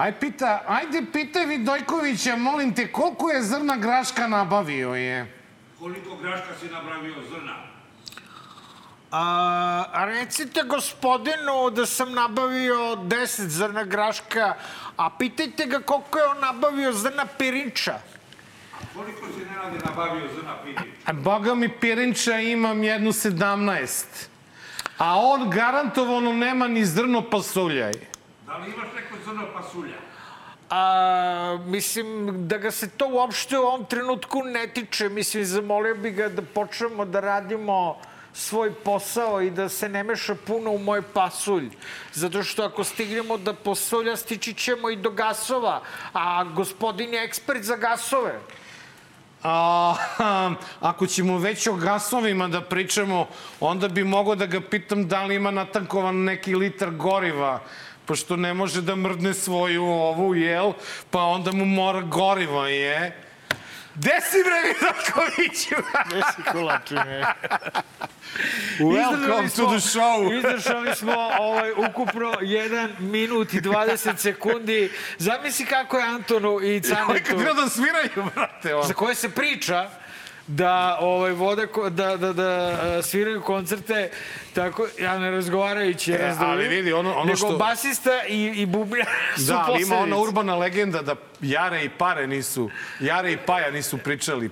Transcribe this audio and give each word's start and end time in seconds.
Aj 0.00 0.12
pita, 0.20 0.62
ajde 0.66 1.02
pitaj 1.12 1.46
Vidojkovića, 1.46 2.36
molim 2.36 2.74
te, 2.74 2.92
koliko 2.92 3.30
je 3.30 3.42
zrna 3.42 3.76
graška 3.76 4.26
nabavio 4.26 4.94
je? 4.94 5.34
Koliko 5.78 6.16
graška 6.16 6.54
si 6.60 6.68
napravio 6.72 7.14
zrna? 7.30 7.56
A, 9.10 9.84
a 9.92 10.04
recite 10.04 10.62
gospodinu 10.62 11.70
da 11.70 11.86
sam 11.86 12.12
nabavio 12.12 12.76
10 12.96 13.46
zrna 13.46 13.84
graška, 13.84 14.54
a 14.96 15.10
pitajte 15.18 15.66
ga 15.66 15.80
koliko 15.80 16.18
je 16.18 16.26
on 16.26 16.40
nabavio 16.40 16.92
zrna 16.92 17.26
pirinča. 17.38 17.98
Koliko 18.96 19.26
si 19.26 19.44
Nenade 19.44 19.78
nabavio 19.84 20.28
zrna 20.34 20.56
piri? 20.64 20.92
A 21.06 21.12
Boga 21.12 21.54
mi 21.54 21.68
pirinča 21.68 22.38
imam 22.38 22.84
jednu 22.84 23.12
sedamnaest. 23.12 24.30
A 24.98 25.18
on 25.18 25.50
garantovano 25.50 26.32
nema 26.32 26.68
ni 26.68 26.84
zrno 26.84 27.22
pasuljaj. 27.30 28.09
Da 28.50 28.56
li 28.56 28.70
imaš 28.70 28.88
neko 28.94 29.14
zrno 29.24 29.42
pasulja? 29.54 29.96
A, 30.70 31.58
mislim 31.66 32.48
da 32.48 32.58
ga 32.58 32.70
se 32.70 32.88
to 32.90 33.06
uopšte 33.08 33.58
u 33.58 33.62
ovom 33.62 33.84
trenutku 33.84 34.42
ne 34.42 34.66
tiče. 34.66 35.08
Mislim, 35.08 35.44
zamolio 35.44 35.94
bi 35.94 36.10
ga 36.10 36.28
da 36.28 36.42
počnemo 36.42 37.04
da 37.04 37.20
radimo 37.20 37.96
svoj 38.32 38.74
posao 38.74 39.40
i 39.40 39.50
da 39.50 39.68
se 39.68 39.88
ne 39.88 40.02
meša 40.02 40.34
puno 40.46 40.70
u 40.70 40.78
moj 40.78 41.02
pasulj. 41.02 41.68
Zato 42.12 42.42
što 42.42 42.64
ako 42.64 42.84
stignemo 42.84 43.38
da 43.38 43.54
posulja, 43.54 44.16
stići 44.16 44.54
ćemo 44.54 44.90
i 44.90 44.96
do 44.96 45.10
gasova. 45.10 45.82
A 46.12 46.44
gospodin 46.44 47.14
je 47.14 47.24
ekspert 47.24 47.62
za 47.62 47.76
gasove. 47.76 48.40
A, 49.42 49.94
ako 50.80 51.06
ćemo 51.06 51.38
već 51.38 51.66
o 51.66 51.74
gasovima 51.74 52.48
da 52.48 52.60
pričamo, 52.60 53.26
onda 53.60 53.88
bi 53.88 54.04
mogo 54.04 54.34
da 54.34 54.46
ga 54.46 54.60
pitam 54.60 55.08
da 55.08 55.22
li 55.24 55.34
ima 55.34 55.50
natankovan 55.50 56.24
neki 56.24 56.54
litar 56.54 56.90
goriva, 56.90 57.60
pošto 58.10 58.36
ne 58.36 58.54
može 58.54 58.82
da 58.82 58.96
mrdne 58.96 59.34
svoju 59.34 59.84
ovu, 59.84 60.34
jel? 60.34 60.72
Pa 61.10 61.22
onda 61.22 61.52
mu 61.52 61.64
mora 61.64 62.00
goriva, 62.00 62.68
je? 62.68 63.22
Gde 63.94 64.10
si 64.30 64.38
bre 64.44 64.60
Vidakoviću? 64.66 65.74
Ne 66.14 66.22
si 66.34 66.42
kulačine. 66.52 67.24
Welcome 68.78 69.48
to 69.56 69.66
the 69.66 69.80
show. 69.80 70.36
Izdržali 70.36 70.94
smo 70.94 71.12
ovaj, 71.38 71.72
ukupno 71.72 72.32
1 72.40 73.00
minut 73.00 73.54
i 73.54 73.60
20 73.60 74.16
sekundi. 74.16 74.90
Zamisli 75.18 75.66
kako 75.66 75.98
je 75.98 76.04
Antonu 76.04 76.60
i 76.62 76.80
Canetu, 76.80 77.24
kad 77.26 77.38
treba 77.38 77.62
da 77.62 77.68
sviraju, 77.68 78.30
brate, 78.34 78.74
on. 78.74 78.86
za 78.86 78.94
koje 78.94 79.14
se 79.14 79.30
priča 79.30 79.90
da 80.50 80.98
ovaj 81.00 81.32
vode 81.32 81.66
da 81.90 82.16
da 82.16 82.32
da 82.32 82.48
a, 82.48 83.02
sviraju 83.02 83.42
koncerte 83.42 84.10
tako 84.52 84.86
ja 84.98 85.18
ne 85.18 85.30
razgovarajući 85.30 86.12
E, 86.12 86.34
ali 86.38 86.68
vidi, 86.68 86.92
ono- 86.92 87.12
ono 87.12 87.24
nego 87.24 87.36
što- 87.36 87.56
basista 87.58 88.24
i 88.24 88.44
i 88.46 88.66
bubnjar 88.66 89.06
su 89.36 89.42
Da, 89.42 89.64
ali 89.68 89.82
ima 89.82 89.96
ona 89.96 90.16
urbana 90.18 90.56
legenda 90.56 91.02
da 91.02 91.14
Jare 91.40 91.84
i 91.84 91.88
Pare 91.88 92.26
nisu, 92.26 92.70
Jare 93.00 93.32
i 93.32 93.36
Paja 93.36 93.70
nisu 93.70 93.98
pričali. 93.98 94.50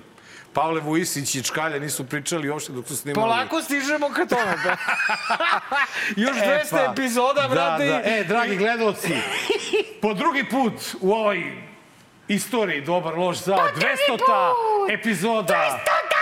Pavle 0.53 0.81
Vujisić 0.81 1.35
i 1.35 1.43
Čkalja 1.43 1.79
nisu 1.79 2.05
pričali 2.05 2.49
uopšte 2.49 2.71
dok 2.71 2.87
su 2.87 2.97
snimali. 2.97 3.21
Polako 3.23 3.61
stižemo 3.61 4.09
ka 4.09 4.25
tome. 4.25 4.55
Pa. 4.63 4.75
Još 6.23 6.37
200 6.37 6.69
pa, 6.71 6.91
epizoda, 6.91 7.47
brate. 7.51 7.85
Da, 7.85 7.91
da. 7.93 8.01
E, 8.05 8.23
dragi 8.23 8.55
gledalci, 8.55 9.13
po 10.01 10.13
drugi 10.13 10.43
put 10.43 10.73
u 11.01 11.11
ovoj 11.13 11.68
istoriji 12.29 12.81
Dobar 12.81 13.17
loš 13.17 13.37
zao, 13.37 13.57
200-ta 13.67 14.51
epizoda. 14.91 15.53
200 15.53 15.79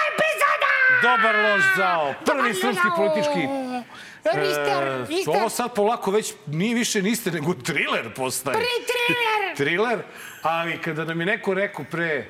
epizoda! 0.07 0.72
Dobar 1.01 1.35
loš 1.35 1.63
zao, 1.78 2.13
prvi 2.25 2.53
srpski 2.53 2.88
politički... 2.97 3.40
E, 4.25 4.40
Rister. 5.06 5.35
ovo 5.35 5.50
sad 5.50 5.73
polako 5.73 6.12
već 6.12 6.34
nije 6.47 6.75
više 6.75 7.01
niste, 7.01 7.31
nego 7.31 7.53
triler 7.53 8.13
postaje. 8.16 8.53
Prvi 8.53 8.68
thriller. 8.85 9.56
Triler, 9.57 10.00
ali 10.41 10.78
kada 10.78 11.03
nam 11.06 11.19
je 11.19 11.25
neko 11.25 11.53
rekao 11.53 11.85
pre 11.85 12.25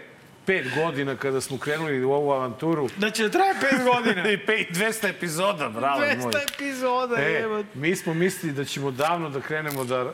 pet 0.46 0.66
godina 0.76 1.16
kada 1.16 1.42
smo 1.42 1.58
krenuli 1.58 2.04
u 2.04 2.12
ovu 2.12 2.32
avanturu, 2.32 2.90
Da 2.98 3.10
će 3.10 3.30
traje 3.30 3.54
5 3.54 3.84
godina. 3.86 4.30
i 4.32 4.38
pe- 4.38 4.66
200 4.70 5.10
epizoda, 5.10 5.70
bravo 5.70 6.00
moj. 6.00 6.08
200 6.08 6.40
epizoda, 6.54 7.16
E, 7.18 7.34
evo. 7.36 7.64
mi 7.74 7.96
smo 7.96 8.14
mislili 8.14 8.54
da 8.54 8.66
ćemo 8.66 8.92
davno 8.92 9.30
da 9.30 9.42
krenemo 9.42 9.84
da, 9.84 10.14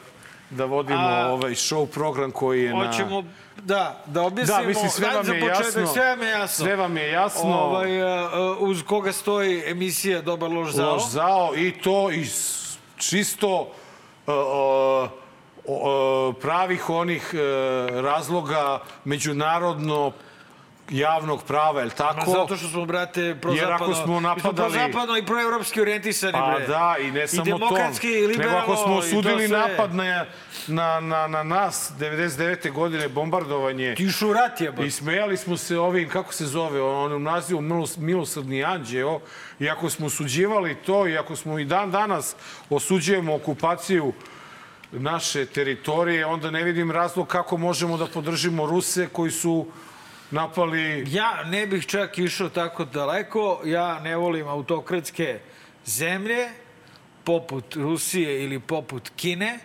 da 0.49 0.65
vodimo 0.65 0.99
A- 0.99 1.27
ovaj 1.27 1.51
show 1.51 1.85
program 1.87 2.31
koji 2.31 2.63
je 2.63 2.73
na... 2.73 2.87
Hoćemo, 2.87 3.23
da, 3.65 4.03
da 4.05 4.21
objasnimo. 4.21 4.61
Da, 4.61 4.67
mislim, 4.67 4.89
sve 4.89 5.07
vam 5.07 5.33
je 5.33 5.41
početak, 5.41 5.65
jasno. 5.65 5.87
Sve 5.87 6.05
vam 6.05 6.21
je 6.21 6.29
jasno. 6.29 6.65
Sve 6.65 6.75
vam 6.75 6.97
je 6.97 7.11
jasno. 7.11 7.55
Ovaj, 7.55 8.01
a, 8.01 8.29
a, 8.33 8.55
uz 8.59 8.83
koga 8.83 9.11
stoji 9.11 9.63
emisija 9.65 10.21
Dobar 10.21 10.51
loš 10.51 10.71
zao. 10.71 10.93
Loš 10.93 11.09
zao 11.09 11.51
i 11.55 11.71
to 11.71 12.11
iz 12.11 12.63
čisto 12.97 13.61
uh, 13.61 14.33
uh, 14.33 15.09
uh, 15.65 16.35
pravih 16.41 16.89
onih 16.89 17.33
uh, 17.33 17.39
razloga 17.99 18.79
međunarodno 19.05 20.11
javnog 20.89 21.43
prava, 21.43 21.79
je 21.79 21.85
li 21.85 21.91
tako? 21.91 22.31
Zato 22.31 22.57
što 22.57 22.67
smo, 22.67 22.85
brate, 22.85 23.35
prozapadno... 23.41 23.73
Jer 23.73 23.73
ako 23.73 23.93
smo 23.95 24.15
mi 24.15 24.21
napadali- 24.21 24.55
prozapadno 24.55 25.17
i 25.17 25.25
proevropski 25.25 25.81
orijentisani, 25.81 26.31
Pa 26.33 26.53
bre. 26.57 26.67
da, 26.67 26.95
i 27.01 27.11
ne 27.11 27.27
samo 27.27 27.45
to. 27.45 27.51
demokratski, 27.51 28.07
i 28.09 28.13
Nego 28.13 28.27
liberalno, 28.27 28.57
ako 28.57 28.75
smo 28.75 28.85
i 28.87 28.95
to 28.95 28.99
osudili 28.99 29.47
sve. 29.47 29.57
napad 29.59 29.95
na, 29.95 30.25
na, 30.67 30.99
na, 30.99 31.27
na 31.27 31.43
nas 31.43 31.91
99. 31.99 32.71
godine, 32.71 33.07
bombardovanje, 33.09 33.95
Ti 33.95 34.07
u 34.29 34.33
rat 34.33 34.61
je, 34.61 34.73
I 34.85 34.91
smejali 34.91 35.37
smo 35.37 35.57
se 35.57 35.77
ovim, 35.77 36.09
kako 36.09 36.33
se 36.33 36.45
zove, 36.45 36.81
onom 36.81 37.23
nazivu 37.23 37.61
Milos, 37.61 37.97
Milosrdni 37.97 38.63
anđeo, 38.63 39.19
i 39.59 39.69
ako 39.69 39.89
smo 39.89 40.05
osuđivali 40.05 40.75
to, 40.75 41.07
i 41.07 41.17
ako 41.17 41.35
smo 41.35 41.59
i 41.59 41.65
dan 41.65 41.91
danas 41.91 42.35
osuđujemo 42.69 43.35
okupaciju 43.35 44.13
naše 44.91 45.45
teritorije, 45.45 46.25
onda 46.25 46.51
ne 46.51 46.63
vidim 46.63 46.91
razlog 46.91 47.27
kako 47.27 47.57
možemo 47.57 47.97
da 47.97 48.05
podržimo 48.05 48.65
Ruse 48.65 49.07
koji 49.07 49.31
su 49.31 49.67
napali... 50.33 51.05
Ja 51.07 51.43
ne 51.43 51.67
bih 51.67 51.85
čak 51.85 52.17
išao 52.17 52.49
tako 52.49 52.85
daleko. 52.85 53.61
Ja 53.65 53.99
ne 53.99 54.15
volim 54.17 54.47
autokratske 54.47 55.39
zemlje 55.85 56.49
poput 57.23 57.75
Rusije 57.75 58.43
ili 58.43 58.59
poput 58.59 59.11
Kine. 59.15 59.59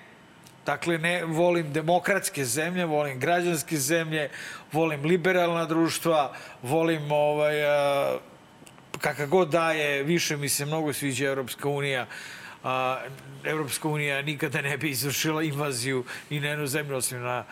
Dakle, 0.67 0.99
ne 0.99 1.25
volim 1.25 1.73
demokratske 1.73 2.45
zemlje, 2.45 2.85
volim 2.85 3.21
građanske 3.21 3.77
zemlje, 3.77 4.31
volim 4.73 5.05
liberalna 5.05 5.65
društva, 5.65 6.33
volim 6.63 7.13
ovaj, 7.13 7.65
a, 7.65 8.19
kakav 9.01 9.29
god 9.29 9.49
daje, 9.49 10.03
više 10.03 10.37
mi 10.37 10.49
se 10.49 10.67
mnogo 10.67 10.93
sviđa 10.93 11.27
Evropska 11.27 11.69
unija. 11.69 12.07
A, 12.65 12.99
Evropska 13.45 13.89
unija 13.89 14.23
nikada 14.23 14.63
ne 14.63 14.77
bi 14.77 14.91
izvršila 14.91 15.43
invaziju 15.43 16.05
i 16.31 16.41
na 16.41 16.49
jednu 16.49 16.67
zemlju 16.67 16.97
osim 16.97 17.23
na 17.23 17.45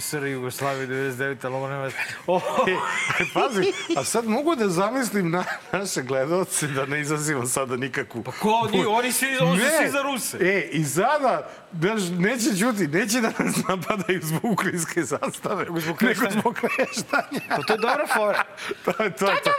SR 0.00 0.24
Jugoslaviju 0.24 0.88
99. 0.88 1.50
Logo 1.50 1.68
nema... 1.68 1.90
O, 2.26 2.40
Pazi, 3.34 3.72
a 3.96 4.04
sad 4.04 4.26
mogu 4.28 4.56
da 4.56 4.68
zamislim 4.68 5.30
na, 5.30 5.44
naše 5.72 6.02
gledalce 6.02 6.66
da 6.66 6.86
ne 6.86 7.00
izazivamo 7.00 7.46
sada 7.46 7.76
nikakvu... 7.76 8.22
Pa 8.22 8.32
ko 8.32 8.50
oni? 8.50 8.84
Oni 8.86 9.12
svi- 9.12 9.38
oni 9.42 9.60
su 9.60 9.66
svi 9.78 9.90
za 9.90 10.02
Ruse. 10.02 10.38
E, 10.40 10.68
i 10.72 10.84
sada, 10.84 11.50
znaš, 11.80 12.02
neće 12.18 12.58
čuti, 12.58 12.86
neće 12.88 13.20
da 13.20 13.32
nas 13.38 13.56
napadaju 13.68 14.20
zbog 14.22 14.44
ukrajinske 14.44 15.02
zastave, 15.02 15.66
zbog 15.80 16.02
nego 16.02 16.30
zbog 16.30 16.54
kreštanja. 16.54 17.40
Pa 17.48 17.62
to 17.62 17.72
je 17.72 17.78
dobra 17.78 18.06
fora. 18.14 18.44
to 18.84 19.02
je 19.02 19.10
to. 19.10 19.26
to. 19.26 19.50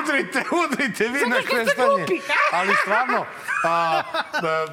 Udrite, 0.00 0.42
udrite 0.64 1.04
vi 1.04 1.20
na 1.20 1.36
što 1.36 1.46
ste 1.46 1.64
kreštanje. 1.64 2.06
Ali 2.52 2.74
stvarno, 2.82 3.24
a, 3.64 4.02
a, 4.32 4.66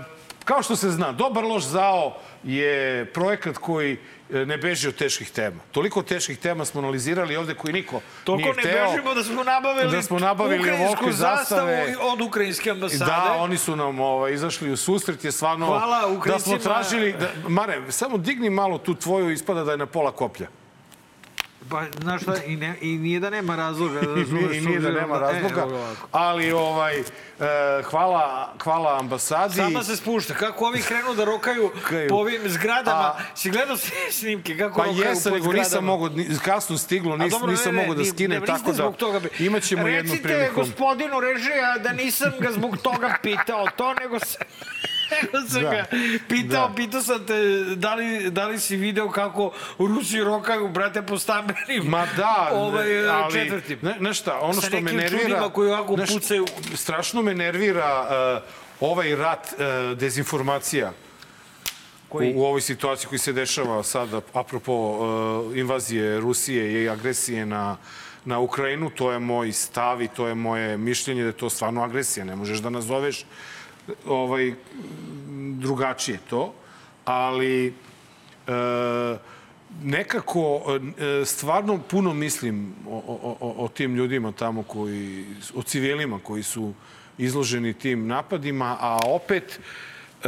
kao 0.46 0.64
što 0.64 0.76
se 0.76 0.90
zna, 0.90 1.12
Dobar 1.12 1.44
loš 1.44 1.64
zao 1.64 2.18
je 2.44 3.06
projekat 3.06 3.58
koji 3.58 3.98
e, 4.34 4.46
ne 4.46 4.58
beži 4.58 4.88
od 4.88 4.96
teških 4.96 5.32
tema. 5.32 5.58
Toliko 5.72 6.02
teških 6.02 6.38
tema 6.38 6.66
smo 6.66 6.82
analizirali 6.82 7.36
ovde 7.36 7.54
koji 7.54 7.74
niko 7.74 8.02
Toliko 8.24 8.50
nije 8.50 8.56
ne 8.56 8.62
hteo. 8.64 8.92
bežimo 8.92 9.14
da 9.14 9.24
smo 9.24 9.44
nabavili, 9.44 9.92
Da 9.92 10.02
smo 10.02 10.20
nabavili 10.20 10.60
ukrajinsku 10.60 11.12
zastavu 11.12 11.68
zastave. 11.68 11.96
od 12.02 12.22
ukrajinske 12.22 12.72
ambasade. 12.72 13.06
Da, 13.06 13.36
oni 13.40 13.58
su 13.58 13.76
nam 13.76 14.00
ovaj, 14.00 14.34
izašli 14.34 14.72
u 14.72 14.78
susret, 14.78 15.24
je 15.24 15.32
stvarno... 15.32 15.66
Hvala 15.66 16.20
Da 16.26 16.40
smo 16.40 16.58
tražili... 16.58 17.14
Da, 17.14 17.30
Mare, 17.48 17.82
samo 17.90 18.18
digni 18.18 18.50
malo 18.50 18.78
tu 18.78 18.96
tvoju, 18.96 19.32
ispada 19.32 19.64
da 19.64 19.72
je 19.72 19.78
na 19.78 19.86
pola 19.86 20.12
koplja. 20.12 20.48
Pa, 21.70 21.84
znaš 22.02 22.22
šta, 22.22 22.34
i, 22.38 22.56
ne, 22.56 22.76
i 22.82 22.88
nije 22.90 23.20
da 23.20 23.30
nema 23.30 23.56
razloga. 23.56 24.00
I 24.04 24.06
razumeš, 24.06 24.30
nije, 24.44 24.58
i 24.58 24.62
nije 24.62 24.80
da 24.80 24.92
nema 24.92 25.14
na- 25.16 25.20
razloga. 25.22 25.62
E. 25.62 25.96
Ali, 26.12 26.52
ovaj, 26.52 27.00
e, 27.00 27.04
hvala, 27.84 28.54
hvala 28.60 29.00
ambasadi. 29.00 29.56
Sama 29.56 29.84
se 29.84 29.96
spušta. 29.96 30.34
Kako 30.36 30.66
ovi 30.66 30.82
krenu 30.82 31.14
da 31.14 31.24
rokaju 31.26 31.72
Kaju. 31.90 32.10
po 32.10 32.16
ovim 32.16 32.42
zgradama? 32.46 33.00
A- 33.00 33.16
si 33.36 33.50
gledao 33.50 33.78
sve 33.78 34.12
snimke 34.12 34.58
kako 34.58 34.78
Pa 34.78 34.86
rokaju 34.86 35.04
jesam, 35.04 35.32
po 35.32 35.38
nego 35.38 35.54
nisam 35.54 35.66
zgradama? 35.66 35.88
mogo, 35.88 36.10
kasno 36.46 36.78
stiglo, 36.78 37.18
nis, 37.18 37.32
dobro, 37.32 37.48
nisam 37.48 37.76
ne, 37.76 37.82
mogao 37.82 37.96
da 37.96 38.06
skinem, 38.06 38.40
ne, 38.40 38.46
tako 38.48 38.72
da 38.72 38.92
toga 38.92 39.20
bi- 39.20 39.30
imaćemo 39.40 39.88
jednu 39.88 40.12
Recite 40.12 40.28
priliku. 40.30 40.56
gospodinu 40.56 41.20
režija 41.22 41.78
da 41.78 41.94
nisam 41.94 42.32
ga 42.40 42.52
zbog 42.52 42.78
toga 42.78 43.14
pitao 43.24 43.68
to, 43.68 43.94
nego 43.94 44.20
sam, 44.20 44.42
sam 45.50 45.62
Da. 45.62 45.70
ga 45.70 45.86
pitao, 46.30 46.68
Da. 46.68 46.76
pitao 46.76 47.02
sam 47.02 47.26
te 47.26 47.34
da 47.76 47.96
li, 47.96 48.32
da 48.32 48.48
li 48.48 48.60
si 48.60 48.76
video 48.76 49.10
kako 49.12 49.52
Rusi 49.80 50.20
rokaju, 50.20 50.68
brate, 50.68 51.02
po 51.02 51.20
stambenim 51.20 51.84
Ma 51.84 52.08
da, 52.18 52.50
ovaj, 52.54 53.10
ali, 53.10 53.34
četvrtim. 53.34 53.80
Ne, 53.82 53.96
nešto, 54.00 54.40
ono 54.42 54.54
Sa 54.54 54.68
što 54.68 54.76
me 54.76 54.82
nekim 54.82 54.98
nervira... 54.98 55.22
čudima 55.24 55.50
koji 55.50 55.70
ovako 55.72 55.96
znaš, 55.96 56.10
pucaju. 56.10 56.46
Strašno 56.76 57.22
me 57.22 57.34
nervira 57.34 58.08
uh, 58.38 58.44
ovaj 58.80 59.16
rat 59.16 59.48
e, 59.60 59.96
dezinformacija 59.96 60.92
Koji? 62.10 62.34
u, 62.34 62.40
u 62.40 62.46
ovoj 62.46 62.62
situaciji 62.62 63.08
koji 63.08 63.20
se 63.20 63.34
dešava 63.34 63.84
sada, 63.84 64.22
apropo 64.34 64.98
e, 65.54 65.60
invazije 65.60 66.20
Rusije 66.20 66.84
i 66.84 66.90
agresije 66.90 67.46
na, 67.46 67.78
na 68.26 68.40
Ukrajinu, 68.40 68.90
to 68.90 69.12
je 69.12 69.20
moj 69.20 69.52
stav 69.52 70.02
i 70.02 70.08
to 70.08 70.28
je 70.28 70.36
moje 70.36 70.78
mišljenje 70.78 71.22
da 71.22 71.28
je 71.28 71.34
to 71.34 71.50
stvarno 71.50 71.84
agresija. 71.84 72.26
Ne 72.26 72.36
možeš 72.36 72.60
da 72.60 72.70
nazoveš 72.70 73.26
ovaj, 74.06 74.54
drugačije 75.60 76.20
to, 76.30 76.54
ali 77.06 77.68
e, 77.68 77.74
nekako 79.84 80.62
e, 81.22 81.26
stvarno 81.26 81.80
puno 81.90 82.14
mislim 82.14 82.76
o, 82.88 83.04
o, 83.08 83.38
o, 83.40 83.66
o 83.66 83.68
tim 83.68 83.96
ljudima 83.96 84.32
tamo 84.32 84.64
koji, 84.64 85.26
o 85.56 85.64
civilima 85.64 86.20
koji 86.24 86.44
su 86.44 86.74
izloženi 87.18 87.74
tim 87.74 88.08
napadima, 88.08 88.78
a 88.80 88.98
opet 89.06 89.60
e, 90.24 90.28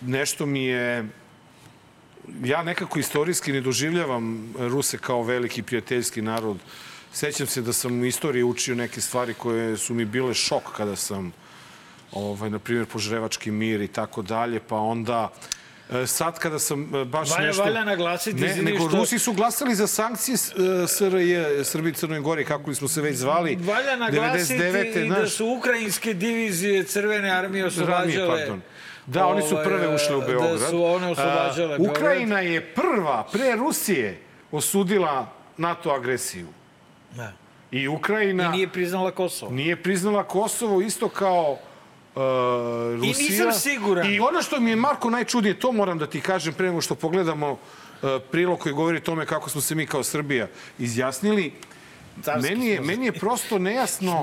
nešto 0.00 0.46
mi 0.46 0.64
je 0.64 1.08
ja 2.44 2.62
nekako 2.62 2.98
istorijski 2.98 3.52
ne 3.52 3.60
doživljavam 3.60 4.54
Ruse 4.58 4.98
kao 4.98 5.22
veliki 5.22 5.62
prijateljski 5.62 6.22
narod. 6.22 6.56
Sećam 7.12 7.46
se 7.46 7.62
da 7.62 7.72
sam 7.72 8.00
u 8.00 8.04
istoriji 8.04 8.42
učio 8.42 8.74
neke 8.74 9.00
stvari 9.00 9.34
koje 9.34 9.76
su 9.76 9.94
mi 9.94 10.04
bile 10.04 10.34
šok 10.34 10.62
kada 10.76 10.96
sam 10.96 11.32
ovaj, 12.12 12.50
na 12.50 12.58
primjer, 12.58 12.86
požrevački 12.86 13.50
mir 13.50 13.80
i 13.80 13.88
tako 13.88 14.22
dalje, 14.22 14.60
pa 14.60 14.76
onda 14.76 15.32
e, 15.92 16.06
sad 16.06 16.38
kada 16.38 16.58
sam 16.58 16.94
e, 16.94 17.04
baš 17.04 17.28
Valja- 17.30 17.46
nešto... 17.46 17.62
valja 17.62 17.84
naglasiti, 17.84 18.40
ne, 18.40 18.56
nego 18.56 18.88
što- 18.88 18.96
Rusi 18.96 19.18
su 19.18 19.32
glasali 19.32 19.74
za 19.74 19.86
sankcije 19.86 20.34
e, 20.34 20.38
SRJ, 20.88 21.64
Srbiji 21.64 21.90
i 21.90 21.94
Crnoj 21.94 22.20
Gori, 22.20 22.44
kako 22.44 22.70
li 22.70 22.76
smo 22.76 22.88
se 22.88 23.00
već 23.00 23.16
zvali. 23.16 23.56
Valja 23.56 23.96
naglasiti 23.96 24.58
99., 24.60 25.06
i 25.06 25.08
da 25.08 25.28
su 25.28 25.46
ukrajinske 25.58 26.14
divizije 26.14 26.84
Crvene 26.84 27.30
armije 27.30 27.66
oslobađale... 27.66 28.40
Ranije. 28.40 28.60
Da, 29.06 29.26
oni 29.26 29.42
su 29.42 29.54
ovaj, 29.54 29.64
prve 29.64 29.94
ušle 29.94 30.16
u 30.16 30.20
Beograd. 30.20 30.58
Da 30.60 30.68
su 30.68 30.84
one 30.84 31.10
oslobađale 31.10 31.68
Beograd. 31.68 31.96
Ukrajina 31.96 32.40
je 32.40 32.74
prva, 32.74 33.28
pre 33.32 33.56
Rusije, 33.56 34.20
osudila 34.52 35.32
NATO 35.56 35.90
agresiju. 35.90 36.46
Da. 37.16 37.32
I 37.70 37.88
Ukrajina 37.88 38.44
I 38.44 38.48
nije 38.48 38.68
priznala 38.68 39.10
Kosovo. 39.10 39.52
nije 39.52 39.82
priznala 39.82 40.24
Kosovo 40.24 40.80
isto 40.80 41.08
kao 41.08 41.58
uh, 42.14 42.22
Rusija. 43.00 43.46
nisam 43.46 43.52
siguran. 43.52 44.14
I 44.14 44.20
ono 44.20 44.42
što 44.42 44.60
mi 44.60 44.70
je, 44.70 44.76
Marko, 44.76 45.10
najčudnije, 45.10 45.60
to 45.60 45.72
moram 45.72 45.98
da 45.98 46.06
ti 46.06 46.20
kažem 46.20 46.54
pre 46.54 46.66
nego 46.66 46.80
što 46.80 46.94
pogledamo 46.94 47.50
uh, 47.50 47.58
prilog 48.30 48.58
koji 48.58 48.74
govori 48.74 48.96
o 48.96 49.00
tome 49.00 49.26
kako 49.26 49.50
smo 49.50 49.60
se 49.60 49.74
mi 49.74 49.86
kao 49.86 50.02
Srbija 50.02 50.48
izjasnili. 50.78 51.52
Carski 52.22 52.50
Meni 52.50 52.66
je, 52.66 52.80
meni 52.80 53.06
je 53.06 53.12
prosto 53.12 53.58
nejasno 53.58 54.22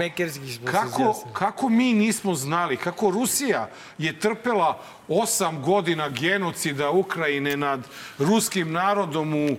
kako, 0.66 1.30
kako 1.34 1.70
mi 1.70 1.94
nismo 1.94 2.36
znali, 2.36 2.78
kako 2.78 3.12
Rusija 3.12 3.70
je 3.98 4.20
trpela 4.20 4.82
osam 5.08 5.62
godina 5.62 6.10
genocida 6.10 6.90
Ukrajine 6.90 7.58
nad 7.58 7.88
ruskim 8.18 8.72
narodom 8.72 9.34
u, 9.34 9.58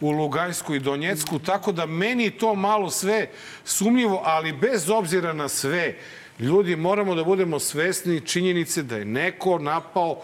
u 0.00 0.10
Lugansku 0.10 0.74
i 0.74 0.78
Donjecku, 0.78 1.38
tako 1.38 1.72
da 1.72 1.86
meni 1.86 2.30
to 2.30 2.54
malo 2.54 2.90
sve 2.90 3.30
sumnjivo, 3.64 4.22
ali 4.24 4.52
bez 4.52 4.90
obzira 4.90 5.32
na 5.32 5.48
sve, 5.48 5.96
ljudi 6.40 6.76
moramo 6.76 7.14
da 7.14 7.24
budemo 7.24 7.58
svesni 7.58 8.20
činjenice 8.20 8.82
da 8.82 8.96
je 8.96 9.04
neko 9.04 9.58
napao 9.58 10.20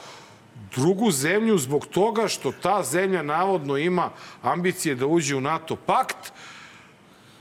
drugu 0.75 1.11
zemlju 1.11 1.59
zbog 1.59 1.87
toga 1.87 2.29
što 2.29 2.53
ta 2.53 2.83
zemlja 2.83 3.23
navodno 3.23 3.77
ima 3.77 4.11
ambicije 4.43 4.95
da 4.95 5.07
uđe 5.07 5.37
u 5.37 5.41
NATO 5.41 5.77
pakt, 5.77 6.33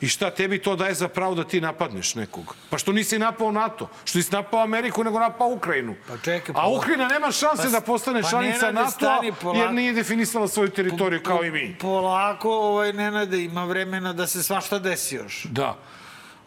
I 0.01 0.07
šta 0.07 0.27
tebi 0.29 0.57
to 0.59 0.75
daje 0.75 0.93
za 0.93 1.07
pravo 1.07 1.35
da 1.35 1.43
ti 1.43 1.61
napadneš 1.61 2.15
nekog? 2.15 2.55
Pa 2.69 2.77
što 2.77 2.91
nisi 2.91 3.19
napao 3.19 3.51
NATO? 3.51 3.87
Što 4.03 4.17
nisi 4.19 4.31
napao 4.31 4.59
Ameriku, 4.59 5.03
nego 5.03 5.19
napao 5.19 5.47
Ukrajinu? 5.49 5.95
Pa 6.07 6.17
čekaj, 6.17 6.53
A 6.53 6.61
pola- 6.61 6.77
Ukrajina 6.77 7.07
nema 7.07 7.31
šanse 7.31 7.63
Pa 7.63 7.69
da 7.69 7.81
postane 7.81 8.21
pa 8.21 8.29
članica 8.29 8.57
Nenade, 8.57 8.73
NATO 8.75 8.91
stani, 8.91 9.31
polako. 9.33 9.59
jer 9.59 9.73
nije 9.73 9.93
definisala 9.93 10.47
svoju 10.47 10.69
teritoriju 10.69 11.23
kao 11.23 11.43
i 11.43 11.51
mi. 11.51 11.75
Polako, 11.79 12.49
ovaj, 12.51 12.93
Nenade, 12.93 13.39
ima 13.39 13.65
vremena 13.65 14.13
da 14.13 14.27
se 14.27 14.43
svašta 14.43 14.79
desi 14.79 15.15
još. 15.15 15.43
Da. 15.45 15.77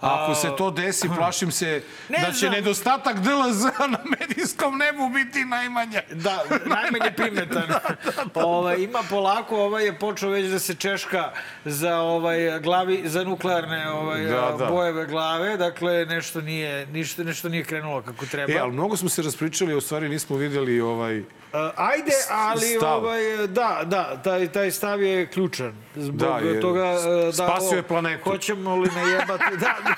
A 0.01 0.25
ako 0.25 0.35
se 0.35 0.49
to 0.59 0.71
desi, 0.71 1.09
plašim 1.17 1.51
se 1.53 1.83
Ne 2.09 2.19
da 2.19 2.33
će 2.33 2.39
znam. 2.39 2.53
nedostatak 2.53 3.17
DLZ 3.17 3.63
na 3.95 3.99
medijskom 4.21 4.79
nebu 4.79 5.09
biti 5.09 5.45
najmanje. 5.45 6.01
Da, 6.13 6.43
najmanje 6.67 7.13
primetan. 7.17 7.65
ovaj, 8.35 8.77
ima 8.79 8.99
polako, 9.11 9.57
ovaj 9.57 9.85
je 9.85 9.99
počeo 9.99 10.29
već 10.31 10.47
da 10.47 10.59
se 10.59 10.75
češka 10.75 11.33
za 11.65 11.97
ovaj 11.97 12.61
glavi 12.61 13.03
za 13.05 13.25
nuklearne 13.25 13.91
ovaj 13.91 14.25
Da, 14.25 14.55
da. 14.59 14.67
bojeve 14.67 15.07
glave, 15.07 15.57
dakle 15.57 16.07
nešto 16.07 16.41
nije 16.41 16.87
ništa 16.87 17.25
nešto 17.25 17.49
nije 17.49 17.65
krenulo 17.65 18.03
kako 18.03 18.27
treba. 18.27 18.53
E, 18.53 18.59
ali 18.59 18.73
mnogo 18.73 18.97
smo 18.97 19.09
se 19.09 19.23
raspričali, 19.23 19.73
a 19.73 19.77
u 19.77 19.81
stvari 19.81 20.09
nismo 20.09 20.37
videli 20.37 20.81
ovaj... 20.81 21.23
A, 21.53 21.73
ajde, 21.77 22.13
ali 22.31 22.67
stav. 22.69 22.97
ovaj 22.97 23.21
da, 23.47 23.81
da, 23.85 24.23
taj 24.23 24.49
taj 24.49 24.71
stav 24.71 25.03
je 25.03 25.27
ključan. 25.27 25.73
Zbog 25.97 26.17
Da, 26.19 26.39
je- 26.39 26.61
toga 26.61 26.85
e, 26.85 27.25
da 27.27 27.33
spasio 27.33 27.77
je 27.77 27.83
planetu. 27.83 28.31
Hoćemo 28.31 28.77
li 28.77 28.91
najebati? 28.91 29.45
Da, 29.51 29.77
da. 29.85 29.95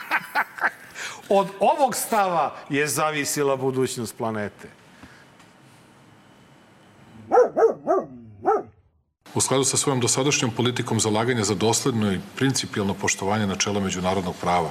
Od 1.30 1.48
ovog 1.60 1.94
stava 1.96 2.56
je 2.68 2.86
zavisila 2.86 3.56
budućnost 3.56 4.16
planete. 4.16 4.68
U 9.34 9.40
skladu 9.40 9.64
sa 9.64 9.76
svojom 9.76 10.00
dosadašnjom 10.00 10.50
politikom 10.50 11.00
zalaganja 11.00 11.44
za 11.44 11.54
dosledno 11.54 12.12
i 12.12 12.20
principijalno 12.36 12.94
poštovanje 12.94 13.46
načela 13.46 13.80
međunarodnog 13.80 14.34
prava, 14.40 14.70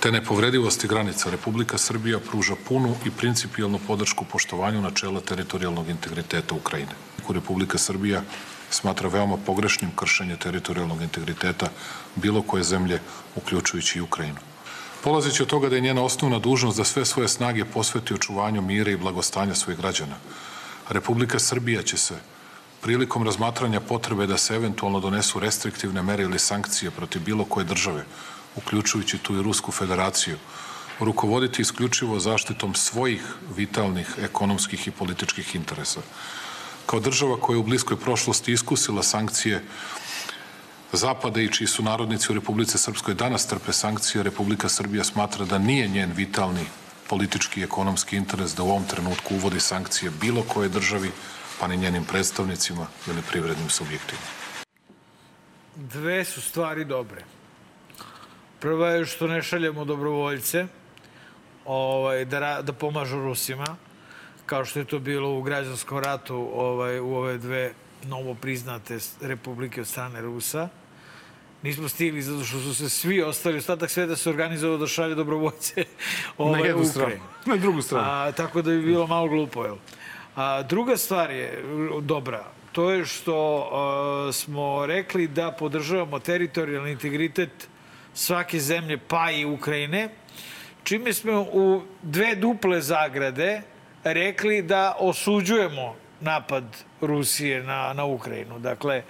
te 0.00 0.12
nepovredivosti 0.12 0.88
granica, 0.88 1.30
Republika 1.30 1.78
Srbija 1.78 2.18
pruža 2.18 2.54
punu 2.68 2.94
i 3.06 3.10
principijalnu 3.10 3.78
podršku 3.86 4.24
poštovanju 4.24 4.82
načela 4.82 5.20
teritorijalnog 5.20 5.88
integriteta 5.88 6.54
Ukrajine. 6.54 6.92
Republika 7.28 7.78
Srbija 7.78 8.22
smatra 8.70 9.08
veoma 9.08 9.36
pogrešnim 9.36 9.90
kršenje 9.96 10.36
teritorijalnog 10.36 11.02
integriteta 11.02 11.68
bilo 12.16 12.42
koje 12.42 12.62
zemlje, 12.62 13.00
uključujući 13.36 13.98
i 13.98 14.02
Ukrajinu. 14.02 14.38
Polazeći 15.04 15.42
od 15.42 15.48
toga 15.48 15.68
da 15.68 15.76
je 15.76 15.80
njena 15.80 16.02
osnovna 16.02 16.38
dužnost 16.38 16.78
da 16.78 16.84
sve 16.84 17.04
svoje 17.04 17.28
snage 17.28 17.64
posveti 17.64 18.14
očuvanju 18.14 18.62
mira 18.62 18.90
i 18.90 18.96
blagostanja 18.96 19.54
svojih 19.54 19.78
građana, 19.78 20.16
Republika 20.88 21.38
Srbija 21.38 21.82
će 21.82 21.96
se 21.96 22.14
prilikom 22.80 23.24
razmatranja 23.24 23.80
potrebe 23.80 24.26
da 24.26 24.38
se 24.38 24.54
eventualno 24.54 25.00
donesu 25.00 25.40
restriktivne 25.40 26.02
mere 26.02 26.22
ili 26.22 26.38
sankcije 26.38 26.90
protiv 26.90 27.22
bilo 27.22 27.44
koje 27.44 27.64
države, 27.64 28.04
uključujući 28.58 29.18
tu 29.18 29.36
i 29.38 29.42
Rusku 29.42 29.72
federaciju, 29.72 30.36
rukovoditi 31.00 31.62
isključivo 31.62 32.18
zaštitom 32.20 32.74
svojih 32.74 33.22
vitalnih 33.56 34.14
ekonomskih 34.22 34.88
i 34.88 34.90
političkih 34.90 35.54
interesa. 35.54 36.00
Kao 36.86 37.00
država 37.00 37.40
koja 37.40 37.54
je 37.54 37.60
u 37.60 37.68
bliskoj 37.70 37.96
prošlosti 38.00 38.52
iskusila 38.52 39.02
sankcije 39.02 39.62
Zapada 40.92 41.40
i 41.40 41.48
čiji 41.52 41.66
su 41.66 41.82
narodnici 41.82 42.32
u 42.32 42.34
Republice 42.34 42.78
Srpskoj 42.78 43.14
danas 43.14 43.46
trpe 43.46 43.72
sankcije, 43.72 44.22
Republika 44.22 44.68
Srbija 44.68 45.04
smatra 45.04 45.44
da 45.44 45.58
nije 45.58 45.88
njen 45.88 46.12
vitalni 46.12 46.64
politički 47.08 47.60
i 47.60 47.64
ekonomski 47.64 48.16
interes 48.16 48.54
da 48.54 48.62
u 48.62 48.68
ovom 48.68 48.84
trenutku 48.84 49.34
uvodi 49.34 49.60
sankcije 49.60 50.10
bilo 50.20 50.42
koje 50.42 50.68
državi, 50.68 51.10
pa 51.60 51.66
ni 51.66 51.76
njenim 51.76 52.04
predstavnicima 52.04 52.86
ili 53.06 53.22
privrednim 53.30 53.68
subjektima. 53.70 54.20
Dve 55.76 56.24
su 56.24 56.40
stvari 56.40 56.84
dobre. 56.84 57.24
Prva 58.60 58.88
je 58.88 59.06
što 59.06 59.26
ne 59.26 59.42
šaljemo 59.42 59.84
dobrovoljce 59.84 60.66
ovaj, 61.64 62.24
da, 62.24 62.62
da 62.62 62.72
pomažu 62.72 63.16
Rusima, 63.16 63.76
kao 64.46 64.64
što 64.64 64.78
je 64.78 64.84
to 64.84 64.98
bilo 64.98 65.38
u 65.38 65.42
građanskom 65.42 65.98
ratu 65.98 66.50
ovaj, 66.54 67.00
u 67.00 67.14
ove 67.14 67.38
dve 67.38 67.72
novo 68.04 68.34
priznate 68.34 68.98
republike 69.20 69.80
od 69.80 69.86
strane 69.86 70.20
Rusa. 70.20 70.68
Nismo 71.62 71.88
stigli 71.88 72.22
zato 72.22 72.44
što 72.44 72.60
su 72.60 72.74
se 72.74 72.88
svi 72.88 73.22
ostali, 73.22 73.58
ostatak 73.58 73.90
sveta 73.90 74.16
se 74.16 74.30
organizovao 74.30 74.78
da 74.78 74.86
šalje 74.86 75.14
dobrovoljce 75.14 75.84
Na 76.38 76.44
ovaj, 76.44 76.62
u 76.62 76.64
jednu 76.64 76.84
stranu. 76.84 77.14
Na 77.46 77.56
drugu 77.56 77.82
stranu. 77.82 78.06
A, 78.06 78.32
tako 78.32 78.62
da 78.62 78.70
bi 78.70 78.82
bilo 78.82 79.06
malo 79.06 79.28
glupo, 79.28 79.64
jel? 79.64 79.76
A, 80.36 80.62
druga 80.62 80.96
stvar 80.96 81.30
je 81.30 81.64
dobra. 82.02 82.44
To 82.72 82.90
je 82.90 83.04
što 83.04 83.58
uh, 83.58 84.34
smo 84.34 84.86
rekli 84.86 85.28
da 85.28 85.52
podržavamo 85.52 86.18
teritorijalni 86.18 86.90
integritet 86.90 87.68
svake 88.18 88.60
zemlje, 88.60 88.98
pa 89.08 89.30
i 89.30 89.44
Ukrajine, 89.44 90.08
čime 90.84 91.12
smo 91.12 91.42
u 91.52 91.82
dve 92.02 92.34
duple 92.34 92.80
zagrade 92.80 93.62
rekli 94.04 94.62
da 94.62 94.96
osuđujemo 94.98 95.94
napad 96.20 96.64
Rusije 97.00 97.62
na, 97.62 97.92
na 97.92 98.04
Ukrajinu. 98.04 98.58
Dakle, 98.58 99.02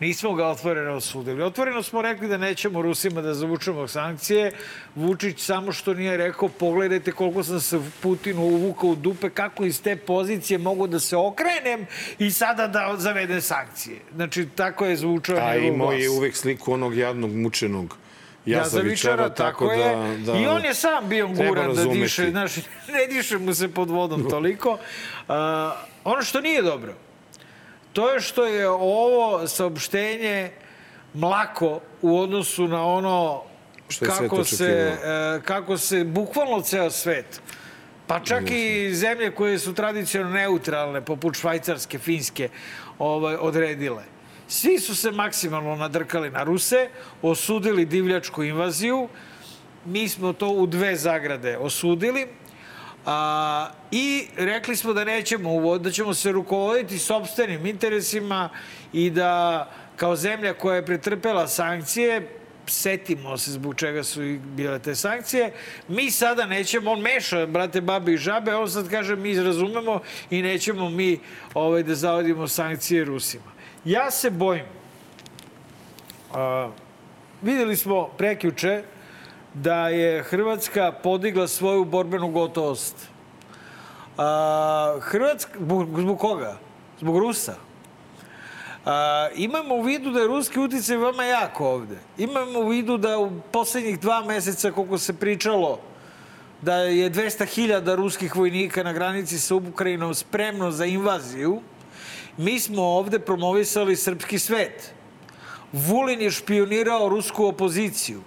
nismo 0.00 0.34
ga 0.34 0.46
otvoreno 0.46 0.92
osudili. 0.92 1.42
Otvoreno 1.42 1.82
smo 1.82 2.02
rekli 2.02 2.28
da 2.28 2.36
nećemo 2.36 2.82
Rusima 2.82 3.22
da 3.22 3.34
zavučemo 3.34 3.88
sankcije. 3.88 4.52
Vučić 4.94 5.40
samo 5.40 5.72
što 5.72 5.94
nije 5.94 6.16
rekao, 6.16 6.48
pogledajte 6.48 7.12
koliko 7.12 7.42
sam 7.42 7.60
se 7.60 7.80
Putinu 8.02 8.42
uvukao 8.42 8.90
u 8.90 8.94
dupe, 8.94 9.30
kako 9.30 9.64
iz 9.64 9.82
te 9.82 9.96
pozicije 9.96 10.58
mogu 10.58 10.86
da 10.86 11.00
se 11.00 11.16
okrenem 11.16 11.86
i 12.18 12.30
sada 12.30 12.66
da 12.66 12.94
zavedem 12.96 13.40
sankcije. 13.40 14.00
Znači, 14.14 14.48
tako 14.54 14.86
je 14.86 14.96
zvučao 14.96 15.36
A 15.36 15.54
njegov 15.54 15.74
imao 15.74 15.88
glas. 15.88 16.00
je 16.00 16.10
uvek 16.10 16.36
sliku 16.36 16.72
onog 16.72 16.96
jadnog 16.96 17.30
mučenog 17.30 18.03
Jazavičara, 18.46 19.28
tako, 19.28 19.64
tako 19.64 19.72
je. 19.72 20.16
da- 20.16 20.32
da- 20.32 20.38
I 20.38 20.46
on 20.46 20.64
je 20.64 20.74
sam 20.74 21.08
bio 21.08 21.28
guran 21.28 21.74
da 21.74 21.84
diše, 21.84 22.30
znaš, 22.30 22.56
ne 22.94 23.06
diše 23.08 23.38
mu 23.38 23.54
se 23.54 23.68
pod 23.68 23.90
vodom 23.90 24.28
toliko. 24.30 24.78
A, 25.28 25.72
ono 26.04 26.22
što 26.22 26.40
nije 26.40 26.62
dobro, 26.62 26.94
to 27.92 28.10
je 28.10 28.20
što 28.20 28.46
je 28.46 28.68
ovo 28.68 29.48
saopštenje 29.48 30.50
mlako 31.14 31.80
u 32.02 32.18
odnosu 32.18 32.68
na 32.68 32.86
ono 32.86 33.42
Što 33.88 34.04
kako 34.04 34.44
se, 34.44 34.92
e, 35.04 35.40
kako 35.44 35.78
se 35.78 36.04
bukvalno 36.04 36.60
ceo 36.60 36.90
svet 36.90 37.40
pa 38.06 38.20
čak 38.20 38.42
i 38.50 38.94
zemlje 38.94 39.30
koje 39.30 39.58
su 39.58 39.74
tradicionalno 39.74 40.36
neutralne, 40.36 41.00
poput 41.00 41.36
Švajcarske, 41.36 41.98
Finske, 41.98 42.48
ovaj, 42.98 43.36
odredile. 43.36 44.02
Svi 44.48 44.78
su 44.78 44.94
se 44.94 45.10
maksimalno 45.10 45.76
nadrkali 45.76 46.30
na 46.30 46.42
Ruse, 46.42 46.88
osudili 47.22 47.84
divljačku 47.84 48.42
invaziju, 48.42 49.08
mi 49.84 50.08
smo 50.08 50.32
to 50.32 50.48
u 50.48 50.66
dve 50.66 50.96
zagrade 50.96 51.56
osudili, 51.58 52.26
a, 53.06 53.70
i 53.90 54.26
rekli 54.36 54.76
smo 54.76 54.92
da 54.92 55.04
nećemo 55.04 55.78
da 55.78 55.90
ćemo 55.90 56.14
se 56.14 56.32
rukovoditi 56.32 56.98
sobstvenim 56.98 57.66
interesima 57.66 58.48
i 58.92 59.10
da 59.10 59.70
kao 59.96 60.16
zemlja 60.16 60.54
koja 60.54 60.76
je 60.76 60.86
pretrpela 60.86 61.48
sankcije, 61.48 62.28
setimo 62.66 63.38
se 63.38 63.50
zbog 63.50 63.74
čega 63.76 64.02
su 64.02 64.20
bile 64.56 64.78
te 64.78 64.94
sankcije, 64.94 65.52
mi 65.88 66.10
sada 66.10 66.46
nećemo, 66.46 66.90
on 66.90 67.00
meša, 67.00 67.46
brate, 67.46 67.80
babe 67.80 68.12
i 68.12 68.16
žabe, 68.16 68.54
on 68.54 68.70
sad 68.70 68.90
kaže 68.90 69.16
mi 69.16 69.40
razumemo 69.40 70.00
i 70.30 70.42
nećemo 70.42 70.90
mi 70.90 71.18
ovaj, 71.54 71.82
da 71.82 71.94
zavodimo 71.94 72.48
sankcije 72.48 73.04
Rusima. 73.04 73.53
Ja 73.84 74.10
se 74.10 74.30
bojim, 74.30 74.64
a, 76.32 76.70
videli 77.42 77.76
smo 77.76 78.08
prekjuče 78.16 78.82
da 79.54 79.88
je 79.88 80.22
Hrvatska 80.22 80.92
podigla 81.02 81.48
svoju 81.48 81.84
borbenu 81.84 82.28
gotovost. 82.28 82.96
A, 84.18 84.96
Hrvatska, 85.00 85.58
zbog, 85.60 86.18
koga? 86.18 86.56
Zbog 87.00 87.18
Rusa. 87.18 87.54
A, 88.84 89.28
imamo 89.34 89.74
u 89.74 89.82
vidu 89.82 90.10
da 90.10 90.20
je 90.20 90.26
ruski 90.26 90.60
uticaj 90.60 90.96
veoma 90.96 91.24
jak 91.24 91.60
ovde. 91.60 91.98
Imamo 92.18 92.58
u 92.58 92.68
vidu 92.68 92.96
da 92.96 93.18
u 93.18 93.30
poslednjih 93.52 94.00
dva 94.00 94.24
meseca, 94.24 94.72
koliko 94.72 94.98
se 94.98 95.12
pričalo, 95.12 95.80
da 96.62 96.76
je 96.76 97.10
200.000 97.10 97.94
ruskih 97.94 98.36
vojnika 98.36 98.82
na 98.82 98.92
granici 98.92 99.38
sa 99.38 99.54
Ukrajinom 99.54 100.14
spremno 100.14 100.70
za 100.70 100.84
invaziju, 100.84 101.60
mi 102.36 102.60
smo 102.60 102.82
ovde 102.82 103.18
promovisali 103.18 103.96
srpski 103.96 104.38
svet. 104.38 104.92
Vulin 105.72 106.20
je 106.20 106.30
špionirao 106.30 107.08
rusku 107.08 107.46
opoziciju. 107.46 108.20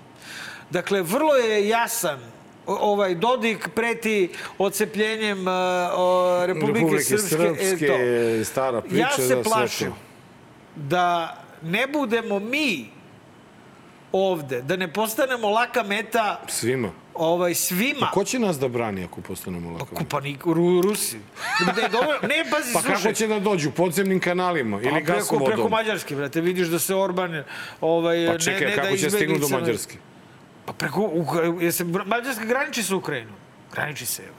Dakle, 0.69 1.01
vrlo 1.01 1.35
je 1.35 1.67
jasan 1.67 2.19
ovaj 2.65 3.15
Dodik 3.15 3.69
preti 3.75 4.29
ocepljenjem 4.57 5.47
uh, 5.47 5.53
o, 5.95 6.39
Republike, 6.45 6.79
Republike 6.79 7.03
Srpske. 7.03 7.29
Srpske, 7.29 7.85
e, 7.85 8.39
to. 8.39 8.45
stara 8.45 8.81
priča. 8.81 8.97
Ja 8.97 9.07
da, 9.07 9.15
se 9.15 9.27
sve 9.27 9.43
plašim 9.43 9.93
da 10.77 11.37
ne 11.61 11.87
budemo 11.87 12.39
mi 12.39 12.89
ovde, 14.11 14.61
da 14.61 14.75
ne 14.75 14.93
postanemo 14.93 15.49
laka 15.49 15.83
meta 15.83 16.41
Svima. 16.47 16.89
Ovaj, 17.17 17.55
svima. 17.55 18.11
Ko 18.13 18.23
će 18.23 18.39
nas 18.39 18.59
da 18.59 18.67
brani 18.67 19.03
ako 19.03 19.21
postanemo 19.21 19.71
lako? 19.71 20.03
Pa 20.09 20.19
ni 20.19 20.37
Ru, 20.45 20.81
Rusi. 20.81 21.17
Ne, 21.77 21.89
dobro, 21.89 22.19
ne, 22.21 22.45
pazi, 22.51 22.73
Pa 22.73 22.81
slušaj. 22.81 23.01
kako 23.03 23.13
će 23.13 23.27
da 23.27 23.39
dođu? 23.39 23.71
Podzemnim 23.71 24.19
kanalima 24.19 24.77
ili 24.77 24.89
Pa 24.89 24.95
preko, 24.95 25.13
gasovodom? 25.13 25.47
preko 25.47 25.69
Mađarske, 25.69 26.15
brate, 26.15 26.41
vidiš 26.41 26.67
da 26.67 26.79
se 26.79 26.95
Orban 26.95 27.43
ovaj, 27.81 28.27
Pa 28.27 28.37
čekaj, 28.37 28.61
ne, 28.61 28.67
ne 28.67 28.75
kako 28.75 28.87
da 28.87 28.97
će 28.97 29.09
stignu 29.09 29.37
do 29.37 29.47
Mađarske? 29.47 29.97
Pa 30.65 30.73
preko, 30.73 31.11
je 31.61 31.71
se, 31.71 31.83
Mađarska 31.83 32.45
graniči 32.45 32.83
sa 32.83 32.95
Ukrajinom. 32.95 33.35
Graniči 33.73 34.05
se, 34.05 34.23
evo. 34.23 34.33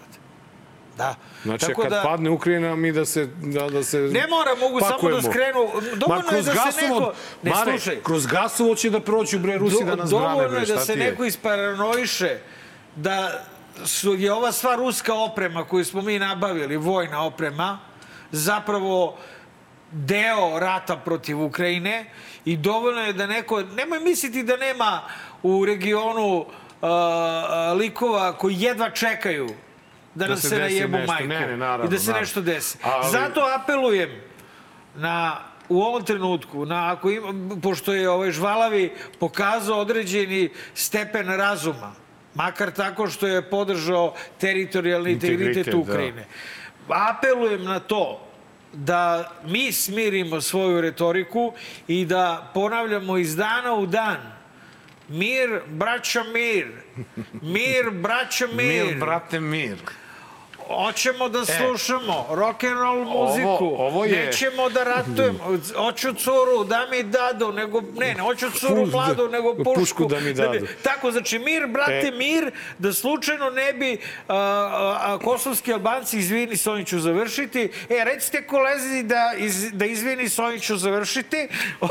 Da. 0.98 1.14
Znači, 1.42 1.66
Tako 1.66 1.82
kad 1.82 1.90
da, 1.90 2.02
padne 2.02 2.30
Ukrajina, 2.30 2.76
mi 2.76 2.92
da 2.92 3.04
se... 3.04 3.26
Da, 3.42 3.68
da 3.68 3.82
se 3.82 3.98
Ne 3.98 4.26
mora, 4.26 4.54
mogu 4.60 4.80
samo 4.80 4.92
pakujemo. 4.92 5.20
da 5.20 5.30
skrenu. 5.30 5.60
Ma 5.74 5.96
Dovoljno 5.96 6.22
je 6.22 6.28
kroz 6.28 6.44
da 6.46 6.52
se 6.52 6.58
gasovod, 6.64 7.02
neko... 7.02 7.12
Ne, 7.42 7.50
Mare, 7.50 7.70
slušaj. 7.70 7.96
kroz 8.02 8.26
gasovod 8.26 8.78
će 8.78 8.90
da 8.90 9.00
prođu, 9.00 9.38
bre, 9.38 9.58
Rusi 9.58 9.84
da 9.84 9.96
nas 9.96 10.10
brane, 10.10 10.24
dovoljno 10.24 10.58
je 10.58 10.66
da 10.66 10.80
se 10.80 10.96
neko 10.96 11.24
isparanoiše 11.24 12.38
da 13.02 13.44
su, 13.84 14.14
je 14.14 14.32
ova 14.32 14.52
sva 14.52 14.74
ruska 14.74 15.14
oprema 15.14 15.64
koju 15.64 15.84
smo 15.84 16.02
mi 16.02 16.18
nabavili, 16.18 16.76
vojna 16.76 17.22
oprema, 17.22 17.78
zapravo 18.32 19.16
deo 19.92 20.58
rata 20.58 20.96
protiv 20.96 21.42
Ukrajine 21.42 22.10
i 22.44 22.56
dovoljno 22.56 23.00
je 23.00 23.12
da 23.12 23.26
neko... 23.26 23.62
Nemoj 23.62 24.00
misliti 24.00 24.42
da 24.42 24.56
nema 24.56 25.02
u 25.42 25.64
regionu 25.64 26.36
uh, 26.38 26.46
likova 27.76 28.32
koji 28.32 28.56
jedva 28.60 28.90
čekaju 28.90 29.46
da, 30.14 30.24
Da 30.24 30.28
nam 30.28 30.36
se 30.36 30.48
se, 30.48 30.58
najebu 30.58 30.98
majku. 31.06 31.28
Ne, 31.28 31.46
ne, 31.46 31.56
naravno, 31.56 31.84
I 31.84 31.88
da 31.88 31.98
se 31.98 32.06
naravno. 32.06 32.20
nešto 32.20 32.40
desi. 32.40 32.78
Ali- 32.82 33.10
Zato 33.10 33.40
apelujem 33.40 34.10
na 34.94 35.36
u 35.68 35.82
ovom 35.82 36.04
trenutku, 36.04 36.66
na, 36.66 36.92
ako 36.92 37.10
ima, 37.10 37.56
pošto 37.62 37.92
je 37.94 38.10
ovaj 38.10 38.30
žvalavi 38.30 38.92
pokazao 39.20 39.78
određeni 39.78 40.50
stepen 40.74 41.26
razuma, 41.26 41.92
makar 42.38 42.70
tako 42.70 43.06
što 43.10 43.26
je 43.26 43.42
podržao 43.50 44.14
teritorijalni 44.38 45.12
integritet, 45.12 45.46
Integritet, 45.46 45.74
da. 45.74 45.78
Ukrajine. 45.78 46.24
Apelujem 46.88 47.64
na 47.64 47.80
to 47.80 48.24
da 48.72 49.32
mi 49.44 49.72
smirimo 49.72 50.40
svoju 50.40 50.80
retoriku 50.80 51.52
i 51.88 52.04
da 52.04 52.50
ponavljamo 52.54 53.18
iz 53.18 53.36
dana 53.36 53.74
u 53.74 53.86
dan 53.86 54.38
mir, 55.08 55.60
braćo, 55.66 56.24
mir. 56.24 56.66
Mir, 57.42 57.90
braćo, 57.90 58.46
mir. 58.46 58.86
Mir, 58.86 58.98
brate, 59.00 59.40
mir. 59.40 59.76
Hoćemo 60.68 61.28
da 61.28 61.44
slušamo 61.46 62.26
rock 62.30 62.64
and 62.64 62.72
roll 62.74 62.98
muziku. 63.00 63.48
E. 63.70 63.76
ovo 63.78 64.04
je- 64.04 64.26
Nećemo 64.26 64.68
da 64.68 64.84
ratujemo. 64.84 65.38
Hoću 65.76 66.12
curu, 66.14 66.64
da 66.64 66.86
mi 66.86 67.02
dadu, 67.02 67.52
nego... 67.52 67.80
Ne, 67.80 68.14
ne, 68.14 68.20
hoću 68.20 68.50
curu 68.50 68.86
mladu, 68.86 69.28
nego 69.28 69.54
pušku. 69.54 69.74
pušku 69.74 70.04
da 70.04 70.20
mi 70.20 70.32
dadu. 70.34 70.66
tako, 70.82 71.10
znači, 71.10 71.38
mir, 71.38 71.66
brate, 71.66 71.92
E. 72.04 72.10
mir, 72.10 72.50
da 72.78 72.92
slučajno 72.92 73.50
ne 73.50 73.72
bi 73.72 73.98
a, 74.28 74.34
a, 74.34 74.98
a, 75.04 75.18
kosovski 75.18 75.72
albanci, 75.72 76.18
izvini, 76.18 76.56
s 76.56 76.66
ovim 76.66 76.84
ću 76.84 76.98
završiti. 76.98 77.60
E, 77.90 78.04
recite 78.04 78.42
kolezi 78.42 79.02
da, 79.02 79.32
iz, 79.36 79.72
da 79.72 79.86
izvini, 79.86 80.28
s 80.28 80.38
ovim 80.38 80.60
ću 80.60 80.76
završiti. 80.76 81.48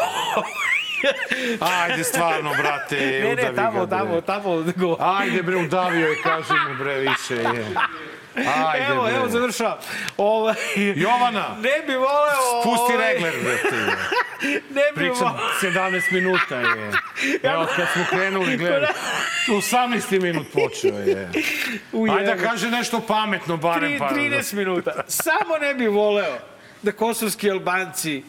Ajde, 1.61 2.03
stvarno, 2.03 2.53
brate, 2.53 2.95
ne, 2.95 3.31
udavi 3.33 3.35
ne, 3.43 3.55
tamo, 3.55 3.79
ga, 3.79 3.85
bre. 3.85 3.97
tamo, 3.97 4.21
tamo. 4.21 4.63
Go. 4.75 4.97
Ajde, 4.99 5.43
bre, 5.43 5.55
udavio 5.57 6.07
je, 6.07 6.21
kaži 6.23 6.53
mu, 6.69 6.75
bre, 6.75 6.95
više 6.95 7.35
je. 7.35 7.65
Ajde, 8.37 8.85
evo, 8.89 9.03
bre. 9.03 9.15
evo, 9.15 9.29
završavam. 9.29 9.77
Ovaj, 10.17 10.55
Jovana, 10.95 11.55
ne 11.59 11.85
bi 11.87 11.93
voleo... 11.95 12.63
pusti 12.63 12.93
ovaj, 12.93 13.13
regler, 13.13 13.33
brate. 13.43 13.75
Ne 14.69 14.81
bi 14.91 14.95
Pričam 14.95 15.37
voleo... 15.63 15.91
17 15.91 16.11
minuta 16.13 16.55
je. 16.55 16.91
Evo, 17.43 17.67
kad 17.75 17.87
smo 17.93 18.03
krenuli, 18.09 18.57
gledaj. 18.63 18.89
18. 19.47 20.21
minut 20.21 20.47
počeo 20.53 20.97
je. 20.99 21.29
Ajde 22.17 22.35
da 22.35 22.43
kaže 22.43 22.71
nešto 22.71 23.01
pametno, 23.07 23.57
barem 23.57 23.89
Tri- 23.91 23.99
pa. 23.99 24.09
13 24.09 24.53
minuta. 24.53 24.91
Samo 25.07 25.57
ne 25.61 25.73
bi 25.73 25.87
voleo 25.87 26.37
da 26.81 26.91
kosovski 26.91 27.51
Albanci 27.51 28.23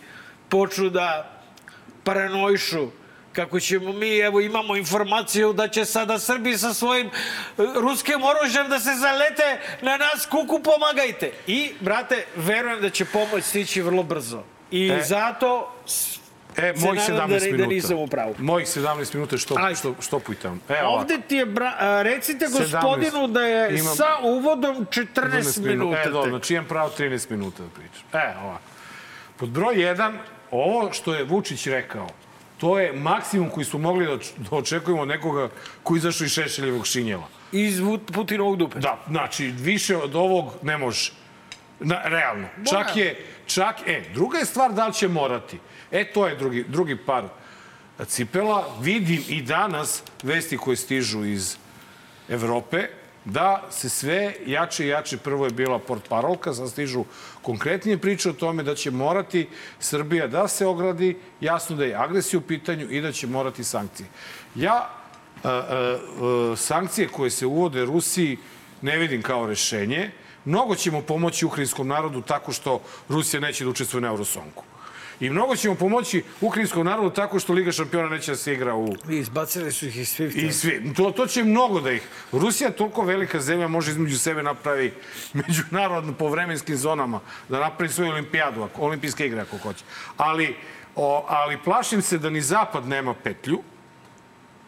počnu 0.49 0.91
da 0.91 1.41
paranoišu 2.05 2.88
kako 3.38 3.61
ćemo 3.61 3.92
mi, 3.92 4.18
evo 4.18 4.40
imamo 4.40 4.76
informaciju 4.76 5.52
da 5.52 5.68
će 5.68 5.85
sada 5.85 6.18
Srbi 6.18 6.59
sa 6.59 6.75
svojim 6.75 7.07
e, 7.07 7.11
ruskim 7.76 8.21
oružjem 8.25 8.68
da 8.68 8.80
se 8.80 8.90
zalete 8.92 9.49
na 9.83 9.97
nas, 9.97 10.26
kuku 10.26 10.61
pomagajte. 10.61 11.33
I, 11.47 11.73
brate, 11.80 12.25
verujem 12.37 12.80
da 12.80 12.90
će 12.90 13.04
pomoć 13.04 13.45
stići 13.45 13.83
vrlo 13.83 14.02
brzo. 14.02 14.42
I 14.71 14.88
E. 14.90 15.02
zato 15.02 15.75
E, 16.57 16.73
mojih 16.76 17.00
nadam 17.09 17.30
17 17.30 17.38
da, 17.40 17.45
minuta. 17.47 17.57
da 17.59 17.66
nisam 17.66 17.99
u 17.99 18.07
pravu. 18.07 18.35
Mojih 18.38 18.66
17 18.68 19.14
minuta 19.14 19.38
što, 19.38 19.54
Ajde. 19.59 19.76
što, 19.76 19.95
štopuj 20.00 20.35
tamo. 20.37 20.59
E, 20.68 20.75
ovako. 20.75 20.95
Ovde 20.95 21.18
ti 21.21 21.37
je, 21.37 21.47
bra, 21.47 21.73
a, 21.78 22.02
recite 22.02 22.47
17. 22.47 22.59
gospodinu 22.61 23.26
da 23.28 23.42
je 23.42 23.71
Imam- 23.73 23.97
sa 23.97 24.04
uvodom 24.23 24.87
14 24.87 25.59
minuta. 25.61 25.99
E, 25.99 26.09
dobro, 26.09 26.30
znači 26.30 26.54
imam 26.54 26.66
pravo 26.66 26.90
13 26.90 27.30
minuta 27.30 27.62
da 27.62 27.68
pričam. 27.71 28.02
E, 28.14 28.35
ovako. 28.45 28.61
Pod 29.37 29.49
broj 29.49 29.75
1, 29.76 30.12
ovo 30.50 30.92
što 30.92 31.14
je 31.14 31.25
Vučić 31.25 31.66
rekao, 31.66 32.09
to 32.59 32.79
je 32.79 32.93
maksimum 32.93 33.50
koji 33.50 33.65
smo 33.65 33.79
mogli 33.79 34.07
da, 34.07 34.17
da 34.50 34.57
očekujemo 34.57 35.03
od 35.03 35.09
nekoga 35.09 35.49
koji 35.83 35.99
izašao 35.99 36.25
iz 36.25 36.33
Šešeljevog 36.33 36.87
šinjela. 36.87 37.29
Iz 37.53 37.81
Putinovog 38.15 38.57
dupe. 38.57 38.79
Da, 38.79 38.99
znači, 39.09 39.47
više 39.47 39.97
od 39.97 40.17
ovog 40.17 40.53
ne 40.62 40.79
može. 40.79 41.12
Na, 41.81 42.03
realno. 42.05 42.49
Čak 42.71 42.97
je, 42.97 43.27
čak, 43.47 43.77
e, 43.87 44.03
druga 44.15 44.38
je 44.38 44.45
stvar 44.45 44.73
da 44.73 44.87
li 44.87 44.95
će 44.95 45.09
morati. 45.09 45.59
E, 45.91 46.05
to 46.12 46.27
je 46.27 46.37
drugi, 46.37 46.65
drugi 46.69 46.97
par 46.97 47.25
cipela. 48.07 48.77
Vidim 48.81 49.25
i 49.29 49.43
danas 49.43 50.03
vesti 50.23 50.59
koje 50.59 50.77
stižu 50.77 51.25
iz 51.25 51.57
Evrope, 52.29 52.88
da 53.30 53.62
se 53.70 53.88
sve 53.88 54.35
jače 54.47 54.85
i 54.85 54.88
jače, 54.88 55.16
prvo 55.16 55.44
je 55.44 55.50
bila 55.50 55.78
port 55.78 56.08
parolka, 56.08 56.54
sad 56.54 56.70
stižu 56.70 57.04
konkretnije 57.42 57.99
priče 57.99 58.30
o 58.30 58.32
tome 58.32 58.62
da 58.62 58.75
će 58.75 58.90
morati 58.90 59.49
Srbija 59.80 60.26
da 60.26 60.49
se 60.49 60.66
ogradi, 60.66 61.16
jasno 61.40 61.76
da 61.76 61.85
je 61.85 61.94
agresija 61.94 62.38
u 62.38 62.42
pitanju 62.42 62.90
i 62.90 63.00
da 63.00 63.12
će 63.12 63.26
morati 63.26 63.64
sankcije. 63.64 64.08
Ja 64.54 64.90
a, 65.44 65.50
a, 65.50 65.99
a, 66.20 66.56
sankcije 66.56 67.08
koje 67.08 67.30
se 67.30 67.47
uvode 67.47 67.85
Rusiji 67.85 68.38
ne 68.82 68.97
vidim 68.97 69.23
kao 69.23 69.47
rešenje. 69.47 70.11
Mnogo 70.44 70.75
ćemo 70.75 71.02
pomoći 71.02 71.47
ukrajinskom 71.47 71.88
narodu 71.88 72.23
tako 72.23 72.52
što 72.52 72.80
Rusija 73.08 73.40
neće 73.40 73.64
da 73.64 73.70
učestvuje 73.70 74.02
na 74.02 74.08
Eurosongu. 74.08 74.64
I 75.21 75.31
mnogo 75.31 75.57
ćemo 75.57 75.75
pomoći 75.75 76.23
ukrajinskom 76.41 76.87
narodu 76.87 77.11
tako 77.11 77.39
što 77.39 77.53
Liga 77.53 77.73
šampiona 77.73 78.09
neće 78.09 78.31
da 78.31 78.37
se 78.37 78.53
igra 78.53 78.75
u... 78.75 78.95
I 79.11 79.17
izbacili 79.17 79.73
su 79.73 79.87
ih 79.87 79.97
iz 79.97 80.09
Swifta. 80.09 80.49
I 80.49 80.53
svi. 80.53 80.95
To, 80.97 81.11
to 81.11 81.27
će 81.27 81.45
mnogo 81.45 81.81
da 81.81 81.93
ih... 81.93 82.03
Rusija 82.33 82.69
je 82.69 82.77
toliko 82.77 83.03
velika 83.03 83.41
zemlja, 83.41 83.69
može 83.69 83.91
između 83.91 84.19
sebe 84.19 84.43
napravi 84.43 84.93
međunarodno 85.33 86.13
po 86.13 86.29
vremenskim 86.29 86.77
zonama, 86.77 87.21
da 87.49 87.61
napravi 87.61 87.93
svoju 87.93 88.11
olimpijadu, 88.11 88.69
olimpijske 88.77 89.27
igre 89.27 89.41
ako 89.41 89.59
hoće. 89.59 89.85
Ali, 90.17 90.57
o, 90.97 91.25
ali 91.29 91.59
plašim 91.65 92.03
se 92.03 92.19
da 92.19 92.31
ni 92.31 92.41
Zapad 92.41 92.87
nema 92.87 93.15
petlju 93.15 93.59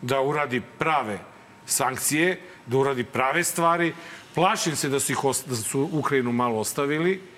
da 0.03 0.21
uradi 0.21 0.63
prave 0.79 1.19
sankcije, 1.67 2.41
da 2.67 2.79
uradi 2.79 3.05
prave 3.05 3.45
stvari. 3.45 3.95
Plašim 4.35 4.77
se 4.77 4.89
da 4.89 5.01
su, 5.01 5.13
ih, 5.13 5.19
da 5.47 5.57
su 5.57 5.89
Ukrajinu 5.93 6.33
malo 6.33 6.59
ostavili 6.59 7.30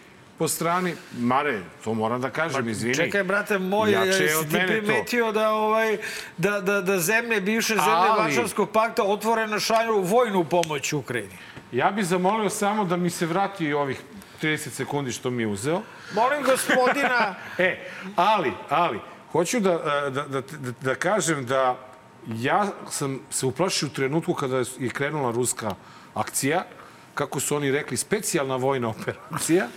po 0.43 0.49
strani. 0.49 0.95
Mare, 1.13 1.61
to 1.85 1.95
moram 1.95 2.21
da 2.21 2.31
kažem, 2.31 2.69
izvini. 2.69 2.95
Čekaj, 2.95 3.23
brate 3.23 3.59
moj, 3.59 3.93
Jače 3.93 4.09
jesi 4.23 4.49
ti 4.49 4.53
mene 4.53 4.67
to. 4.67 4.73
primetio 4.73 5.33
da, 5.33 5.51
ovaj, 5.51 5.99
da, 6.39 6.61
da, 6.61 6.81
da 6.81 6.99
zemlje, 6.99 7.41
bivše 7.41 7.75
zemlje 7.75 7.93
Ali- 7.93 8.19
Varšavskog 8.19 8.71
pakta 8.71 9.03
otvoreno 9.05 9.61
šalju 9.61 10.01
vojnu 10.01 10.45
pomoć 10.45 10.93
Ukrajini? 10.93 11.39
Ja 11.73 11.91
bih 11.91 12.05
zamolio 12.05 12.51
samo 12.51 12.85
da 12.85 12.97
mi 12.97 13.11
se 13.11 13.27
vrati 13.27 13.73
ovih 13.73 14.03
30 14.43 14.69
sekundi 14.71 15.13
što 15.13 15.31
mi 15.31 15.43
je 15.43 15.47
uzeo. 15.47 15.83
Molim 16.15 16.43
gospodina, 16.43 17.35
E, 17.59 17.79
ali, 18.17 18.53
ali, 18.69 19.01
hoću 19.33 19.61
da, 19.61 19.79
da, 20.11 20.23
da, 20.23 20.41
da, 20.41 20.43
da 20.81 20.95
kažem 20.95 21.47
da 21.47 21.79
ja 22.27 22.67
sam 22.91 23.21
se 23.31 23.47
uplašio 23.47 23.89
u 23.89 23.95
trenutku 23.95 24.35
kada 24.35 24.57
je 24.59 24.91
krenula 24.93 25.31
ruska 25.31 25.75
akcija, 26.15 26.65
kako 27.15 27.41
su 27.41 27.57
oni 27.57 27.71
rekli, 27.71 27.97
specijalna 27.97 28.57
vojna 28.57 28.89
operacija, 28.89 29.69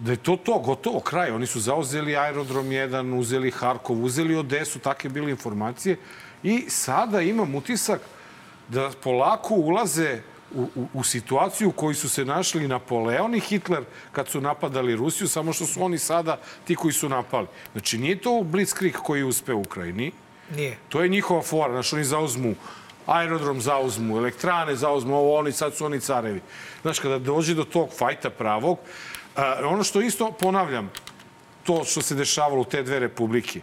da 0.00 0.10
je 0.10 0.16
to 0.16 0.36
to, 0.36 0.58
gotovo, 0.58 1.00
kraj. 1.00 1.30
Oni 1.30 1.46
su 1.46 1.60
zauzeli 1.60 2.16
aerodrom 2.16 2.66
1, 2.66 3.18
uzeli 3.18 3.50
Harkov, 3.50 4.04
uzeli 4.04 4.36
Odesu, 4.36 4.78
takve 4.78 5.10
bile 5.10 5.30
informacije. 5.30 5.96
I 6.42 6.64
sada 6.68 7.20
imam 7.20 7.54
utisak 7.54 8.00
da 8.68 8.90
polako 9.02 9.54
ulaze 9.54 10.20
u, 10.54 10.62
u, 10.74 10.86
u 10.94 11.04
situaciju 11.04 11.68
u 11.68 11.72
kojoj 11.72 11.94
su 11.94 12.08
se 12.08 12.24
našli 12.24 12.68
Napoleon 12.68 13.34
i 13.34 13.40
Hitler 13.40 13.84
kad 14.12 14.28
su 14.28 14.40
napadali 14.40 14.96
Rusiju, 14.96 15.28
samo 15.28 15.52
što 15.52 15.66
su 15.66 15.84
oni 15.84 15.98
sada 15.98 16.38
ti 16.64 16.74
koji 16.74 16.92
su 16.92 17.08
napali. 17.08 17.46
Znači, 17.72 17.98
nije 17.98 18.20
to 18.20 18.42
Blitzkrieg 18.42 18.94
koji 18.94 19.20
je 19.20 19.24
uspeo 19.24 19.56
u 19.56 19.60
Ukrajini, 19.60 20.12
nije. 20.56 20.78
To 20.88 21.02
je 21.02 21.08
njihova 21.08 21.42
fora. 21.42 21.72
Znaš, 21.72 21.92
oni 21.92 22.04
zauzmu 22.04 22.54
aerodrom 23.08 23.60
zauzmu, 23.60 24.18
elektrane 24.18 24.76
zauzmu, 24.76 25.16
ovo 25.16 25.38
oni, 25.38 25.52
sad 25.52 25.74
su 25.74 25.84
oni 25.84 26.00
carevi. 26.00 26.40
Znaš, 26.82 26.98
kada 26.98 27.18
dođe 27.18 27.54
do 27.54 27.64
tog 27.64 27.88
fajta 27.98 28.30
pravog, 28.30 28.78
a, 29.38 29.60
ono 29.64 29.84
što 29.84 30.00
isto 30.00 30.32
ponavljam, 30.32 30.90
to 31.64 31.84
što 31.84 32.02
se 32.02 32.14
dešavalo 32.14 32.60
u 32.60 32.64
te 32.64 32.82
dve 32.82 32.98
republike, 32.98 33.60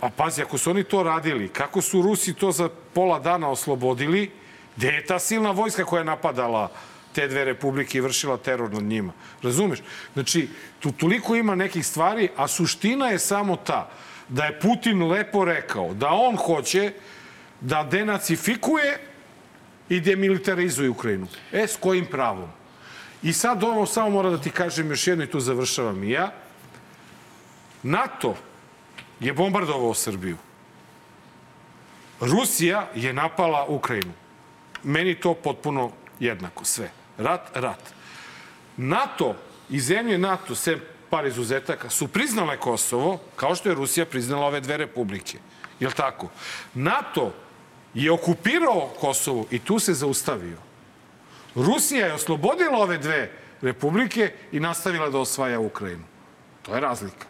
Pa 0.00 0.10
pazi, 0.16 0.42
ako 0.42 0.58
su 0.58 0.70
oni 0.70 0.84
to 0.84 1.02
radili, 1.02 1.48
kako 1.48 1.82
su 1.82 2.02
Rusi 2.02 2.34
to 2.34 2.52
za 2.52 2.68
pola 2.94 3.18
dana 3.18 3.48
oslobodili, 3.50 4.30
gde 4.76 4.88
je 4.88 5.06
ta 5.06 5.18
silna 5.18 5.50
vojska 5.50 5.84
koja 5.84 6.00
je 6.00 6.04
napadala 6.04 6.70
te 7.12 7.28
dve 7.28 7.44
republike 7.44 7.98
i 7.98 8.00
vršila 8.00 8.36
teror 8.36 8.72
nad 8.72 8.82
njima? 8.82 9.12
Razumeš? 9.42 9.78
Znači, 10.14 10.48
tu 10.80 10.92
toliko 10.92 11.36
ima 11.36 11.54
nekih 11.54 11.86
stvari, 11.86 12.28
a 12.36 12.48
suština 12.48 13.08
je 13.08 13.18
samo 13.18 13.56
ta 13.56 13.90
da 14.28 14.44
je 14.44 14.60
Putin 14.60 15.02
lepo 15.02 15.44
rekao 15.44 15.94
da 15.94 16.08
on 16.08 16.36
hoće 16.36 16.92
da 17.60 17.82
denacifikuje 17.90 18.98
i 19.88 20.00
demilitarizuje 20.00 20.90
Ukrajinu. 20.90 21.26
E, 21.52 21.66
s 21.66 21.76
kojim 21.76 22.06
pravom? 22.06 22.57
I 23.22 23.32
sad 23.32 23.64
ovo 23.64 23.86
samo 23.86 24.10
mora 24.10 24.30
da 24.30 24.40
ti 24.40 24.50
kažem 24.50 24.90
još 24.90 25.06
jedno 25.06 25.24
i 25.24 25.30
tu 25.30 25.40
završavam 25.40 26.04
i 26.04 26.10
ja. 26.10 26.32
NATO 27.82 28.36
je 29.20 29.32
bombardovao 29.32 29.94
Srbiju. 29.94 30.36
Rusija 32.20 32.88
je 32.94 33.12
napala 33.12 33.64
Ukrajinu. 33.68 34.12
Meni 34.82 35.14
to 35.14 35.34
potpuno 35.34 35.90
jednako, 36.20 36.64
sve. 36.64 36.90
Rat, 37.18 37.50
rat. 37.54 37.92
NATO 38.76 39.36
i 39.70 39.80
zemlje 39.80 40.18
NATO, 40.18 40.54
sve 40.54 40.78
par 41.10 41.26
izuzetaka, 41.26 41.90
su 41.90 42.08
priznale 42.08 42.56
Kosovo, 42.56 43.20
kao 43.36 43.54
što 43.54 43.68
je 43.68 43.74
Rusija 43.74 44.06
priznala 44.06 44.46
ove 44.46 44.60
dve 44.60 44.76
republike. 44.76 45.38
Jel 45.80 45.90
tako? 45.92 46.28
NATO 46.74 47.32
je 47.94 48.12
okupirao 48.12 48.90
Kosovo 49.00 49.46
i 49.50 49.58
tu 49.58 49.78
se 49.78 49.94
zaustavio. 49.94 50.67
Rusija 51.54 52.06
je 52.06 52.14
oslobodila 52.14 52.78
ove 52.78 52.98
dve 52.98 53.30
republike 53.62 54.32
i 54.52 54.60
nastavila 54.60 55.10
da 55.10 55.18
osvaja 55.18 55.60
Ukrajinu. 55.60 56.04
To 56.62 56.74
je 56.74 56.80
razlika. 56.80 57.26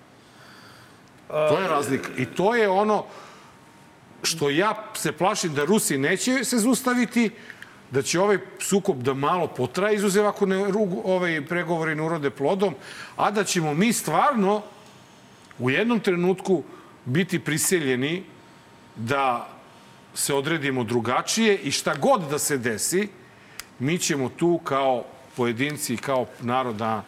To 1.28 1.58
je 1.58 1.68
razlika. 1.68 2.08
I 2.16 2.26
to 2.26 2.54
je 2.54 2.68
ono 2.68 3.04
što 4.22 4.50
ja 4.50 4.74
se 4.94 5.12
plašim 5.12 5.54
da 5.54 5.64
Rusi 5.64 5.98
neće 5.98 6.44
se 6.44 6.58
zaustaviti, 6.58 7.30
da 7.90 8.02
će 8.02 8.20
ovaj 8.20 8.38
sukob 8.58 9.02
da 9.02 9.14
malo 9.14 9.46
potraje, 9.46 9.96
izuzev 9.96 10.26
ako 10.26 10.46
ne 10.46 10.56
ovaj 11.04 11.46
pregovori 11.46 11.94
ne 11.94 12.02
urode 12.02 12.30
plodom, 12.30 12.74
a 13.16 13.30
da 13.30 13.44
ćemo 13.44 13.74
mi 13.74 13.92
stvarno 13.92 14.62
u 15.58 15.70
jednom 15.70 16.00
trenutku 16.00 16.62
biti 17.04 17.38
priseljeni 17.38 18.24
da 18.96 19.48
se 20.14 20.34
odredimo 20.34 20.84
drugačije 20.84 21.56
i 21.56 21.70
šta 21.70 21.94
god 21.94 22.28
da 22.30 22.38
se 22.38 22.58
desi, 22.58 23.08
mi 23.78 23.98
ćemo 23.98 24.28
tu 24.28 24.60
kao 24.64 25.04
pojedinci 25.36 25.94
i 25.94 25.96
kao 25.96 26.26
narod 26.40 26.76
da, 26.76 27.02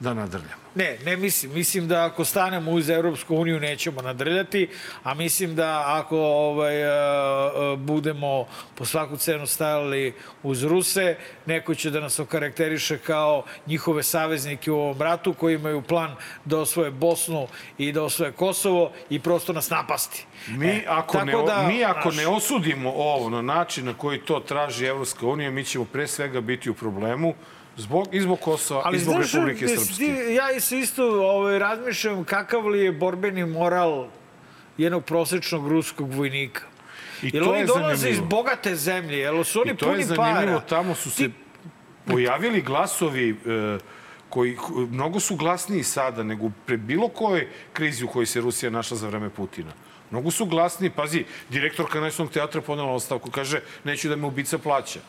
da 0.00 0.14
nadrljamo. 0.14 0.60
Ne, 0.74 0.98
ne 1.04 1.16
mislim. 1.16 1.52
Mislim 1.52 1.88
da 1.88 2.04
ako 2.04 2.24
stanemo 2.24 2.70
uz 2.70 2.90
Evropsku 2.90 3.36
uniju 3.36 3.60
nećemo 3.60 4.02
nadrljati, 4.02 4.68
a 5.02 5.14
mislim 5.14 5.54
da 5.54 5.84
ako 5.86 6.18
ovaj, 6.18 6.84
a, 6.84 6.90
a, 6.92 7.76
budemo 7.78 8.46
po 8.74 8.84
svaku 8.84 9.16
cenu 9.16 9.46
stajali 9.46 10.14
uz 10.42 10.64
Ruse, 10.64 11.16
neko 11.46 11.74
će 11.74 11.90
da 11.90 12.00
nas 12.00 12.18
okarakteriše 12.18 12.98
kao 12.98 13.44
njihove 13.66 14.02
saveznike 14.02 14.70
u 14.70 14.78
ovom 14.78 15.02
ratu 15.02 15.34
koji 15.34 15.54
imaju 15.54 15.82
plan 15.82 16.16
da 16.44 16.58
osvoje 16.58 16.90
Bosnu 16.90 17.46
i 17.78 17.92
da 17.92 18.02
osvoje 18.02 18.32
Kosovo 18.32 18.92
i 19.10 19.20
prosto 19.20 19.52
nas 19.52 19.70
napasti. 19.70 20.26
Mi, 20.48 20.68
E, 20.68 20.84
ako, 20.88 21.24
ne, 21.24 21.32
da, 21.46 21.62
mi 21.68 21.84
ako 21.84 22.10
znaš, 22.10 22.24
ne 22.24 22.28
osudimo 22.28 22.90
ovo 22.90 23.30
na 23.30 23.42
način 23.42 23.84
na 23.86 23.94
koji 23.94 24.20
to 24.20 24.40
traži 24.40 24.86
Evropska 24.86 25.26
unija, 25.26 25.50
mi 25.50 25.64
ćemo 25.64 25.84
pre 25.84 26.06
svega 26.06 26.40
biti 26.40 26.70
u 26.70 26.74
problemu 26.74 27.34
zbog, 27.80 28.14
i 28.14 28.20
zbog 28.20 28.40
Kosova 28.40 28.90
i 28.94 28.98
zbog 28.98 29.14
znaš, 29.14 29.32
Republike 29.32 29.68
Srpske. 29.68 29.94
Ti, 29.94 30.34
ja 30.34 30.60
se 30.60 30.78
isto 30.78 31.04
ovaj, 31.04 31.58
razmišljam 31.58 32.24
kakav 32.24 32.66
li 32.66 32.80
je 32.80 32.92
borbeni 32.92 33.46
moral 33.46 34.08
jednog 34.78 35.04
prosečnog 35.04 35.68
ruskog 35.68 36.14
vojnika. 36.14 36.62
I 37.22 37.30
Jel 37.34 37.44
to 37.44 37.50
oni 37.50 37.60
je 37.60 37.66
dolaze 37.66 37.92
iz 37.94 38.00
zanimljivo. 38.00 38.26
bogate 38.26 38.76
zemlje? 38.76 39.18
Jel 39.18 39.44
su 39.44 39.60
oni 39.60 39.70
I 39.70 39.76
to 39.76 39.86
je 39.86 39.92
puni 39.92 40.04
zanimljivo, 40.04 40.58
para? 40.58 40.66
tamo 40.68 40.94
su 40.94 41.10
se 41.10 41.30
pojavili 42.06 42.62
glasovi 42.62 43.30
e, 43.30 43.78
koji 44.28 44.56
mnogo 44.90 45.20
su 45.20 45.36
glasniji 45.36 45.82
sada 45.82 46.22
nego 46.22 46.50
pre 46.66 46.76
bilo 46.76 47.08
koje 47.08 47.48
krizi 47.72 48.04
u 48.04 48.08
kojoj 48.08 48.26
se 48.26 48.40
Rusija 48.40 48.70
našla 48.70 48.96
za 48.96 49.08
vreme 49.08 49.30
Putina. 49.30 49.72
Mnogo 50.10 50.30
su 50.30 50.46
glasniji. 50.46 50.90
Pazi, 50.90 51.24
direktorka 51.50 52.00
Nacionalnog 52.00 52.32
teatra 52.32 52.60
ponela 52.60 52.92
ostavku, 52.92 53.30
kaže 53.30 53.60
neću 53.84 54.08
da 54.08 54.16
me 54.16 54.26
ubica 54.26 54.58
plaća. 54.58 55.00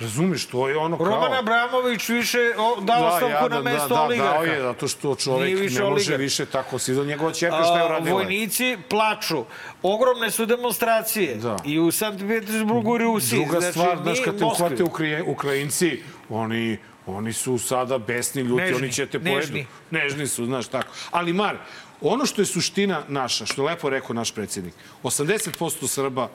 Razumeš, 0.00 0.46
to 0.46 0.68
je 0.68 0.76
ono 0.76 0.96
kao... 0.96 1.06
Roman 1.06 1.34
Abramović 1.34 2.08
više 2.08 2.38
o, 2.58 2.80
dao 2.80 3.06
ostavku 3.06 3.48
na 3.48 3.62
mesto 3.62 3.88
da, 3.88 3.94
da, 3.94 4.02
oligarha. 4.02 4.32
dao 4.32 4.44
je, 4.44 4.62
zato 4.62 4.88
što 4.88 5.14
čovek 5.14 5.56
ne 5.56 5.62
može 5.62 5.84
oligarh. 5.84 6.18
više 6.20 6.46
tako. 6.46 6.78
Si 6.78 6.94
do 6.94 7.04
njegova 7.04 7.32
čerka 7.32 7.62
šta 7.64 7.78
je 7.78 7.84
uradila? 7.84 8.14
vojnici 8.14 8.78
plaču. 8.88 9.44
Ogromne 9.82 10.30
su 10.30 10.46
demonstracije. 10.46 11.34
Da. 11.34 11.56
I 11.64 11.78
u 11.78 11.90
Sankt 11.90 12.20
Petersburgu 12.28 12.96
i 12.96 12.98
Rusiji. 12.98 13.44
Druga 13.44 13.60
znači, 13.60 13.72
stvar, 13.72 13.98
znaš, 14.02 14.18
kad 14.24 14.38
te 14.38 14.44
uhvate 14.44 14.84
Ukraj, 14.84 15.20
Ukrajinci, 15.26 16.02
oni, 16.28 16.78
oni 17.06 17.32
su 17.32 17.58
sada 17.58 17.98
besni 17.98 18.42
ljuti, 18.42 18.62
Nežni, 18.62 18.76
oni 18.76 18.92
će 18.92 19.06
te 19.06 19.20
pojedu. 19.20 19.36
nežni. 19.36 19.66
Nežni 19.90 20.26
su, 20.26 20.44
znaš, 20.44 20.68
tako. 20.68 20.92
Ali, 21.10 21.32
Mar, 21.32 21.56
ono 22.00 22.26
što 22.26 22.42
je 22.42 22.46
suština 22.46 23.02
naša, 23.08 23.46
što 23.46 23.62
je 23.62 23.66
lepo 23.66 23.90
rekao 23.90 24.14
naš 24.14 24.34
predsjednik, 24.34 24.74
80% 25.02 25.86
Srba, 25.86 26.28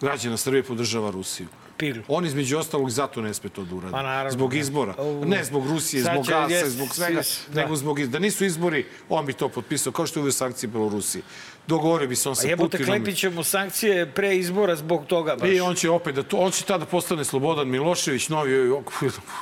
građana 0.00 0.36
Srbije 0.36 0.62
podržava 0.62 1.10
Rusiju. 1.10 1.48
Piglu. 1.76 2.02
On 2.08 2.26
između 2.26 2.58
ostalog 2.58 2.90
zato 2.90 3.22
ne 3.22 3.34
sme 3.34 3.50
to 3.50 3.64
da 3.64 3.74
uradi. 3.74 3.92
Pa 3.92 4.02
naravno, 4.02 4.30
zbog 4.30 4.50
da. 4.50 4.56
izbora. 4.58 4.94
U. 4.98 5.24
Ne 5.24 5.44
zbog 5.44 5.66
Rusije, 5.66 6.02
Sad 6.02 6.12
zbog 6.12 6.26
gasa, 6.26 6.54
jest, 6.54 6.70
zbog 6.70 6.94
svega, 6.94 7.22
sis- 7.22 7.48
da. 7.48 7.60
nego 7.62 7.76
zbog 7.76 7.98
iz... 8.00 8.08
Da 8.10 8.18
nisu 8.18 8.44
izbori, 8.44 8.86
on 9.08 9.26
bi 9.26 9.32
to 9.32 9.48
potpisao, 9.48 9.92
kao 9.92 10.06
što 10.06 10.18
je 10.18 10.22
uvio 10.22 10.32
sankcije 10.32 10.68
Belorusiji. 10.68 11.22
Dogovorio 11.66 12.08
bi 12.08 12.16
se 12.16 12.28
on 12.28 12.32
A 12.32 12.34
sa 12.34 12.48
jebote, 12.48 12.78
Putinom. 12.78 12.86
klepit 12.98 13.18
će 13.18 13.30
mu 13.30 13.44
sankcije 13.44 14.06
pre 14.06 14.36
izbora 14.36 14.76
zbog 14.76 15.06
toga 15.06 15.36
baš. 15.36 15.48
I 15.48 15.60
on 15.60 15.74
će 15.74 15.90
opet 15.90 16.14
da 16.14 16.22
to, 16.22 16.36
on 16.36 16.50
će 16.50 16.64
tada 16.64 16.84
postane 16.86 17.24
Slobodan 17.24 17.68
Milošević, 17.68 18.28
novi, 18.28 18.70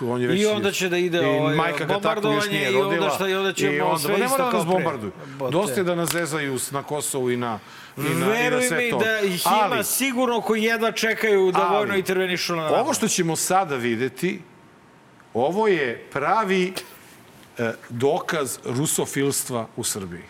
on 0.01 0.21
je 0.23 0.29
već... 0.29 0.41
I 0.41 0.47
onda 0.47 0.73
će 0.73 0.89
da 0.89 0.97
ide, 0.99 1.19
i 1.19 1.25
ovaj, 1.25 1.55
majka 1.57 1.85
ga 1.85 2.01
tako 2.01 2.33
još 2.33 2.49
nije 2.49 2.73
i 2.73 2.77
onda 2.77 2.83
rodila. 2.85 3.11
šta, 3.11 3.29
i 3.29 3.35
onda 3.35 3.53
ćemo 3.53 3.73
I 3.73 3.81
onda, 3.81 3.99
sve 3.99 4.13
pa 4.13 4.19
ne 4.19 4.25
isto 4.25 4.39
mora 4.39 4.45
da 4.45 4.51
kao 4.51 4.61
nas 4.65 4.69
pre. 4.69 4.75
bombarduju. 4.85 5.13
Bote. 5.39 5.53
Dosta 5.53 5.81
je 5.81 5.85
da 5.85 5.95
nas 5.95 6.11
zezaju 6.11 6.59
na 6.71 6.83
Kosovu 6.83 7.31
i 7.31 7.37
na, 7.37 7.59
i 7.97 8.01
na, 8.01 8.09
i 8.11 8.15
na 8.15 8.27
Veruj 8.27 8.63
sve 8.63 8.79
mi 8.79 8.91
to. 8.91 8.99
da 8.99 9.21
ih 9.21 9.47
ima 9.47 9.57
Ali, 9.63 9.85
sigurno 9.85 10.41
koji 10.41 10.63
jedva 10.63 10.93
čekaju 10.93 11.53
da 11.53 11.67
Ali, 11.67 11.77
vojno 11.77 11.97
intervenišu 11.97 12.57
na 12.57 12.63
nama. 12.63 12.77
Ovo 12.77 12.95
što 12.95 13.09
ćemo 13.09 13.37
sada 13.37 13.77
videti, 13.77 14.41
ovo 15.35 15.69
je 15.69 16.07
pravi 16.13 16.73
e, 17.59 17.73
dokaz 17.89 18.59
rusofilstva 18.65 19.67
u 19.77 19.85
Srbiji. 19.85 20.23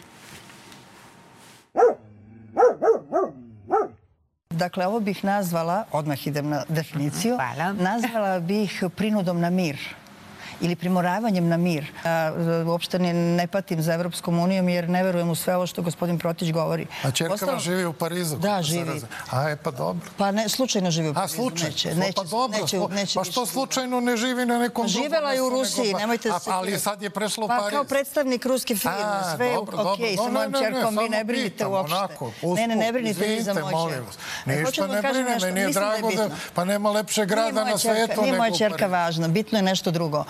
Dakle, 4.50 4.86
ovo 4.86 5.00
bih 5.00 5.24
nazvala, 5.24 5.84
odmah 5.92 6.26
idem 6.26 6.48
na 6.48 6.64
definiciju, 6.68 7.36
Hvala. 7.36 7.72
nazvala 7.72 8.40
bih 8.40 8.84
prinudom 8.96 9.40
na 9.40 9.50
mir 9.50 9.76
ili 10.60 10.76
primoravanjem 10.76 11.48
na 11.48 11.56
mir. 11.56 11.86
A, 12.04 12.32
uopšte 12.66 12.98
ne, 12.98 13.12
ne 13.14 13.46
patim 13.46 13.82
za 13.82 13.94
Evropskom 13.94 14.38
unijom 14.38 14.68
jer 14.68 14.88
ne 14.88 15.02
verujem 15.02 15.30
u 15.30 15.34
sve 15.34 15.56
ovo 15.56 15.66
što 15.66 15.82
gospodin 15.82 16.18
Protić 16.18 16.52
govori. 16.52 16.86
A 17.02 17.10
čerka 17.10 17.34
Ostalo- 17.34 17.58
živi 17.58 17.84
u 17.84 17.92
Parizu? 17.92 18.36
Da, 18.36 18.62
živi. 18.62 19.02
A, 19.30 19.50
e, 19.50 19.56
pa 19.56 19.70
dobro. 19.70 20.08
Pa 20.16 20.30
ne, 20.30 20.48
slučajno 20.48 20.90
živi 20.90 21.08
u 21.08 21.10
A, 21.10 21.14
Parizu. 21.14 21.34
slučaj. 21.34 21.68
Neće, 21.70 21.94
neće, 21.94 22.12
pa 22.12 22.22
dobro. 22.24 22.60
neće, 22.60 22.78
neće 22.90 23.18
pa 23.18 23.24
što 23.24 23.46
slučajno 23.46 24.00
ne 24.00 24.16
živi 24.16 24.46
na 24.46 24.58
nekom 24.58 24.84
Pa 24.84 24.88
drugom 24.88 25.02
živela 25.04 25.32
je 25.32 25.42
u 25.42 25.48
Rusiji, 25.50 25.86
nego- 25.86 25.98
nemojte 25.98 26.30
A, 26.30 26.38
se... 26.38 26.50
Ali 26.52 26.78
sad 26.78 27.02
je 27.02 27.10
prešla 27.10 27.44
u 27.44 27.48
Pa 27.48 27.56
Pariz. 27.56 27.70
kao 27.70 27.84
predstavnik 27.84 28.46
ruske 28.46 28.76
firme, 28.76 28.96
A, 28.96 29.36
sve 29.36 29.46
je 29.46 29.58
okej, 29.58 30.16
sa 30.16 30.22
mojom 30.24 30.52
čerkom, 30.54 30.98
vi 30.98 31.08
ne 31.08 31.24
brinite 31.24 31.66
uopšte. 31.66 31.96
ne, 32.56 32.66
ne, 32.66 32.76
ne 32.76 32.92
brinite 32.92 33.26
vi 33.26 33.42
za 33.42 33.54
molim 33.54 33.90
čerku. 33.90 34.10
Ništa 34.46 34.86
da 34.86 34.94
ne 34.94 35.02
kažem 35.02 35.24
brine, 35.24 35.38
meni 35.42 35.60
je 35.60 35.64
da 35.64 35.68
je 35.70 35.72
drago 35.72 36.10
da, 36.12 36.28
pa 36.54 36.64
nema 36.64 36.90
lepšeg 36.90 37.20
Nije 37.20 37.26
grada 37.26 37.60
moja 37.60 37.64
na 37.64 37.78
svetu 37.78 38.20
Nije 38.20 38.32
nego 38.32 38.36
moja 38.36 38.52
u 38.52 38.58
čerka 38.58 38.76
Parizu. 38.76 38.92
važna, 38.92 39.28
bitno 39.28 39.58
je 39.58 39.62
nešto 39.62 39.90
drugo. 39.90 40.24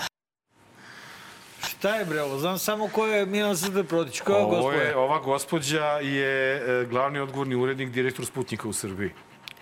Šta 1.81 1.95
je 1.97 2.05
bre 2.05 2.23
ovo? 2.23 2.39
Znam 2.39 2.59
samo 2.59 2.89
ko 2.89 3.07
je 3.07 3.27
Milan 3.27 3.57
Srde 3.57 3.85
Protić. 3.85 4.21
Ko 4.21 4.33
je 4.33 4.39
Ovo 4.39 4.51
gospodin? 4.51 4.81
je, 4.81 4.97
ova 4.97 5.19
gospođa 5.19 5.85
je 5.85 6.57
e, 6.57 6.87
glavni 6.87 7.19
odgovorni 7.19 7.55
urednik, 7.55 7.89
direktor 7.91 8.27
Sputnika 8.27 8.69
u 8.69 8.73
Srbiji. 8.73 9.11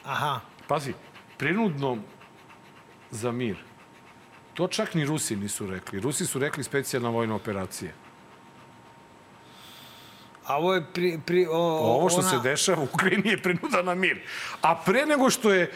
Aha. 0.05 0.41
Pazi, 0.67 0.93
prinudno 1.37 1.99
za 3.11 3.31
mir. 3.33 3.57
To 4.55 4.69
čak 4.69 4.95
ni 4.95 5.05
Rusi 5.05 5.37
nisu 5.37 5.67
rekli. 5.67 6.01
Rusi 6.01 6.27
su 6.27 6.39
rekli 6.39 6.65
specijalna 6.65 7.09
vojna 7.09 7.35
operacija. 7.35 7.93
A 10.47 10.57
ovo 10.57 10.75
je 10.75 10.85
pri... 10.95 11.21
pri 11.27 11.47
o, 11.51 11.59
Ovo 11.79 12.09
što 12.11 12.21
ona... 12.21 12.31
se 12.31 12.39
dešava 12.43 12.83
u 12.83 12.85
Ukrajini 12.85 13.29
je 13.31 13.43
prinuda 13.43 13.83
na 13.83 13.95
mir. 13.95 14.21
A 14.63 14.75
pre 14.75 15.07
nego 15.07 15.31
što 15.31 15.53
je 15.53 15.71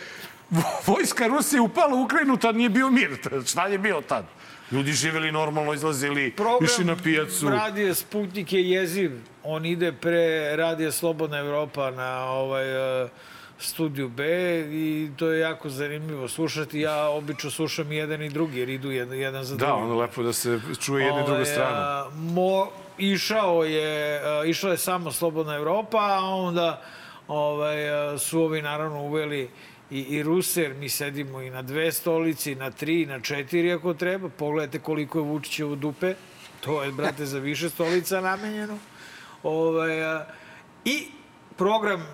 vojska 0.86 1.26
Rusije 1.26 1.60
upala 1.60 1.94
u 1.94 2.02
Ukrajinu, 2.02 2.36
tad 2.36 2.56
nije 2.56 2.68
bio 2.68 2.90
mir. 2.90 3.18
Šta 3.46 3.66
je 3.66 3.78
bio 3.78 4.00
tad? 4.00 4.24
Ljudi 4.72 4.92
živeli 4.92 5.32
normalno, 5.32 5.72
izlazili, 5.74 6.30
Program 6.30 6.64
išli 6.64 6.84
na 6.84 6.96
pijacu. 6.96 7.48
radije 7.48 7.94
Sputnik 7.94 8.52
je 8.52 8.70
jeziv. 8.70 9.12
On 9.44 9.66
ide 9.66 9.92
pre 9.92 10.16
radije 10.56 10.92
Slobodna 10.92 11.38
Evropa 11.38 11.90
na 11.90 12.24
ovaj, 12.24 12.66
uh, 13.04 13.10
studiju 13.58 14.08
B 14.08 14.24
i 14.62 15.10
to 15.16 15.26
je 15.28 15.40
jako 15.40 15.68
zanimljivo 15.68 16.28
slušati. 16.28 16.80
Ja 16.80 17.08
obično 17.08 17.50
slušam 17.50 17.92
i 17.92 17.96
jedan 17.96 18.22
i 18.22 18.28
drugi 18.28 18.58
jer 18.58 18.68
idu 18.68 18.90
jedan, 18.90 19.18
jedan 19.18 19.44
za 19.44 19.56
Da, 19.56 19.66
drugim. 19.66 19.84
ono 19.84 19.96
lepo 19.96 20.22
da 20.22 20.32
se 20.32 20.60
čuje 20.80 21.04
jedna 21.04 21.20
i 21.20 21.24
druga 21.24 21.32
Ovaj, 21.34 21.44
strana. 21.46 21.76
a, 21.76 22.10
Mo, 22.14 22.68
išao 22.98 23.64
je, 23.64 24.20
a, 24.20 24.44
išla 24.44 24.70
je 24.70 24.76
samo 24.78 25.12
Slobodna 25.12 25.54
Evropa, 25.54 25.98
a 26.00 26.24
onda 26.24 26.82
ovaj, 27.28 27.90
a, 27.90 28.18
su 28.18 28.42
ovi 28.42 28.62
naravno 28.62 29.02
uveli 29.02 29.50
i, 29.92 30.00
i 30.00 30.22
Ruse, 30.22 30.62
jer 30.62 30.74
mi 30.74 30.88
sedimo 30.88 31.40
i 31.40 31.50
na 31.50 31.62
dve 31.62 31.92
stolici, 31.92 32.52
i 32.52 32.54
na 32.54 32.70
tri, 32.70 33.02
i 33.02 33.06
na 33.06 33.20
četiri 33.20 33.72
ako 33.72 33.94
treba. 33.94 34.28
Pogledajte 34.28 34.78
koliko 34.78 35.18
je 35.18 35.24
Vučićevo 35.24 35.74
dupe. 35.74 36.14
To 36.60 36.82
je, 36.82 36.92
brate, 36.92 37.26
za 37.26 37.38
više 37.38 37.68
stolica 37.70 38.20
namenjeno. 38.20 38.78
Ovaj, 39.42 40.04
a, 40.04 40.26
I 40.84 41.06
program 41.56 42.00
e, 42.00 42.06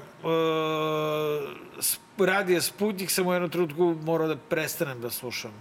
radija 2.27 2.61
Sputnik 2.61 3.11
sam 3.11 3.27
u 3.27 3.33
jednom 3.33 3.51
trenutku 3.51 3.97
morao 4.03 4.29
da 4.29 4.37
prestanem 4.37 5.01
da 5.01 5.11
slušam. 5.11 5.53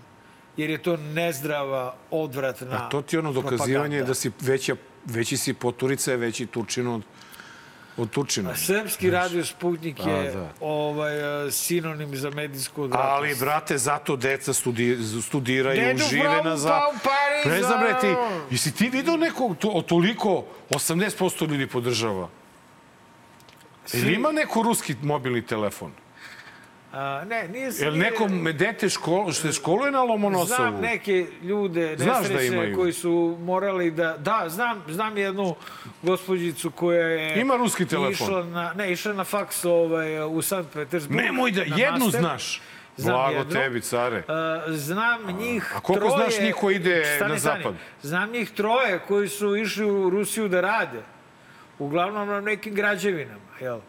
Jer 0.57 0.69
je 0.69 0.77
to 0.77 0.97
nezdrava, 0.97 1.95
odvratna 2.11 2.85
A 2.85 2.89
to 2.89 3.01
ti 3.01 3.15
je 3.15 3.19
ono 3.19 3.33
dokazivanje 3.33 3.97
propaganda. 3.97 4.07
da 4.07 4.13
si 4.13 4.31
veća, 4.39 4.75
veći 5.05 5.37
si 5.37 5.53
poturica, 5.53 6.15
veći 6.15 6.45
Turčin 6.45 6.87
od, 6.87 7.01
od 7.97 8.09
Turčina. 8.09 8.55
Srpski 8.55 9.09
radio 9.09 9.45
Sputnik 9.45 9.99
je 10.05 10.31
da. 10.31 10.49
ovaj, 10.59 11.11
sinonim 11.51 12.15
za 12.15 12.29
medijsku 12.29 12.83
odvratnost. 12.83 13.11
Ali, 13.11 13.35
brate, 13.35 13.77
zato 13.77 14.15
deca 14.15 14.53
studi, 14.53 14.97
studiraju, 15.21 15.81
Dedu 15.81 16.03
žive 16.09 16.43
na 16.43 16.57
za... 16.57 16.69
Pa- 16.69 17.09
Pariza. 17.09 17.55
Ne 17.55 17.63
znam, 17.63 17.79
bre, 17.79 17.99
ti, 18.01 18.07
jesi 18.51 18.71
ti 18.71 18.89
vidio 18.89 19.17
nekog, 19.17 19.57
to, 19.57 19.83
toliko, 19.87 20.43
80% 20.69 21.49
ljudi 21.49 21.67
podržava? 21.67 22.29
Ili 23.93 24.13
ima 24.13 24.31
neko 24.31 24.61
ruski 24.63 24.95
mobilni 25.01 25.41
telefon? 25.45 25.91
A, 26.93 27.23
ne, 27.25 27.47
nije 27.47 27.71
se... 27.71 27.85
Jel 27.85 27.97
neko 27.97 28.27
dete 28.53 28.89
škol, 28.89 29.31
što 29.31 29.47
se 29.47 29.53
školuje 29.53 29.91
na 29.91 30.03
Lomonosovu? 30.03 30.45
Znam 30.47 30.81
neke 30.81 31.25
ljude, 31.41 31.95
da 31.95 32.05
nesrećne, 32.05 32.47
imaju? 32.47 32.75
koji 32.75 32.93
su 32.93 33.37
morali 33.41 33.91
da... 33.91 34.17
Da, 34.17 34.45
znam, 34.47 34.83
znam 34.87 35.17
jednu 35.17 35.55
gospođicu 36.01 36.71
koja 36.71 37.07
je... 37.07 37.41
Ima 37.41 37.55
ruski 37.55 37.85
telefon? 37.85 38.11
Išla 38.11 38.43
na, 38.43 38.73
ne, 38.73 38.91
išla 38.91 39.13
na 39.13 39.23
faks 39.23 39.65
ovaj, 39.65 40.23
u 40.23 40.41
Sankt 40.41 40.73
Petersburg. 40.73 41.21
Nemoj 41.21 41.51
da, 41.51 41.61
jednu 41.61 42.05
master. 42.05 42.21
znaš. 42.21 42.61
Znam 42.97 43.15
Blago 43.15 43.37
jednu. 43.37 43.53
tebi, 43.53 43.81
care. 43.81 44.17
Uh, 44.17 44.73
znam 44.75 45.37
njih 45.39 45.73
a 45.75 45.79
koliko 45.79 46.07
troje... 46.07 46.29
znaš 46.29 46.41
njih 46.41 46.55
koji 46.55 46.75
ide 46.75 47.03
stani, 47.15 47.33
na 47.33 47.39
stani. 47.39 47.63
zapad? 47.63 47.75
Znam 48.01 48.31
njih 48.31 48.51
troje 48.51 48.99
koji 49.07 49.27
su 49.27 49.55
išli 49.55 49.85
u 49.85 50.09
Rusiju 50.09 50.47
da 50.47 50.61
rade. 50.61 51.01
Uglavnom 51.79 52.27
na 52.27 52.41
nekim 52.41 52.73
građevinama, 52.73 53.57
jel? 53.61 53.79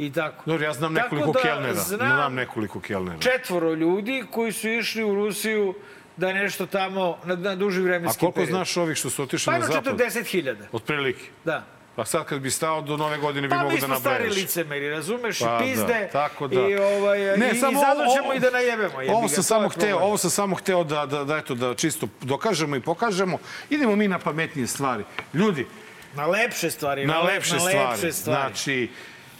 I 0.00 0.12
tako. 0.12 0.42
Dobro, 0.46 0.64
ja 0.64 0.72
znam 0.72 0.94
Tako 0.94 1.04
nekoliko 1.16 1.32
da 1.32 1.40
kelnera. 1.40 1.74
Znam 1.74 1.98
Znam 2.08 2.34
nekoliko 2.34 2.80
kelnera. 2.80 3.18
četvoro 3.18 3.72
ljudi 3.72 4.24
koji 4.30 4.52
su 4.52 4.68
išli 4.68 5.04
u 5.04 5.14
Rusiju 5.14 5.74
da 6.16 6.32
nešto 6.32 6.66
tamo 6.66 7.18
na, 7.24 7.34
na 7.36 7.54
duži 7.54 7.80
A 7.80 7.84
vremenski 7.84 8.20
koliko 8.20 8.34
period. 8.34 8.50
znaš 8.50 8.76
ovih 8.76 8.96
što 8.96 9.10
su 9.10 9.22
otišli 9.22 9.52
Pa 9.52 9.58
na 9.58 9.66
zapad? 9.66 9.94
40.000. 9.96 10.56
Otprilike. 10.72 11.24
Da. 11.44 11.64
Pa 11.96 12.04
sad 12.04 12.24
kad 12.24 12.40
bi 12.40 12.50
stao 12.50 12.82
do 12.82 12.96
nove 12.96 13.18
godine 13.18 13.48
bi 13.48 13.50
Pa 13.50 13.56
mogo 13.56 13.70
mi 13.70 13.80
da 13.80 13.86
smo 13.86 13.96
stari 13.96 14.28
licemeri, 14.30 14.90
razumeš? 14.90 15.38
Pa 15.38 15.44
I 15.46 15.48
da, 15.48 15.58
pizde. 15.60 16.08
tako 16.12 16.48
da. 16.48 16.60
I, 16.60 16.76
ovaj, 16.76 17.18
Ne, 17.38 17.50
i, 17.50 17.54
samo 17.54 17.72
i 17.72 18.16
ćemo 18.16 18.34
i 18.34 18.40
da 18.40 18.50
najebemo. 18.50 18.94
Ovo 19.08 19.28
sam 19.28 19.42
samo 19.42 19.68
hteo, 19.68 19.98
ovo 19.98 20.16
sam 20.16 20.30
samo 20.30 20.56
hteo 20.56 20.84
da, 20.84 21.06
da, 21.06 21.24
da, 21.24 21.36
eto, 21.36 21.54
da 21.54 21.74
čisto 21.74 22.08
dokažemo 22.20 22.76
i 22.76 22.80
pokažemo. 22.80 23.38
Idemo 23.70 23.96
mi 23.96 24.08
na 24.08 24.18
pametnije 24.18 24.66
stvari. 24.66 25.04
Ljudi, 25.34 25.66
Na 26.14 26.26
lepše 26.26 26.70
stvari. 26.70 27.06
na 27.06 27.18
le- 27.18 27.32
lepše 27.34 27.54
na 27.54 27.60
stvari. 27.60 27.78
lepše 27.90 28.12
stvari. 28.12 28.40
Znači, 28.42 28.90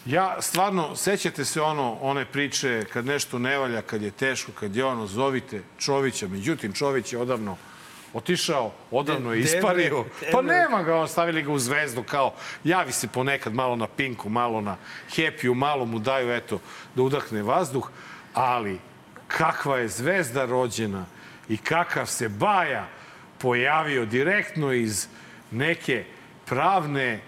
ja 0.06 0.42
stvarno, 0.42 0.96
sećate 0.96 1.44
se 1.44 1.60
ono, 1.60 1.98
one 2.00 2.24
priče 2.24 2.84
kad 2.92 3.06
nešto 3.06 3.38
ne 3.38 3.58
valja, 3.58 3.82
kad 3.82 4.02
je 4.02 4.10
teško, 4.10 4.52
kad 4.52 4.76
je 4.76 4.84
ono, 4.84 5.06
zovite 5.06 5.62
Čovića. 5.78 6.28
Međutim, 6.28 6.72
Čović 6.72 7.12
je 7.12 7.18
odavno 7.18 7.56
otišao, 8.12 8.72
odavno 8.90 9.32
je 9.32 9.40
ispario. 9.40 10.04
Pa 10.32 10.42
nema 10.42 10.82
ga, 10.82 11.06
stavili 11.06 11.42
ga 11.42 11.52
u 11.52 11.58
zvezdu, 11.58 12.02
kao 12.02 12.34
javi 12.64 12.92
se 12.92 13.08
ponekad 13.08 13.54
malo 13.54 13.76
na 13.76 13.86
Pinku, 13.86 14.28
malo 14.28 14.60
na 14.60 14.76
Happy-u, 15.16 15.54
malo 15.54 15.84
mu 15.84 15.98
daju, 15.98 16.32
eto, 16.32 16.60
da 16.94 17.02
udahne 17.02 17.42
vazduh, 17.42 17.90
ali 18.34 18.78
kakva 19.28 19.78
je 19.78 19.88
zvezda 19.88 20.44
rođena 20.44 21.06
i 21.48 21.56
kakav 21.56 22.06
se 22.06 22.28
Baja 22.28 22.88
pojavio 23.38 24.04
direktno 24.04 24.72
iz 24.72 25.08
neke 25.50 26.04
pravne 26.46 27.20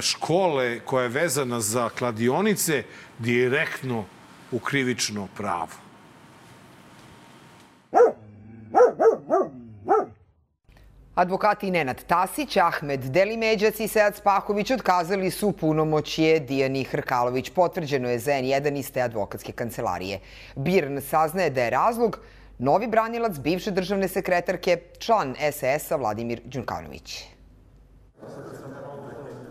škole 0.00 0.80
koja 0.80 1.02
je 1.02 1.08
vezana 1.08 1.60
za 1.60 1.88
kladionice 1.88 2.82
direktno 3.18 4.04
u 4.52 4.58
krivično 4.58 5.28
pravo. 5.36 5.82
Advokati 11.14 11.70
Nenad 11.70 12.04
Tasić, 12.04 12.56
Ahmed 12.56 13.00
Delimeđac 13.00 13.80
i 13.80 13.88
Sead 13.88 14.16
Spahović 14.16 14.70
otkazali 14.70 15.30
su 15.30 15.52
punomoćje 15.52 16.40
Dijani 16.40 16.84
Hrkalović. 16.84 17.50
Potvrđeno 17.50 18.10
je 18.10 18.18
za 18.18 18.32
N1 18.32 18.78
iz 18.78 18.92
te 18.92 19.02
advokatske 19.02 19.52
kancelarije. 19.52 20.20
Birn 20.56 21.00
saznaje 21.00 21.50
da 21.50 21.62
je 21.62 21.70
razlog 21.70 22.18
novi 22.58 22.86
branilac 22.86 23.38
bivše 23.38 23.70
državne 23.70 24.08
sekretarke, 24.08 24.78
član 24.98 25.34
SS-a 25.52 25.96
Vladimir 25.96 26.40
Đukanović. 26.44 27.24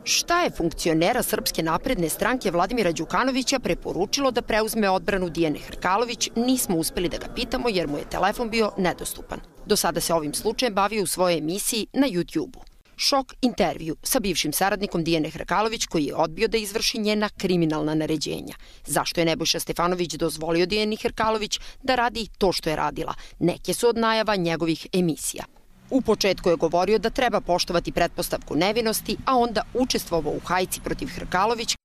Šta 0.03 0.41
je 0.41 0.49
funkcionera 0.49 1.23
Srpske 1.23 1.63
napredne 1.63 2.09
stranke 2.09 2.51
Vladimira 2.51 2.91
Đukanovića 2.91 3.59
preporučilo 3.59 4.31
da 4.31 4.41
preuzme 4.41 4.89
odbranu 4.89 5.29
Dijane 5.29 5.59
Hrkalović, 5.59 6.29
nismo 6.35 6.77
uspeli 6.77 7.09
da 7.09 7.17
ga 7.17 7.27
pitamo 7.35 7.69
jer 7.69 7.87
mu 7.87 7.97
je 7.97 8.09
telefon 8.09 8.49
bio 8.49 8.71
nedostupan. 8.77 9.39
Do 9.65 9.75
sada 9.75 10.01
se 10.01 10.13
ovim 10.13 10.33
slučajem 10.33 10.73
bavio 10.73 11.03
u 11.03 11.07
svojoj 11.07 11.37
emisiji 11.37 11.87
na 11.93 12.07
YouTube-u. 12.07 12.61
Šok 12.95 13.33
intervju 13.41 13.95
sa 14.03 14.19
bivšim 14.19 14.53
saradnikom 14.53 15.03
Dijane 15.03 15.29
Hrkalović 15.29 15.85
koji 15.85 16.05
je 16.05 16.15
odbio 16.15 16.47
da 16.47 16.57
izvrši 16.57 16.99
njena 16.99 17.29
kriminalna 17.37 17.95
naređenja. 17.95 18.55
Zašto 18.85 19.21
je 19.21 19.25
Nebojša 19.25 19.59
Stefanović 19.59 20.13
dozvolio 20.13 20.65
Dijani 20.65 20.95
Hrkalović 20.95 21.59
da 21.83 21.95
radi 21.95 22.27
to 22.37 22.51
što 22.51 22.69
je 22.69 22.75
radila? 22.75 23.13
Neke 23.39 23.73
su 23.73 23.87
od 23.87 23.97
najava 23.97 24.35
njegovih 24.35 24.87
emisija. 24.93 25.43
U 25.91 26.01
početku 26.01 26.49
je 26.49 26.55
govorio 26.55 26.99
da 26.99 27.09
treba 27.09 27.41
poštovati 27.41 27.91
pretpostavku 27.91 28.55
nevinosti, 28.55 29.17
a 29.25 29.37
onda 29.37 29.61
učestvovao 29.73 30.33
u 30.33 30.39
hajci 30.45 30.81
protiv 30.81 31.07
Hrkalović 31.15 31.75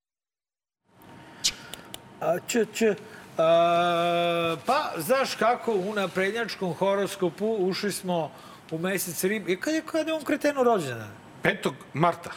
A, 2.21 2.39
č, 2.47 2.65
č, 2.73 2.95
a, 3.37 4.55
pa, 4.65 4.91
znaš 4.97 5.35
kako, 5.35 5.73
u 5.73 5.93
naprednjačkom 5.93 6.73
horoskopu 6.73 7.55
ušli 7.59 7.91
smo 7.91 8.31
u 8.71 8.77
mesec 8.77 9.23
rib. 9.23 9.49
I 9.49 9.59
kad 9.59 9.73
je, 9.73 9.81
kad 9.81 10.07
je 10.07 10.13
on 10.13 10.23
kretenu 10.23 10.63
rođendan? 10.63 11.11
5. 11.43 11.71
marta. 11.93 12.31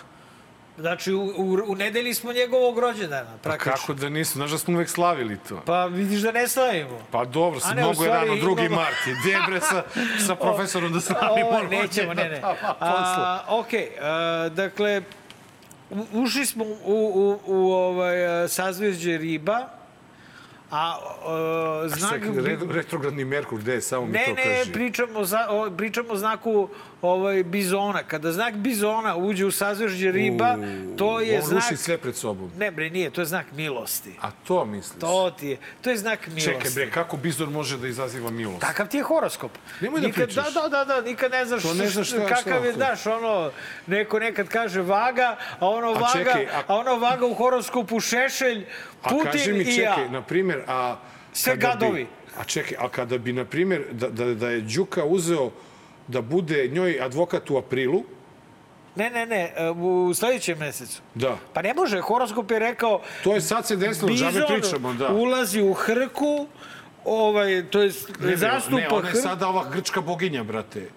Znači, 0.81 1.13
u, 1.13 1.23
u, 1.37 1.59
u 1.67 1.75
nedelji 1.75 2.15
smo 2.15 2.33
njegovog 2.33 2.79
rođendana, 2.79 3.31
Pa 3.33 3.39
praktično. 3.41 3.73
kako 3.73 3.95
da 3.95 4.09
nisu? 4.09 4.33
Znaš 4.33 4.51
da 4.51 4.59
smo 4.59 4.75
uvek 4.75 4.89
slavili 4.89 5.39
to. 5.39 5.63
Pa 5.63 5.87
vidiš 5.87 6.21
da 6.21 6.33
ne 6.33 6.49
slavimo. 6.49 6.99
Pa 7.11 7.25
dobro, 7.25 7.57
A 7.57 7.61
sad 7.61 7.77
ne, 7.77 7.83
u 7.83 7.87
mnogo 7.87 8.05
je 8.05 8.11
rano, 8.11 8.37
drugi 8.37 8.63
imamo- 8.63 8.77
marti. 8.77 9.15
Gde 9.17 9.37
bre 9.47 9.61
sa, 9.61 9.83
sa 10.21 10.35
profesorom 10.45 10.93
da 10.93 11.01
slavimo 11.01 11.49
Ovo, 11.49 11.63
nećemo, 11.63 12.15
ne, 12.15 12.25
ne. 12.25 12.41
Pa, 12.41 12.55
pa. 12.61 12.77
A, 12.81 13.45
ok, 13.51 13.67
a, 14.01 14.49
dakle, 14.51 15.03
ušli 16.15 16.47
smo 16.47 16.65
u, 16.65 16.77
u, 16.85 17.41
u 17.47 17.73
ovaj, 17.73 18.27
a, 18.43 18.49
sazvežđe 18.49 19.19
riba, 19.19 19.69
a, 20.71 20.97
a 21.27 21.89
znak... 21.89 22.11
Čekaj, 22.13 22.31
re- 22.37 22.73
retrogradni 22.73 23.25
Merkur, 23.25 23.59
gde 23.59 23.73
je? 23.73 23.81
Samo 23.83 24.07
mi 24.07 24.13
Ne, 24.13 24.25
to 24.27 24.35
ne, 24.35 24.43
kaži. 24.59 24.73
pričamo, 24.73 25.25
za, 25.25 25.47
o, 25.51 25.71
pričamo 25.71 26.09
o 26.11 26.17
znaku 26.17 26.69
ovaj, 27.03 27.43
bizona. 27.45 28.03
Kada 28.03 28.33
znak 28.33 28.55
bizona 28.55 29.17
uđe 29.17 29.47
u 29.47 29.51
sazvežđe 29.51 30.13
riba, 30.13 30.57
to 30.97 31.21
je 31.21 31.39
On 31.39 31.47
znak... 31.47 31.63
ruši 31.63 31.77
sve 31.77 31.99
pred 31.99 32.17
sobom. 32.17 32.51
Ne, 32.59 32.71
bre, 32.71 32.91
nije, 32.91 33.11
to 33.11 33.21
je 33.21 33.25
znak 33.25 33.47
milosti. 33.53 34.13
A 34.21 34.31
to 34.31 34.65
misliš? 34.65 35.01
To 35.01 35.31
ti 35.31 35.47
je, 35.47 35.57
to 35.81 35.91
je 35.91 35.97
znak 35.97 36.27
milosti. 36.27 36.45
Čekaj 36.45 36.71
bre, 36.71 36.91
kako 36.91 37.17
bizon 37.17 37.53
može 37.53 37.79
da 37.79 37.89
izaziva 37.89 38.31
milost? 38.31 38.61
Takav 38.61 38.89
ti 38.89 38.97
je 38.97 39.03
horoskop. 39.03 39.51
Nemoj 39.81 40.01
da 40.01 40.07
nikad, 40.07 40.25
pričaš. 40.25 40.55
Da, 40.55 40.61
da, 40.61 40.69
da, 40.69 40.85
da, 40.87 41.01
nikad 41.01 41.33
ne 41.33 41.45
znaš, 41.45 41.63
To 41.63 41.75
ne 41.75 41.89
znaš 41.89 42.09
šta- 42.09 42.27
kakav 42.29 42.65
je, 42.65 42.73
šta- 42.73 42.77
znaš, 42.77 43.07
ono, 43.07 43.51
neko 43.87 44.19
nekad 44.19 44.49
kaže 44.49 44.81
vaga, 44.81 45.37
a 45.61 45.69
ono 45.69 45.89
A 45.89 45.93
vaga, 45.93 46.13
čekaj, 46.13 46.47
a- 46.47 46.63
a... 46.69 46.77
ono 46.77 46.97
vaga 46.97 47.27
u 47.27 47.35
horoskopu 47.35 48.01
Šešelj, 48.01 48.65
A 49.03 49.09
Putin 49.09 49.31
kaži 49.33 49.53
mi, 49.53 49.59
i 49.61 49.77
čekaj, 49.77 50.05
ja. 50.05 50.11
na 50.11 50.23
primjer, 50.23 50.63
a... 50.67 50.97
Sve 51.33 51.57
gadovi. 51.57 52.05
Bi, 52.05 52.11
a 52.39 52.45
čekaj, 52.45 52.77
a 52.81 52.89
kada 52.89 53.19
bi, 53.19 53.33
na 53.33 53.45
primjer, 53.45 53.85
da, 53.93 54.09
da, 54.09 54.35
da 54.35 54.51
je 54.51 54.61
Đuka 54.61 55.05
uzeo 55.05 55.51
da 56.11 56.21
bude 56.21 56.69
njoj 56.69 57.01
advokat 57.01 57.51
u 57.51 57.57
aprilu, 57.57 58.03
Ne, 58.97 59.11
ne, 59.11 59.27
ne, 59.27 59.71
u 59.73 60.15
sledećem 60.15 60.59
mesecu. 60.59 61.03
da. 61.15 61.37
Pa 61.55 61.63
ne 61.63 61.75
može, 61.75 62.01
horoskop 62.01 62.51
je 62.51 62.59
rekao... 62.59 63.01
To 63.25 63.35
je 63.35 63.41
sad 63.41 63.67
se 63.67 63.77
desilo, 63.77 64.11
džabe 64.11 64.41
pričamo, 64.49 64.93
da. 64.95 65.09
ulazi 65.09 65.63
u 65.63 65.73
hrku, 65.73 66.47
ovaj, 67.05 67.65
to 67.71 67.81
je 67.83 67.93
Ne, 68.21 68.37
zastupa 68.37 68.77
ne, 68.77 68.89
ona 68.89 69.09
je 69.09 69.15
sada 69.15 69.49
ova 69.49 69.65
grčka 69.71 70.01
boginja, 70.01 70.45
brate. 70.45 70.89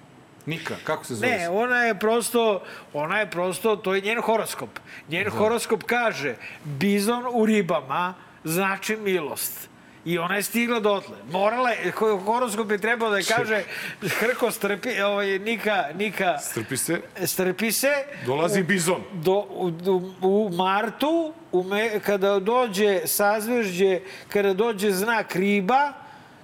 Nika, 0.45 0.75
kako 0.83 1.05
se 1.05 1.15
zove? 1.15 1.29
Ne, 1.29 1.49
ona 1.49 1.83
je 1.83 1.99
prosto, 1.99 2.61
ona 2.93 3.19
je 3.19 3.29
prosto, 3.29 3.75
to 3.75 3.95
je 3.95 4.01
njen 4.01 4.21
horoskop. 4.21 4.69
Njen 5.09 5.29
horoskop 5.29 5.83
kaže, 5.83 6.35
bizon 6.63 7.23
u 7.31 7.45
ribama 7.45 8.13
znači 8.43 8.95
milost. 8.95 9.69
I 10.05 10.17
ona 10.17 10.35
je 10.35 10.43
stigla 10.43 10.79
dotle. 10.79 11.15
Morala 11.25 11.69
je, 11.69 11.91
ko- 11.91 12.17
horoskop 12.17 12.71
je 12.71 12.77
trebao 12.77 13.09
da 13.09 13.17
je 13.17 13.23
kaže, 13.25 13.63
hrko 14.01 14.51
strpi, 14.51 15.01
ovaj, 15.01 15.39
Nika, 15.39 15.85
Nika, 15.95 16.37
Strpi 16.39 16.77
se, 16.77 17.01
strpi 17.25 17.71
se. 17.71 17.93
dolazi 18.25 18.61
U- 18.61 18.63
bizon. 18.63 19.03
do, 19.13 19.31
u, 19.31 19.71
u, 19.87 20.03
u 20.21 20.49
martu, 20.51 21.33
u 21.51 21.63
me, 21.63 21.99
kada 21.99 22.39
dođe 22.39 23.01
sazvežđe, 23.05 23.99
kada 24.29 24.53
dođe 24.53 24.91
znak 24.91 25.35
riba, 25.35 25.93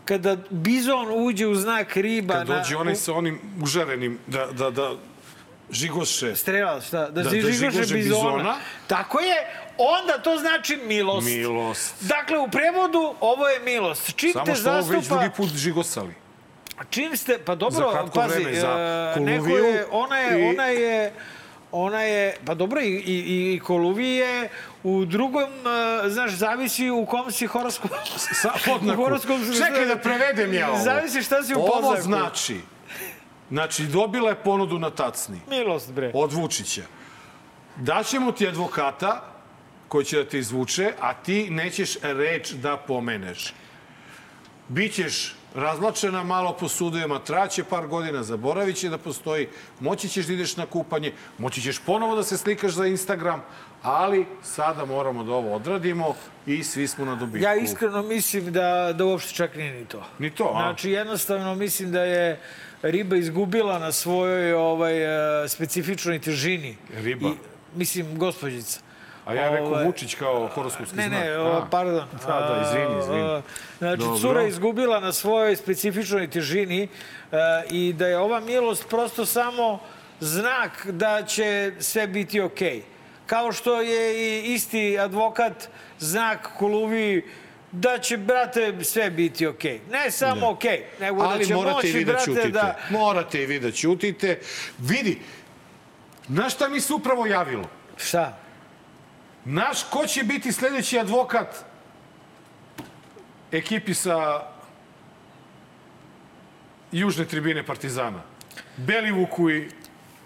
kada 0.06 0.38
bizon 0.50 1.08
uđe 1.12 1.48
u 1.48 1.56
znak 1.56 1.98
riba... 1.98 2.34
Kad 2.34 2.48
dođe 2.48 2.74
na, 2.74 2.80
onaj 2.80 2.96
sa 2.96 3.14
onim 3.14 3.40
užarenim, 3.62 4.20
da, 4.28 4.46
da, 4.48 4.70
da 4.70 4.92
žigoše. 5.72 6.36
Strela, 6.36 6.82
šta? 6.82 6.98
Da, 7.00 7.08
Da- 7.08 7.12
da 7.14 7.24
da 7.24 7.30
žigoše 7.32 7.52
žigoše 7.72 7.94
bizona. 7.94 8.32
bizona. 8.32 8.56
Tako 8.88 9.20
je, 9.20 9.36
onda 9.80 10.14
to 10.16 10.38
znači 10.38 10.78
milost. 10.78 11.28
Milost. 11.28 11.94
Dakle, 12.02 12.38
u 12.40 12.48
prevodu 12.48 13.14
ovo 13.20 13.48
je 13.48 13.60
milost. 13.62 14.16
Čim 14.16 14.34
Samo 14.34 14.46
te 14.46 14.56
što 14.56 14.70
ovo 14.70 14.78
već 14.80 14.86
zastupa... 14.88 15.16
drugi 15.16 15.36
put 15.38 15.50
žigosali. 15.50 16.14
Čim 16.90 17.18
ste, 17.18 17.40
pa 17.40 17.56
dobro, 17.56 17.86
Za 17.86 17.92
kratko 17.92 18.10
pazi, 18.12 18.34
vreme, 18.36 18.60
za 18.60 18.68
e, 19.18 19.20
neko 19.20 19.44
Koluviju 19.44 19.66
je, 19.66 19.86
ona 19.92 20.18
je, 20.18 20.40
i- 20.42 20.50
ona 20.50 20.66
je, 20.66 21.14
ona 21.72 22.02
je, 22.02 22.38
pa 22.46 22.54
dobro, 22.54 22.82
i, 22.82 22.88
i, 22.88 23.16
i 23.54 23.60
Koluvi 23.60 24.08
je 24.08 24.50
u 24.84 25.06
drugom, 25.06 25.50
e, 26.06 26.10
znaš, 26.10 26.32
zavisi 26.32 26.90
u 26.90 27.06
kom 27.06 27.32
si 27.32 27.48
horoskopu. 27.48 27.94
Sa 28.34 28.52
podnaku. 28.66 29.06
Čekaj 29.58 29.86
da 29.86 29.96
prevedem 29.98 30.54
ja 30.54 30.70
ovo. 30.70 30.80
Zavisi 30.80 31.22
šta 31.22 31.44
si 31.44 31.56
u 31.56 31.60
Ovo 31.60 31.68
podnaku. 31.72 32.02
znači, 32.02 32.60
znači 33.50 33.84
dobila 33.84 34.30
je 34.30 34.36
ponudu 34.36 34.80
na 34.80 34.90
tacni 34.90 35.40
Milost, 35.48 35.92
bre. 35.92 36.12
od 36.14 36.34
Vučića. 36.34 36.84
Daćemo 37.76 38.32
ti 38.32 38.48
advokata 38.48 39.22
koji 39.90 40.06
će 40.06 40.18
da 40.18 40.30
te 40.30 40.40
izvuče, 40.40 40.94
a 41.02 41.14
ti 41.14 41.50
nećeš 41.50 41.98
reč 42.02 42.52
da 42.52 42.78
pomeneš. 42.78 43.54
Bićeš 44.68 45.36
razlačena 45.56 46.24
malo 46.24 46.58
po 46.60 46.68
sudovima, 46.68 47.20
traće 47.20 47.64
par 47.64 47.88
godina, 47.88 48.24
zaboravit 48.24 48.78
će 48.78 48.90
da 48.90 48.98
postoji, 48.98 49.48
moći 49.80 50.10
ćeš 50.10 50.26
da 50.26 50.34
ideš 50.34 50.58
na 50.58 50.66
kupanje, 50.66 51.14
moći 51.38 51.62
ćeš 51.62 51.80
ponovo 51.80 52.16
da 52.16 52.24
se 52.24 52.38
slikaš 52.38 52.72
za 52.72 52.86
Instagram, 52.86 53.42
ali 53.82 54.26
sada 54.44 54.86
moramo 54.86 55.24
da 55.24 55.34
ovo 55.34 55.56
odradimo 55.56 56.16
i 56.46 56.64
svi 56.64 56.88
smo 56.88 57.06
na 57.06 57.16
dobitku. 57.16 57.44
Ja 57.44 57.56
iskreno 57.56 58.02
mislim 58.02 58.54
da, 58.54 58.94
da 58.94 59.06
uopšte 59.06 59.34
čak 59.34 59.56
nije 59.56 59.74
ni 59.74 59.86
to. 59.86 60.04
Ni 60.20 60.30
to, 60.30 60.52
a? 60.56 60.62
Znači, 60.62 60.92
jednostavno 60.92 61.56
mislim 61.56 61.92
da 61.92 62.04
je 62.04 62.40
riba 62.82 63.16
izgubila 63.16 63.80
na 63.80 63.92
svojoj 63.92 64.54
ovaj, 64.54 65.44
e, 65.44 65.48
specifičnoj 65.48 66.20
težini. 66.20 66.78
Riba? 67.02 67.30
I, 67.30 67.34
mislim, 67.76 68.18
gospođica. 68.18 68.89
A 69.30 69.34
ja 69.34 69.50
rekao 69.50 69.68
Ovaj, 69.68 69.86
Vučić 69.86 70.16
kao 70.16 70.48
horoskopski 70.48 70.98
Ne, 70.98 71.08
znak. 71.08 71.20
ne, 71.20 71.30
A, 71.30 71.42
o, 71.42 71.68
pardon. 71.72 72.06
Da, 72.28 72.34
da, 72.34 72.62
izvini, 72.68 73.00
izvini. 73.00 73.22
A, 73.22 73.42
Znači, 73.78 73.98
Dobro. 74.00 74.18
cura 74.20 74.44
izgubila 74.44 75.00
na 75.00 75.14
svojoj 75.14 75.56
specifičnoj 75.56 76.30
težini 76.30 76.84
e, 76.84 76.88
i 77.70 77.94
da 77.94 78.08
je 78.08 78.18
ova 78.18 78.40
milost 78.40 78.90
prosto 78.90 79.26
samo 79.26 79.80
znak 80.20 80.88
da 80.88 81.24
će 81.24 81.72
sve 81.80 82.08
biti 82.08 82.42
okej. 82.42 82.82
Kao 83.26 83.52
što 83.52 83.82
je 83.82 84.02
i 84.18 84.54
isti 84.54 85.00
advokat 85.00 85.70
znak 86.00 86.50
Koluvi 86.58 87.30
da 87.72 87.98
će, 87.98 88.18
brate, 88.18 88.74
sve 88.84 89.10
biti 89.12 89.48
okej. 89.48 89.80
Ne 89.92 90.12
samo 90.12 90.50
okej, 90.50 90.86
nego 91.00 91.22
da 91.22 91.30
Ali 91.30 91.46
će 91.46 91.56
morate 91.56 91.72
i 91.72 91.76
moći, 91.76 91.98
vi 91.98 92.06
da 92.06 92.12
brate, 92.12 92.26
ćutite. 92.26 92.50
da... 92.50 92.78
Morate 92.90 93.44
i 93.44 93.46
vi 93.46 93.60
da 93.60 93.72
ćutite. 93.72 94.40
Vidi, 94.80 95.20
znaš 96.30 96.54
šta 96.54 96.70
mi 96.70 96.82
se 96.82 96.94
upravo 96.94 97.26
javilo? 97.26 97.64
Šta? 97.98 98.38
Znaš 99.46 99.84
ko 99.84 100.08
će 100.08 100.24
biti 100.24 100.52
sledeći 100.52 101.00
advokat 101.00 101.66
ekipi 103.52 103.94
sa 103.94 104.42
južne 106.92 107.26
tribine 107.26 107.66
Partizana? 107.66 108.22
Belivuku 108.78 109.50
i... 109.50 109.70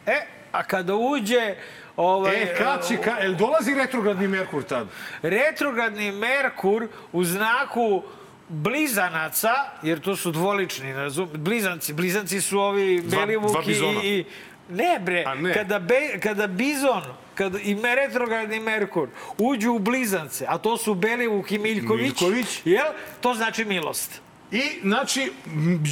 E, 0.06 0.21
a 0.52 0.63
kada 0.63 0.95
uđe... 0.95 1.56
Ovaj, 1.97 2.41
E, 2.43 2.56
kad 2.58 2.88
će, 2.88 2.97
ka, 2.97 3.17
el 3.19 3.36
dolazi 3.36 3.73
retrogradni 3.73 4.28
Merkur 4.28 4.63
tad? 4.63 4.88
retrogradni 5.21 6.12
Merkur 6.12 6.88
u 7.12 7.23
znaku 7.23 8.04
blizanaca, 8.49 9.54
jer 9.84 9.99
to 9.99 10.15
su 10.15 10.32
dvolični, 10.32 10.93
razum, 10.93 11.30
blizanci, 11.34 11.93
blizanci 11.93 12.41
su 12.41 12.60
ovi 12.60 13.02
Dva- 13.02 13.19
Belivuk 13.26 13.52
dva 13.52 13.63
i, 14.04 14.17
i... 14.19 14.26
Ne 14.69 14.99
bre, 14.99 15.26
ne. 15.36 15.54
Kada, 15.54 15.80
be, 15.80 16.19
kada 16.19 16.47
bizon 16.47 17.04
kada 17.35 17.59
i 17.59 17.77
retrogradni 17.95 18.59
Merkur 18.59 19.09
uđu 19.37 19.71
u 19.71 19.79
blizance, 19.79 20.45
a 20.47 20.57
to 20.57 20.77
su 20.77 20.93
Belivuk 20.93 21.51
i 21.51 21.57
Miljković, 21.57 22.03
Miljković. 22.03 22.61
jel? 22.65 22.85
To 23.21 23.33
znači 23.33 23.65
milost. 23.65 24.21
I, 24.51 24.61
znači, 24.81 25.31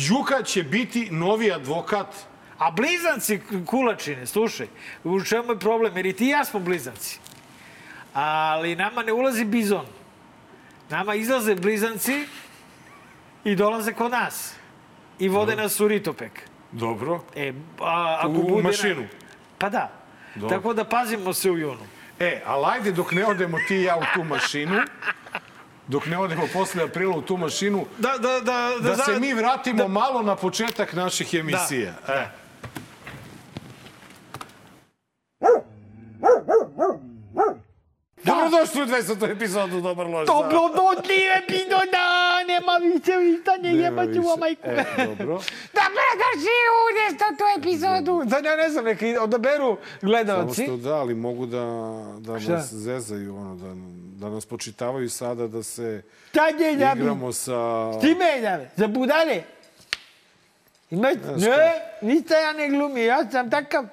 Đuka 0.09 0.43
će 0.43 0.63
biti 0.63 1.07
novi 1.11 1.51
advokat 1.51 2.07
A 2.61 2.71
blizanci 2.71 3.39
kulačine, 3.65 4.25
slušaj, 4.25 4.67
u 5.03 5.23
čemu 5.23 5.51
je 5.51 5.59
problem? 5.59 5.97
Jer 5.97 6.05
i 6.05 6.13
ti 6.13 6.25
i 6.25 6.29
ja 6.29 6.45
smo 6.45 6.59
blizanci. 6.59 7.19
Ali 8.13 8.75
nama 8.75 9.03
ne 9.03 9.13
ulazi 9.13 9.45
bizon. 9.45 9.85
Nama 10.89 11.15
izlaze 11.15 11.55
blizanci 11.55 12.27
i 13.43 13.55
dolaze 13.55 13.93
kod 13.93 14.11
nas. 14.11 14.53
I 15.19 15.29
vode 15.29 15.55
nas 15.55 15.79
u 15.79 15.87
Ritopek. 15.87 16.31
Dobro. 16.71 17.23
E, 17.35 17.53
a, 17.79 18.17
ako 18.19 18.33
U 18.33 18.49
bude 18.49 18.63
mašinu. 18.63 19.07
Pa 19.57 19.69
da. 19.69 20.00
Dobro. 20.35 20.57
Tako 20.57 20.73
da 20.73 20.83
pazimo 20.83 21.33
se 21.33 21.51
u 21.51 21.57
junu. 21.57 21.85
E, 22.19 22.41
ali 22.45 22.65
ajde 22.67 22.91
dok 22.91 23.11
ne 23.11 23.25
odemo 23.25 23.57
ti 23.67 23.75
i 23.75 23.83
ja 23.83 23.97
u 23.97 24.03
tu 24.13 24.23
mašinu, 24.23 24.77
dok 25.87 26.05
ne 26.05 26.17
odemo 26.17 26.47
posle 26.53 26.83
aprila 26.83 27.15
u 27.17 27.21
tu 27.21 27.37
mašinu, 27.37 27.85
Da, 27.97 28.09
da, 28.11 28.39
da, 28.39 28.71
da, 28.81 28.95
za- 28.95 29.03
se 29.03 29.19
mi 29.19 29.33
vratimo 29.33 29.87
malo 29.87 30.21
na 30.21 30.35
početak 30.35 30.93
naših 30.93 31.33
emisija. 31.33 31.93
E. 32.07 32.25
Dobrodošli 38.23 38.81
u 38.81 38.85
200. 38.85 39.31
epizodu 39.31 39.81
Dobar 39.81 40.07
loš 40.07 40.27
za... 40.27 40.33
Dobrodošli 40.33 41.15
epizoda, 41.37 42.05
nema 42.43 42.77
više 42.77 43.01
pitanje, 43.37 43.69
jebat 43.71 44.05
ću 44.07 44.21
vam 44.21 44.39
majku. 44.39 44.61
E, 44.65 44.83
dobro. 44.97 45.39
Dobrodošli 45.73 46.57
u 46.73 46.85
destotu 46.99 47.43
epizodu. 47.59 48.21
Da, 48.25 48.37
ja 48.39 48.55
ne 48.55 48.69
znam, 48.69 48.85
neka 48.85 49.07
i- 49.07 49.17
odaberu 49.17 49.77
Samo 49.77 49.99
gledalci. 50.01 50.63
što 50.63 50.77
da, 50.77 50.95
ali 50.95 51.15
mogu 51.15 51.45
da, 51.45 51.63
da 52.19 52.39
Šta? 52.39 52.51
nas 52.51 52.73
zezaju, 52.73 53.35
ono, 53.37 53.55
da, 53.55 53.67
da 54.19 54.29
nas 54.29 54.45
počitavaju 54.45 55.09
sada 55.09 55.47
da 55.47 55.63
se 55.63 55.83
je 56.59 56.75
da 56.75 56.91
bi. 56.93 56.99
igramo 56.99 57.33
sa... 57.33 57.53
Ti 58.01 58.15
menjave, 58.15 58.69
za 58.75 58.87
budale. 58.87 59.43
Imaš, 60.91 61.13
ne, 61.37 61.71
ništa 62.03 62.35
ja 62.35 62.53
ne 62.53 62.69
glumi, 62.69 63.01
ja 63.01 63.25
sam 63.25 63.49
takav. 63.49 63.85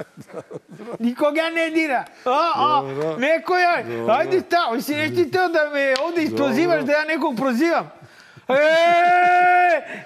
Nikoga 0.98 1.50
ne 1.54 1.70
dira. 1.70 2.04
A, 2.24 2.52
a, 2.56 2.82
Dobro. 2.82 3.16
neko 3.16 3.56
je, 3.56 3.68
ajde 4.10 4.40
šta, 4.46 4.66
hoći 4.68 4.94
neći 4.94 5.30
to 5.30 5.48
da 5.48 5.70
me 5.74 5.94
ovdje 6.04 6.24
isprozivaš, 6.24 6.82
da 6.84 6.92
ja 6.92 7.04
nekog 7.04 7.36
prozivam. 7.36 8.01
E, 8.48 8.54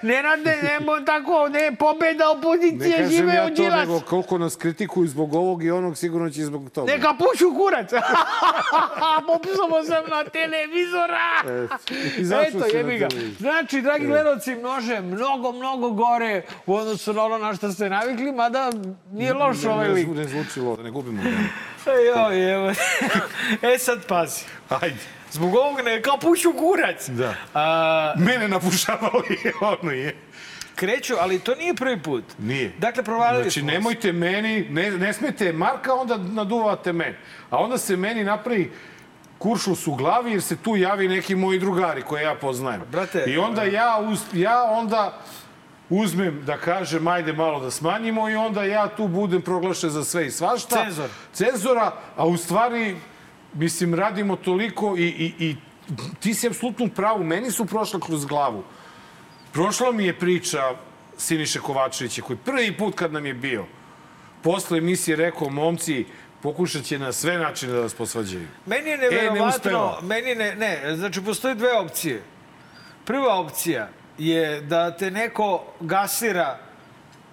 ne 0.01 0.21
rade, 0.21 0.55
nemo 0.63 0.99
tako, 1.05 1.49
ne, 1.49 1.75
pobeda 1.75 2.23
Ne 2.23 2.29
opozicije, 2.29 2.91
kažem 2.97 3.09
žive 3.09 3.33
ja 3.33 3.43
od 3.43 3.55
to, 3.55 3.61
Đilas. 3.63 3.79
nego 3.79 3.99
koliko 3.99 4.37
nas 4.37 4.55
kritikuju 4.55 5.07
zbog 5.07 5.33
ovog 5.33 5.63
i 5.63 5.71
onog, 5.71 5.97
sigurno 5.97 6.29
će 6.29 6.41
i 6.41 6.43
zbog 6.43 6.69
toga. 6.69 6.91
Neka 6.93 7.13
pušu 7.13 7.53
kurac. 7.57 7.89
Popsamo 9.27 9.83
sam 9.83 10.03
na 10.09 10.23
televizora. 10.23 11.19
Izašao 12.17 12.43
Eto, 12.47 12.57
na 12.59 12.65
jebi 12.65 12.97
ga. 12.97 13.07
Znači, 13.39 13.81
dragi 13.81 14.05
gledalci, 14.05 14.55
množe 14.55 15.01
mnogo, 15.01 15.51
mnogo 15.51 15.89
gore 15.89 16.41
u 16.65 16.75
odnosu 16.75 17.13
na 17.13 17.23
ono 17.23 17.37
na 17.37 17.55
što 17.55 17.71
ste 17.71 17.89
navikli, 17.89 18.31
mada 18.31 18.71
nije 19.11 19.33
loš 19.33 19.63
ovaj 19.65 19.87
Ne, 19.87 19.93
lik. 19.93 20.07
ne 20.07 20.23
zvuči 20.27 20.59
lo, 20.59 20.75
da 20.75 20.83
ne 20.83 20.91
gubimo 20.91 21.21
vreme. 21.21 21.49
Joj, 22.05 22.53
evo. 22.53 22.71
e 23.73 23.77
sad 23.77 24.05
pazi. 24.07 24.43
Ajde. 24.69 25.16
Zbog 25.37 25.55
ovog 25.55 25.81
neka 25.85 26.11
pušu 26.21 26.53
kurac. 26.53 27.09
Da. 27.09 27.33
A, 27.53 28.13
Mene 28.17 28.47
napušavalo 28.47 29.23
je, 29.29 29.53
ono 29.61 29.91
je. 29.91 30.15
kreću, 30.75 31.13
ali 31.19 31.39
to 31.39 31.55
nije 31.55 31.73
prvi 31.73 31.99
put. 32.03 32.23
Nije. 32.39 32.71
Dakle, 32.77 33.03
provalili 33.03 33.43
Znači, 33.43 33.59
smo 33.59 33.71
nemojte 33.71 34.11
meni, 34.11 34.69
ne, 34.69 34.91
ne 34.91 35.13
smete 35.13 35.53
Marka, 35.53 35.93
onda 35.93 36.17
naduvate 36.17 36.93
meni. 36.93 37.15
A 37.49 37.57
onda 37.57 37.77
se 37.77 37.95
meni 37.97 38.23
napravi 38.23 38.71
kuršlus 39.37 39.87
u 39.87 39.95
glavi 39.95 40.31
jer 40.31 40.41
se 40.41 40.55
tu 40.55 40.75
javi 40.75 41.07
neki 41.07 41.35
moji 41.35 41.59
drugari 41.59 42.01
koje 42.01 42.23
ja 42.23 42.35
poznajem. 42.35 42.81
Brate, 42.91 43.23
I 43.27 43.37
onda 43.37 43.63
ja, 43.63 43.99
uz, 44.11 44.19
ja 44.33 44.63
onda 44.63 45.19
uzmem 45.89 46.41
da 46.45 46.57
kažem 46.57 47.07
ajde 47.07 47.33
malo 47.33 47.59
da 47.59 47.71
smanjimo 47.71 48.29
i 48.29 48.35
onda 48.35 48.63
ja 48.63 48.87
tu 48.87 49.07
budem 49.07 49.41
proglašen 49.41 49.89
za 49.89 50.03
sve 50.03 50.27
i 50.27 50.31
svašta. 50.31 50.83
Cenzor. 50.83 51.09
Cenzora, 51.33 51.91
a 52.15 52.25
u 52.25 52.37
stvari, 52.37 52.95
mislim, 53.53 53.93
radimo 53.93 54.35
toliko 54.35 54.95
i, 54.97 55.03
i, 55.03 55.33
i 55.39 55.55
ti 56.19 56.33
si 56.33 56.47
apsolutno 56.47 56.85
u 56.85 56.89
pravu. 56.89 57.23
Meni 57.23 57.51
su 57.51 57.65
prošle 57.65 57.99
kroz 57.99 58.25
glavu. 58.25 58.63
Prošla 59.53 59.91
mi 59.91 60.05
je 60.05 60.19
priča 60.19 60.75
Siniše 61.17 61.59
Kovačevića, 61.59 62.21
koji 62.21 62.37
prvi 62.37 62.77
put 62.77 62.95
kad 62.95 63.13
nam 63.13 63.25
je 63.25 63.33
bio, 63.33 63.65
posle 64.43 64.77
emisije 64.77 65.15
rekao, 65.15 65.49
momci, 65.49 66.05
pokušat 66.41 66.83
će 66.83 66.99
na 66.99 67.11
sve 67.11 67.37
načine 67.37 67.73
da 67.73 67.79
vas 67.79 67.93
posvađaju. 67.93 68.47
Meni 68.65 68.89
je 68.89 68.93
E, 68.93 68.97
ne 68.97 69.09
neverovatno, 69.09 69.97
meni 70.01 70.35
ne, 70.35 70.55
ne, 70.55 70.95
znači 70.95 71.21
postoje 71.21 71.55
dve 71.55 71.77
opcije. 71.77 72.21
Prva 73.05 73.39
opcija 73.39 73.89
je 74.17 74.61
da 74.61 74.97
te 74.97 75.11
neko 75.11 75.65
gasira 75.79 76.66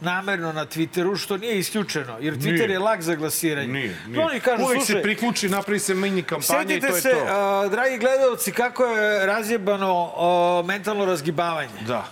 namerno 0.04 0.52
na 0.52 0.66
Twitteru, 0.66 1.16
što 1.16 1.36
nije 1.36 1.58
isključeno, 1.58 2.16
jer 2.20 2.34
Twitter 2.34 2.66
Nije. 2.66 2.70
je 2.70 2.78
lag 2.78 3.00
za 3.00 3.14
glasiranje. 3.14 3.72
Nije, 3.72 3.96
No, 4.06 4.10
nije. 4.12 4.26
Oni 4.26 4.40
kažu, 4.40 4.64
slušaj, 4.64 4.80
se 4.84 5.02
priključi, 5.02 5.48
napravi 5.48 5.78
se 5.78 5.94
mini 5.94 6.22
kampanja 6.22 6.74
i 6.74 6.80
to 6.80 6.86
je 6.86 7.00
se, 7.00 7.10
to. 7.10 7.26
a, 7.28 7.68
dragi 7.68 7.98
gledalci, 7.98 8.52
kako 8.52 8.84
je 8.84 9.26
razjebano 9.26 10.12
a, 10.16 10.62
mentalno 10.66 11.04
razgibavanje. 11.04 11.80
Da. 11.86 12.04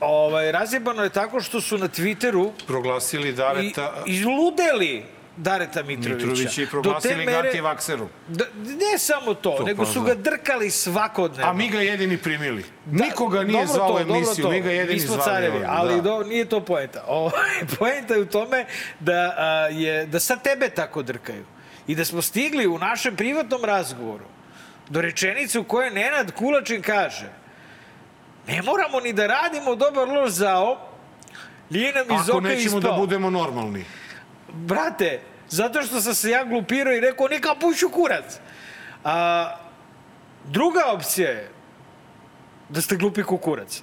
Ovaj, 0.00 0.52
razjebano 0.52 1.02
je 1.02 1.10
tako 1.10 1.40
što 1.40 1.60
su 1.60 1.78
na 1.78 1.88
Twitteru 1.88 2.50
Proglasili 2.66 3.28
i, 3.28 3.32
Dareta 3.32 3.94
izludeli 4.06 5.04
Dareta 5.36 5.82
Mitrovića. 5.82 6.62
I 6.62 6.64
Do 6.64 6.70
proglasili 6.70 7.14
te 7.14 7.24
ga 7.24 7.30
mere- 7.32 7.46
antivakseru. 7.46 8.08
Da, 8.28 8.44
ne 8.56 8.98
samo 8.98 9.34
to, 9.34 9.50
To 9.50 9.64
nego 9.64 9.82
pa 9.82 9.86
su 9.86 9.92
znam. 9.92 10.04
ga 10.04 10.14
drkali 10.14 10.70
svakodnevno. 10.70 11.50
A 11.50 11.54
mi 11.54 11.68
ga 11.68 11.80
jedini 11.80 12.18
primili. 12.18 12.64
Nikoga 12.86 13.42
nije 13.42 13.66
zvao 13.66 13.88
to, 13.88 14.00
emisiju, 14.00 14.44
to. 14.44 14.50
mi 14.50 14.60
ga 14.60 14.70
jedini 14.70 14.94
Mi 14.94 15.00
smo 15.00 15.14
zvali. 15.14 15.24
carevi, 15.26 15.64
ali 15.66 15.94
da. 15.94 16.00
do, 16.00 16.22
nije 16.22 16.44
to 16.44 16.60
poenta. 16.60 17.04
O, 17.08 17.30
poenta 17.78 18.14
je 18.14 18.20
u 18.20 18.26
tome 18.26 18.66
da, 19.00 19.34
a, 19.36 19.44
je, 19.66 20.06
da 20.06 20.20
sad 20.20 20.42
tebe 20.42 20.68
tako 20.68 21.02
drkaju. 21.02 21.44
I 21.86 21.94
da 21.94 22.04
smo 22.04 22.22
stigli 22.22 22.66
u 22.66 22.78
našem 22.78 23.16
privatnom 23.16 23.64
razgovoru 23.64 24.24
do 24.88 25.00
rečenice 25.00 25.58
u 25.58 25.64
kojoj 25.64 25.90
Nenad 25.90 26.32
Kulačin 26.32 26.82
kaže 26.82 27.28
ne 28.46 28.62
moramo 28.62 29.00
ni 29.00 29.12
da 29.12 29.26
radimo 29.26 29.74
dobar 29.74 30.08
loš 30.08 30.30
zao, 30.30 30.78
nije 31.70 31.92
nam 31.92 32.04
iz 32.12 32.28
Ako 32.28 32.38
oka 32.38 32.48
nećemo 32.48 32.78
ispao. 32.78 32.80
da 32.82 32.92
budemo 32.92 33.30
normalni. 33.30 33.84
Brate, 34.52 35.20
zato 35.48 35.82
što 35.82 36.00
sam 36.00 36.14
se 36.14 36.30
ja 36.30 36.44
glupirao 36.44 36.94
i 36.94 37.00
rekao 37.00 37.28
neka 37.28 37.54
pušu 37.54 37.88
kurac. 37.88 38.38
A, 39.04 39.56
druga 40.44 40.80
opcija 40.86 41.30
je 41.30 41.50
da 42.68 42.80
ste 42.80 42.96
glupi 42.96 43.22
kukurac. 43.22 43.82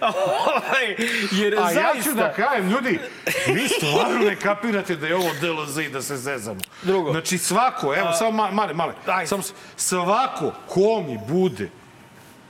Ovaj, 0.00 0.96
jer 1.32 1.54
A 1.58 1.62
zaista... 1.62 1.80
ja 1.80 2.02
ću 2.02 2.12
da 2.14 2.32
kažem, 2.32 2.70
ljudi, 2.70 3.00
vi 3.46 3.68
stvarno 3.68 4.18
ne 4.18 4.36
kapirate 4.36 4.96
da 4.96 5.06
je 5.06 5.16
ovo 5.16 5.30
DLZ 5.40 5.78
i 5.78 5.88
da 5.88 6.02
se 6.02 6.16
zezamo. 6.16 6.60
Drugo. 6.82 7.10
Znači 7.12 7.38
svako, 7.38 7.94
evo, 7.94 8.12
samo 8.12 8.42
ma- 8.42 8.50
male, 8.52 8.74
male, 8.74 8.94
Ajde. 9.06 9.26
samo 9.26 9.42
svako 9.76 10.52
ko 10.68 11.04
mi 11.08 11.18
bude 11.28 11.70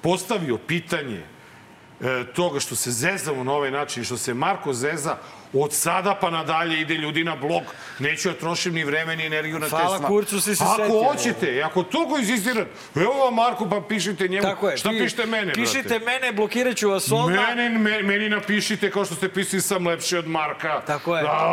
postavio 0.01 0.59
pitanje 0.59 1.23
e, 2.01 2.25
toga 2.35 2.61
što 2.61 2.77
se 2.77 2.91
zezamo 2.91 3.45
na 3.45 3.53
ovaj 3.53 3.71
način, 3.71 4.05
što 4.05 4.17
se 4.17 4.35
Marko 4.35 4.73
zeza, 4.73 5.17
od 5.55 5.73
sada 5.73 6.15
pa 6.15 6.31
nadalje 6.31 6.81
ide 6.81 6.95
ljudi 6.95 7.25
na 7.25 7.37
blog, 7.37 7.63
neću 7.99 8.29
ja 8.29 8.35
trošim 8.35 8.75
ni 8.75 8.85
vreme 8.85 9.17
ni 9.17 9.27
energiju 9.27 9.59
na 9.59 9.67
te 9.67 9.71
Hvala 9.71 9.85
stvari. 9.89 10.05
kurcu 10.07 10.41
si 10.41 10.57
se 10.57 10.65
Ako 10.65 10.77
setio. 10.77 11.05
hoćete, 11.05 11.47
i 11.49 11.63
ako 11.63 11.83
toliko 11.83 12.19
insistirate, 12.19 12.71
evo 12.97 13.13
vam 13.15 13.35
Marko, 13.35 13.69
pa 13.69 13.81
pišite 13.81 14.29
njemu. 14.29 14.43
Tako 14.43 14.69
je. 14.69 14.77
Šta 14.77 14.89
pi- 14.89 14.99
pišete 14.99 15.27
mene, 15.27 15.53
Pišite 15.55 15.89
brate? 15.91 16.05
mene, 16.07 16.33
blokirat 16.33 16.77
ću 16.77 16.91
vas 16.91 17.13
odmah. 17.13 17.57
Meni, 17.57 17.69
me, 17.71 18.03
meni 18.03 18.29
napišite 18.29 18.91
kao 18.91 19.05
što 19.05 19.15
ste 19.15 19.29
pisali 19.29 19.63
sam 19.63 19.87
lepši 19.87 20.17
od 20.17 20.29
Marka. 20.29 20.81
Tako 20.81 21.17
je. 21.17 21.23
Da, 21.23 21.51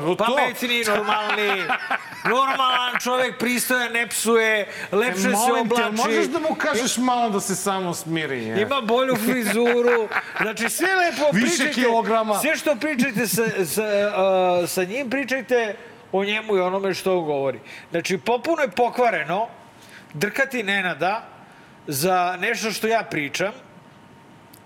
no 0.00 0.14
to. 0.14 0.24
Pametni, 0.26 0.84
normalni, 0.86 1.62
normalan 2.24 2.64
čovek, 3.00 3.38
pristojan, 3.38 3.92
ne 3.92 4.06
psuje, 4.06 4.68
lepše 4.92 5.20
se 5.20 5.28
E, 5.28 5.32
te, 5.46 5.60
oblači. 5.60 5.92
možeš 5.96 6.26
da 6.26 6.38
mu 6.40 6.54
kažeš 6.56 6.96
malo 6.98 7.30
da 7.30 7.40
se 7.40 7.56
samo 7.56 7.94
smiri? 7.94 8.44
Je? 8.44 8.62
Ima 8.62 8.80
bolju 8.82 9.16
frizuru. 9.16 10.08
Znači, 10.40 10.70
sve 10.70 10.88
lepo 10.96 11.30
Više 11.32 11.46
pričajte. 11.46 11.72
kilograma. 11.74 12.34
Sve 12.34 12.56
što 12.56 12.76
pričajte 12.76 13.26
sa, 13.34 13.64
sa, 13.64 13.82
a, 13.82 14.66
sa 14.66 14.84
njim, 14.84 15.10
pričajte 15.10 15.76
o 16.12 16.24
njemu 16.24 16.56
i 16.56 16.60
onome 16.60 16.94
što 16.94 17.20
govori. 17.20 17.60
Znači, 17.90 18.18
popuno 18.18 18.62
je 18.62 18.70
pokvareno 18.70 19.48
drkati 20.14 20.62
Nenada 20.62 21.28
za 21.86 22.36
nešto 22.40 22.70
što 22.70 22.86
ja 22.86 23.02
pričam, 23.10 23.52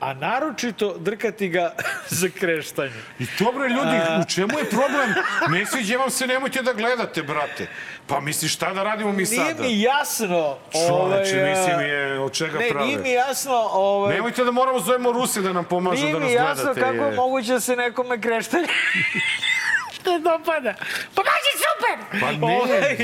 a 0.00 0.14
naročito 0.14 0.96
drkati 0.98 1.48
ga 1.48 1.74
za 2.10 2.28
kreštanje. 2.30 3.02
I 3.18 3.26
dobro, 3.38 3.66
ljudi, 3.66 3.96
u 4.20 4.24
čemu 4.26 4.58
je 4.58 4.64
problem? 4.64 5.14
Ne 5.48 5.66
sviđa 5.66 5.96
vam 5.96 6.10
se, 6.10 6.26
nemojte 6.26 6.62
da 6.62 6.72
gledate, 6.72 7.22
brate. 7.22 7.66
Pa 8.06 8.20
misliš, 8.20 8.54
šta 8.54 8.72
da 8.72 8.82
radimo 8.82 9.10
mi 9.10 9.16
Nije 9.16 9.26
sada? 9.26 9.62
mi 9.62 9.80
jasno... 9.80 10.56
Čoveče, 10.72 10.92
ovaj, 11.36 11.44
a, 11.44 11.50
mislim 11.50 11.80
je, 11.80 12.20
od 12.20 12.32
čega 12.32 12.58
ne, 12.58 12.68
prave? 12.68 12.86
nije 12.86 12.98
mi 12.98 13.10
jasno... 13.10 13.68
Ovaj, 13.72 14.14
Nemojte 14.14 14.44
da 14.44 14.50
moramo 14.50 14.80
zovemo 14.80 15.12
Ruse 15.12 15.40
da 15.40 15.52
nam 15.52 15.64
pomažu 15.64 16.02
Nije 16.02 16.12
da 16.12 16.18
nas 16.18 16.28
mi 16.28 16.34
gledate. 16.34 16.60
jasno 16.60 16.74
kako 16.76 17.04
je 17.04 17.12
moguće 17.12 17.52
da 17.52 17.60
se 17.60 17.76
nekome 17.76 18.20
kreštanje 18.20 18.66
Te 20.04 20.18
dopada. 20.18 20.74
Pa 21.14 21.22
je 21.22 21.54
super. 21.58 22.20
Pa 22.20 22.46
ne, 22.46 22.54
Ovaj, 22.54 22.96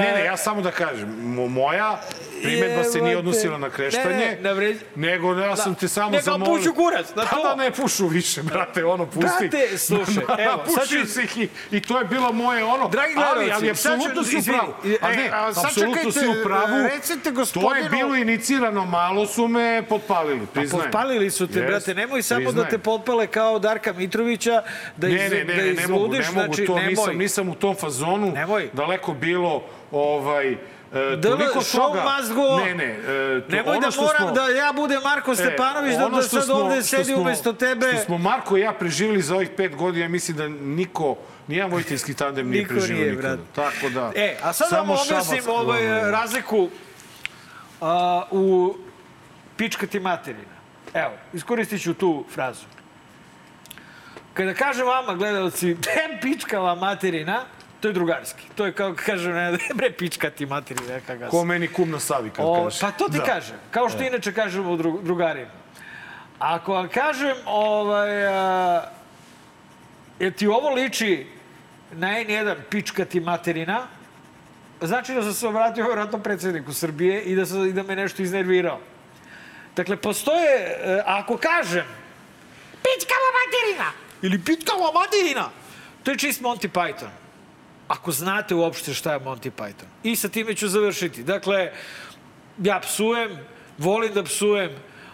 ne, 0.00 0.12
ne, 0.12 0.24
ja 0.24 0.36
samo 0.36 0.62
da 0.62 0.70
kažem, 0.70 1.08
mo- 1.18 1.48
moja 1.48 2.00
Primetba 2.42 2.84
se 2.84 3.00
nije 3.00 3.16
odnosila 3.16 3.58
na 3.58 3.70
kreštanje, 3.70 4.08
Ne, 4.08 4.26
ne, 4.26 4.38
na 4.42 4.50
vre- 4.50 4.76
nego 4.96 5.34
ja 5.34 5.56
sam 5.56 5.72
Da. 5.72 5.78
te 5.78 5.88
samo 5.88 6.10
Ne, 6.10 6.16
kao 6.16 6.22
zamolio. 6.24 6.54
pušu 6.54 6.74
kurac, 6.74 7.06
na 7.08 7.22
Pa 7.24 7.36
to. 7.36 7.42
da 7.44 7.54
ne 7.56 7.70
pušu 7.72 8.06
više, 8.08 8.42
brate, 8.42 8.84
ono, 8.84 9.06
pusti. 9.06 9.20
Brate, 9.48 9.78
slušaj, 9.78 10.14
evo, 10.38 10.52
sad 10.58 10.74
Napušio 10.74 11.00
ću- 11.00 11.06
si 11.06 11.22
ih 11.22 11.38
i, 11.38 11.48
i 11.70 11.80
to 11.80 11.98
je 11.98 12.04
bilo 12.06 12.32
moje 12.32 12.64
ono. 12.64 12.88
Dragi 12.88 13.14
gledalci, 13.14 13.52
ali 13.52 13.70
apsolutno 13.70 14.24
si 14.24 14.36
u 14.38 14.42
pravu. 14.44 14.72
A 15.00 15.12
e, 15.12 15.16
ne, 15.16 15.30
a 15.32 15.54
sad 15.54 15.64
apsolutno 15.64 16.12
si 16.12 16.26
u 16.28 16.44
pravu. 16.44 16.82
recite 16.84 17.22
To 17.22 17.28
je 17.28 17.34
gospodinu- 17.34 17.90
bilo 17.90 18.16
inicirano, 18.16 18.84
malo 18.86 19.26
su 19.26 19.48
me 19.48 19.82
potpalili, 19.84 20.46
priznajem. 20.46 20.84
Potpalili 20.84 21.30
su 21.30 21.46
te, 21.46 21.58
Jest, 21.58 21.68
brate, 21.68 21.94
nemoj 21.96 22.22
samo 22.22 22.40
da 22.40 22.44
priznajem. 22.44 22.70
te 22.70 22.78
potpale 22.80 23.26
kao 23.26 23.58
Darka 23.58 23.92
Mitrovića, 23.92 24.62
da, 24.96 25.08
iz, 25.08 25.14
Ne, 25.14 25.28
ne, 25.28 25.36
ne, 25.36 25.44
da 25.46 25.54
ne, 25.54 25.72
ne 25.72 25.86
mogu, 25.88 26.08
ne 26.08 26.18
mogu, 26.20 26.32
znači, 26.44 26.66
to 26.66 26.74
nemoj. 26.74 26.88
nisam, 26.88 27.16
nisam 27.16 27.48
u 27.48 27.54
tom 27.54 27.76
fazonu. 27.76 28.32
Nemoj. 28.32 28.68
Daleko 28.72 29.12
bilo, 29.14 29.62
ovaj, 29.92 30.56
e, 30.94 31.16
Da, 31.16 31.30
toliko 31.30 31.58
show 31.60 31.76
toga... 31.78 32.04
must 32.10 32.32
go. 32.32 32.56
Ne, 32.58 32.74
ne, 32.74 32.84
e, 32.84 32.96
to, 33.40 33.46
Nemoj 33.48 33.74
da 33.74 33.90
moram 33.96 34.16
smo, 34.18 34.30
da 34.32 34.48
ja 34.48 34.72
budem 34.72 35.00
Marko 35.04 35.34
Stepanović, 35.34 35.96
da, 35.96 36.06
ono 36.06 36.16
da 36.16 36.22
što 36.22 36.30
sad 36.30 36.44
smo- 36.44 36.54
ovde 36.54 36.82
sedi 36.82 37.04
smo- 37.04 37.16
umesto 37.16 37.52
tebe. 37.52 37.86
Što 37.88 38.00
smo 38.00 38.18
Marko 38.18 38.56
i 38.56 38.60
ja 38.60 38.72
preživjeli 38.72 39.22
za 39.22 39.34
ovih 39.34 39.50
pet 39.50 39.76
godina, 39.76 40.04
ja 40.04 40.08
mislim 40.08 40.36
da 40.36 40.48
niko, 40.48 41.16
nijedan 41.46 41.70
vojiteljski 41.70 42.14
tandem 42.14 42.48
nije 42.48 42.68
preživio 42.68 43.02
nije, 43.02 43.12
nikada. 43.12 43.42
Tako 43.54 43.88
da... 43.88 44.12
E, 44.16 44.36
a 44.42 44.52
sad 44.52 44.68
samo 44.68 44.94
vam 44.94 45.02
objasnim 45.02 45.40
Šabac- 45.40 45.50
ovaj, 45.52 45.90
ono, 45.92 46.10
razliku 46.10 46.68
a, 47.80 48.22
u 48.30 48.74
pička 49.56 49.86
ti 49.86 50.00
materina. 50.00 50.58
Evo, 50.94 51.12
iskoristit 51.32 51.82
ću 51.82 51.94
tu 51.94 52.24
frazu. 52.30 52.64
Kada 54.34 54.54
kažem 54.54 54.86
vama, 54.86 55.14
gledalci, 55.14 55.66
dem 55.86 56.20
pičkava 56.22 56.74
materina, 56.74 57.44
to 57.80 57.88
je 57.88 57.94
drugarski. 57.94 58.42
To 58.54 58.66
je 58.66 58.72
kao 58.72 58.94
kažem, 58.96 59.34
ne, 59.34 59.58
bre, 59.74 59.90
pička 59.90 60.30
ti 60.30 60.46
materina, 60.46 60.94
neka 60.94 61.16
ga 61.16 61.28
Ko 61.28 61.44
meni 61.44 61.68
kum 61.68 61.90
na 61.90 62.00
Savi, 62.00 62.30
kad 62.30 62.44
O, 62.44 62.64
kaže. 62.64 62.80
pa 62.80 62.90
to 62.90 63.08
ti 63.08 63.18
Da. 63.18 63.24
kažem, 63.24 63.56
kao 63.70 63.88
što 63.88 64.02
inače 64.02 64.32
kažemo 64.32 64.76
dru, 64.76 64.98
drugarima. 65.02 65.50
Ako 66.38 66.72
vam 66.72 66.88
kažem, 66.88 67.36
ovaj, 67.46 68.26
a, 68.26 68.82
jer 70.18 70.32
ti 70.32 70.46
ovo 70.46 70.70
liči 70.70 71.26
na 71.92 72.08
N1 72.08 72.54
pička 72.70 73.04
ti 73.04 73.20
materina, 73.20 73.86
znači 74.80 75.14
da 75.14 75.22
sam 75.22 75.32
se 75.32 75.48
obratio 75.48 75.84
vjerojatno 75.84 76.18
predsjedniku 76.18 76.72
Srbije 76.72 77.22
i 77.22 77.34
da, 77.34 77.46
sam, 77.46 77.66
i 77.66 77.72
da 77.72 77.82
me 77.82 77.96
nešto 77.96 78.22
iznervirao. 78.22 78.78
Dakle, 79.76 79.96
postoje, 79.96 80.50
e, 80.60 81.02
ako 81.06 81.36
kažem 81.36 81.84
pičkava 82.72 83.28
materina 83.38 83.90
ili 84.22 84.38
pičkava 84.38 84.90
materina, 84.92 85.50
to 86.02 86.10
je 86.10 86.18
čist 86.18 86.40
Monty 86.40 86.68
Python. 86.68 87.10
Ako 87.88 88.12
znate 88.12 88.54
uopšte 88.54 88.94
šta 88.94 89.12
je 89.12 89.20
Monty 89.20 89.50
Python. 89.50 89.88
I 90.02 90.16
sa 90.16 90.28
time 90.28 90.54
ću 90.54 90.68
završiti. 90.68 91.22
Dakle, 91.22 91.72
ja 92.58 92.80
psujem, 92.80 93.38
volim 93.78 94.14
da 94.14 94.22
psujem, 94.22 94.70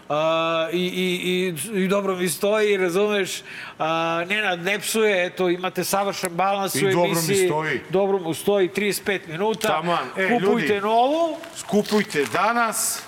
a, 0.09 0.69
i, 0.73 0.85
i, 0.85 1.53
i, 1.73 1.83
i 1.83 1.87
dobro 1.87 2.15
mi 2.15 2.29
stoji, 2.29 2.77
razumeš, 2.77 3.41
a, 3.79 4.23
Nenad 4.27 4.59
ne 4.59 4.79
psuje, 4.79 5.25
eto, 5.25 5.49
imate 5.49 5.83
savršen 5.83 6.29
balans 6.33 6.75
I 6.75 6.85
u 6.85 6.91
dobro 6.91 7.03
mi 7.03 7.09
emisiji. 7.11 7.47
stoji. 7.47 7.81
Dobro 7.89 8.19
mu 8.19 8.33
stoji, 8.33 8.69
35 8.69 9.19
minuta. 9.27 9.67
Taman. 9.67 10.05
E, 10.17 10.29
Kupujte 10.29 10.67
ljudi. 10.67 10.81
novu. 10.81 11.37
Skupujte 11.55 12.25
danas. 12.33 13.01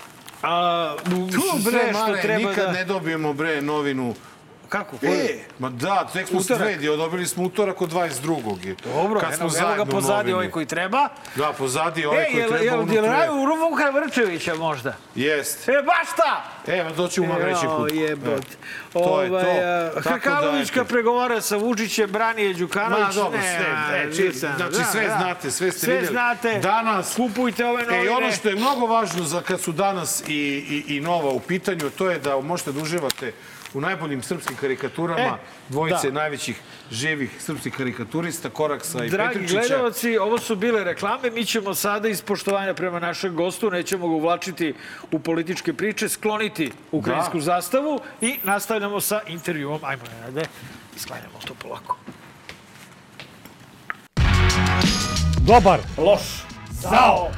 A, 0.44 0.96
Tu, 1.06 1.62
sve 1.62 1.72
bre, 1.72 1.90
što 1.90 2.00
mare, 2.00 2.22
treba 2.22 2.50
nikad 2.50 2.66
da... 2.66 2.72
ne 2.72 2.86
dobijemo, 2.86 3.34
bre, 3.34 3.62
novinu. 3.62 4.16
Kako? 4.70 4.96
E, 5.02 5.40
ma 5.60 5.70
da, 5.70 6.08
tek 6.14 6.28
smo 6.28 6.40
Utorak. 6.40 6.62
sredi, 6.62 6.88
dobili 6.88 7.28
smo 7.28 7.44
utorak 7.44 7.82
od 7.82 7.92
22. 7.92 8.66
je. 8.66 8.76
Dobro, 8.86 9.20
Kad 9.20 9.36
smo 9.36 9.50
evo 9.60 9.76
ga 9.76 9.86
pozadi 9.86 10.34
ovaj 10.34 10.50
koji 10.50 10.66
treba. 10.66 11.10
Da, 11.36 11.54
pozadi 11.54 12.06
ovaj 12.06 12.24
E, 12.24 12.26
koji 12.26 12.38
jel, 12.38 12.50
treba 12.50 12.64
jel, 12.66 12.80
unutra. 12.80 12.96
jel 12.96 13.06
raju 13.06 13.34
Vuka 13.34 13.90
Vrčevića 13.90 14.56
možda? 14.56 14.94
Jest. 15.16 15.70
E, 15.70 15.72
baš 15.72 16.08
ta! 16.18 16.44
Evo, 16.70 16.90
doći 16.92 17.22
u 17.22 17.26
magreći 17.26 17.66
Jao, 17.66 17.78
kut. 17.78 17.92
jebot. 17.94 18.46
To 18.94 19.22
je 19.22 19.30
to. 19.30 19.36
Ovaj, 19.36 20.04
Tako 20.04 20.30
da, 20.76 20.84
pregovara 20.86 21.42
sa 21.42 21.58
Vučićem, 21.58 22.12
Branije 22.12 22.54
Đukanović. 22.54 23.08
Ma, 23.08 23.14
dobro, 23.14 23.40
sve, 23.40 23.98
e, 23.98 24.12
či- 24.12 24.32
znači, 24.32 24.58
da, 24.72 24.84
sve 24.84 25.08
da. 25.08 25.18
znate, 25.18 25.52
sve 25.52 25.72
ste 25.72 25.80
sve 25.80 25.94
vidjeli. 25.94 26.14
znate. 26.14 26.60
Danas- 26.60 27.16
Kupujte 27.16 27.66
ove 27.66 27.84
novine. 27.84 28.00
E, 28.00 28.06
i 28.06 28.10
ono 28.10 28.32
što 28.32 28.50
je 28.50 28.56
mnogo 28.56 28.86
važno 28.86 29.24
za 29.24 29.42
kad 29.42 29.62
su 29.62 29.72
danas 29.72 30.24
i, 30.28 30.34
i, 30.34 30.96
i 30.96 31.02
nova 31.02 31.30
u 31.30 31.40
pitanju, 31.40 31.90
to 31.90 32.10
je 32.12 32.20
da 32.20 32.40
možete 32.40 32.72
da 32.72 32.82
uživate 32.82 33.32
u 33.78 33.82
najboljim 33.82 34.24
srpskim 34.24 34.56
karikaturama 34.56 35.38
E, 35.38 35.38
dvojice 35.70 36.08
da. 36.08 36.14
najvećih 36.14 36.60
živih 36.92 37.36
srpskih 37.40 37.74
karikaturista, 37.74 38.50
Koraksa 38.50 39.06
i 39.06 39.10
Dragi 39.10 39.34
Petričića. 39.34 39.60
gledalci, 39.60 40.18
ovo 40.18 40.38
su 40.40 40.56
bile 40.56 40.84
reklame. 40.84 41.30
Mi 41.32 41.46
ćemo 41.46 41.74
sada 41.74 42.10
iz 42.10 42.22
poštovanja 42.22 42.74
prema 42.74 43.00
našem 43.00 43.36
gostu, 43.36 43.72
nećemo 43.72 44.08
ga 44.08 44.16
uvlačiti 44.16 44.74
u 45.12 45.20
političke 45.20 45.74
priče, 45.74 46.10
skloniti 46.10 46.72
ukrajinsku 46.92 47.38
Da. 47.38 47.44
zastavu 47.44 48.00
i 48.22 48.40
nastavljamo 48.44 49.02
sa 49.02 49.22
intervjuom. 49.28 49.80
Ajmo, 49.84 50.04
Nenade, 50.12 50.46
sklanjamo 50.96 51.40
to 51.48 51.54
polako. 51.56 51.98
Dobar. 55.40 55.80
Loš. 55.98 56.22
Zao. 56.72 57.30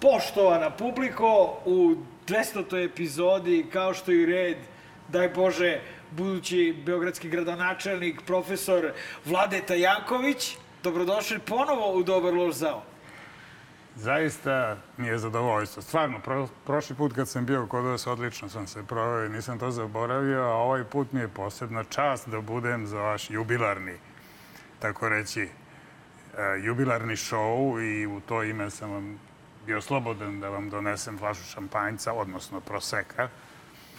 Poštovana 0.00 0.70
publiko, 0.70 1.26
u 1.64 1.94
200. 2.30 2.84
epizodi, 2.84 3.66
kao 3.72 3.94
što 3.94 4.12
i 4.12 4.26
red, 4.26 4.56
daj 5.08 5.28
Bože, 5.28 5.80
budući 6.10 6.82
beogradski 6.86 7.28
gradonačelnik, 7.28 8.20
profesor 8.26 8.92
Vladeta 9.24 9.74
Janković, 9.74 10.56
dobrodošli 10.82 11.38
ponovo 11.38 11.92
u 11.92 12.02
Dobar 12.02 12.34
loš 12.34 12.54
zao. 12.54 12.82
Zaista 13.96 14.76
mi 14.96 15.06
je 15.06 15.18
zadovoljstvo. 15.18 15.82
Stvarno, 15.82 16.20
pro, 16.20 16.48
prošli 16.66 16.96
put 16.96 17.14
kad 17.14 17.28
sam 17.28 17.46
bio 17.46 17.66
kod 17.66 17.84
vas, 17.84 18.06
odlično 18.06 18.48
sam 18.48 18.66
se 18.66 18.82
proveo 18.86 19.26
i 19.26 19.28
nisam 19.28 19.58
to 19.58 19.70
zaboravio, 19.70 20.42
a 20.42 20.54
ovaj 20.54 20.84
put 20.84 21.12
mi 21.12 21.20
je 21.20 21.28
posebna 21.28 21.84
čast 21.84 22.28
da 22.28 22.40
budem 22.40 22.86
za 22.86 22.98
vaš 22.98 23.30
jubilarni, 23.30 23.94
tako 24.78 25.08
reći, 25.08 25.40
e, 25.40 25.48
jubilarni 26.62 27.16
šou 27.16 27.80
i 27.80 28.06
u 28.06 28.20
to 28.20 28.42
ime 28.42 28.70
sam 28.70 28.90
vam 28.90 29.29
bio 29.70 29.80
slobodan 29.80 30.40
da 30.40 30.48
vam 30.48 30.70
donesem 30.70 31.18
flašu 31.18 31.40
šampanjca, 31.44 32.12
odnosno 32.14 32.60
proseka. 32.60 33.28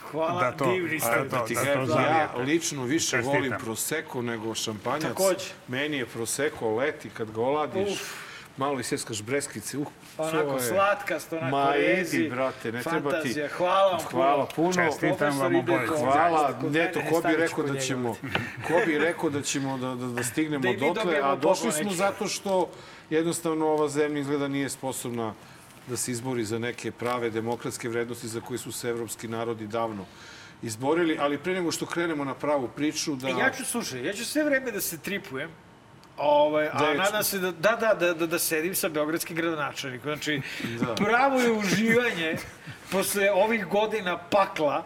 Hvala, 0.03 0.41
Da 0.41 0.51
to- 0.53 0.65
divni 0.67 0.99
ste. 0.99 1.09
da 1.22 1.30
to- 1.32 1.45
Ti 1.45 1.55
da 1.55 1.61
kažem, 1.61 1.88
to 1.88 1.99
ja 1.99 2.30
lično 2.38 2.84
više 2.86 3.05
Čestitam. 3.07 3.34
volim 3.34 3.53
Prosecco 3.59 4.22
nego 4.22 4.55
šampanjac. 4.55 5.01
Takođe. 5.03 5.45
Meni 5.67 5.97
je 5.97 6.05
Prosecco 6.05 6.69
leti 6.72 7.09
kad 7.09 7.32
ga 7.32 7.41
oladiš. 7.41 7.89
Uf. 7.91 8.32
Malo 8.57 8.80
isjeskaš 8.80 9.22
breskice. 9.22 9.78
Uh, 9.78 9.88
Onako 10.17 10.38
to 10.43 10.55
je- 10.55 10.61
slatkasto, 10.63 11.38
onako 11.38 11.51
Ma 11.51 11.74
rezi. 11.74 12.17
idi, 12.17 12.30
brate, 12.30 12.72
ne 12.72 12.82
treba 12.82 13.09
ti... 13.11 13.15
Fantazija. 13.15 13.47
Hvala 13.49 13.91
vam 13.91 13.99
Hvala 14.01 14.45
puno. 14.45 14.74
Čestitam 14.74 15.39
vam 15.39 15.53
kod- 15.55 15.88
Hvala, 15.89 16.39
zaista, 16.41 16.59
kod 16.61 16.76
eto, 16.76 16.99
mene, 16.99 17.11
ko 17.11 17.22
bi 17.22 17.36
rekao 17.36 17.63
da 17.63 17.80
ćemo, 17.80 18.15
ko 18.67 18.74
bi 18.86 18.97
rekao 18.99 19.30
da 19.30 19.41
ćemo 19.41 19.78
da, 19.78 19.95
da, 19.95 20.07
da 20.07 20.24
stignemo 20.24 20.63
Da 20.63 20.80
dotle, 20.80 21.19
a 21.24 21.36
došli 21.36 21.72
smo 21.72 21.91
zato 21.91 22.28
što 22.28 22.69
jednostavno 23.09 23.67
ova 23.67 23.89
zemlja 23.89 24.19
izgleda 24.19 24.47
nije 24.47 24.69
sposobna 24.69 25.34
da 25.88 25.97
se 25.97 26.11
izbori 26.11 26.45
za 26.45 26.59
neke 26.59 26.91
prave 26.91 27.29
demokratske 27.29 27.89
vrednosti 27.89 28.27
za 28.27 28.41
koje 28.41 28.57
su 28.57 28.71
se 28.71 28.89
evropski 28.89 29.27
narodi 29.27 29.67
davno 29.67 30.05
izborili, 30.61 31.17
ali 31.19 31.38
pre 31.38 31.53
nego 31.53 31.71
što 31.71 31.86
krenemo 31.86 32.25
na 32.25 32.34
pravu 32.34 32.69
priču, 32.75 33.15
da... 33.15 33.27
E, 33.27 33.32
ja 33.32 33.51
ću, 33.51 33.65
slušaj, 33.65 34.05
ja 34.05 34.13
ću 34.13 34.25
sve 34.25 34.43
vreme 34.43 34.71
da 34.71 34.82
se 34.82 34.97
tripujem, 34.97 35.49
Ovaj, 36.17 36.67
a 36.67 36.79
Da 36.79 36.93
nadam 36.93 37.23
se 37.23 37.39
da, 37.39 37.51
da, 37.51 37.75
da, 37.75 37.93
da, 37.93 38.13
da, 38.13 38.27
da 38.27 38.39
sedim 38.39 38.75
sa 38.75 38.89
beogradskim 38.89 39.36
gradonačelnikom. 39.36 40.15
Znači, 40.15 40.41
pravo 40.95 41.39
je 41.39 41.51
uživanje 41.51 42.38
posle 42.91 43.32
ovih 43.32 43.65
godina 43.65 44.17
pakla 44.17 44.86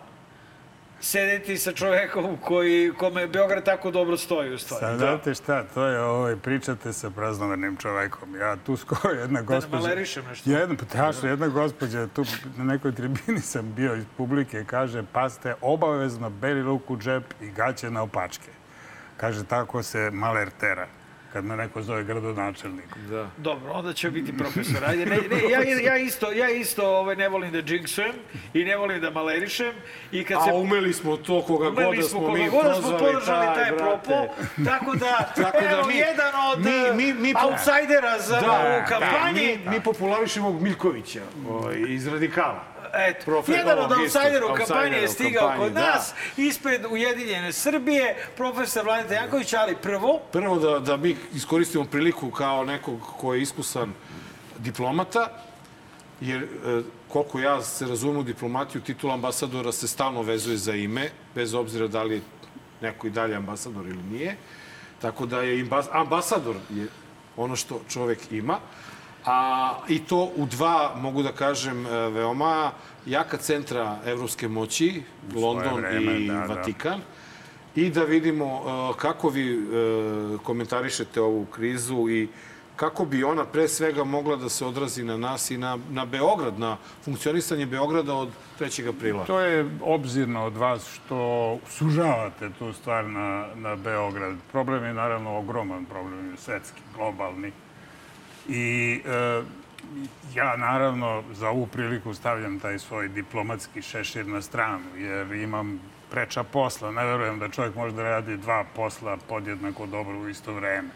sedeti 1.00 1.58
sa 1.58 1.72
čovekom 1.72 2.38
koji, 2.38 2.94
kome 2.98 3.28
Beograd 3.28 3.66
tako 3.66 3.92
dobro 3.92 4.18
stoji 4.18 4.54
u 4.54 4.58
stvari. 4.58 4.86
Sad, 4.86 4.98
znate 5.00 5.34
šta, 5.34 5.64
to 5.64 5.86
je 5.86 6.00
ovaj, 6.00 6.36
pričate 6.36 6.94
sa 6.94 7.10
praznovernim 7.10 7.78
čovekom. 7.78 8.36
Ja 8.36 8.56
tu 8.66 8.78
skoro 8.78 9.14
jedna 9.14 9.42
gospođa... 9.42 9.84
malerišem 9.84 10.26
nešto. 10.26 10.50
Jedna, 10.50 10.76
pa 10.76 10.86
tačno, 10.86 11.30
jedna 11.30 11.48
gospođa, 11.48 12.08
tu 12.08 12.26
na 12.58 12.64
nekoj 12.64 12.96
tribini 12.96 13.40
sam 13.52 13.74
bio 13.74 13.96
iz 13.96 14.06
publike, 14.18 14.64
kaže, 14.66 15.04
paste, 15.12 15.56
obavezno 15.62 16.30
beli 16.30 16.64
luk 16.64 16.90
u 16.90 16.98
džep 16.98 17.24
i 17.42 17.52
gaće 17.52 17.90
na 17.90 18.02
opačke. 18.02 18.52
Kaže, 19.18 19.44
tako 19.44 19.84
se 19.84 20.10
maler 20.14 20.50
tera 20.60 20.88
kad 21.36 21.46
me 21.46 21.56
neko 21.58 21.82
zove 21.82 22.04
gradonačelnikom. 22.04 23.08
Da. 23.10 23.30
Dobro, 23.40 23.72
onda 23.72 23.94
će 23.94 24.10
biti 24.10 24.38
profesor. 24.38 24.86
Ajde, 24.86 25.06
ne, 25.06 25.18
ne, 25.18 25.50
ja, 25.50 25.60
ja 25.84 25.98
isto, 25.98 26.32
ja 26.32 26.50
isto 26.50 26.88
ovaj, 26.90 27.16
ne 27.16 27.30
volim 27.30 27.52
da 27.52 27.62
džinksujem 27.62 28.12
i 28.54 28.64
ne 28.64 28.78
volim 28.78 29.02
da 29.02 29.10
malerišem. 29.12 29.74
I 30.12 30.24
kad 30.24 30.44
se 30.44 30.50
A 30.50 30.56
umeli 30.56 30.94
smo 30.94 31.18
to 31.18 31.42
koga 31.42 31.70
god 31.72 31.96
da 31.96 32.02
smo 32.02 32.10
smo 32.10 32.20
koga 32.20 32.34
mi 32.34 32.50
god 32.50 32.66
da 32.66 32.74
smo 32.76 32.90
podržali 32.92 33.46
taj 33.48 33.72
brate. 33.72 33.78
propo. 33.78 34.34
Tako 34.66 34.96
da, 34.96 35.30
Tako 35.44 35.60
da 35.62 35.70
evo, 35.70 35.88
mi- 35.88 35.96
jedan 35.96 36.32
od 36.52 36.60
mi- 36.60 36.94
mi- 36.96 37.14
mi 37.16 37.34
outsidera 37.44 38.20
za 38.20 38.40
Da, 38.42 38.52
ovu 38.52 38.82
kampanji. 38.90 39.42
mi, 39.60 39.70
mi 39.70 39.80
popularišemo 39.82 40.54
Miljkovića 40.54 41.22
ovaj, 41.50 41.76
iz 41.88 42.08
Radikala. 42.08 42.64
Eto, 42.98 43.32
Profe- 43.32 43.52
jedan 43.52 43.80
od 43.80 43.92
outsidera 43.92 44.46
u 44.46 44.56
kampanji 44.56 44.96
je 44.96 45.08
stigao 45.08 45.48
kampanji, 45.48 45.64
kod 45.64 45.74
da. 45.74 45.80
nas, 45.80 46.14
ispred 46.38 46.86
Ujedinjene 46.90 47.54
Srbije, 47.54 48.16
profesor 48.38 48.86
Vladeta 48.86 49.14
Janković, 49.14 49.54
ali 49.54 49.76
prvo, 49.76 50.22
Prvo 50.32 50.60
da, 50.60 50.80
da 50.80 50.98
mi 50.98 51.18
iskoristimo 51.34 51.86
priliku 51.86 52.32
kao 52.32 52.64
nekog 52.64 53.00
ko 53.18 53.34
je 53.34 53.42
iskusan 53.42 53.94
diplomata, 54.58 55.30
jer 56.22 56.44
e, 56.44 56.48
koliko 57.08 57.40
ja 57.40 57.62
se 57.62 57.88
razumem 57.88 58.18
u 58.18 58.24
diplomatiju, 58.24 58.82
titula 58.82 59.14
ambasadora 59.14 59.72
se 59.72 59.88
stalno 59.88 60.22
vezuje 60.22 60.58
za 60.58 60.76
ime, 60.76 61.10
bez 61.36 61.54
obzira 61.54 61.88
da 61.88 62.04
li 62.04 62.16
je 62.16 62.22
neko 62.82 63.08
i 63.08 63.10
dalje 63.10 63.36
ambasador 63.36 63.86
ili 63.88 64.04
nije. 64.04 64.38
Tako 65.02 65.26
da 65.26 65.42
je 65.42 65.68
ambasador 65.92 66.56
je 66.70 66.88
ono 67.38 67.56
što 67.56 67.82
čovek 67.90 68.32
ima. 68.32 68.60
A, 69.26 69.74
I 69.88 70.00
to 70.00 70.32
u 70.36 70.46
dva, 70.46 70.96
mogu 70.96 71.24
da 71.24 71.32
kažem, 71.32 71.86
e, 71.86 71.90
veoma 72.10 72.72
jaka 73.06 73.38
centra 73.38 73.98
evropske 74.06 74.48
moći, 74.48 75.04
London 75.36 75.76
vreme, 75.76 76.20
i 76.20 76.28
da, 76.28 76.34
da. 76.34 76.54
Vatikan. 76.54 77.02
I 77.76 77.90
da 77.90 78.04
vidimo 78.04 78.46
uh, 78.46 78.96
kako 78.96 79.30
vi 79.30 79.58
uh, 79.58 80.42
komentarišete 80.42 81.22
ovu 81.22 81.46
krizu 81.46 82.10
i 82.10 82.28
kako 82.76 83.06
bi 83.06 83.24
ona 83.24 83.46
pre 83.46 83.68
svega 83.68 84.04
mogla 84.04 84.36
da 84.36 84.50
se 84.50 84.66
odrazi 84.66 85.04
na 85.04 85.18
nas 85.18 85.52
i 85.52 85.58
na, 85.58 85.78
na 85.90 86.06
Beograd, 86.06 86.60
na 86.60 86.78
funkcionisanje 87.04 87.66
Beograda 87.66 88.14
od 88.16 88.30
3. 88.60 88.90
aprila. 88.90 89.26
To 89.26 89.40
je 89.40 89.70
obzirno 89.82 90.46
od 90.46 90.58
vas 90.58 90.94
što 90.94 91.58
sužavate 91.70 92.50
tu 92.60 92.74
stvar 92.74 93.06
na, 93.06 93.48
na 93.56 93.76
Beograd. 93.76 94.36
Problem 94.52 94.84
je 94.84 94.94
naravno 94.94 95.38
ogroman 95.38 95.86
problem, 95.86 96.32
je 96.32 96.38
svetski, 96.38 96.82
globalni. 96.96 97.52
I 98.50 99.02
e, 99.06 99.42
ja 100.36 100.58
naravno 100.58 101.24
za 101.34 101.50
ovu 101.50 101.68
priliku 101.68 102.14
stavljam 102.14 102.60
taj 102.60 102.80
svoj 102.80 103.08
diplomatski 103.08 103.82
šešir 103.82 104.28
na 104.28 104.42
stranu, 104.42 104.86
jer 104.98 105.32
imam 105.32 105.80
preča 106.12 106.44
posla. 106.44 106.92
Ne 106.92 107.06
verujem 107.06 107.40
da 107.40 107.50
čovjek 107.50 107.76
može 107.76 107.96
da 107.96 108.04
radi 108.04 108.38
dva 108.38 108.66
posla 108.76 109.18
podjednako 109.30 109.86
dobro 109.86 110.20
u 110.20 110.30
isto 110.30 110.54
vreme. 110.54 110.90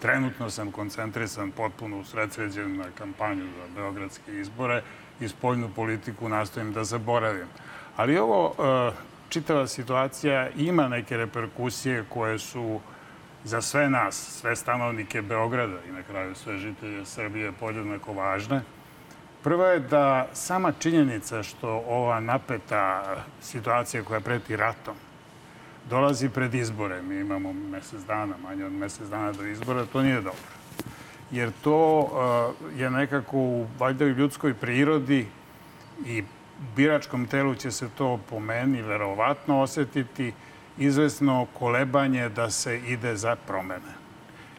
Trenutno 0.00 0.50
sam 0.50 0.72
koncentrisan 0.72 1.50
potpuno 1.50 1.98
usredsređen 1.98 2.76
na 2.76 2.84
kampanju 2.98 3.44
za 3.44 3.74
beogradske 3.74 4.40
izbore 4.40 4.82
i 5.20 5.28
spoljnu 5.28 5.70
politiku 5.76 6.28
nastojim 6.28 6.72
da 6.72 6.84
zaboravim. 6.84 7.46
Ali 7.96 8.18
ovo, 8.18 8.54
e, 8.58 8.92
čitava 9.28 9.66
situacija 9.66 10.50
ima 10.50 10.88
neke 10.88 11.16
reperkusije 11.16 12.04
koje 12.08 12.38
su 12.38 12.80
za 13.44 13.60
sve 13.60 13.90
nas, 13.90 14.38
sve 14.40 14.56
stanovnike 14.56 15.22
Beograda 15.22 15.76
i 15.88 15.92
na 15.92 16.02
kraju 16.02 16.34
sve 16.34 16.58
žitelje 16.58 17.06
Srbije 17.06 17.52
podjednako 17.52 18.12
važne. 18.12 18.62
Prva 19.42 19.66
je 19.66 19.80
da 19.80 20.28
sama 20.32 20.72
činjenica 20.72 21.42
što 21.42 21.84
ova 21.88 22.20
napeta 22.20 23.16
situacija 23.40 24.04
koja 24.04 24.20
preti 24.20 24.56
ratom 24.56 24.94
dolazi 25.90 26.28
pred 26.28 26.54
izbore, 26.54 27.02
mi 27.02 27.16
imamo 27.16 27.52
mesec 27.52 28.00
dana, 28.00 28.34
manje 28.42 28.64
od 28.64 28.72
mesec 28.72 29.08
dana 29.08 29.32
do 29.32 29.44
izbora, 29.44 29.84
to 29.92 30.02
nije 30.02 30.16
dobro. 30.16 30.50
Jer 31.30 31.52
to 31.62 31.98
uh, 31.98 32.80
je 32.80 32.90
nekako 32.90 33.36
u, 33.38 33.66
valjda 33.78 34.04
u 34.04 34.08
ljudskoj 34.08 34.54
prirodi 34.54 35.26
i 36.06 36.24
biračkom 36.76 37.26
telu 37.26 37.54
će 37.54 37.70
se 37.70 37.88
to 37.88 38.20
po 38.30 38.40
meni 38.40 38.82
verovatno 38.82 39.60
osetiti 39.60 40.32
izvesno 40.80 41.46
kolebanje 41.58 42.28
da 42.28 42.50
se 42.50 42.78
ide 42.78 43.16
za 43.16 43.36
promene. 43.36 43.92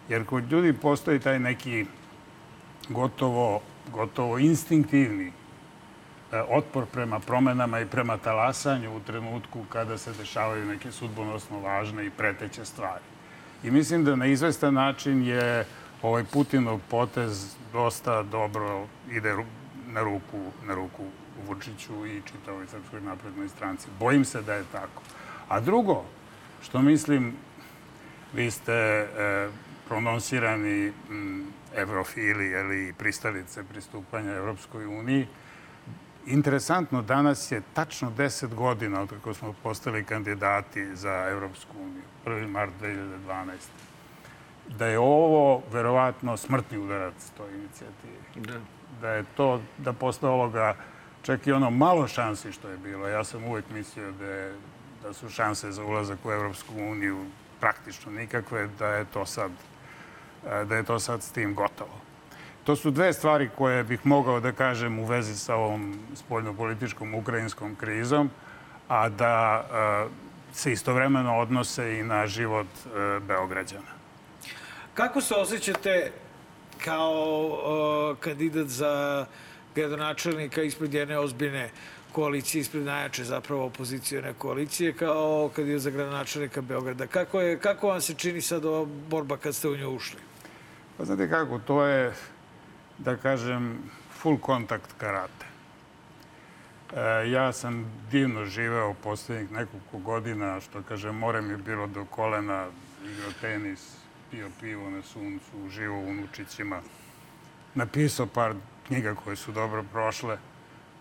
Jer 0.09 0.25
kod 0.25 0.51
ljudi 0.51 0.73
postoji 0.73 1.19
taj 1.19 1.39
neki 1.39 1.85
gotovo, 2.89 3.61
gotovo 3.91 4.37
instinktivni 4.37 5.27
e, 5.27 6.41
otpor 6.49 6.85
prema 6.85 7.19
promenama 7.19 7.79
i 7.79 7.85
prema 7.85 8.17
talasanju 8.17 8.95
u 8.95 8.99
trenutku 8.99 9.63
kada 9.69 9.97
se 9.97 10.13
dešavaju 10.13 10.65
neke 10.65 10.91
sudbonosno 10.91 11.59
važne 11.59 12.05
i 12.05 12.09
preteće 12.09 12.65
stvari. 12.65 13.03
I 13.63 13.71
mislim 13.71 14.05
da 14.05 14.15
na 14.15 14.25
izvestan 14.25 14.73
način 14.73 15.23
je 15.23 15.65
ovaj 16.01 16.23
Putinov 16.23 16.79
potez 16.89 17.55
dosta 17.73 18.23
dobro 18.23 18.85
ide 19.11 19.35
na 19.87 20.01
ruku, 20.03 20.51
na 20.67 20.73
ruku 20.75 21.03
Vučiću 21.47 22.05
i 22.05 22.21
čitavoj 22.31 22.67
Srpskoj 22.67 23.01
naprednoj 23.01 23.49
stranci. 23.49 23.87
Bojim 23.99 24.25
se 24.25 24.41
da 24.41 24.53
je 24.53 24.63
tako. 24.71 25.01
A 25.51 25.59
drugo, 25.59 26.03
što 26.63 26.81
mislim, 26.81 27.33
vi 28.33 28.51
ste 28.51 28.73
e, 28.73 29.07
prononsirani 29.87 30.93
m, 31.09 31.45
evrofili 31.75 32.47
ili 32.47 32.93
pristalice 32.93 33.63
pristupanja 33.63 34.31
Evropskoj 34.31 34.85
uniji. 34.85 35.27
Interesantno, 36.25 37.01
danas 37.01 37.51
je 37.51 37.61
tačno 37.73 38.11
10 38.17 38.55
godina 38.55 39.01
od 39.01 39.09
kako 39.09 39.33
smo 39.33 39.53
postali 39.63 40.03
kandidati 40.03 40.95
za 40.95 41.27
Evropsku 41.29 41.77
uniju. 41.79 42.03
1. 42.25 42.47
mart 42.47 42.71
2012. 42.81 43.45
Da 44.77 44.85
je 44.85 44.99
ovo 44.99 45.63
verovatno 45.71 46.37
smrtni 46.37 46.77
udarac 46.77 47.31
toj 47.37 47.49
inicijativi. 47.55 48.17
Da. 48.35 48.59
Da 49.01 49.09
je 49.09 49.23
to, 49.35 49.61
da 49.77 49.93
posle 49.93 50.29
ovoga 50.29 50.75
čak 51.21 51.47
i 51.47 51.51
ono 51.51 51.69
malo 51.69 52.07
šansi 52.07 52.51
što 52.51 52.69
je 52.69 52.77
bilo. 52.77 53.07
Ja 53.07 53.23
sam 53.23 53.43
uvek 53.43 53.65
mislio 53.73 54.11
da, 54.11 54.25
je, 54.25 54.53
da 55.03 55.13
su 55.13 55.29
šanse 55.29 55.71
za 55.71 55.83
ulazak 55.83 56.25
u 56.25 56.31
Evropsku 56.31 56.73
uniju 56.77 57.25
praktično 57.59 58.11
nikakve, 58.11 58.67
da 58.79 58.87
je 58.87 59.05
to 59.05 59.25
sad 59.25 59.51
e, 60.45 60.65
da 60.65 60.75
je 60.75 60.83
to 60.83 60.99
sad 60.99 61.23
s 61.23 61.31
tim 61.31 61.55
gotovo. 61.55 62.01
To 62.63 62.75
su 62.75 62.91
dve 62.91 63.13
stvari 63.13 63.49
koje 63.57 63.83
bih 63.83 63.99
mogao 64.03 64.39
da 64.39 64.51
kažem 64.51 64.99
u 64.99 65.05
vezi 65.05 65.35
sa 65.35 65.55
ovom 65.55 65.99
spoljnopolitičkom 66.15 67.13
ukrajinskom 67.13 67.75
krizom, 67.75 68.29
a 68.87 69.09
da 69.09 69.65
e, 69.65 70.07
se 70.53 70.71
istovremeno 70.71 71.37
odnose 71.37 71.99
i 71.99 72.03
na 72.03 72.27
život 72.27 72.67
e, 72.67 73.19
Beograđana. 73.19 73.91
Kako 74.93 75.21
se 75.21 75.35
osjećate 75.35 76.11
kao 76.83 78.15
kandidat 78.19 78.67
za 78.67 79.25
gradonačelnika 79.75 80.61
ispred 80.61 80.93
jedne 80.93 81.19
ozbiljne 81.19 81.69
koalicije, 82.11 82.61
ispred 82.61 82.83
najjače 82.83 83.23
zapravo 83.23 83.65
opozicijone 83.65 84.33
koalicije, 84.33 84.93
kao 84.93 85.49
kandidat 85.55 85.81
za 85.81 85.89
gradonačelnika 85.89 86.61
Beograda? 86.61 87.07
Kako, 87.07 87.41
je, 87.41 87.59
kako 87.59 87.87
vam 87.87 88.01
se 88.01 88.13
čini 88.13 88.41
sad 88.41 88.65
ova 88.65 88.85
borba 89.09 89.37
kad 89.37 89.55
ste 89.55 89.69
u 89.69 89.77
nju 89.77 89.89
ušli? 89.89 90.19
Pa 90.97 91.05
znate 91.05 91.29
kako, 91.29 91.59
to 91.59 91.83
je, 91.83 92.13
da 92.97 93.17
kažem, 93.17 93.77
full 94.21 94.37
kontakt 94.37 94.93
karate. 94.97 95.45
E, 96.95 97.29
ja 97.31 97.53
sam 97.53 97.85
divno 98.11 98.45
živeo 98.45 98.93
poslednjih 98.93 99.51
nekoliko 99.51 99.97
godina, 99.97 100.59
što 100.61 100.83
kažem, 100.83 101.15
more 101.15 101.41
mi 101.41 101.53
je 101.53 101.57
bilo 101.57 101.87
do 101.87 102.05
kolena, 102.05 102.67
igrao 103.05 103.31
tenis, 103.41 103.79
pio 104.31 104.49
pivo 104.59 104.89
na 104.89 105.01
suncu, 105.01 105.69
živo 105.69 105.97
u 105.99 106.09
unučićima, 106.09 106.81
napisao 107.75 108.25
par 108.25 108.53
knjiga 108.87 109.15
koje 109.15 109.35
su 109.35 109.51
dobro 109.51 109.83
prošle. 109.91 110.37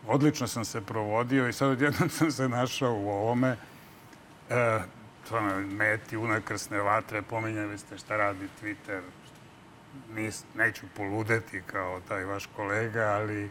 Odlično 0.06 0.46
sam 0.46 0.64
se 0.64 0.80
provodio 0.80 1.48
i 1.48 1.52
sad 1.52 1.68
odjednom 1.68 2.08
sam 2.18 2.30
se 2.30 2.48
našao 2.48 2.94
u 2.94 3.08
ovome. 3.08 3.56
E, 4.50 4.78
to 5.28 5.40
na 5.40 5.56
meti 5.56 6.16
unakrsne 6.16 6.78
vatre, 6.78 7.22
pominjali 7.22 7.78
ste 7.78 7.98
šta 7.98 8.16
radi 8.16 8.48
Twitter, 8.62 9.00
nis, 10.14 10.44
neću 10.54 10.86
poludeti 10.96 11.62
kao 11.66 12.00
taj 12.08 12.24
vaš 12.24 12.48
kolega, 12.56 13.00
ali 13.00 13.44
e, 13.44 13.50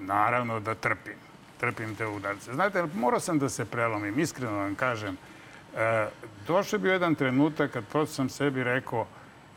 naravno 0.00 0.60
da 0.60 0.74
trpim. 0.74 1.26
Trpim 1.60 1.94
te 1.94 2.06
udarce. 2.06 2.54
Znate, 2.54 2.84
morao 2.94 3.20
sam 3.20 3.38
da 3.38 3.48
se 3.48 3.64
prelomim, 3.64 4.18
iskreno 4.18 4.58
vam 4.58 4.74
kažem. 4.74 5.16
E, 5.76 6.08
došao 6.46 6.78
bi 6.78 6.88
jedan 6.88 7.14
trenutak 7.14 7.70
kad 7.70 7.84
prosto 7.86 8.14
sam 8.14 8.28
sebi 8.28 8.64
rekao 8.64 9.06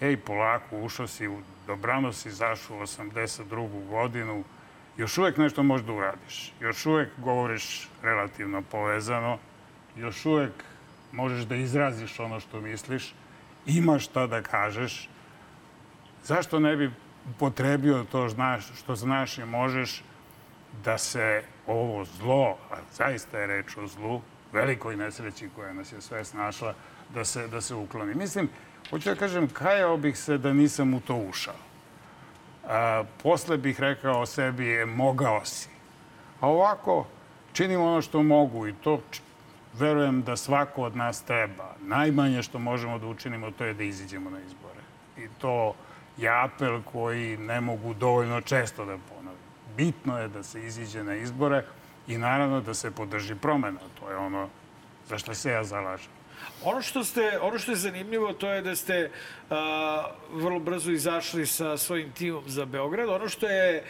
ej, 0.02 0.18
polako, 0.18 0.78
ušao 0.78 1.08
si, 1.08 1.30
dobrano 1.68 2.14
si 2.14 2.32
zašao 2.32 2.78
u 2.78 2.82
82. 2.82 3.90
godinu, 3.90 4.44
još 5.00 5.18
uvek 5.18 5.38
nešto 5.38 5.64
možeš 5.64 5.86
da 5.86 5.94
uradiš. 5.94 6.54
Još 6.60 6.86
uvek 6.86 7.10
govoriš 7.18 7.90
relativno 8.04 8.62
povezano, 8.62 9.38
još 9.96 10.26
uvek 10.26 10.52
možeš 11.12 11.46
da 11.46 11.56
izraziš 11.56 12.20
ono 12.20 12.40
što 12.40 12.62
misliš, 12.62 13.14
imaš 13.66 14.06
šta 14.06 14.28
da 14.28 14.42
kažeš, 14.42 15.10
zašto 16.24 16.60
ne 16.60 16.76
bi 16.76 16.92
potrebio 17.40 18.06
to 18.12 18.30
znaš, 18.30 18.68
što 18.80 18.96
znaš 18.96 19.38
i 19.38 19.46
možeš 19.46 20.04
da 20.84 20.98
se 20.98 21.44
ovo 21.68 22.06
zlo, 22.06 22.58
a 22.72 22.76
zaista 22.94 23.40
je 23.40 23.48
reč 23.48 23.78
o 23.78 23.88
zlu, 23.88 24.22
velikoj 24.52 24.98
nesreći 24.98 25.50
koja 25.56 25.74
nas 25.74 25.92
je 25.92 26.02
sve 26.02 26.26
snašla, 26.26 26.74
da 27.14 27.26
se, 27.26 27.48
da 27.48 27.62
se 27.62 27.76
ukloni. 27.76 28.16
Mislim, 28.16 28.50
hoću 28.90 29.10
da 29.10 29.16
kažem, 29.16 29.48
kajao 29.48 29.98
bih 29.98 30.18
se 30.18 30.38
da 30.38 30.54
nisam 30.54 30.94
u 30.94 31.00
to 31.00 31.16
ušao. 31.16 31.69
A, 32.70 33.04
posle 33.24 33.58
bih 33.58 33.80
rekao 33.80 34.26
sebi, 34.26 34.66
je, 34.66 34.86
mogao 34.86 35.46
si. 35.46 35.70
A 36.40 36.48
ovako, 36.48 37.08
činim 37.54 37.82
ono 37.82 38.02
što 38.02 38.24
mogu 38.24 38.68
i 38.68 38.74
to 38.74 39.02
verujem 39.74 40.22
da 40.22 40.36
svako 40.38 40.84
od 40.84 40.96
nas 40.96 41.24
treba. 41.24 41.76
Najmanje 41.82 42.44
što 42.44 42.60
možemo 42.60 43.00
da 43.00 43.08
učinimo 43.08 43.52
to 43.52 43.66
je 43.66 43.74
da 43.74 43.84
iziđemo 43.84 44.30
na 44.30 44.40
izbore. 44.40 44.82
I 45.18 45.28
to 45.42 45.76
je 46.18 46.44
apel 46.44 46.82
koji 46.92 47.38
ne 47.38 47.62
mogu 47.62 47.94
dovoljno 47.94 48.42
često 48.42 48.86
da 48.86 48.98
ponovim. 49.10 49.40
Bitno 49.78 50.20
je 50.20 50.28
da 50.28 50.44
se 50.44 50.66
iziđe 50.66 51.04
na 51.04 51.16
izbore 51.16 51.64
i 52.08 52.18
naravno 52.18 52.62
da 52.62 52.74
se 52.74 52.92
podrži 52.92 53.36
promena. 53.36 53.80
To 54.00 54.10
je 54.10 54.18
ono 54.18 54.50
za 55.08 55.18
što 55.18 55.34
se 55.34 55.52
ja 55.52 55.64
zalažem. 55.64 56.19
Ono 56.64 56.82
što, 56.82 57.04
ste, 57.04 57.40
ono 57.42 57.60
što 57.60 57.72
je 57.72 57.76
zanimljivo 57.76 58.34
to 58.34 58.52
je 58.52 58.62
da 58.62 58.76
ste 58.76 59.12
a, 59.50 60.06
vrlo 60.32 60.60
brzo 60.60 60.92
izašli 60.92 61.46
sa 61.46 61.78
svojim 61.78 62.12
timom 62.12 62.44
za 62.48 62.66
Beograd. 62.66 63.10
Ono 63.10 63.30
što 63.30 63.48
je 63.48 63.84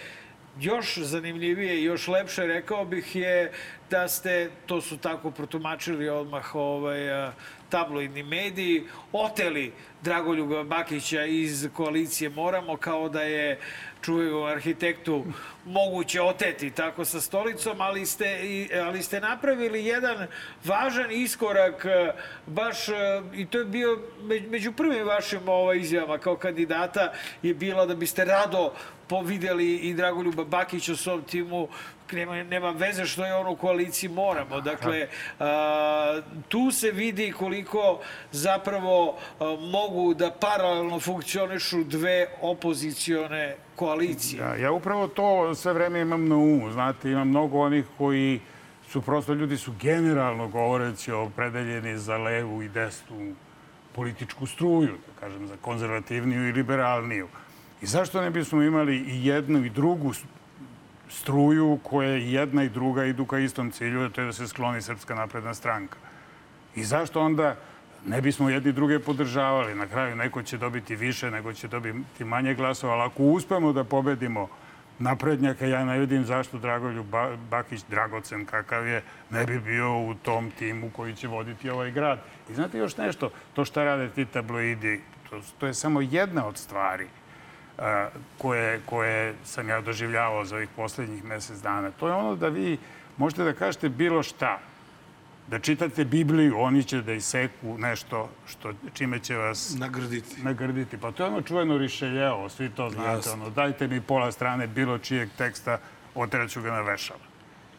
još 0.60 0.98
zanimljivije 0.98 1.82
i 1.82 1.84
još 1.84 2.08
lepše, 2.08 2.46
rekao 2.48 2.86
bih, 2.86 3.16
je 3.16 3.52
da 3.90 4.08
ste, 4.08 4.50
to 4.66 4.82
su 4.82 4.98
tako 4.98 5.32
protumačili 5.32 6.10
odmah 6.10 6.56
ovaj, 6.56 7.12
a, 7.12 7.32
tabloidni 7.70 8.24
mediji, 8.24 8.84
oteli 9.12 9.74
Dragoljuba 10.02 10.64
Bakića 10.64 11.26
iz 11.26 11.70
koalicije 11.74 12.30
Moramo, 12.30 12.78
kao 12.78 13.10
da 13.10 13.22
je 13.22 13.60
čuvenom 14.02 14.44
arhitektu 14.44 15.26
moguće 15.66 16.22
oteti 16.22 16.72
tako 16.72 17.06
sa 17.06 17.22
stolicom, 17.22 17.82
ali 17.82 18.06
ste, 18.06 18.38
ali 18.86 19.04
ste 19.04 19.20
napravili 19.20 19.86
jedan 19.86 20.28
važan 20.66 21.12
iskorak 21.12 21.86
e, 21.86 22.12
baš, 22.46 22.90
e, 22.90 22.94
i 23.34 23.46
to 23.46 23.58
je 23.58 23.66
bio 23.66 24.00
me- 24.22 24.40
među 24.40 24.72
prvim 24.72 25.08
vašim 25.08 25.50
ovaj, 25.50 25.78
izjavama 25.78 26.18
kao 26.18 26.36
kandidata 26.36 27.14
je 27.44 27.54
bila 27.54 27.86
da 27.86 27.96
biste 27.96 28.26
rado 28.26 28.74
povideli 29.08 29.76
i 29.76 29.94
Dragoljuba 29.94 30.44
Bakića 30.44 30.94
u 30.94 30.96
svom 30.96 31.22
timu 31.22 31.68
nema, 32.12 32.44
nema 32.44 32.72
veze 32.72 33.06
što 33.06 33.26
je 33.26 33.36
on 33.36 33.48
u 33.48 33.56
koaliciji 33.56 34.10
Moramo. 34.10 34.62
Dakle, 34.62 35.08
a, 35.40 36.22
tu 36.48 36.72
se 36.72 36.92
vidi 36.92 37.32
koliko 37.32 38.00
zapravo 38.32 39.18
a, 39.40 39.58
mogu 39.72 40.14
da 40.14 40.32
paralelno 40.32 41.00
funkcionišu 41.00 41.84
dve 41.84 42.28
opozicione 42.42 43.56
koalicije. 43.76 44.40
Ja, 44.40 44.56
ja 44.56 44.72
upravo 44.72 45.08
to 45.08 45.56
sve 45.56 45.74
vreme 45.74 46.02
imam 46.02 46.28
na 46.28 46.36
umu. 46.36 46.72
Znate, 46.72 47.12
ima 47.12 47.24
mnogo 47.24 47.60
onih 47.60 47.86
koji 47.98 48.40
su 48.90 49.02
prosto, 49.02 49.34
ljudi 49.34 49.58
su 49.58 49.74
generalno 49.82 50.48
govoreći 50.48 51.12
opredeljeni 51.12 51.98
za 51.98 52.18
levu 52.18 52.62
i 52.62 52.70
desnu 52.70 53.36
političku 53.96 54.48
struju, 54.48 54.98
da 55.08 55.20
kažem, 55.20 55.48
za 55.48 55.58
konzervativniju 55.62 56.50
i 56.50 56.52
liberalniju. 56.52 57.28
I 57.82 57.86
zašto 57.86 58.22
ne 58.22 58.30
bismo 58.30 58.62
imali 58.62 58.98
i 58.98 59.26
jednu 59.26 59.66
i 59.66 59.70
drugu 59.70 60.14
struju 61.10 61.80
koja 61.84 62.18
i 62.18 62.34
jedna 62.34 62.64
i 62.64 62.70
druga 62.70 63.06
idu 63.06 63.26
ka 63.26 63.40
istom 63.40 63.72
cilju, 63.72 64.06
a 64.06 64.10
to 64.10 64.22
je 64.22 64.28
da 64.28 64.34
se 64.34 64.48
skloni 64.48 64.82
Srpska 64.82 65.16
napredna 65.16 65.54
stranka. 65.54 65.98
I 66.76 66.84
zašto 66.84 67.22
onda 67.22 67.56
ne 68.06 68.22
bismo 68.22 68.50
jedni 68.50 68.72
druge 68.72 69.00
podržavali? 69.00 69.76
Na 69.76 69.88
kraju 69.88 70.16
neko 70.16 70.44
će 70.44 70.58
dobiti 70.58 70.96
više, 70.96 71.32
neko 71.32 71.54
će 71.54 71.68
dobiti 71.68 72.24
manje 72.24 72.54
glasova, 72.54 72.94
ali 72.94 73.02
ako 73.02 73.24
uspemo 73.24 73.74
da 73.74 73.84
pobedimo 73.84 74.48
naprednjaka, 75.00 75.66
ja 75.66 75.86
ne 75.86 76.00
vidim 76.00 76.26
zašto 76.26 76.58
Dragoljub 76.58 77.06
Ba- 77.06 77.36
Bakić, 77.50 77.84
dragocen 77.90 78.46
kakav 78.46 78.88
je, 78.88 79.04
ne 79.30 79.46
bi 79.46 79.60
bio 79.60 80.00
u 80.00 80.14
tom 80.14 80.52
timu 80.52 80.90
koji 80.96 81.16
će 81.16 81.28
voditi 81.28 81.70
ovaj 81.70 81.92
grad. 81.92 82.20
I 82.50 82.54
znate 82.54 82.78
još 82.78 82.98
nešto, 82.98 83.30
to 83.54 83.66
šta 83.66 83.84
rade 83.84 84.10
ti 84.10 84.26
tabloidi, 84.26 85.02
to, 85.30 85.42
to 85.60 85.68
je 85.68 85.74
samo 85.74 86.02
jedna 86.02 86.46
od 86.48 86.58
stvari 86.58 87.08
koje, 88.38 88.82
koje 88.86 89.36
sam 89.44 89.70
ja 89.70 89.82
doživljavao 89.82 90.46
za 90.46 90.56
ovih 90.56 90.70
poslednjih 90.76 91.24
mesec 91.24 91.60
dana. 91.62 91.92
To 91.92 92.08
je 92.08 92.14
ono 92.14 92.36
da 92.36 92.48
vi 92.48 92.78
možete 93.18 93.44
da 93.44 93.54
kažete 93.54 93.90
bilo 93.90 94.24
šta, 94.24 94.60
da 95.48 95.60
čitate 95.60 96.06
Bibliju, 96.06 96.60
oni 96.60 96.84
će 96.84 97.02
da 97.02 97.14
iseku 97.14 97.78
nešto 97.78 98.30
što, 98.48 98.74
čime 98.94 99.20
će 99.20 99.36
vas 99.36 99.76
Nagrditi. 99.80 100.44
nagrditi. 100.44 100.98
Pa 100.98 101.12
to 101.12 101.24
je 101.24 101.30
ono 101.30 101.42
čuveno 101.42 101.78
rišeljevo, 101.78 102.50
svi 102.50 102.70
to 102.70 102.90
znate. 102.90 103.10
Jasno. 103.10 103.34
Ono, 103.34 103.50
dajte 103.50 103.88
mi 103.88 104.02
pola 104.02 104.32
strane 104.32 104.68
bilo 104.68 104.98
čijeg 104.98 105.30
teksta, 105.38 105.80
oteraću 106.16 106.62
ga 106.62 106.72
na 106.72 106.82
vešala. 106.82 107.20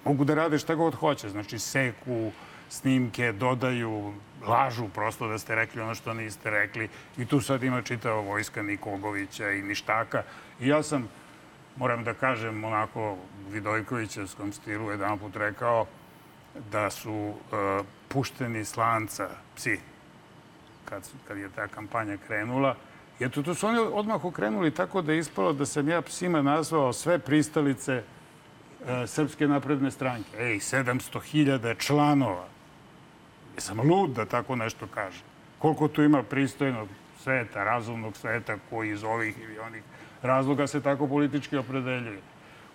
Mogu 0.04 0.24
da 0.24 0.34
rade 0.34 0.58
šta 0.58 0.74
god 0.74 0.94
hoće, 0.94 1.28
znači 1.28 1.58
seku, 1.58 2.32
snimke, 2.68 3.32
dodaju, 3.32 4.14
lažu 4.46 4.88
prosto 4.88 5.28
da 5.28 5.38
ste 5.38 5.54
rekli 5.54 5.82
ono 5.82 5.94
što 5.94 6.14
niste 6.14 6.50
rekli. 6.50 6.88
I 7.18 7.26
tu 7.26 7.40
sad 7.40 7.62
ima 7.62 7.82
čitava 7.82 8.20
vojska 8.20 8.62
Nikogovića 8.62 9.50
i 9.50 9.62
Ništaka. 9.62 10.22
I 10.60 10.68
ja 10.68 10.82
sam, 10.82 11.08
moram 11.76 12.04
da 12.04 12.14
kažem, 12.14 12.64
onako 12.64 13.16
Vidojkovićevskom 13.50 14.52
stilu 14.52 14.90
jedan 14.90 15.18
put 15.18 15.36
rekao 15.36 15.86
da 16.72 16.90
su 16.90 17.12
uh, 17.12 17.86
pušteni 18.08 18.64
s 18.64 18.76
lanca 18.76 19.28
psi 19.56 19.80
kad, 20.84 21.08
kad 21.28 21.38
je 21.38 21.48
ta 21.48 21.68
kampanja 21.68 22.16
krenula. 22.26 22.76
I 23.20 23.24
eto, 23.24 23.42
tu 23.42 23.54
su 23.54 23.66
oni 23.66 23.78
odmah 23.78 24.24
okrenuli 24.24 24.70
tako 24.70 25.02
da 25.02 25.12
je 25.12 25.18
ispalo 25.18 25.52
da 25.52 25.66
sam 25.66 25.88
ja 25.88 26.02
psima 26.02 26.42
nazvao 26.42 26.92
sve 26.92 27.18
pristalice 27.18 28.02
e, 28.86 29.06
Srpske 29.06 29.48
napredne 29.48 29.90
stranke. 29.90 30.30
Ej, 30.38 30.56
700.000 30.58 31.78
članova. 31.78 32.48
Jesam 33.54 33.80
lud 33.80 34.10
da 34.10 34.24
tako 34.24 34.56
nešto 34.56 34.86
kažem. 34.86 35.22
Koliko 35.58 35.88
tu 35.88 36.02
ima 36.02 36.22
pristojnog 36.22 36.88
sveta, 37.22 37.64
razumnog 37.64 38.16
sveta 38.16 38.56
koji 38.70 38.90
iz 38.90 39.04
ovih 39.04 39.38
ili 39.38 39.58
onih 39.58 39.82
razloga 40.22 40.66
se 40.66 40.80
tako 40.80 41.06
politički 41.06 41.56
opredeljuje. 41.56 42.20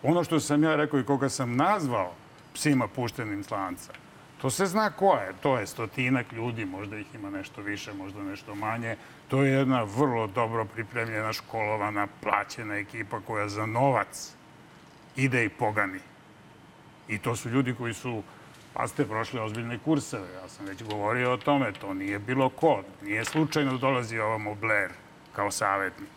Ono 0.03 0.23
što 0.23 0.39
sam 0.39 0.63
ja 0.63 0.75
rekao 0.75 0.99
i 0.99 1.05
koga 1.05 1.29
sam 1.29 1.55
nazvao 1.55 2.13
psima 2.53 2.87
puštenim 2.87 3.43
slanca, 3.43 3.93
to 4.41 4.49
se 4.49 4.65
zna 4.65 4.91
ko 4.91 5.13
je. 5.13 5.33
To 5.41 5.57
je 5.57 5.67
stotinak 5.67 6.31
ljudi, 6.31 6.65
možda 6.65 6.97
ih 6.97 7.15
ima 7.15 7.29
nešto 7.29 7.61
više, 7.61 7.93
možda 7.93 8.23
nešto 8.23 8.55
manje. 8.55 8.95
To 9.27 9.43
je 9.43 9.51
jedna 9.51 9.83
vrlo 9.83 10.27
dobro 10.27 10.65
pripremljena, 10.65 11.33
školovana, 11.33 12.07
plaćena 12.21 12.75
ekipa 12.75 13.19
koja 13.19 13.49
za 13.49 13.65
novac 13.65 14.33
ide 15.15 15.45
i 15.45 15.49
pogani. 15.49 15.99
I 17.07 17.17
to 17.17 17.35
su 17.35 17.49
ljudi 17.49 17.73
koji 17.73 17.93
su, 17.93 18.23
pa 18.75 18.87
ste 18.87 19.05
prošli 19.05 19.39
ozbiljne 19.39 19.79
kurseve. 19.79 20.27
Ja 20.33 20.49
sam 20.49 20.65
već 20.65 20.83
govorio 20.83 21.33
o 21.33 21.37
tome. 21.37 21.71
To 21.71 21.93
nije 21.93 22.19
bilo 22.19 22.49
ko. 22.49 22.83
Nije 23.01 23.25
slučajno 23.25 23.77
dolazi 23.77 24.19
ovamo 24.19 24.55
Blair 24.55 24.89
kao 25.33 25.51
savjetnik. 25.51 26.09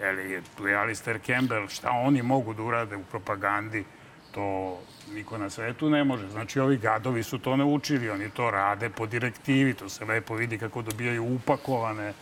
Jeli, 0.00 0.30
je- 0.30 0.42
tu 0.56 0.66
je 0.66 0.76
Alistair 0.76 1.18
Campbell. 1.20 1.68
Šta 1.68 1.90
oni 1.90 2.22
mogu 2.22 2.54
da 2.54 2.62
urade 2.62 2.96
u 2.96 3.04
propagandi, 3.04 3.84
to 4.32 4.78
niko 5.14 5.38
na 5.38 5.50
svetu 5.50 5.90
ne 5.90 6.04
može. 6.04 6.28
Znači, 6.28 6.60
ovi 6.60 6.76
gadovi 6.76 7.22
su 7.22 7.38
to 7.38 7.56
naučili. 7.56 8.10
Oni 8.10 8.30
to 8.30 8.50
rade 8.50 8.90
po 8.90 9.06
direktivi. 9.06 9.74
To 9.74 9.88
se 9.88 10.04
lepo 10.04 10.34
vidi 10.34 10.58
kako 10.58 10.82
dobijaju 10.82 11.34
upakovane 11.34 12.08
e, 12.08 12.14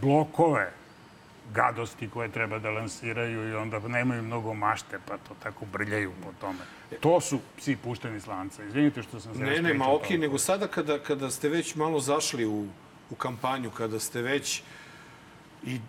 blokove 0.00 0.72
gadosti 1.54 2.08
koje 2.10 2.32
treba 2.32 2.58
da 2.58 2.70
lansiraju 2.70 3.48
i 3.48 3.54
onda 3.54 3.78
nemaju 3.78 4.22
mnogo 4.22 4.54
mašte, 4.54 4.98
pa 5.08 5.18
to 5.18 5.34
tako 5.42 5.64
brljaju 5.72 6.12
po 6.24 6.32
tome. 6.40 6.58
To 7.00 7.20
su 7.20 7.40
psi 7.56 7.76
pušteni 7.76 8.20
s 8.20 8.26
lanca. 8.26 8.64
Izvinite 8.64 9.02
što 9.02 9.20
sam 9.20 9.34
se 9.34 9.40
Ne, 9.40 9.62
ne, 9.62 9.74
ma 9.74 9.94
okej, 9.94 10.18
nego 10.18 10.38
sada 10.38 10.66
kada, 10.66 10.98
kada 10.98 11.30
ste 11.30 11.48
već 11.48 11.74
malo 11.74 12.00
zašli 12.00 12.46
u, 12.46 12.66
u 13.10 13.14
kampanju, 13.14 13.70
kada 13.70 14.00
ste 14.00 14.22
već 14.22 14.62
i 15.64 15.80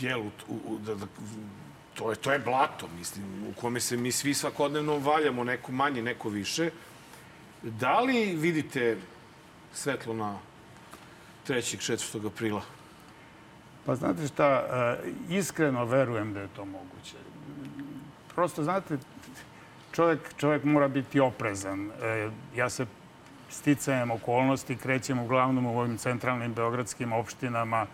jel, 0.00 0.20
u, 0.20 0.30
u, 0.48 0.78
da, 0.78 0.94
da, 0.94 1.06
to, 1.94 2.10
je, 2.10 2.16
to 2.16 2.32
je 2.32 2.38
blato, 2.38 2.88
mislim, 2.98 3.24
u 3.48 3.60
kome 3.60 3.80
se 3.80 3.96
mi 3.96 4.12
svi 4.12 4.34
svakodnevno 4.34 4.98
valjamo, 4.98 5.44
neko 5.44 5.72
manje, 5.72 6.02
neko 6.02 6.28
više. 6.28 6.70
Da 7.62 8.00
li 8.00 8.36
vidite 8.36 8.96
svetlo 9.72 10.14
na 10.14 10.38
3. 11.48 11.92
4. 11.92 12.26
aprila? 12.26 12.62
Pa 13.86 13.94
znate 13.94 14.26
šta, 14.26 14.46
e, 14.48 14.96
iskreno 15.28 15.84
verujem 15.84 16.32
da 16.32 16.40
je 16.40 16.48
to 16.56 16.64
moguće. 16.64 17.16
Prosto, 18.34 18.62
znate, 18.62 18.98
čovjek, 19.92 20.20
čovjek 20.36 20.64
mora 20.64 20.88
biti 20.88 21.20
oprezan. 21.20 21.90
E, 22.02 22.30
Ja 22.56 22.70
se 22.70 22.86
sticajem 23.50 24.10
okolnosti 24.10 24.76
krećem 24.76 25.18
uglavnom 25.18 25.66
u 25.66 25.78
ovim 25.78 25.98
centralnim 25.98 26.54
beogradskim 26.54 27.12
opštinama. 27.12 27.86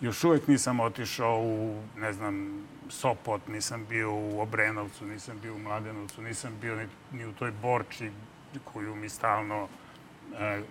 Još 0.00 0.24
uvek 0.24 0.48
nisam 0.48 0.80
otišao 0.80 1.40
u, 1.42 1.82
ne 1.96 2.12
znam, 2.12 2.66
Sopot, 2.88 3.48
nisam 3.48 3.86
bio 3.88 4.14
u 4.14 4.40
Obrenovcu, 4.40 5.06
nisam 5.06 5.38
bio 5.42 5.54
u 5.54 5.58
Mladenovcu, 5.58 6.22
nisam 6.22 6.52
bio 6.60 6.76
ni, 6.76 6.86
ni 7.12 7.26
u 7.26 7.32
toj 7.32 7.52
Borči 7.62 8.10
koju 8.64 8.94
mi 8.94 9.08
stalno 9.08 9.68
e, 10.38 10.62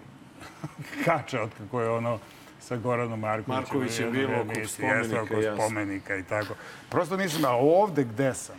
od 1.43 1.49
kako 1.57 1.81
je 1.81 1.89
ono 1.89 2.19
sa 2.69 2.77
Goranom 2.77 3.19
Markovićem. 3.19 3.55
Marković 3.55 3.99
je 3.99 4.11
bilo 4.11 4.41
oko 4.41 4.67
spomenika, 4.67 5.21
oko 5.21 5.41
spomenika 5.55 6.15
i 6.15 6.23
tako. 6.23 6.53
Prosto 6.89 7.17
nisam, 7.17 7.45
a 7.45 7.49
ovde 7.51 8.03
gde 8.03 8.33
sam, 8.33 8.55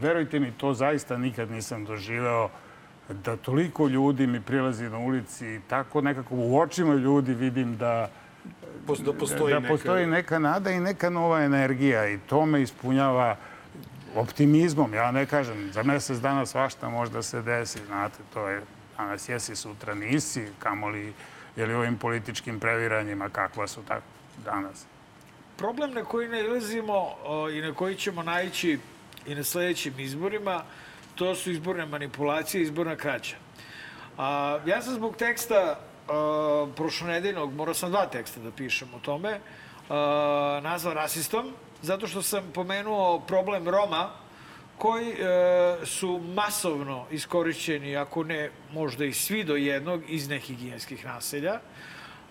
verujte 0.00 0.40
mi, 0.40 0.52
to 0.52 0.74
zaista 0.74 1.18
nikad 1.18 1.50
nisam 1.50 1.84
doživeo 1.84 2.50
da 3.08 3.36
toliko 3.36 3.88
ljudi 3.88 4.26
mi 4.26 4.40
prilazi 4.40 4.88
na 4.90 4.98
ulici 4.98 5.46
i 5.46 5.60
tako 5.68 6.00
nekako 6.00 6.34
u 6.34 6.58
očima 6.58 6.94
ljudi 6.94 7.34
vidim 7.34 7.76
da 7.76 8.10
Da 8.86 9.12
postoji 9.12 9.54
da 9.54 9.60
neka... 9.60 9.72
postoji 9.72 10.06
neka 10.06 10.38
nada 10.38 10.70
i 10.70 10.80
neka 10.80 11.10
nova 11.10 11.42
energija 11.42 12.08
i 12.08 12.18
to 12.18 12.46
me 12.46 12.62
ispunjava 12.62 13.36
optimizmom. 14.16 14.94
Ja 14.94 15.10
ne 15.10 15.26
kažem, 15.26 15.72
za 15.72 15.82
mesec 15.82 16.18
dana 16.18 16.46
svašta 16.46 16.88
možda 16.88 17.22
se 17.22 17.42
desi, 17.42 17.78
znate, 17.86 18.18
to 18.34 18.48
je 18.48 18.60
danas 18.96 19.28
jesi, 19.28 19.56
sutra 19.56 19.94
nisi, 19.94 20.46
kamoli 20.58 21.12
ili 21.56 21.74
ovim 21.74 21.98
političkim 21.98 22.60
previranjima 22.60 23.28
kakva 23.28 23.66
su 23.66 23.82
tako 23.88 24.06
danas. 24.44 24.86
Problem 25.56 25.92
na 25.92 26.04
koji 26.04 26.28
nailazimo 26.28 27.14
i 27.52 27.60
na 27.60 27.74
koji 27.74 27.96
ćemo 27.96 28.22
naići 28.22 28.78
i 29.26 29.34
na 29.34 29.44
sledećim 29.44 30.00
izborima, 30.00 30.62
to 31.14 31.34
su 31.34 31.50
izborne 31.50 31.86
manipulacije, 31.86 32.62
izborna 32.62 32.96
krađa. 32.96 33.36
A, 34.18 34.58
ja 34.66 34.82
sam 34.82 34.94
zbog 34.94 35.16
teksta 35.16 35.78
a, 36.08 36.66
prošlonedeljnog, 36.76 37.54
morao 37.54 37.74
sam 37.74 37.90
dva 37.90 38.06
teksta 38.06 38.40
da 38.40 38.50
pišem 38.50 38.88
o 38.94 38.98
tome, 38.98 39.40
a, 39.88 40.60
nazvao 40.62 40.94
rasistom, 40.94 41.52
zato 41.82 42.06
što 42.06 42.22
sam 42.22 42.44
pomenuo 42.54 43.20
problem 43.20 43.68
Roma 43.68 44.25
koji 44.78 45.10
e, 45.10 45.16
su 45.84 46.20
masovno 46.34 47.06
iskorišćeni, 47.10 47.96
ako 47.96 48.24
ne 48.24 48.50
možda 48.72 49.04
i 49.04 49.12
svi 49.12 49.44
do 49.44 49.56
jednog, 49.56 50.02
iz 50.08 50.28
nehigijenskih 50.28 51.04
naselja, 51.04 51.60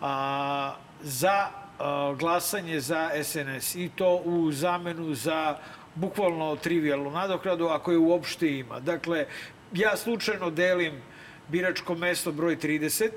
a, 0.01 0.75
za 1.01 1.47
a, 1.79 2.15
glasanje 2.19 2.79
za 2.79 3.11
SNS. 3.23 3.75
I 3.75 3.89
to 3.95 4.15
u 4.15 4.51
zamenu 4.51 5.13
za 5.13 5.57
bukvalno 5.95 6.55
trivialnu 6.55 7.11
nadokradu, 7.11 7.67
ako 7.67 7.91
je 7.91 7.97
uopšte 7.97 8.57
ima. 8.57 8.79
Dakle, 8.79 9.25
ja 9.73 9.97
slučajno 9.97 10.49
delim 10.49 11.01
biračko 11.47 11.95
mesto 11.95 12.31
broj 12.31 12.57
30 12.57 13.09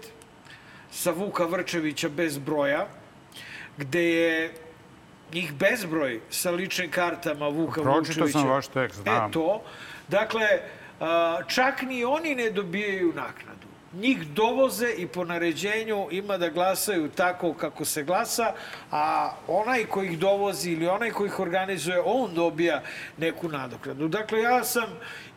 sa 0.91 1.11
Vuka 1.11 1.45
Vrčevića 1.45 2.09
bez 2.09 2.39
broja, 2.39 2.87
gde 3.77 4.05
je 4.05 4.55
njih 5.35 5.53
bezbroj 5.53 6.21
sa 6.31 6.51
ličnim 6.51 6.91
kartama 6.91 7.49
Vuka 7.49 7.83
Pročitao 7.83 7.99
Vučevića. 8.01 8.39
sam 8.39 8.49
vaš 8.49 8.69
tekst, 8.69 9.01
znam. 9.03 9.31
E 9.31 9.33
to. 9.33 9.63
Dakle, 10.09 10.47
čak 11.49 11.83
ni 11.83 12.05
oni 12.05 12.35
ne 12.35 12.51
dobijaju 12.51 13.13
naknadu. 13.15 13.69
Njih 13.93 14.27
dovoze 14.27 14.89
i 14.99 15.07
po 15.07 15.25
naređenju 15.25 16.09
ima 16.11 16.39
da 16.39 16.49
glasaju 16.49 17.09
tako 17.09 17.55
kako 17.55 17.85
se 17.85 18.03
glasa, 18.03 18.53
a 18.91 19.33
onaj 19.47 19.85
ko 19.85 20.03
ih 20.03 20.19
dovozi 20.19 20.73
ili 20.73 20.87
onaj 20.87 21.11
ko 21.11 21.27
ih 21.27 21.41
organizuje, 21.41 22.01
on 22.05 22.35
dobija 22.35 22.83
neku 23.17 23.49
nadoknadu. 23.49 24.09
Dakle, 24.09 24.41
ja 24.41 24.65
sam 24.65 24.87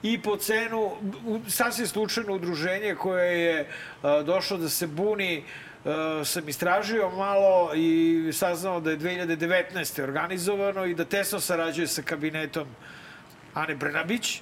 i 0.04 0.22
po 0.22 0.38
cenu, 0.38 0.92
sasvim 1.48 1.88
slučajno 1.88 2.34
udruženje 2.34 2.96
koje 2.96 3.42
je 3.42 3.68
došlo 4.26 4.58
da 4.58 4.70
se 4.70 4.88
buni 4.88 5.38
Uh, 5.38 5.71
sam 6.26 6.50
istražio 6.50 7.10
malo 7.10 7.72
i 7.76 8.30
saznao 8.34 8.80
da 8.80 8.92
je 8.92 9.00
2019. 9.00 10.04
organizovano 10.04 10.86
i 10.86 10.96
da 10.96 11.06
tesno 11.06 11.40
sarađuje 11.40 11.88
sa 11.88 12.02
kabinetom 12.02 12.68
Ane 13.54 13.76
Brnabić 13.76 14.42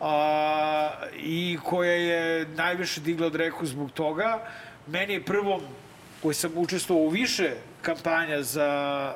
a, 0.00 0.90
i 1.16 1.58
koja 1.64 1.92
je 1.92 2.46
najviše 2.46 3.00
digla 3.00 3.26
od 3.26 3.34
reku 3.34 3.66
zbog 3.66 3.90
toga. 3.90 4.48
Meni 4.86 5.12
je 5.12 5.24
prvom 5.24 5.60
koji 6.22 6.34
sam 6.34 6.52
učestvovao 6.54 7.04
u 7.04 7.08
više 7.08 7.50
kampanja 7.82 8.42
za 8.42 9.12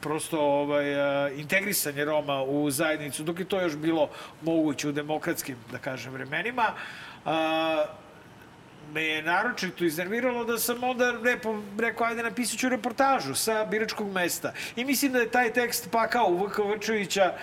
prosto 0.00 0.40
ovaj, 0.40 1.00
a, 1.00 1.30
integrisanje 1.30 2.04
Roma 2.04 2.42
u 2.42 2.70
zajednicu, 2.70 3.22
dok 3.22 3.38
je 3.38 3.44
to 3.44 3.60
još 3.60 3.76
bilo 3.76 4.10
moguće 4.42 4.88
u 4.88 4.92
demokratskim, 4.92 5.56
da 5.72 5.78
kažem, 5.78 6.12
vremenima. 6.12 6.72
A, 7.24 7.84
me 8.92 9.02
je 9.04 9.22
naročito 9.22 9.84
iznerviralo 9.84 10.44
da 10.44 10.58
sam 10.58 10.84
onda 10.84 11.10
repo, 11.24 11.62
rekao, 11.78 12.06
ajde 12.06 12.22
napisat 12.22 12.58
ću 12.58 12.68
reportažu 12.68 13.34
sa 13.34 13.64
biračkog 13.64 14.12
mesta. 14.12 14.52
I 14.76 14.84
mislim 14.84 15.12
da 15.12 15.18
je 15.18 15.30
taj 15.30 15.52
tekst 15.52 15.90
pakao 15.90 16.26
u 16.28 16.46
VK 16.46 16.58
Vrčevića 16.58 17.34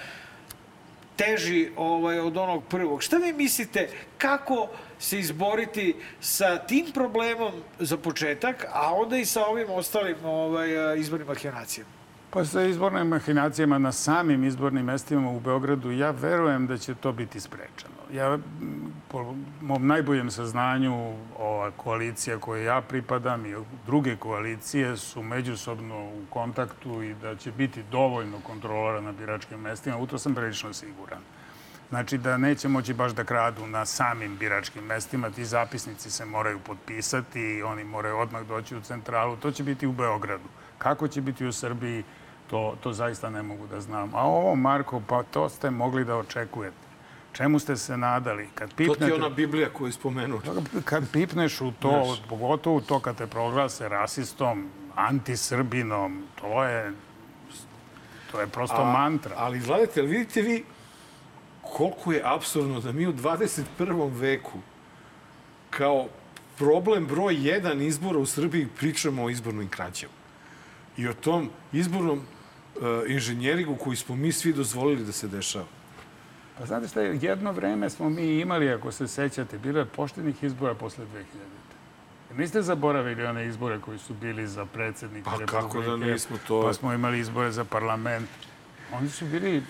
teži 1.15 1.69
ovaj, 1.77 2.19
od 2.19 2.37
onog 2.37 2.63
prvog. 2.69 3.03
Šta 3.03 3.17
vi 3.17 3.33
mislite, 3.33 3.89
kako 4.17 4.69
se 4.99 5.19
izboriti 5.19 5.95
sa 6.19 6.57
tim 6.57 6.91
problemom 6.93 7.51
za 7.79 7.97
početak, 7.97 8.65
a 8.73 8.93
onda 8.93 9.17
i 9.17 9.25
sa 9.25 9.45
ovim 9.45 9.69
ostalim 9.69 10.25
ovaj, 10.25 10.99
izbornim 10.99 11.27
mahinacijama? 11.27 12.02
Pa 12.33 12.45
sa 12.45 12.61
izbornim 12.61 13.07
mahinacijama 13.07 13.77
na 13.77 13.91
samim 13.91 14.43
izbornim 14.43 14.85
mestima 14.85 15.29
u 15.29 15.39
Beogradu, 15.39 15.91
ja 15.91 16.11
verujem 16.11 16.67
da 16.67 16.77
će 16.77 16.95
to 16.95 17.11
biti 17.11 17.39
sprečeno. 17.39 17.93
Ja, 18.13 18.37
po 19.07 19.35
mom 19.61 19.87
najboljem 19.87 20.31
saznanju, 20.31 21.15
ova 21.39 21.71
koalicija 21.71 22.37
koje 22.37 22.63
ja 22.63 22.81
pripadam 22.81 23.45
i 23.45 23.55
druge 23.85 24.15
koalicije 24.15 24.97
su 24.97 25.23
međusobno 25.23 26.05
u 26.05 26.21
kontaktu 26.29 27.03
i 27.03 27.13
da 27.13 27.35
će 27.35 27.51
biti 27.51 27.83
dovoljno 27.91 28.39
kontrolora 28.39 29.01
na 29.01 29.11
biračkim 29.11 29.59
mestima. 29.59 29.97
U 29.97 30.07
to 30.07 30.17
sam 30.17 30.35
prilično 30.35 30.73
siguran. 30.73 31.21
Znači 31.89 32.17
da 32.17 32.37
neće 32.37 32.67
moći 32.67 32.93
baš 32.93 33.11
da 33.11 33.23
kradu 33.23 33.67
na 33.67 33.85
samim 33.85 34.37
biračkim 34.37 34.83
mestima. 34.83 35.29
Ti 35.29 35.45
zapisnici 35.45 36.11
se 36.11 36.25
moraju 36.25 36.59
potpisati 36.59 37.63
oni 37.65 37.83
moraju 37.83 38.17
odmah 38.17 38.43
doći 38.43 38.75
u 38.75 38.81
centralu. 38.81 39.35
To 39.35 39.51
će 39.51 39.63
biti 39.63 39.87
u 39.87 39.91
Beogradu. 39.91 40.49
Kako 40.77 41.07
će 41.07 41.21
biti 41.21 41.45
u 41.45 41.51
Srbiji, 41.51 42.03
to, 42.53 42.75
to 42.81 42.93
zaista 42.93 43.29
ne 43.29 43.43
mogu 43.43 43.67
da 43.67 43.81
znam. 43.81 44.15
A 44.15 44.27
ovo, 44.27 44.55
Marko, 44.55 45.01
pa 45.07 45.23
to 45.23 45.49
ste 45.49 45.69
mogli 45.69 46.05
da 46.05 46.15
očekujete. 46.15 46.77
Čemu 47.33 47.59
ste 47.59 47.75
se 47.75 47.97
nadali? 47.97 48.49
Kad 48.55 48.69
To 48.69 48.75
ti 48.75 48.83
pipnete, 48.85 49.05
je 49.05 49.13
ona 49.13 49.29
Biblija 49.29 49.69
koju 49.69 49.87
je 49.87 49.91
spomenuo. 49.91 50.41
kad 50.85 51.11
pipneš 51.11 51.61
u 51.61 51.71
to, 51.71 52.17
pogotovo 52.29 52.81
to 52.81 52.99
kad 52.99 53.17
te 53.17 53.27
proglase 53.27 53.89
rasistom, 53.89 54.69
antisrbinom, 54.95 56.23
to 56.41 56.63
je, 56.63 56.93
to 58.31 58.41
je 58.41 58.47
prosto 58.47 58.85
mantra. 58.85 59.35
Ali 59.37 59.59
gledajte, 59.59 60.01
vidite 60.01 60.41
vi 60.41 60.63
koliko 61.61 62.11
je 62.11 62.21
absurdno 62.25 62.79
da 62.79 62.91
mi 62.91 63.07
u 63.07 63.13
21. 63.13 64.11
veku 64.19 64.59
kao 65.69 66.07
problem 66.57 67.07
broj 67.07 67.47
jedan 67.47 67.81
izbora 67.81 68.19
u 68.19 68.25
Srbiji 68.25 68.67
pričamo 68.77 69.23
o 69.23 69.29
izbornim 69.29 69.69
krađama. 69.69 70.13
I 70.97 71.07
o 71.07 71.13
tom 71.13 71.49
izbornom 71.71 72.21
inženjeringu 73.07 73.75
koji 73.75 73.95
smo 73.95 74.15
mi 74.15 74.31
svi 74.31 74.53
dozvolili 74.53 75.05
da 75.05 75.11
se 75.11 75.27
dešava. 75.27 75.65
Pa 76.57 76.65
znate 76.65 76.87
šta, 76.87 77.01
jedno 77.01 77.51
vreme 77.51 77.89
smo 77.89 78.09
mi 78.09 78.39
imali, 78.39 78.69
ako 78.69 78.91
se 78.91 79.07
sećate, 79.07 79.57
bilo 79.57 79.79
je 79.79 79.85
poštenih 79.85 80.43
izbora 80.43 80.73
posle 80.73 81.05
2000. 81.05 81.19
Jer 82.29 82.39
Niste 82.39 82.61
zaboravili 82.61 83.25
one 83.25 83.47
izbore 83.47 83.79
koji 83.79 83.99
su 83.99 84.13
bili 84.13 84.47
za 84.47 84.65
predsednika 84.65 85.29
Pa 85.29 85.37
Republike? 85.37 85.61
kako 85.61 85.81
da 85.81 85.97
nismo, 85.97 86.37
to 86.47 86.61
Pa 86.61 86.73
smo 86.73 86.93
imali 86.93 87.19
izbore 87.19 87.51
za 87.51 87.63
parlament. 87.63 88.29
Oni 88.93 89.09
su 89.09 89.25
bili 89.25 89.63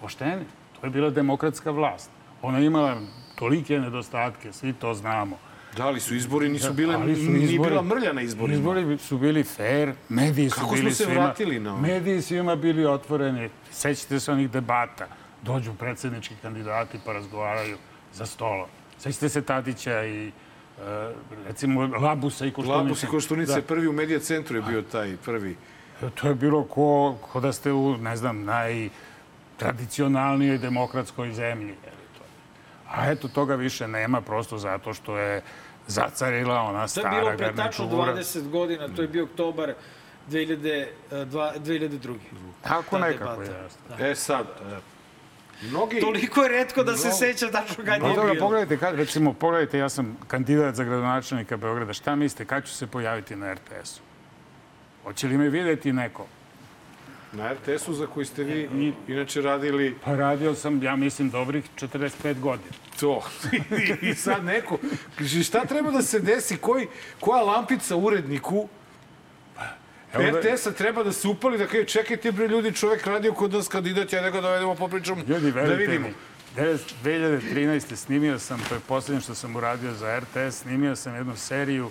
pošteni. 0.00 0.44
To 0.80 0.86
je 0.86 0.90
bila 0.90 1.10
demokratska 1.10 1.70
vlast. 1.70 2.10
Ona 2.42 2.58
je 2.58 2.66
imala 2.66 3.00
tolike 3.34 3.78
nedostatke, 3.78 4.52
svi 4.52 4.72
to 4.72 4.94
znamo. 4.94 5.38
Da 5.72 5.90
li 5.90 6.00
su 6.00 6.14
izbori, 6.14 6.48
nisu 6.48 6.72
bile, 6.72 6.94
Ali 6.94 7.16
su 7.16 7.20
izbori- 7.22 7.58
bila 7.60 7.82
mrlja 7.84 8.12
na 8.12 8.22
izborima. 8.22 8.54
Izbori 8.54 8.98
su 8.98 9.18
bili 9.18 9.44
fair, 9.44 9.92
mediji 10.08 10.50
su 10.50 10.54
Kako 10.56 10.68
bili 10.70 10.80
smo 10.82 10.90
se 10.90 11.04
svima... 11.04 11.20
vratili 11.20 11.60
na 11.60 11.72
ovo? 11.72 11.80
Mediji 11.80 12.22
svima 12.22 12.56
bili 12.56 12.86
otvoreni. 12.86 13.50
Sećate 13.70 14.20
se 14.20 14.32
onih 14.32 14.50
debata. 14.50 15.06
Dođu 15.42 15.74
predsednički 15.74 16.34
kandidati 16.42 16.98
pa 17.04 17.12
razgovaraju 17.12 17.76
za 18.14 18.26
stolom. 18.26 18.68
Sećate 18.98 19.28
se 19.28 19.42
Tadića 19.42 20.04
i 20.04 20.26
e, 20.26 20.30
recimo 21.46 21.80
Labusa 21.82 22.46
i 22.46 22.50
Koštunice. 22.50 22.76
Lapus 22.78 23.02
i 23.02 23.06
Koštunice, 23.06 23.52
Da. 23.52 23.62
prvi 23.62 23.88
u 23.88 23.92
medija 23.92 24.18
centru 24.20 24.56
je 24.56 24.62
bio 24.62 24.82
taj 24.82 25.16
prvi. 25.16 25.56
To 26.14 26.28
je 26.28 26.34
bilo 26.34 26.64
ko, 26.64 27.16
ko 27.22 27.40
da 27.40 27.52
ste 27.52 27.72
u, 27.72 27.96
ne 27.96 28.16
znam, 28.16 28.44
najtradicionalnijoj 28.44 30.58
demokratskoj 30.58 31.32
zemlji. 31.32 31.74
A 32.92 33.10
eto, 33.10 33.28
toga 33.28 33.54
više 33.54 33.88
nema 33.88 34.20
prosto 34.20 34.58
zato 34.58 34.94
što 34.94 35.18
je 35.18 35.42
zacarila 35.86 36.60
ona 36.60 36.78
To 36.78 36.82
je 36.82 36.88
stara 36.88 37.10
bilo 37.10 37.36
pre 37.36 37.52
tačno 37.56 37.86
garnitura. 37.86 38.14
20 38.14 38.48
godina, 38.48 38.88
to 38.88 39.02
je 39.02 39.08
bio 39.08 39.24
oktobar 39.24 39.74
2000, 40.30 40.86
e, 41.12 41.24
dva- 41.24 41.52
2002. 41.56 42.16
Tako 42.62 42.98
Ta 42.98 42.98
nekako 42.98 43.42
je. 43.42 43.50
E 44.00 44.14
sad, 44.14 44.46
e, 44.72 44.76
mnogi... 45.62 46.00
Toliko 46.00 46.42
je 46.42 46.48
redko 46.48 46.82
da 46.82 46.96
se 46.96 47.10
seća 47.10 47.50
tačno 47.50 47.84
kad 47.84 48.00
Pa 48.00 48.08
je 48.08 48.14
dobro, 48.14 48.32
bilo. 48.32 48.44
pogledajte, 48.46 48.76
kad, 48.78 48.94
recimo, 48.94 49.32
pogledajte, 49.32 49.78
ja 49.78 49.88
sam 49.88 50.16
kandidat 50.28 50.74
za 50.74 50.84
gradonačelnika 50.84 51.56
Beograda. 51.56 51.92
Šta 51.92 52.16
mislite, 52.16 52.44
kad 52.44 52.64
ću 52.64 52.72
se 52.74 52.86
pojaviti 52.86 53.36
na 53.36 53.54
RTS-u? 53.54 54.00
Hoće 55.02 55.26
li 55.26 55.38
me 55.38 55.48
videti 55.48 55.92
neko? 55.92 56.26
Na 57.32 57.52
RTS-u 57.52 57.94
za 57.94 58.06
koji 58.06 58.26
ste 58.26 58.44
vi 58.44 58.68
inače 59.08 59.42
radili 59.42 59.96
Pa 60.04 60.14
radio 60.14 60.54
sam, 60.54 60.82
ja 60.82 60.96
mislim, 60.96 61.30
dobrih 61.30 61.64
45 61.76 62.40
godina. 62.40 62.68
to. 63.00 63.22
I 64.02 64.14
sad 64.14 64.44
neko, 64.44 64.78
šta 65.42 65.60
treba 65.60 65.90
da 65.90 66.02
se 66.02 66.20
desi, 66.20 66.56
koji, 66.56 66.86
koja 67.20 67.42
lampica 67.42 67.96
uredniku 67.96 68.68
Evo 70.14 70.30
da- 70.32 70.38
RTS-a 70.40 70.72
treba 70.72 71.02
da 71.02 71.12
se 71.12 71.28
upali, 71.28 71.58
da 71.58 71.66
kaže, 71.66 71.84
čekajte 71.84 72.32
bre 72.32 72.48
ljudi, 72.48 72.72
čovek 72.72 73.06
radio 73.06 73.32
kod 73.32 73.52
nas 73.52 73.68
kandidat, 73.68 74.12
ja 74.12 74.22
da 74.22 74.30
ga 74.30 74.40
dovedemo, 74.40 74.74
popričamo, 74.74 75.22
Ljudi, 75.28 75.52
da 75.52 75.60
vidimo. 75.62 76.08
mi, 76.08 76.14
2013. 76.56 77.96
snimio 77.96 78.38
sam, 78.38 78.60
to 78.68 78.74
je 78.74 78.80
posljednje 78.80 79.20
što 79.20 79.34
sam 79.34 79.56
uradio 79.56 79.92
za 79.92 80.20
RTS, 80.20 80.54
snimio 80.54 80.96
sam 80.96 81.14
jednu 81.14 81.36
seriju 81.36 81.90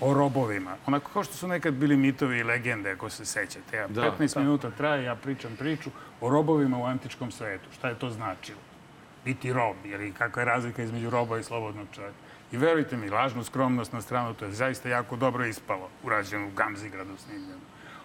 o 0.00 0.14
robovima. 0.14 0.76
Onako 0.86 1.10
kao 1.12 1.24
što 1.24 1.34
su 1.34 1.48
nekad 1.48 1.74
bili 1.74 1.96
mitovi 1.96 2.38
i 2.38 2.42
legende, 2.42 2.90
ako 2.90 3.10
se 3.10 3.24
sećate. 3.24 3.76
Ja, 3.76 3.88
15 3.88 4.38
minuta 4.38 4.70
traje, 4.70 5.04
ja 5.04 5.14
pričam 5.14 5.56
priču 5.58 5.90
o 6.20 6.30
robovima 6.30 6.78
u 6.78 6.84
antičkom 6.84 7.30
svetu. 7.30 7.68
Šta 7.72 7.88
je 7.88 7.98
to 7.98 8.10
značilo? 8.10 8.58
Biti 9.24 9.52
rob, 9.52 9.76
jer 9.84 10.00
i 10.00 10.12
kakva 10.12 10.42
je 10.42 10.46
razlika 10.46 10.82
između 10.82 11.10
roba 11.10 11.38
i 11.38 11.42
slobodnog 11.42 11.86
čovjeka. 11.92 12.16
I 12.52 12.56
verujte 12.56 12.96
mi, 12.96 13.10
lažnu 13.10 13.44
skromnost 13.44 13.92
na 13.92 14.02
stranu, 14.02 14.34
to 14.34 14.44
je 14.44 14.52
zaista 14.52 14.88
jako 14.88 15.16
dobro 15.16 15.46
ispalo, 15.46 15.88
urađeno 16.02 16.46
u 16.46 16.50
Gamzigradu 16.50 17.16
snimljeno. 17.16 17.60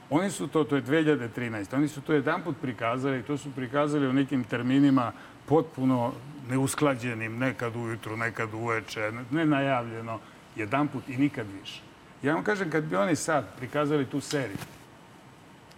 Oni 0.09 0.31
su 0.31 0.47
to, 0.47 0.63
to 0.63 0.75
je 0.75 0.83
2013. 0.83 1.75
Oni 1.75 1.87
su 1.87 2.01
to 2.01 2.13
jedanput 2.13 2.55
prikazali 2.61 3.19
i 3.19 3.23
to 3.23 3.37
su 3.37 3.51
prikazali 3.55 4.07
u 4.07 4.13
nekim 4.13 4.43
terminima 4.43 5.11
potpuno 5.45 6.13
neusklađenim, 6.49 7.37
nekad 7.37 7.75
ujutru, 7.75 8.17
nekad 8.17 8.53
uveče, 8.53 9.11
ne 9.31 9.45
najavljeno, 10.55 10.55
jedanput 10.55 11.09
i 11.09 11.17
nikad 11.17 11.45
više. 11.61 11.81
Ja 12.23 12.33
vam 12.33 12.43
kažem, 12.43 12.71
kad 12.71 12.83
bi 12.83 12.95
oni 12.95 13.15
sad 13.15 13.57
prikazali 13.57 14.05
tu 14.05 14.21
seriju, 14.21 14.57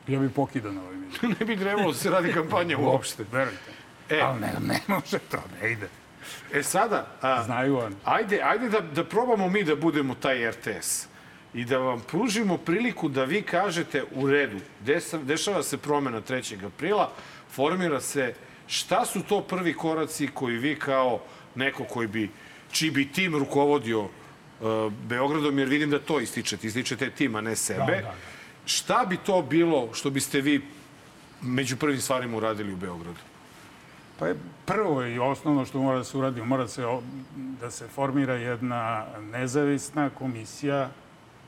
ja 0.07 0.19
bi 0.19 0.29
pokidao 0.29 0.71
na 0.71 0.81
ovoj 0.81 0.93
emisiji. 0.95 1.29
ne 1.39 1.45
bi 1.45 1.57
trebalo 1.57 1.91
da 1.91 1.97
se 1.97 2.09
radi 2.09 2.33
kampanja 2.33 2.77
uopšte. 2.77 3.25
Verujte. 3.31 3.71
E. 4.09 4.19
Ali 4.21 4.41
ne, 4.41 4.53
ne 4.61 4.79
može 4.87 5.19
to, 5.19 5.43
ne 5.61 5.71
ide. 5.71 5.87
E 6.53 6.63
sada, 6.63 7.07
a, 7.21 7.43
Znaju 7.43 7.77
oni. 7.77 7.95
ajde, 8.05 8.41
ajde 8.43 8.69
da, 8.69 8.79
da 8.81 9.03
probamo 9.03 9.49
mi 9.49 9.63
da 9.63 9.75
budemo 9.75 10.15
taj 10.15 10.51
RTS 10.51 11.07
i 11.53 11.65
da 11.65 11.77
vam 11.77 12.01
pružimo 12.07 12.57
priliku 12.57 13.09
da 13.09 13.23
vi 13.23 13.41
kažete 13.41 14.03
u 14.11 14.27
redu, 14.27 14.59
desa, 14.79 15.17
dešava 15.17 15.63
se 15.63 15.77
promena 15.77 16.21
3. 16.21 16.65
aprila, 16.65 17.11
formira 17.51 18.01
se 18.01 18.33
šta 18.67 19.05
su 19.05 19.23
to 19.23 19.41
prvi 19.41 19.73
koraci 19.73 20.27
koji 20.33 20.57
vi 20.57 20.75
kao 20.79 21.19
neko 21.55 21.83
koji 21.83 22.07
bi, 22.07 22.29
čiji 22.71 22.91
bi 22.91 23.11
tim 23.11 23.35
rukovodio 23.35 24.09
Beogradom, 25.07 25.59
jer 25.59 25.69
vidim 25.69 25.89
da 25.89 25.99
to 25.99 26.19
ističete, 26.19 26.67
ističete 26.67 27.09
tim, 27.09 27.35
a 27.35 27.41
ne 27.41 27.55
sebe. 27.55 27.79
Da, 27.79 27.95
da, 27.95 28.01
da. 28.01 28.15
Šta 28.65 29.05
bi 29.09 29.17
to 29.17 29.41
bilo 29.41 29.89
što 29.93 30.09
biste 30.09 30.41
vi 30.41 30.61
među 31.41 31.77
prvim 31.77 32.01
stvarima 32.01 32.37
uradili 32.37 32.73
u 32.73 32.77
Beogradu? 32.77 33.19
Pa 34.19 34.27
je 34.27 34.35
prvo 34.65 35.05
i 35.05 35.19
osnovno 35.19 35.65
što 35.65 35.81
mora 35.81 35.97
da 35.97 36.03
se 36.03 36.17
uradi, 36.17 36.41
mora 36.41 36.67
se, 36.67 36.83
da 37.35 37.71
se 37.71 37.87
formira 37.87 38.33
jedna 38.33 39.05
nezavisna 39.31 40.09
komisija 40.09 40.89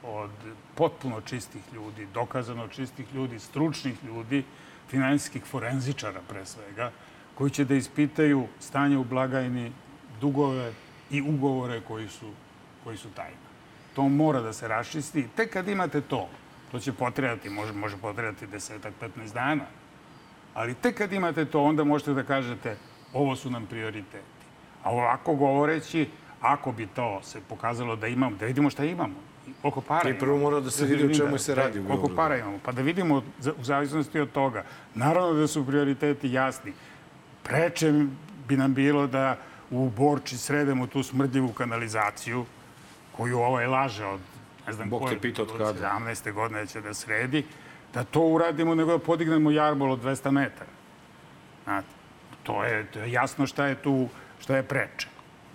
od 0.04 0.30
potpuno 0.76 1.22
čistih 1.22 1.62
ljudi, 1.74 2.08
dokazano 2.14 2.68
čistih 2.68 3.06
ljudi, 3.14 3.40
stručnih 3.40 4.04
ljudi, 4.04 4.44
finansijskih 4.90 5.44
forenzičara 5.46 6.22
pre 6.30 6.46
svega, 6.46 6.92
koji 7.36 7.52
će 7.52 7.66
da 7.66 7.76
ispitaju 7.76 8.48
stanje 8.60 8.98
u 8.98 9.04
blagajni, 9.04 9.72
dugove 10.22 10.74
i 11.12 11.22
ugovore 11.22 11.82
koji 11.88 12.10
su, 12.10 12.32
koji 12.86 12.98
su 12.98 13.10
tajni. 13.16 13.38
To 13.96 14.10
mora 14.10 14.42
da 14.42 14.54
se 14.54 14.68
raščisti. 14.68 15.28
Tek 15.36 15.54
kad 15.54 15.68
imate 15.68 16.02
to, 16.02 16.30
to 16.72 16.80
će 16.80 16.94
potrebati, 16.94 17.50
može, 17.50 17.74
može 17.74 17.98
potrebati 17.98 18.48
desetak, 18.48 18.94
15 19.02 19.34
dana, 19.34 19.66
Ali 20.56 20.74
tek 20.74 20.98
kad 20.98 21.14
imate 21.14 21.46
to, 21.46 21.64
onda 21.64 21.84
možete 21.84 22.14
da 22.14 22.24
kažete 22.24 22.78
ovo 23.14 23.36
su 23.36 23.50
nam 23.50 23.66
prioriteti. 23.66 24.46
A 24.84 24.92
ovako 24.92 25.36
govoreći, 25.36 26.10
ako 26.42 26.72
bi 26.72 26.88
to 26.88 27.20
se 27.24 27.42
pokazalo 27.50 27.96
da 27.96 28.08
imamo, 28.08 28.36
da 28.36 28.46
vidimo 28.46 28.70
šta 28.70 28.86
imamo, 28.86 29.16
koliko 29.62 29.82
para 29.82 30.10
I 30.10 30.20
prvo 30.20 30.36
imamo. 30.36 30.50
mora 30.50 30.60
da 30.60 30.72
se 30.72 30.86
vidi 30.86 31.06
o 31.06 31.14
čemu 31.14 31.38
se 31.38 31.56
radi 31.56 31.80
u 31.80 31.88
Koliko 31.88 32.10
para 32.16 32.38
imamo, 32.38 32.60
pa 32.66 32.72
da 32.72 32.82
vidimo 32.82 33.18
u 33.58 33.64
zavisnosti 33.64 34.20
od 34.20 34.32
toga. 34.32 34.64
Naravno 34.94 35.34
da 35.34 35.48
su 35.48 35.66
prioriteti 35.68 36.32
jasni. 36.32 36.74
Preče 37.44 38.06
bi 38.48 38.58
nam 38.58 38.74
bilo 38.74 39.08
da 39.08 39.38
u 39.72 39.90
Borči 39.90 40.38
sredemo 40.38 40.88
tu 40.88 41.04
smrdljivu 41.04 41.54
kanalizaciju 41.54 42.46
koju 43.18 43.40
ovaj 43.40 43.68
laže 43.68 44.06
od 44.06 44.20
ne 44.68 44.74
znam 44.74 44.90
Bog 44.90 45.02
koje, 45.02 45.34
od 45.40 45.40
od 45.40 45.58
kada. 45.58 46.00
17. 46.00 46.34
godine 46.34 46.68
će 46.68 46.82
da 46.82 46.94
sredi, 46.94 47.46
da 47.94 48.04
to 48.04 48.22
uradimo 48.22 48.76
nego 48.76 48.92
da 48.92 49.00
podignemo 49.00 49.52
jarbol 49.52 49.92
od 49.92 50.04
200 50.04 50.32
metara. 50.32 50.72
Znate, 51.64 51.88
to 52.44 52.64
je, 52.64 52.86
to 52.92 53.00
je 53.00 53.12
jasno 53.12 53.48
šta 53.48 53.66
je 53.66 53.76
tu, 53.76 54.08
šta 54.40 54.56
je 54.56 54.64
preče. 54.64 55.08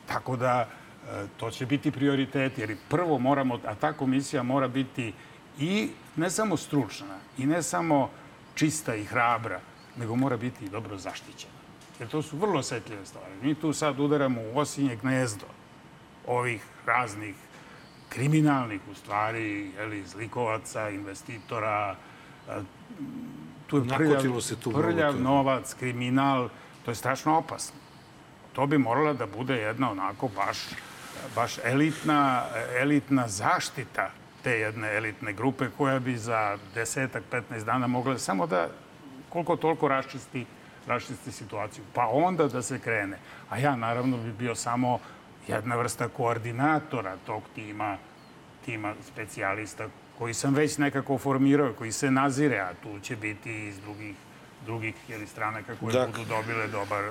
Tako 0.06 0.36
da, 0.36 0.68
e, 0.68 1.26
to 1.36 1.50
će 1.50 1.66
biti 1.66 1.90
prioritet, 1.90 2.58
jer 2.58 2.76
prvo 2.88 3.18
moramo, 3.18 3.58
a 3.66 3.74
ta 3.74 3.92
komisija 3.92 4.42
mora 4.42 4.68
biti 4.68 5.12
i 5.58 5.90
ne 6.16 6.30
samo 6.30 6.56
stručna, 6.56 7.18
i 7.38 7.46
ne 7.46 7.62
samo 7.62 8.10
čista 8.54 8.94
i 8.94 9.04
hrabra, 9.04 9.60
nego 9.96 10.16
mora 10.16 10.36
biti 10.36 10.64
i 10.64 10.68
dobro 10.68 10.98
zaštićena. 10.98 11.60
Jer 11.98 12.08
to 12.08 12.22
su 12.22 12.36
vrlo 12.36 12.58
osetljive 12.58 13.06
stvari. 13.06 13.34
Mi 13.42 13.54
tu 13.54 13.72
sad 13.72 14.00
udaramo 14.00 14.40
u 14.40 14.58
osinje 14.58 14.96
gnezdo 14.96 15.46
ovih 16.26 16.64
raznih 16.86 17.34
kriminalnih 18.10 18.80
u 18.90 18.94
stvari, 18.94 19.70
jeli, 19.78 20.04
zlikovaca, 20.06 20.88
investitora, 20.90 21.96
a, 22.48 22.62
tu 23.66 23.76
je 23.76 23.88
prljav, 23.96 24.40
se 24.40 24.56
tu 24.56 24.72
prljav 24.72 25.20
novac, 25.20 25.74
kriminal, 25.74 26.48
to 26.84 26.90
je 26.90 26.94
strašno 26.94 27.38
opasno. 27.38 27.76
To 28.52 28.66
bi 28.66 28.78
morala 28.78 29.12
da 29.12 29.26
bude 29.26 29.56
jedna 29.56 29.90
onako 29.90 30.28
baš, 30.28 30.58
baš 31.34 31.58
elitna, 31.64 32.44
elitna 32.80 33.28
zaštita 33.28 34.10
te 34.42 34.50
jedne 34.50 34.96
elitne 34.96 35.32
grupe 35.32 35.68
koja 35.76 35.98
bi 35.98 36.16
za 36.16 36.58
desetak, 36.74 37.22
15 37.30 37.64
dana 37.64 37.86
mogla 37.86 38.18
samo 38.18 38.46
da 38.46 38.68
koliko 39.28 39.56
toliko 39.56 39.88
raščisti, 39.88 40.46
raščisti 40.86 41.32
situaciju. 41.32 41.84
Pa 41.94 42.06
onda 42.06 42.48
da 42.48 42.62
se 42.62 42.78
krene. 42.78 43.18
A 43.50 43.58
ja 43.58 43.76
naravno 43.76 44.16
bi 44.16 44.32
bio 44.32 44.54
samo 44.54 44.98
jedna 45.54 45.76
vrsta 45.76 46.08
koordinatora 46.08 47.16
tog 47.26 47.42
tima, 47.54 47.96
tima 48.64 48.94
specijalista 49.12 49.88
koji 50.18 50.34
sam 50.34 50.54
već 50.54 50.78
nekako 50.78 51.18
formirao, 51.18 51.72
koji 51.72 51.92
se 51.92 52.10
nazire, 52.10 52.58
a 52.58 52.72
tu 52.82 53.00
će 53.02 53.16
biti 53.16 53.66
iz 53.68 53.80
drugih, 53.80 54.14
drugih 54.66 54.94
jeli, 55.08 55.26
stranaka 55.26 55.72
koje 55.80 55.92
Dakle. 55.92 56.12
budu 56.12 56.24
dobile 56.28 56.66
dobar 56.66 57.04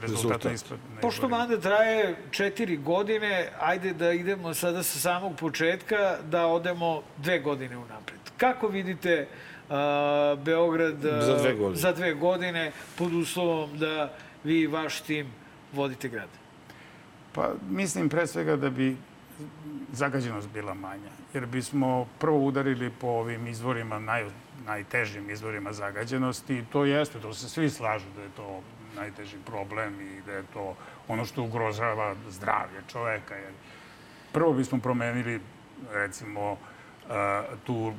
rezultat. 0.00 0.44
Rezultat. 0.44 0.78
Pošto 1.00 1.28
mandat 1.28 1.60
traje 1.60 2.16
četiri 2.30 2.76
godine, 2.76 3.48
ajde 3.60 3.92
da 3.92 4.12
idemo 4.12 4.54
sada 4.54 4.82
sa 4.82 4.98
samog 4.98 5.36
početka, 5.36 6.16
da 6.30 6.46
odemo 6.46 7.02
dve 7.16 7.38
godine 7.38 7.76
unapred. 7.76 8.20
Kako 8.36 8.68
vidite 8.68 9.26
a, 9.70 10.36
Beograd 10.44 11.04
a, 11.04 11.22
Za 11.22 11.36
dve 11.38 11.54
godine. 11.54 11.76
za 11.76 11.92
dve 11.92 12.14
godine 12.14 12.72
pod 12.98 13.14
uslovom 13.14 13.78
da 13.78 14.12
vi 14.44 14.60
i 14.60 14.66
vaš 14.66 15.00
tim 15.00 15.26
vodite 15.72 16.08
grad? 16.08 16.28
Pa 17.32 17.54
mislim 17.70 18.08
pre 18.08 18.26
svega 18.26 18.56
da 18.56 18.70
bi 18.70 18.96
zagađenost 19.92 20.48
bila 20.48 20.74
manja. 20.74 21.10
Jer 21.34 21.46
bismo 21.46 22.06
prvo 22.18 22.38
udarili 22.38 22.90
po 22.90 23.06
ovim 23.06 23.46
izvorima, 23.46 23.98
naj, 23.98 24.24
najtežim 24.66 25.30
izvorima 25.30 25.72
zagađenosti. 25.72 26.58
I 26.58 26.64
to 26.72 26.84
jeste, 26.84 27.20
to 27.20 27.34
se 27.34 27.48
svi 27.48 27.70
slažu 27.70 28.06
da 28.16 28.22
je 28.22 28.28
to 28.36 28.60
najteži 28.96 29.36
problem 29.46 30.00
i 30.00 30.20
da 30.26 30.32
je 30.32 30.42
to 30.52 30.76
ono 31.08 31.24
što 31.24 31.42
ugrožava 31.42 32.14
zdravlje 32.28 32.82
čoveka. 32.92 33.34
Jer 33.34 33.52
prvo 34.32 34.52
bismo 34.52 34.78
promenili, 34.78 35.40
recimo, 35.92 36.56
eh, 37.10 37.42
tu 37.64 37.92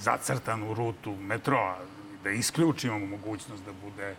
zacrtanu 0.00 0.74
rutu 0.74 1.16
metroa, 1.16 1.78
da 2.24 2.30
isključimo 2.30 2.98
mogućnost 2.98 3.64
da 3.64 3.72
bude 3.72 4.10
e, 4.10 4.14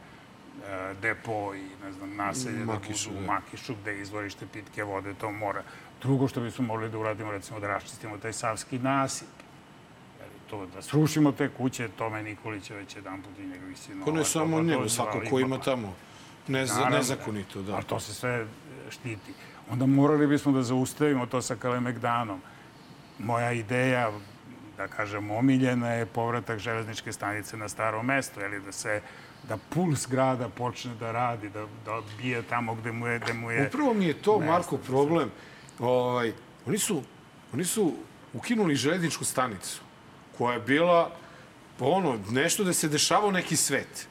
depo 1.01 1.53
i 1.55 1.85
ne 1.85 1.91
znam, 1.91 2.15
naselje 2.15 2.65
Makišu, 2.65 3.09
da 3.09 3.15
budu 3.15 3.25
da. 3.25 3.31
u 3.31 3.35
Makišu, 3.35 3.75
gde 3.81 3.91
je 3.91 4.01
izvorište 4.01 4.45
pitke 4.53 4.83
vode, 4.83 5.13
to 5.13 5.31
mora. 5.31 5.63
Drugo 6.01 6.27
što 6.27 6.41
bismo 6.41 6.65
mogli 6.65 6.89
da 6.89 6.97
uradimo, 6.97 7.31
recimo 7.31 7.59
da 7.59 7.67
raščistimo 7.67 8.17
taj 8.17 8.33
savski 8.33 8.79
nasip. 8.79 9.27
To, 10.49 10.65
da 10.65 10.81
srušimo 10.81 11.31
te 11.31 11.49
kuće, 11.49 11.87
Tome 11.87 12.23
Nikolića 12.23 12.75
već 12.75 12.95
jedan 12.95 13.21
put 13.21 13.39
i 13.39 13.47
njegovih 13.47 13.77
sinova. 13.77 14.05
Ko 14.05 14.11
ne 14.11 14.19
to 14.19 14.25
samo 14.25 14.57
ga 14.57 14.63
njega, 14.63 14.89
svako 14.89 15.21
ko 15.29 15.39
ima 15.39 15.57
pa- 15.57 15.63
tamo 15.63 15.93
neza, 16.47 16.73
Naravno, 16.73 16.97
nezakonito, 16.97 17.61
da. 17.61 17.73
Ali 17.75 17.83
to 17.83 17.99
se 17.99 18.13
sve 18.13 18.45
štiti. 18.89 19.33
Onda 19.69 19.85
morali 19.85 20.27
bismo 20.27 20.51
da 20.51 20.63
zaustavimo 20.63 21.25
to 21.25 21.41
sa 21.41 21.55
Kalemegdanom. 21.55 22.41
Moja 23.19 23.51
ideja, 23.51 24.11
da 24.79 24.87
kažem, 24.87 25.31
omiljena 25.31 25.93
je 25.93 26.05
povratak 26.05 26.59
železničke 26.59 27.11
stanice 27.11 27.57
na 27.57 27.69
staro 27.69 28.03
mesto, 28.03 28.41
ili 28.41 28.61
da 28.61 28.71
se 28.71 29.01
da 29.43 29.57
puls 29.69 30.07
grada 30.07 30.49
počne 30.49 30.93
da 30.99 31.11
radi, 31.11 31.49
da, 31.49 31.65
da 31.85 32.01
bije 32.17 32.41
tamo 32.49 32.75
gde 32.75 32.91
mu 32.91 33.07
je... 33.07 33.19
Gde 33.19 33.33
mu 33.33 33.51
je 33.51 33.67
Upravo 33.67 33.93
mi 33.93 34.05
je 34.05 34.13
to, 34.13 34.39
mesto. 34.39 34.51
Marko, 34.51 34.77
problem. 34.77 35.31
Ovaj, 35.79 36.31
oni, 36.65 36.77
su, 36.77 37.03
oni 37.53 37.65
su 37.65 37.93
ukinuli 38.33 38.75
železničku 38.75 39.25
stanicu, 39.25 39.81
koja 40.37 40.53
je 40.53 40.59
bila 40.59 41.11
ono, 41.79 42.19
nešto 42.29 42.63
da 42.63 42.73
se 42.73 42.87
dešavao 42.87 43.31
neki 43.31 43.55
svet. 43.55 44.07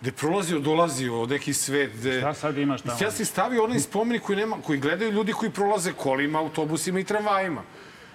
Gde 0.00 0.12
prolazio, 0.12 0.58
dolazio 0.58 1.26
neki 1.26 1.52
svet. 1.52 1.92
Gde... 1.96 2.18
Šta 2.20 2.34
sad 2.34 2.58
imaš 2.58 2.82
tamo? 2.82 2.98
Ja 3.00 3.10
si 3.10 3.24
stavio 3.24 3.64
onaj 3.64 3.80
spomenik 3.80 4.22
koji, 4.22 4.36
nema, 4.36 4.56
koji 4.62 4.78
gledaju 4.78 5.12
ljudi 5.12 5.32
koji 5.32 5.50
prolaze 5.50 5.92
kolima, 5.92 6.38
autobusima 6.38 7.00
i 7.00 7.04
tramvajima. 7.04 7.62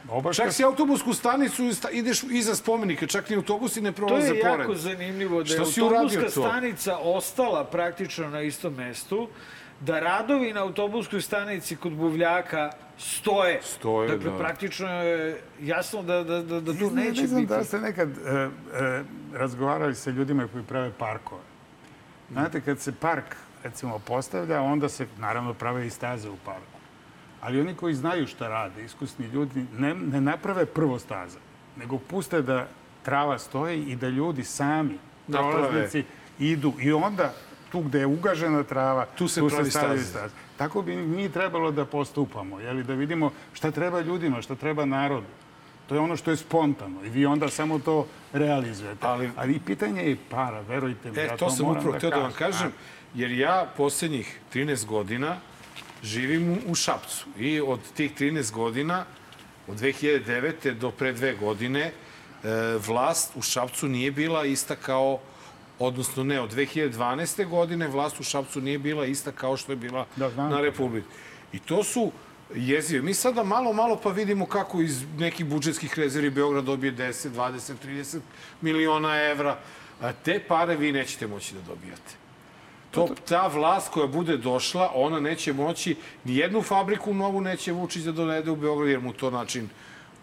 Obaš 0.10 0.36
Čak 0.36 0.54
si 0.54 0.64
autobusku 0.64 1.14
stanicu 1.14 1.64
i 1.64 1.74
sta- 1.74 1.90
ideš 1.90 2.24
iza 2.24 2.56
spomenika, 2.56 3.08
čak 3.08 3.30
ni 3.30 3.36
autobusi 3.36 3.82
ne 3.82 3.92
To 3.92 3.96
prolaze 3.96 4.28
je 4.28 4.42
pored. 4.42 4.60
jako 4.60 4.76
zanimljivo 4.76 5.44
da 5.44 5.54
je 5.54 5.60
autobuska 5.60 6.22
to? 6.24 6.30
stanica 6.32 6.98
ostala 6.98 7.64
praktično 7.66 8.30
na 8.30 8.42
istom 8.42 8.74
mestu, 8.74 9.28
da 9.80 10.00
radovi 10.00 10.54
na 10.54 10.62
autobuskoj 10.62 11.22
stanici 11.22 11.76
kod 11.76 11.94
Buvljaka 11.94 12.70
stoje. 12.98 13.60
Stoje, 13.64 14.10
dakle, 14.10 14.32
da. 14.32 14.38
praktično 14.38 14.88
je 14.90 15.42
jasno 15.62 16.04
da, 16.04 16.24
da, 16.24 16.42
da, 16.42 16.60
da 16.62 16.74
tu 16.74 16.92
Ne, 16.92 17.04
neće 17.04 17.22
ne 17.22 17.28
znam 17.28 17.42
biti. 17.42 17.50
da 17.50 17.64
ste 17.64 17.80
nekad 17.80 18.10
e, 18.10 18.32
e, 18.32 19.04
razgovarali 19.34 19.96
sa 19.96 20.10
ljudima 20.10 20.48
koji 20.48 20.64
prave 20.64 20.92
parkove. 20.92 21.42
Znate, 22.32 22.62
kad 22.62 22.80
se 22.80 22.92
park, 22.92 23.26
recimo, 23.64 24.00
postavlja, 24.00 24.62
onda 24.62 24.90
se, 24.90 25.08
naravno, 25.18 25.54
prave 25.54 25.88
i 25.88 25.90
staze 25.90 26.30
u 26.30 26.38
parku. 26.38 26.75
Ali 27.46 27.62
oni 27.62 27.74
koji 27.74 27.94
znaju 27.94 28.28
šta 28.28 28.48
rade, 28.48 28.86
iskusni 28.86 29.26
ljudi, 29.26 29.66
ne, 29.78 29.94
ne 29.96 30.22
naprave 30.22 30.66
prvo 30.66 31.00
staza, 31.00 31.40
nego 31.78 31.98
puste 32.00 32.42
da 32.42 32.68
trava 33.04 33.40
stoji 33.40 33.84
i 33.84 33.96
da 33.96 34.10
ljudi 34.10 34.44
sami, 34.44 34.98
prolaznici, 35.28 36.04
idu. 36.40 36.74
I 36.80 36.92
onda, 36.92 37.34
tu 37.72 37.82
gde 37.82 38.00
je 38.00 38.06
ugažena 38.06 38.64
trava, 38.64 39.06
Tu 39.06 39.28
se 39.28 39.42
pravi 39.50 39.72
stavljaju 39.72 40.04
staze. 40.04 40.34
Tako 40.58 40.82
bi 40.82 40.96
mi 40.96 41.30
trebalo 41.30 41.72
da 41.72 41.86
postupamo, 41.86 42.60
jeli, 42.60 42.84
da 42.84 42.94
vidimo 42.94 43.32
šta 43.54 43.72
treba 43.72 44.02
ljudima, 44.02 44.42
šta 44.42 44.56
treba 44.56 44.86
narodu. 44.86 45.28
To 45.88 45.96
je 45.96 46.02
ono 46.02 46.16
što 46.16 46.32
je 46.32 46.38
spontano 46.38 47.06
i 47.06 47.10
vi 47.10 47.26
onda 47.26 47.50
samo 47.50 47.80
to 47.80 48.08
realizujete. 48.34 49.08
Ali- 49.08 49.32
Ali, 49.36 49.60
pitanje 49.60 50.02
je 50.02 50.18
para, 50.30 50.62
verujte 50.62 51.12
mi. 51.12 51.20
E, 51.20 51.24
ja 51.24 51.38
to 51.38 51.50
sam 51.50 51.66
moram 51.66 51.80
upravo 51.80 51.98
htio 51.98 52.10
da 52.10 52.16
vam 52.18 52.32
kažem. 52.32 52.52
kažem, 52.52 52.72
jer 53.14 53.32
ja 53.32 53.68
poslednjih 53.78 54.40
13 54.54 54.86
godina 54.86 55.38
živim 56.06 56.60
u- 56.68 56.76
Šapcu 56.76 57.26
i 57.40 57.62
od 57.62 57.80
tih 57.94 58.12
13 58.14 58.52
godina, 58.52 59.06
od 59.68 59.78
2009. 59.78 60.74
do 60.74 60.92
pre 60.92 61.14
dve 61.14 61.34
godine, 61.34 61.82
e, 61.82 61.92
vlast 62.80 63.32
u 63.36 63.42
Šapcu 63.42 63.88
nije 63.88 64.12
bila 64.12 64.46
ista 64.46 64.76
kao 64.76 65.20
odnosno 65.80 66.24
ne, 66.24 66.42
od 66.42 66.52
2012. 66.52 67.46
godine 67.46 67.88
vlast 67.88 68.20
u 68.20 68.24
Šapcu 68.24 68.62
nije 68.62 68.80
bila 68.80 69.06
ista 69.06 69.32
kao 69.32 69.58
što 69.58 69.72
je 69.72 69.76
bila 69.78 70.06
Da, 70.16 70.30
znam. 70.30 70.52
na 70.52 70.62
Republici. 70.62 71.08
I 71.54 71.60
to 71.60 71.84
su 71.84 72.12
jezive. 72.56 73.02
Mi 73.02 73.14
sada 73.14 73.44
malo, 73.44 73.74
malo 73.74 73.96
pa 73.96 74.10
vidimo 74.10 74.46
kako 74.46 74.82
iz 74.82 75.04
nekih 75.18 75.46
budžetskih 75.46 76.00
rezervi 76.00 76.30
Beograd 76.30 76.64
dobije 76.64 76.94
10, 76.94 77.30
20, 77.30 77.74
30 77.80 78.20
miliona 78.62 79.22
evra. 79.24 79.58
A 80.02 80.14
te 80.14 80.40
pare 80.40 80.76
vi 80.76 80.92
nećete 80.92 81.28
moći 81.28 81.54
da 81.56 81.62
dobijate. 81.62 82.25
To, 82.96 83.08
ta 83.28 83.48
vlast 83.48 83.92
koja 83.92 84.08
bude 84.08 84.38
došla, 84.38 84.92
ona 84.94 85.20
neće 85.20 85.54
moći, 85.54 85.96
ni 86.24 86.36
jednu 86.36 86.62
fabriku 86.62 87.14
novu 87.14 87.42
neće 87.42 87.72
Vučić 87.72 88.04
da 88.04 88.12
dovede 88.12 88.52
u 88.52 88.56
Beograd, 88.56 88.90
jer 88.90 89.00
mu 89.00 89.14
to 89.14 89.32
način 89.32 89.70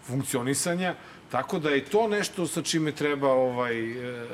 funkcionisanja. 0.06 0.94
Tako 1.30 1.58
da 1.58 1.70
je 1.70 1.84
to 1.84 2.08
nešto 2.08 2.46
sa 2.46 2.62
čime 2.62 2.92
treba, 2.92 3.32
ovaj, 3.32 3.90
e, 3.90 4.24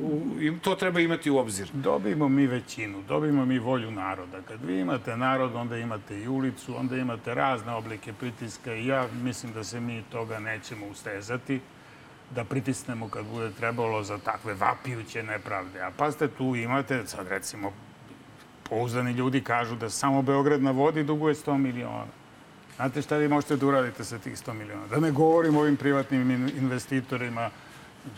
u, 0.00 0.58
to 0.62 0.74
treba 0.74 1.00
imati 1.00 1.30
u 1.30 1.36
obzir. 1.36 1.68
Dobijemo 1.72 2.28
mi 2.28 2.46
većinu, 2.46 3.02
dobijemo 3.08 3.44
mi 3.44 3.58
volju 3.58 3.90
naroda. 3.90 4.42
Kad 4.48 4.64
vi 4.64 4.80
imate 4.80 5.16
narod, 5.16 5.54
onda 5.54 5.76
imate 5.76 6.20
i 6.20 6.28
ulicu, 6.28 6.76
onda 6.76 6.96
imate 6.96 7.34
razne 7.34 7.72
oblike 7.72 8.12
pritiska 8.12 8.74
i 8.74 8.86
ja 8.86 9.08
mislim 9.22 9.52
da 9.52 9.64
se 9.64 9.80
mi 9.80 10.02
toga 10.10 10.38
nećemo 10.38 10.86
ustezati 10.86 11.60
da 12.34 12.44
pritisnemo 12.44 13.08
kad 13.08 13.24
bude 13.26 13.50
trebalo 13.50 14.02
za 14.02 14.18
takve 14.18 14.54
vapijuće 14.54 15.22
nepravde. 15.22 15.80
A 15.80 15.90
pazite, 15.96 16.28
tu 16.28 16.56
imate, 16.56 17.06
sad 17.06 17.28
recimo, 17.28 17.72
pouzdani 18.68 19.12
ljudi 19.12 19.40
kažu 19.40 19.76
da 19.76 19.90
samo 19.90 20.22
Beograd 20.22 20.62
na 20.62 20.70
vodi 20.70 21.04
duguje 21.04 21.34
100 21.34 21.56
miliona. 21.58 22.06
Znate 22.76 23.02
šta 23.02 23.16
vi 23.16 23.28
možete 23.28 23.56
da 23.56 23.66
uradite 23.66 24.04
sa 24.04 24.18
tih 24.18 24.32
100 24.32 24.52
miliona? 24.52 24.86
Da 24.86 25.00
ne 25.00 25.10
govorim 25.10 25.56
o 25.56 25.60
ovim 25.60 25.76
privatnim 25.76 26.30
in- 26.30 26.50
investitorima 26.58 27.50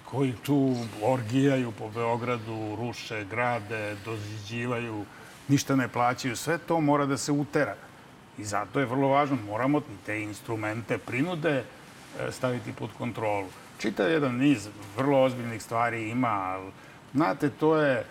koji 0.04 0.32
tu 0.32 0.76
orgijaju 1.02 1.72
po 1.72 1.90
Beogradu, 1.90 2.76
ruše, 2.78 3.24
grade, 3.24 3.96
doziđivaju, 4.04 5.04
ništa 5.48 5.76
ne 5.76 5.88
plaćaju. 5.88 6.36
Sve 6.36 6.58
to 6.58 6.80
mora 6.80 7.06
da 7.06 7.16
se 7.16 7.32
utera. 7.32 7.74
I 8.38 8.44
zato 8.44 8.80
je 8.80 8.86
vrlo 8.86 9.08
važno, 9.08 9.36
moramo 9.46 9.80
te 10.06 10.22
instrumente 10.22 10.98
prinude 10.98 11.64
e, 12.20 12.32
staviti 12.32 12.72
pod 12.72 12.90
kontrolu. 12.98 13.48
Čitav 13.85 14.11
jedan 14.11 14.37
niz 14.37 14.68
vrlo 14.97 15.22
ozbiljnih 15.22 15.62
stvari 15.62 16.09
ima, 16.09 16.28
ali, 16.28 16.70
znate, 17.14 17.51
to 17.51 17.76
je, 17.76 17.97
e, 17.97 18.05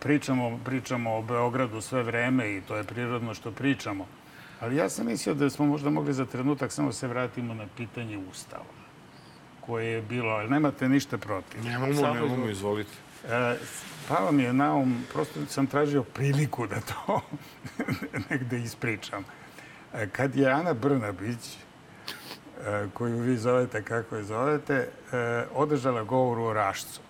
pričamo, 0.00 0.60
pričamo 0.64 1.16
o 1.16 1.22
Beogradu 1.22 1.80
sve 1.80 2.02
vreme 2.02 2.56
i 2.56 2.60
to 2.60 2.76
je 2.76 2.84
prirodno 2.84 3.34
što 3.34 3.50
pričamo. 3.50 4.06
Ali 4.60 4.76
ja 4.76 4.88
sam 4.88 5.06
mislio 5.06 5.34
da 5.34 5.50
smo 5.50 5.66
možda 5.66 5.90
mogli 5.90 6.12
za 6.12 6.24
trenutak 6.24 6.72
samo 6.72 6.92
se 6.92 7.08
vratimo 7.08 7.54
na 7.54 7.66
pitanje 7.76 8.18
Ustava 8.30 8.64
koje 9.60 9.86
je 9.86 10.02
bilo, 10.02 10.30
ali 10.30 10.50
nemate 10.50 10.88
ništa 10.88 11.18
protiv. 11.18 11.64
Nemamo, 11.64 11.94
Samo 11.94 12.14
nemamo, 12.14 12.48
izvolite. 12.48 12.92
E, 13.28 13.56
palo 14.08 14.32
mi 14.32 14.42
je 14.42 14.52
na 14.52 14.74
um, 14.74 15.04
prosto 15.12 15.40
sam 15.48 15.66
tražio 15.66 16.02
priliku 16.02 16.66
da 16.66 16.80
to 16.80 17.20
negde 18.30 18.60
ispričam. 18.60 19.24
E, 19.94 20.08
kad 20.08 20.36
je 20.36 20.50
Ana 20.50 20.74
Brnabić, 20.74 21.56
koju 22.94 23.18
vi 23.18 23.36
zovete 23.36 23.82
kako 23.82 24.16
je 24.16 24.24
zovete, 24.24 24.74
e, 25.12 25.44
održala 25.54 26.02
govor 26.02 26.38
u 26.38 26.52
Rašcu. 26.52 27.00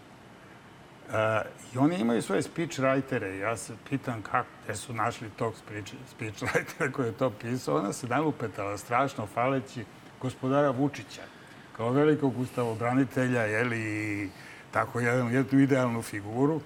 E, 1.12 1.42
I 1.74 1.78
oni 1.78 1.96
imaju 1.96 2.22
svoje 2.22 2.42
speechwritere. 2.42 3.38
Ja 3.38 3.57
se 3.57 3.72
pitam 3.90 4.22
kako, 4.22 4.48
gde 4.64 4.76
su 4.76 4.92
našli 4.92 5.30
tog 5.30 5.55
speech, 5.57 5.92
speechwritera 6.18 6.92
koji 6.92 7.07
je 7.07 7.12
to 7.12 7.30
pisao. 7.30 7.76
Ona 7.76 7.92
se 7.92 8.07
nalupetala 8.07 8.78
strašno 8.78 9.26
faleći 9.26 9.84
gospodara 10.20 10.70
Vučića 10.70 11.22
kao 11.80 11.90
velikog 11.90 12.38
ustavobranitelja, 12.38 13.42
jeli, 13.42 13.80
i 13.80 14.28
tako 14.70 15.01
jedan, 15.01 15.32
jednu 15.32 15.61
idealnu 15.61 16.03
figuru. 16.03 16.61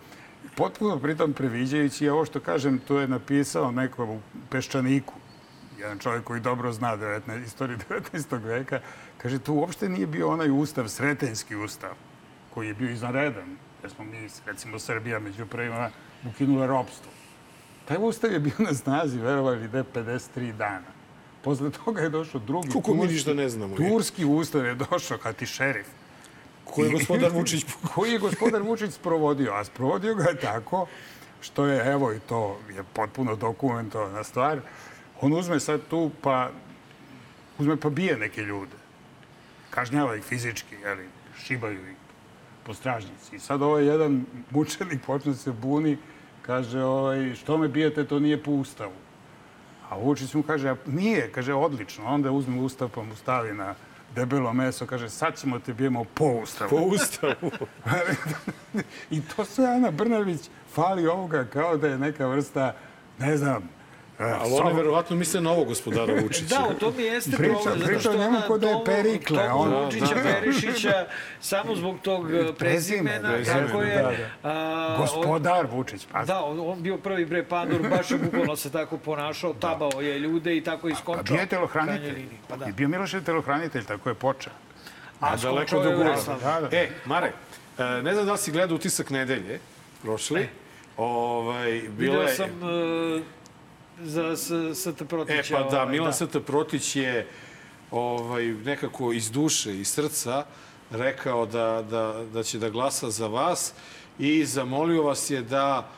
Potpuno 0.57 0.99
pritom 0.99 1.33
previđajući, 1.33 2.09
ovo 2.09 2.25
što 2.25 2.41
kažem, 2.41 2.79
to 2.79 3.01
je 3.01 3.09
napisao 3.09 3.71
neko 3.71 4.05
u 4.05 4.21
Peščaniku, 4.51 5.15
jedan 5.85 5.99
čovjek 5.99 6.25
koji 6.25 6.41
dobro 6.41 6.73
zna 6.73 6.97
19, 6.97 7.45
istoriju 7.47 7.79
19. 7.89 8.45
veka, 8.45 8.81
kaže, 9.19 9.39
tu 9.39 9.55
uopšte 9.55 9.89
nije 9.89 10.07
bio 10.07 10.29
onaj 10.29 10.51
ustav, 10.51 10.89
sretenjski 10.89 11.57
ustav, 11.57 11.91
koji 12.55 12.69
je 12.69 12.75
bio 12.75 12.91
izvanredan, 12.91 13.57
jer 13.83 13.91
smo 13.91 14.05
mi, 14.05 14.29
recimo, 14.47 14.79
Srbija 14.79 15.19
među 15.19 15.47
prvima 15.47 15.91
ukinula 16.29 16.67
ropstvo. 16.67 17.13
Taj 17.85 17.97
ustav 18.01 18.33
je 18.33 18.41
bio 18.41 18.55
na 18.59 18.75
snazi, 18.75 19.19
verovali 19.19 19.69
da 19.69 19.79
je 19.79 19.85
53 19.95 20.53
dana. 20.53 20.95
Posle 21.43 21.71
toga 21.71 22.01
je 22.01 22.09
došao 22.09 22.41
drugi 22.41 22.69
Kako 22.73 22.95
mi 22.95 23.07
ništa 23.07 23.35
ne 23.35 23.49
znamo. 23.49 23.77
Turski 23.77 24.25
ustav 24.25 24.65
je 24.65 24.75
došao, 24.75 25.19
kad 25.19 25.37
ti 25.37 25.47
šerif. 25.47 25.87
Koji 26.65 26.87
je 26.87 26.93
gospodar 26.93 27.33
Vučić 27.37 27.65
koji 27.95 28.13
je 28.13 28.19
gospodar 28.19 28.63
Vučić 28.63 28.93
sprovodio, 28.93 29.53
a 29.53 29.65
sprovodio 29.65 30.15
ga 30.15 30.25
je 30.25 30.37
tako 30.37 30.87
što 31.41 31.67
je, 31.67 31.93
evo 31.93 32.13
i 32.13 32.19
to 32.19 32.59
je 32.77 32.83
potpuno 32.93 33.37
dokumentovana 33.37 34.25
stvar, 34.25 34.61
on 35.25 35.33
uzme 35.33 35.61
sad 35.61 35.81
tu 35.91 36.11
pa 36.23 36.51
uzme 37.59 37.77
pa 37.77 37.91
bije 37.91 38.17
neke 38.17 38.43
ljude. 38.43 38.77
Kažnjava 39.71 40.17
ih 40.17 40.23
fizički, 40.23 40.75
jeli, 40.75 41.09
šibaju 41.39 41.91
ih 41.91 41.97
po 42.63 42.75
stražnici. 42.75 43.37
I 43.37 43.39
sad 43.39 43.63
ovaj 43.63 43.85
jedan 43.85 44.25
mučenik 44.51 45.03
počne 45.07 45.33
da 45.33 45.39
se 45.39 45.53
buni, 45.53 45.99
kaže, 46.43 46.83
ovaj, 46.83 47.35
što 47.35 47.59
me 47.59 47.69
bijete, 47.69 48.05
to 48.05 48.19
nije 48.19 48.43
po 48.43 48.51
ustavu. 48.51 48.93
A 49.91 49.97
Vučić 49.97 50.35
mu 50.35 50.43
kaže, 50.43 50.69
"A 50.69 50.77
nije, 50.87 51.33
kaže, 51.33 51.55
odlično. 51.55 52.05
Onda 52.05 52.31
uzme 52.31 52.61
ustav 52.61 52.89
pa 52.89 53.03
mu 53.03 53.17
stavi 53.17 53.53
na 53.53 53.75
debelo 54.15 54.53
meso, 54.53 54.87
kaže, 54.87 55.11
sad 55.11 55.41
ćemo 55.41 55.59
te 55.59 55.73
bijemo 55.73 56.05
po 56.05 56.25
ustavu. 56.25 56.71
Po 56.71 56.77
ustavu. 56.77 57.51
I 59.11 59.21
to 59.21 59.45
sve 59.45 59.67
Ana 59.67 59.91
Brnavić 59.91 60.41
fali 60.75 61.07
ovoga 61.07 61.45
kao 61.45 61.77
da 61.77 61.89
je 61.89 61.99
neka 61.99 62.27
vrsta, 62.27 62.75
ne 63.19 63.37
znam, 63.37 63.69
e, 64.19 64.25
Ali 64.25 64.53
one 64.55 64.73
verovatno 64.73 65.17
misle 65.17 65.41
na 65.41 65.51
ovo 65.51 65.65
gospodara 65.65 66.15
Vučića. 66.23 66.57
Da, 66.57 66.67
u 66.67 66.75
tom 66.75 66.95
i 66.99 67.03
jeste 67.03 67.31
Priča- 67.31 67.53
problem. 67.55 67.75
zato 67.75 67.87
priča 67.87 68.01
što 68.01 68.11
o 68.11 68.15
njemu 68.15 68.29
ona 68.29 68.47
ko 68.47 68.59
da 68.59 68.69
je 68.69 68.77
Perikle, 68.87 69.39
tog 69.39 69.61
on- 69.61 69.85
Vučića, 69.85 70.07
Da, 70.07 70.15
da. 70.15 70.23
Perišića, 70.23 71.07
samo 71.41 71.77
zbog 71.77 71.97
tog 72.01 72.35
e, 72.35 72.53
prezimena, 72.55 73.29
prezimena, 73.29 73.67
kako 73.67 73.81
je... 73.81 73.97
da, 73.97 74.03
da. 74.03 74.51
a, 74.51 74.97
Gospodar 74.99 75.67
Vučić, 75.67 76.07
pa 76.13 76.25
Da, 76.25 76.41
on, 76.41 76.61
on 76.63 76.83
bio 76.83 76.97
prvi 76.99 77.25
bre 77.27 77.45
pandur, 77.45 77.89
baš 77.91 78.11
je 78.11 78.19
bukvalno 78.19 78.57
se 78.57 78.73
tako 78.73 78.97
ponašao, 78.99 79.55
tabao 79.55 80.01
je 80.01 80.19
ljude 80.19 80.57
i 80.57 80.61
tako 80.61 80.87
A 80.87 80.91
iskončao. 80.91 81.23
bio 81.27 81.41
je 81.41 81.47
telohranitelj. 81.47 82.25
Pa 82.49 82.57
da. 82.57 82.67
I 82.67 82.73
bio 82.73 82.89
Milošev 82.89 83.23
telohranitelj, 83.23 83.85
tako 83.85 84.09
je 84.09 84.15
počeo. 84.15 84.53
A 85.21 85.37
daleko 85.37 85.69
skončao 85.69 85.91
je 85.91 85.97
do. 85.97 86.03
Reslavu. 86.05 86.41
Da, 86.41 86.61
da. 86.61 86.77
E, 86.77 86.89
Mare, 87.05 87.33
e, 87.79 88.03
ne 88.03 88.15
znam 88.15 88.27
da 88.27 88.33
li 88.33 88.39
si 88.39 88.53
gledao 88.53 88.75
utisak 88.77 89.11
nedelje, 89.11 89.59
prošli. 90.03 90.49
Ovaj, 90.97 91.71
bila 91.89 91.91
Video 92.13 92.23
je... 92.23 92.29
sam 92.29 92.47
e, 92.47 93.23
za 94.01 94.37
ST 94.75 95.03
Protića. 95.09 95.59
E, 95.59 95.63
pa 95.63 95.71
da, 95.71 95.83
ovaj, 95.83 95.93
Milan 95.93 96.13
St. 96.13 96.37
Protić 96.47 96.97
je 96.97 97.27
ovaj, 97.91 98.47
nekako 98.47 99.13
iz 99.13 99.31
duše 99.31 99.81
i 99.81 99.85
srca 99.85 100.45
rekao 100.91 101.47
da, 101.47 101.85
da, 101.91 102.25
da 102.33 102.43
će 102.43 102.59
da 102.59 102.71
glasa 102.71 103.11
za 103.11 103.27
vas 103.27 103.75
i 104.19 104.45
zamolio 104.45 105.03
vas 105.03 105.31
je 105.31 105.43
da 105.43 105.89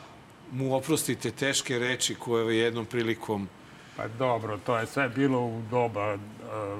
mu 0.51 0.75
oprostite 0.75 1.31
teške 1.31 1.79
reči 1.79 2.15
koje 2.15 2.55
je 2.55 2.63
jednom 2.63 2.85
prilikom 2.85 3.49
Pa 3.97 4.07
dobro, 4.07 4.57
to 4.57 4.77
je 4.77 4.85
sve 4.85 5.09
bilo 5.09 5.39
u 5.39 5.61
doba, 5.71 6.17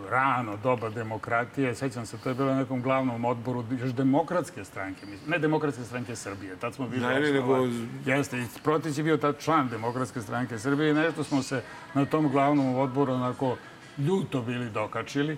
rano 0.10 0.58
doba 0.64 0.90
demokratije. 0.90 1.76
Sećam 1.76 2.06
se, 2.06 2.18
to 2.18 2.30
je 2.30 2.36
bilo 2.36 2.54
na 2.54 2.60
nekom 2.60 2.82
glavnom 2.82 3.26
odboru 3.26 3.64
još 3.82 3.92
demokratske 3.92 4.66
stranke, 4.66 5.06
ne 5.28 5.40
demokratske 5.40 5.84
stranke 5.84 6.16
Srbije. 6.16 6.56
Tad 6.56 6.74
smo 6.74 6.88
bili 6.88 7.06
Ne, 7.06 7.20
ne, 7.20 7.32
nego-. 7.32 7.70
Jeste, 8.06 8.38
i 8.38 8.46
Protić 8.64 8.98
je 8.98 9.04
bio 9.04 9.18
tad 9.18 9.40
član 9.40 9.70
demokratske 9.70 10.22
stranke 10.22 10.60
Srbije 10.60 10.92
i 10.92 10.94
nešto 10.94 11.24
smo 11.24 11.42
se 11.42 11.64
na 11.94 12.06
tom 12.06 12.30
glavnom 12.30 12.76
odboru 12.76 13.14
onako 13.14 13.58
ljuto 13.98 14.42
bili 14.42 14.70
dokačili. 14.70 15.38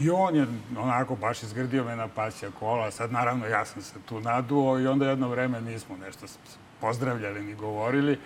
I 0.00 0.10
on 0.10 0.36
je 0.36 0.46
onako 0.78 1.16
baš 1.16 1.42
izgrdio 1.42 1.84
me 1.84 1.96
na 1.96 2.08
pasja 2.08 2.50
kola. 2.58 2.90
Sad, 2.90 3.12
naravno, 3.12 3.46
ja 3.46 3.64
sam 3.64 3.82
se 3.82 3.94
tu 4.08 4.20
naduo 4.20 4.78
i 4.78 4.86
onda 4.86 5.08
jedno 5.08 5.28
vreme 5.28 5.60
nismo 5.60 5.96
nešto 5.96 6.26
pozdravljali 6.80 7.42
ni 7.42 7.54
govorili. 7.54 8.18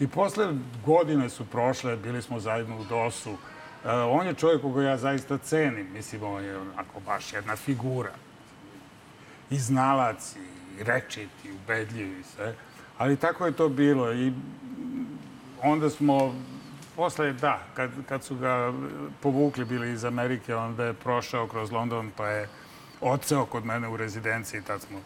I 0.00 0.08
posle 0.08 0.54
godine 0.86 1.28
su 1.28 1.44
prošle, 1.44 1.96
bili 1.96 2.22
smo 2.22 2.40
zajedno 2.40 2.80
u 2.80 2.84
DOS-u. 2.84 3.36
E, 3.86 3.90
on 3.92 4.26
je 4.26 4.34
čovjek 4.34 4.62
koga 4.62 4.82
ja 4.82 4.96
zaista 4.96 5.38
cenim. 5.38 5.86
Mislim, 5.92 6.22
on 6.22 6.44
je 6.44 6.58
onako 6.58 7.00
baš 7.06 7.32
jedna 7.32 7.56
figura. 7.56 8.12
I 9.50 9.58
znalac, 9.58 10.36
i 10.80 10.84
rečit, 10.84 11.30
i 11.44 11.52
ubedljiv, 11.52 12.20
i 12.20 12.22
sve. 12.22 12.54
Ali 12.98 13.16
tako 13.16 13.46
je 13.46 13.52
to 13.52 13.68
bilo. 13.68 14.12
I 14.12 14.32
onda 15.62 15.90
smo 15.90 16.34
Posle, 16.96 17.32
da, 17.32 17.60
kad, 17.74 17.90
kad 18.08 18.24
su 18.24 18.36
ga 18.36 18.72
povukli 19.20 19.64
bili 19.64 19.92
iz 19.92 20.04
Amerike, 20.04 20.54
onda 20.54 20.84
je 20.84 20.92
prošao 20.92 21.46
kroz 21.46 21.72
London, 21.72 22.10
pa 22.16 22.28
je 22.28 22.48
odseo 23.00 23.46
kod 23.46 23.64
mene 23.64 23.88
u 23.88 23.96
rezidenciji, 23.96 24.62
tad 24.62 24.82
smo, 24.82 24.98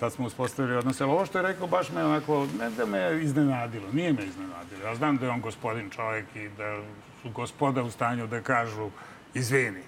tad 0.00 0.12
smo 0.12 0.26
uspostavili 0.26 0.76
odnose. 0.76 1.04
Ali 1.04 1.12
ovo 1.12 1.26
što 1.26 1.38
je 1.38 1.42
rekao, 1.42 1.66
baš 1.66 1.90
me 1.90 2.04
onako, 2.04 2.46
ne 2.58 2.70
da 2.70 2.86
me 2.86 3.22
iznenadilo, 3.22 3.92
nije 3.92 4.12
me 4.12 4.24
iznenadilo. 4.24 4.82
Ja 4.84 4.94
znam 4.94 5.16
da 5.16 5.26
je 5.26 5.30
on 5.30 5.40
gospodin 5.40 5.90
čovjek 5.90 6.36
i 6.36 6.48
da 6.48 6.82
su 7.22 7.30
gospoda 7.30 7.82
u 7.82 7.90
stanju 7.90 8.26
da 8.26 8.40
kažu 8.40 8.90
izvini. 9.34 9.82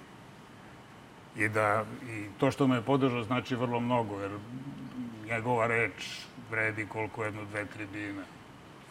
I 1.37 1.49
da 1.49 1.85
i 2.09 2.25
to 2.39 2.51
što 2.51 2.67
me 2.67 2.75
je 2.75 2.81
podržao 2.81 3.23
znači 3.23 3.55
vrlo 3.55 3.79
mnogo, 3.79 4.21
jer 4.21 4.31
njegova 5.29 5.67
reč 5.67 6.25
vredi 6.51 6.85
koliko 6.89 7.23
jedno, 7.23 7.45
dve, 7.45 7.65
tri 7.65 7.85
bine. 7.93 8.36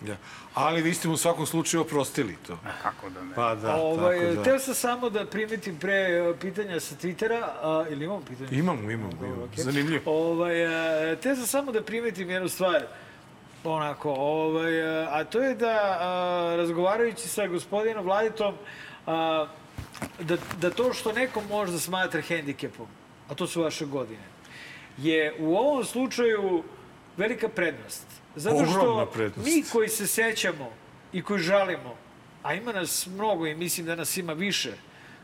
Ja. 0.05 0.17
Ali 0.55 0.83
vi 0.83 0.95
ste 0.95 1.09
mu 1.09 1.15
u 1.15 1.17
svakom 1.17 1.47
slučaju 1.47 1.81
oprostili 1.81 2.37
to. 2.47 2.59
Kako 2.83 3.11
da 3.11 3.23
ne? 3.23 3.35
Pa 3.35 3.55
da, 3.55 3.77
ovaj, 3.77 4.21
tako 4.21 4.35
da. 4.35 4.43
Teo 4.43 4.59
sam 4.59 4.75
samo 4.75 5.11
da 5.11 5.27
primetim 5.27 5.79
pre 5.79 5.95
e, 5.95 6.35
pitanja 6.41 6.81
sa 6.81 6.95
Twittera, 6.95 7.43
a, 7.63 7.85
ili 7.91 8.05
imamo 8.05 8.23
pitanja? 8.29 8.49
Imamo, 8.53 8.91
imamo, 8.91 9.13
imamo. 9.21 9.45
Okej. 9.45 9.65
Zanimljivo. 9.65 10.03
Ovaj, 10.07 11.13
e, 11.13 11.17
teo 11.17 11.37
sam 11.37 11.47
samo 11.47 11.73
da 11.73 11.83
primetim 11.83 12.31
jednu 12.31 12.49
stvar, 12.49 12.87
onako, 13.65 14.11
ovaj, 14.11 15.03
e, 15.03 15.07
a 15.11 15.25
to 15.25 15.41
je 15.41 15.55
da, 15.55 15.99
a, 16.01 16.55
razgovarajući 16.57 17.29
sa 17.29 17.47
gospodinom 17.47 18.05
Vladitom, 18.05 18.55
a, 19.07 19.47
da, 20.21 20.37
da 20.61 20.71
to 20.71 20.93
što 20.93 21.13
neko 21.13 21.43
možda 21.49 21.79
smatra 21.79 22.21
hendikepom, 22.21 22.87
a 23.29 23.35
to 23.35 23.47
su 23.47 23.63
vaše 23.63 23.87
godine, 23.87 24.25
je 24.99 25.35
u 25.39 25.57
ovom 25.57 25.85
slučaju 25.85 26.63
velika 27.17 27.49
prednost. 27.49 28.16
Zato 28.37 28.67
što 28.67 29.13
mi 29.37 29.65
koji 29.73 29.89
se 29.89 30.07
sećamo 30.07 30.71
i 31.13 31.23
koji 31.23 31.41
žalimo, 31.41 31.97
a 32.43 32.55
ima 32.55 32.73
nas 32.73 33.07
mnogo 33.07 33.47
i 33.47 33.55
mislim 33.55 33.87
da 33.87 33.95
nas 33.95 34.17
ima 34.17 34.33
više, 34.33 34.73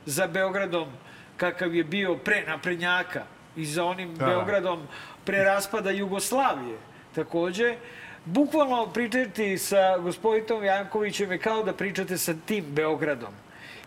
za 0.07 0.27
Beogradom 0.27 0.89
kakav 1.37 1.75
je 1.75 1.85
bio 1.85 2.17
pre 2.17 2.45
naprednjaka 2.47 3.23
i 3.57 3.67
za 3.67 3.85
onim 3.85 4.15
Da. 4.15 4.27
Beogradom 4.27 4.83
pre 5.25 5.45
raspada 5.45 5.91
Jugoslavije 5.91 6.79
takođe, 7.15 7.77
bukvalno 8.25 8.87
pričati 8.87 9.59
sa 9.59 9.99
gospodinom 9.99 10.65
Jankovićem 10.65 11.33
je 11.33 11.39
kao 11.39 11.63
da 11.63 11.73
pričate 11.73 12.19
sa 12.19 12.35
tim 12.47 12.65
Beogradom 12.69 13.33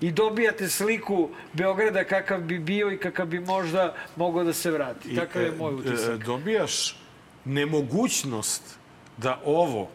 i 0.02 0.12
dobijate 0.12 0.70
sliku 0.70 1.30
Beograda 1.54 2.04
kakav 2.04 2.42
bi 2.42 2.60
bio 2.60 2.92
i 2.92 2.98
kakav 2.98 3.26
bi 3.26 3.40
možda 3.40 3.96
mogao 4.16 4.44
da 4.44 4.54
se 4.54 4.72
vrati. 4.72 5.16
Takav 5.16 5.42
je 5.42 5.48
e, 5.48 5.52
moj 5.52 5.72
e, 5.72 5.76
utisak. 5.76 6.18
Dobijaš 6.26 6.98
nemogućnost 7.46 8.85
da 9.18 9.40
ovo 9.46 9.90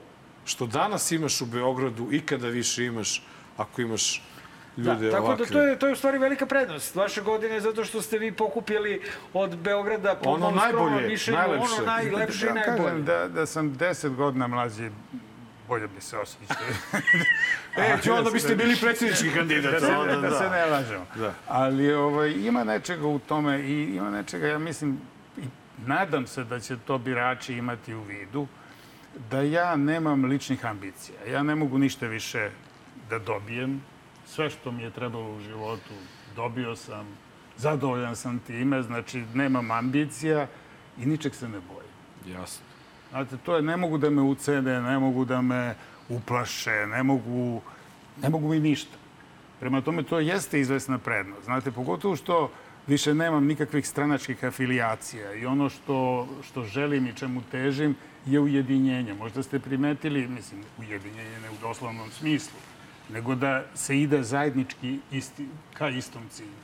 što 0.44 0.66
danas 0.66 1.12
imaš 1.12 1.40
u 1.40 1.46
Beogradu 1.46 2.08
ikada 2.12 2.48
više 2.48 2.84
imaš 2.84 3.22
ako 3.56 3.82
imaš 3.82 4.22
ljude 4.76 5.06
da, 5.06 5.10
tako 5.10 5.24
ovakve. 5.26 5.46
da 5.46 5.52
to 5.52 5.62
je, 5.62 5.78
to 5.78 5.86
je 5.86 5.92
u 5.92 5.96
stvari 5.96 6.18
velika 6.18 6.46
prednost 6.46 6.94
vaše 6.94 7.20
godine 7.22 7.60
zato 7.60 7.84
što 7.84 8.02
ste 8.02 8.18
vi 8.18 8.32
pokupili 8.32 9.02
od 9.32 9.56
Beograda 9.56 10.14
po 10.14 10.30
Ono 10.30 10.50
najbolje, 10.50 11.08
mišljenju, 11.08 11.38
najlepše. 11.38 11.74
ono 11.74 11.86
najlepše 11.86 12.46
i 12.46 12.48
Ja 12.48 12.54
najbolje. 12.54 12.76
kažem 12.78 13.04
da, 13.04 13.28
da 13.28 13.46
sam 13.46 13.76
deset 13.76 14.14
godina 14.14 14.46
mlađi, 14.46 14.90
bolje 15.68 15.88
bi 15.88 16.00
se 16.00 16.18
osjećao. 16.18 16.56
E, 17.76 17.98
će 18.02 18.12
onda 18.12 18.30
biste 18.30 18.56
bili 18.56 18.76
predsjednički 18.76 19.30
kandidat. 19.30 19.72
da, 19.72 19.80
se, 19.80 19.96
onda 19.96 20.28
da, 20.28 20.38
se 20.38 20.50
ne 20.50 20.66
lažemo. 20.66 21.06
Da. 21.14 21.34
Ali 21.48 21.92
ovaj, 21.92 22.30
ima 22.30 22.64
nečega 22.64 23.06
u 23.06 23.18
tome 23.18 23.60
i 23.60 23.96
ima 23.96 24.10
nečega, 24.10 24.46
ja 24.46 24.58
mislim, 24.58 25.00
i 25.36 25.42
nadam 25.86 26.26
se 26.26 26.44
da 26.44 26.60
će 26.60 26.76
to 26.86 26.98
birači 26.98 27.54
imati 27.54 27.94
u 27.94 28.02
vidu, 28.02 28.46
da 29.30 29.40
ja 29.40 29.76
nemam 29.76 30.24
ličnih 30.24 30.66
ambicija. 30.66 31.24
Ja 31.32 31.42
ne 31.42 31.54
mogu 31.54 31.78
ništa 31.78 32.06
više 32.06 32.50
da 33.10 33.18
dobijem. 33.18 33.82
Sve 34.26 34.50
što 34.50 34.72
mi 34.72 34.82
je 34.82 34.90
trebalo 34.90 35.36
u 35.36 35.40
životu 35.40 35.94
dobio 36.36 36.76
sam, 36.76 37.06
zadovoljan 37.56 38.16
sam 38.16 38.38
time, 38.38 38.82
znači 38.82 39.24
nemam 39.34 39.70
ambicija 39.70 40.46
i 40.98 41.06
ničeg 41.06 41.34
se 41.34 41.48
ne 41.48 41.60
bojim. 41.60 42.36
Jasno. 42.36 42.64
Znate, 43.10 43.36
to 43.36 43.56
je, 43.56 43.62
ne 43.62 43.76
mogu 43.76 43.98
da 43.98 44.10
me 44.10 44.22
ucene, 44.22 44.80
ne 44.82 44.98
mogu 44.98 45.24
da 45.24 45.42
me 45.42 45.74
uplaše, 46.08 46.86
ne 46.86 47.02
mogu, 47.02 47.60
ne 48.22 48.28
mogu 48.28 48.48
mi 48.48 48.60
ništa. 48.60 48.96
Prema 49.60 49.80
tome, 49.80 50.02
to 50.02 50.18
jeste 50.18 50.60
izvesna 50.60 50.98
prednost. 50.98 51.44
Znate, 51.44 51.72
pogotovo 51.72 52.16
što 52.16 52.50
više 52.86 53.14
nemam 53.14 53.46
nikakvih 53.46 53.88
stranačkih 53.88 54.44
afilijacija 54.44 55.34
i 55.34 55.46
ono 55.46 55.68
što, 55.68 56.28
što 56.42 56.64
želim 56.64 57.06
i 57.06 57.14
čemu 57.14 57.42
težim 57.50 57.96
je 58.26 58.40
ujedinjenje. 58.40 59.14
Možda 59.14 59.42
ste 59.42 59.58
primetili, 59.58 60.28
mislim, 60.28 60.62
ujedinjenje 60.78 61.40
ne 61.42 61.50
u 61.50 61.54
doslovnom 61.60 62.10
smislu, 62.10 62.58
nego 63.12 63.34
da 63.34 63.64
se 63.74 64.00
ide 64.00 64.22
zajednički 64.22 64.98
isti, 65.10 65.46
ka 65.74 65.88
istom 65.88 66.22
cilju. 66.30 66.60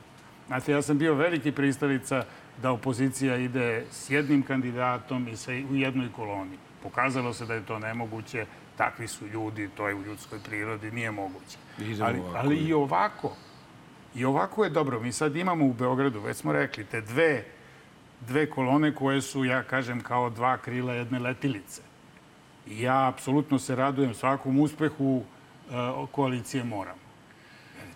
Znate, 0.47 0.73
ja 0.73 0.83
sam 0.83 0.99
bio 0.99 1.15
veliki 1.15 1.53
pristalica 1.53 2.25
da 2.63 2.71
opozicija 2.71 3.37
ide 3.37 3.85
s 3.91 4.11
jednim 4.11 4.43
kandidatom 4.43 5.29
i 5.29 5.37
sa, 5.37 5.53
u 5.71 5.75
jednoj 5.75 6.09
koloni. 6.17 6.59
Pokazalo 6.83 7.33
se 7.33 7.47
da 7.47 7.55
je 7.55 7.67
to 7.67 7.79
nemoguće, 7.79 8.47
takvi 8.77 9.09
su 9.09 9.27
ljudi, 9.27 9.69
to 9.77 9.89
je 9.89 9.95
u 9.95 10.03
ljudskoj 10.03 10.39
prirodi, 10.47 10.91
nije 10.91 11.11
moguće. 11.11 11.59
Ali, 12.03 12.21
ali 12.35 12.57
i 12.57 12.73
ovako, 12.73 13.37
i 14.15 14.25
ovako 14.25 14.65
je 14.65 14.71
dobro. 14.71 15.01
Mi 15.01 15.13
sad 15.13 15.37
imamo 15.37 15.67
u 15.67 15.73
Beogradu, 15.73 16.21
već 16.21 16.37
smo 16.37 16.53
rekli, 16.53 16.85
te 16.85 17.01
dve, 17.01 17.45
dve 18.29 18.51
kolone 18.51 18.95
koje 18.95 19.23
su, 19.23 19.45
ja 19.45 19.63
kažem, 19.63 20.01
kao 20.01 20.31
dva 20.31 20.57
krila 20.57 20.93
jedne 20.93 21.19
letilice. 21.19 21.83
I 22.67 22.83
ja 22.83 23.09
apsolutno 23.09 23.59
se 23.59 23.77
radujem 23.77 24.15
svakom 24.15 24.61
uspehu 24.61 25.17
uh, 25.17 26.09
koalicije 26.11 26.65
Moramo. 26.65 27.07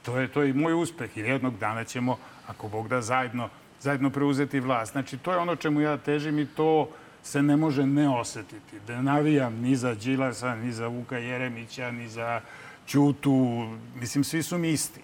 To 0.02 0.18
je, 0.18 0.28
to 0.28 0.42
je 0.42 0.50
i 0.50 0.52
moj 0.52 0.74
uspeh, 0.74 1.16
jer 1.16 1.26
jednog 1.26 1.58
dana 1.58 1.84
ćemo, 1.84 2.18
ako 2.46 2.68
Bog 2.68 2.88
da, 2.88 3.02
zajedno, 3.02 3.48
zajedno 3.80 4.10
preuzeti 4.10 4.60
vlast. 4.60 4.92
Znači, 4.92 5.18
to 5.18 5.32
je 5.32 5.38
ono 5.38 5.56
čemu 5.56 5.80
ja 5.80 5.96
težim 5.96 6.38
i 6.38 6.46
to 6.46 6.88
se 7.22 7.42
ne 7.42 7.56
može 7.56 7.86
ne 7.86 8.08
osetiti. 8.08 8.80
Da 8.86 9.02
navijam 9.02 9.54
ni 9.54 9.76
za 9.76 9.94
Đilasa, 9.94 10.54
ni 10.54 10.72
za 10.72 10.86
Vuka 10.86 11.18
Jeremića, 11.18 11.90
ni 11.90 12.08
za 12.08 12.40
Ćutu. 12.86 13.66
Mislim, 13.94 14.24
svi 14.24 14.42
su 14.42 14.58
mi 14.58 14.70
isti. 14.70 15.00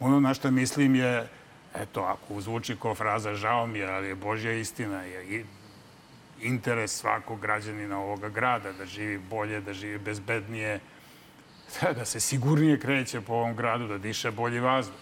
Ono 0.00 0.20
na 0.20 0.34
što 0.34 0.50
mislim 0.50 0.94
je, 0.94 1.28
eto, 1.74 2.00
ako 2.00 2.40
zvuči 2.40 2.76
kao 2.82 2.94
fraza, 2.94 3.34
žao 3.34 3.66
mi 3.66 3.78
je, 3.78 3.88
ali 3.88 4.08
je 4.08 4.14
Božja 4.14 4.52
istina, 4.52 5.02
je 5.02 5.44
interes 6.42 6.96
svakog 6.96 7.40
građanina 7.40 7.98
ovoga 7.98 8.28
grada, 8.28 8.72
da 8.72 8.86
živi 8.86 9.18
bolje, 9.18 9.60
da 9.60 9.72
živi 9.72 9.98
bezbednije, 9.98 10.80
da, 11.96 12.04
se 12.04 12.20
sigurnije 12.20 12.80
kreće 12.80 13.20
po 13.20 13.32
ovom 13.32 13.56
gradu, 13.56 13.88
da 13.88 13.98
diše 13.98 14.30
bolji 14.30 14.60
vazduh. 14.60 14.94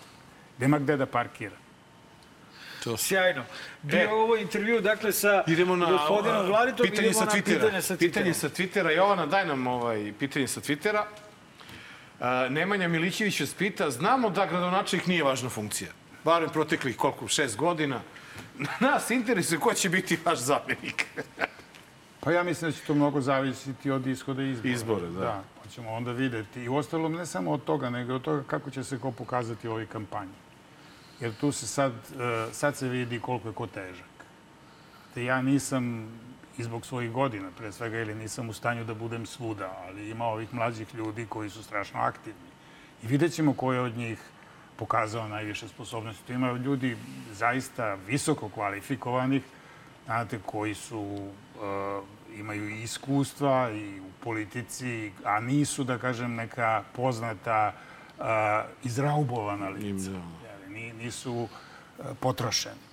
Nema 0.59 0.79
gde 0.79 0.97
da 0.97 1.07
parkira. 1.07 1.57
Sjajno. 2.97 3.45
Bio 3.83 4.01
E. 4.01 4.09
ovo 4.09 4.37
intervju, 4.37 4.81
dakle, 4.81 5.13
sa 5.13 5.45
Idemo 5.47 5.77
na 5.77 5.87
gospodinom 5.87 6.47
Vladitom. 6.47 6.87
pitanje 6.87 7.09
idemo 7.09 7.21
sa 7.21 7.25
na 7.25 7.31
Twittera. 7.31 7.61
Pitanje 7.61 7.83
sa 7.83 7.95
Twittera. 7.95 7.99
Pitanje 7.99 8.35
sa 8.35 8.49
Twittera. 8.49 8.97
Jovana, 8.97 9.27
daj 9.27 9.47
nam 9.47 9.67
ovaj 9.67 10.13
pitanje 10.19 10.49
sa 10.49 10.61
Twittera. 10.61 11.03
A, 12.21 12.49
Nemanja 12.51 12.89
Milićević 12.89 13.41
vas 13.41 13.55
pita, 13.55 13.91
znamo 13.91 14.31
da 14.31 14.47
gradonačelnik 14.47 15.07
nije 15.07 15.25
važna 15.25 15.49
funkcija. 15.49 15.91
Barem 16.29 16.51
proteklih 16.51 16.97
koliko, 16.97 17.29
šest 17.29 17.57
godina. 17.57 18.01
Nas 18.81 19.11
interesuje 19.11 19.61
ko 19.61 19.75
će 19.75 19.89
biti 19.89 20.19
vaš 20.25 20.39
zamjenik. 20.39 21.07
Pa 22.21 22.33
ja 22.33 22.43
mislim 22.43 22.71
da 22.71 22.77
će 22.77 22.85
to 22.87 22.95
mnogo 22.95 23.21
zavisiti 23.21 23.91
od 23.91 24.07
ishoda 24.07 24.43
izbora. 24.43 24.75
Izbora, 24.75 25.07
da. 25.07 25.21
Da, 25.21 25.43
pa 25.63 25.71
ćemo 25.71 25.91
onda 25.91 26.13
videti. 26.13 26.63
I 26.63 26.69
u 26.69 26.77
ostalom 26.77 27.13
ne 27.13 27.27
samo 27.27 27.53
od 27.53 27.65
toga, 27.65 27.91
nego 27.91 28.15
od 28.15 28.23
toga 28.23 28.43
kako 28.47 28.71
će 28.71 28.85
se 28.85 28.99
ko 28.99 29.13
pokazati 29.13 29.69
u 29.69 29.71
ovoj 29.71 29.87
kampanji. 29.87 30.33
Jer 31.21 31.35
tu 31.41 31.53
se 31.53 31.67
sad, 31.67 31.93
eh, 31.93 32.53
sad 32.53 32.77
se 32.77 32.89
vidi 32.89 33.21
koliko 33.21 33.49
je 33.49 33.55
ko 33.55 33.67
težak. 33.67 34.25
Te 35.15 35.25
ja 35.25 35.43
nisam, 35.43 36.09
i 36.59 36.63
zbog 36.63 36.87
svojih 36.87 37.13
godina 37.13 37.49
pre 37.59 37.73
svega, 37.73 37.99
ili 37.99 38.15
nisam 38.15 38.49
u 38.49 38.53
stanju 38.53 38.85
da 38.85 38.95
budem 38.95 39.27
svuda, 39.27 39.73
ali 39.87 40.11
ima 40.11 40.25
ovih 40.25 40.55
mlađih 40.55 40.95
ljudi 40.95 41.27
koji 41.29 41.51
su 41.51 41.63
strašno 41.63 42.01
aktivni. 42.01 42.49
I 43.03 43.07
vidjet 43.07 43.33
ćemo 43.33 43.55
ko 43.55 43.73
je 43.73 43.81
od 43.81 43.97
njih 43.97 44.19
pokazao 44.79 45.29
najviše 45.29 45.69
sposobnosti. 45.69 46.27
Tu 46.27 46.33
ima 46.33 46.53
ljudi 46.53 46.97
zaista 47.33 47.95
visoko 48.07 48.49
kvalifikovanih, 48.49 49.43
znate, 50.05 50.39
koji 50.47 50.75
su, 50.75 51.01
uh, 51.01 52.05
imaju 52.39 52.69
i 52.69 52.83
iskustva 52.83 53.71
i 53.71 54.01
u 54.01 54.11
politici, 54.25 55.13
a 55.25 55.41
nisu, 55.41 55.85
da 55.85 55.99
kažem, 55.99 56.35
neka 56.35 56.83
poznata, 56.93 57.73
uh, 58.19 58.25
izraubovana 58.85 59.69
lica. 59.69 60.11
Jeli, 60.11 60.69
ni- 60.69 60.93
nisu 60.93 61.35
uh, 61.35 61.49
potrošeni. 62.21 62.89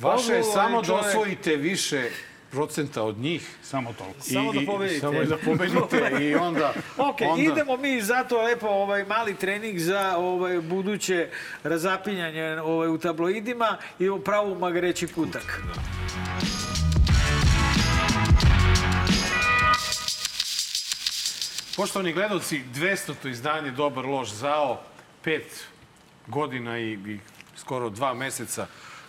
Vaše 0.00 0.32
je 0.32 0.42
samo 0.42 0.82
da 0.82 0.94
osvojite 0.94 1.56
više 1.56 2.10
procenta 2.52 3.02
od 3.02 3.18
njih. 3.18 3.56
Samo 3.62 3.92
toliko. 3.98 4.20
Samo 4.20 4.52
da 4.52 4.60
pobedite. 4.66 5.00
Samo 5.00 5.24
da 5.24 5.36
pobedite 5.36 6.18
i 6.20 6.34
onda... 6.34 6.74
Ok, 7.08 7.16
onda... 7.28 7.42
idemo 7.42 7.76
mi 7.76 8.02
zato 8.02 8.42
lepo 8.42 8.66
ovaj 8.66 9.04
mali 9.04 9.34
trening 9.34 9.78
za 9.78 10.16
ovaj 10.16 10.60
buduće 10.60 11.28
razapinjanje 11.62 12.60
ovaj 12.60 12.88
u 12.88 12.98
tabloidima 12.98 13.78
i 13.98 14.08
pravo 14.24 14.52
u 14.52 14.58
magareći 14.58 15.06
kutak. 15.06 15.62
Poštovani 21.76 22.12
gledalci, 22.12 22.62
200. 22.74 23.30
izdanje 23.30 23.70
Dobar 23.70 24.04
loš 24.04 24.30
zao, 24.30 24.80
pet 25.24 25.66
godina 26.26 26.78
i, 26.78 26.92
i 26.92 27.18
skoro 27.56 27.90
dva 27.90 28.14
meseca 28.14 28.66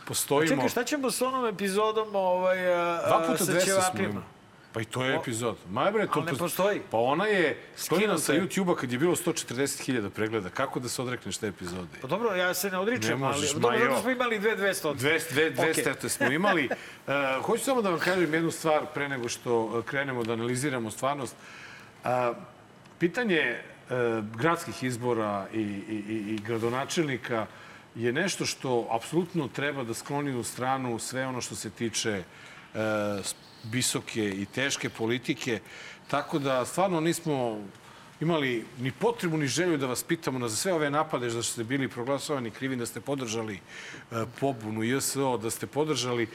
postojimo. 0.07 0.55
Čekaj, 0.55 0.69
šta 0.69 0.83
ćemo 0.83 1.11
s 1.11 1.21
onom 1.21 1.45
epizodom 1.45 2.15
ovaj, 2.15 2.73
a, 2.73 3.01
Dva 3.07 3.23
puta 3.27 3.45
sa 3.45 3.51
200 3.51 3.59
smo 3.59 3.65
ćevapima? 3.65 4.09
imali. 4.09 4.25
Pa 4.73 4.81
i 4.81 4.85
to 4.85 5.03
je 5.03 5.15
epizod. 5.15 5.57
Ma 5.69 5.91
bre, 5.91 6.07
to 6.07 6.11
Ali 6.15 6.25
ne 6.25 6.37
postoji. 6.37 6.81
Pa 6.91 6.97
ona 6.97 7.25
je 7.25 7.57
skinula 7.75 8.17
sa. 8.17 8.33
YouTube-a 8.33 8.75
kad 8.75 8.91
je 8.91 8.97
bilo 8.97 9.15
140.000 9.15 10.09
pregleda. 10.09 10.49
Kako 10.49 10.79
da 10.79 10.89
se 10.89 11.01
odrekneš 11.01 11.37
te 11.37 11.47
epizode? 11.47 11.97
Pa 12.01 12.07
dobro, 12.07 12.35
ja 12.35 12.53
se 12.53 12.71
ne 12.71 12.77
odričem, 12.77 13.09
Ne 13.09 13.15
možeš, 13.15 13.51
ali 13.51 13.61
ma 13.61 13.61
dobro, 13.61 13.79
dobro 13.79 14.01
smo 14.01 14.11
imali 14.11 14.39
dve 14.39 14.57
200. 14.57 14.93
200, 14.95 15.55
200 15.55 15.71
Okej. 15.71 15.83
okay. 15.83 16.09
smo 16.09 16.25
imali. 16.25 16.69
Uh, 17.07 17.13
hoću 17.45 17.63
samo 17.63 17.81
da 17.81 17.89
vam 17.89 17.99
kažem 17.99 18.33
jednu 18.33 18.51
stvar 18.51 18.85
pre 18.93 19.09
nego 19.09 19.29
što 19.29 19.59
uh, 19.59 19.83
krenemo 19.85 20.23
da 20.23 20.33
analiziramo 20.33 20.91
stvarnost. 20.91 21.35
Uh, 22.03 22.09
pitanje 22.99 23.59
uh, 23.89 24.25
gradskih 24.35 24.83
izbora 24.83 25.47
i, 25.53 25.59
i, 25.59 26.03
i, 26.09 26.33
i 26.33 26.39
gradonačelnika 26.47 27.45
je 27.95 28.13
nešto 28.13 28.45
što 28.45 28.87
apsolutno 28.91 29.47
treba 29.47 29.83
da 29.83 29.93
skloni 29.93 30.35
u 30.35 30.43
stranu 30.43 30.99
sve 30.99 31.27
ono 31.27 31.41
što 31.41 31.55
se 31.55 31.69
tiče 31.69 32.23
uh, 32.73 32.79
visoke 33.71 34.29
i 34.29 34.45
teške 34.45 34.89
politike. 34.89 35.59
Tako 36.07 36.39
da 36.39 36.65
stvarno 36.65 36.99
nismo 36.99 37.59
imali 38.21 38.65
ni 38.79 38.91
potrebu 38.91 39.37
ni 39.37 39.47
želju 39.47 39.77
da 39.77 39.87
vas 39.87 40.03
pitamo 40.03 40.39
na 40.39 40.47
za 40.47 40.55
sve 40.55 40.73
ove 40.73 40.89
napade 40.89 41.29
da 41.29 41.43
ste 41.43 41.63
bili 41.63 41.87
proglasovani 41.87 42.51
krivi, 42.51 42.75
da 42.75 42.85
ste 42.85 43.01
podržali 43.01 43.55
e, 43.55 43.59
pobunu 44.39 44.83
JSO, 44.83 45.37
da 45.37 45.49
ste 45.49 45.67
podržali 45.67 46.27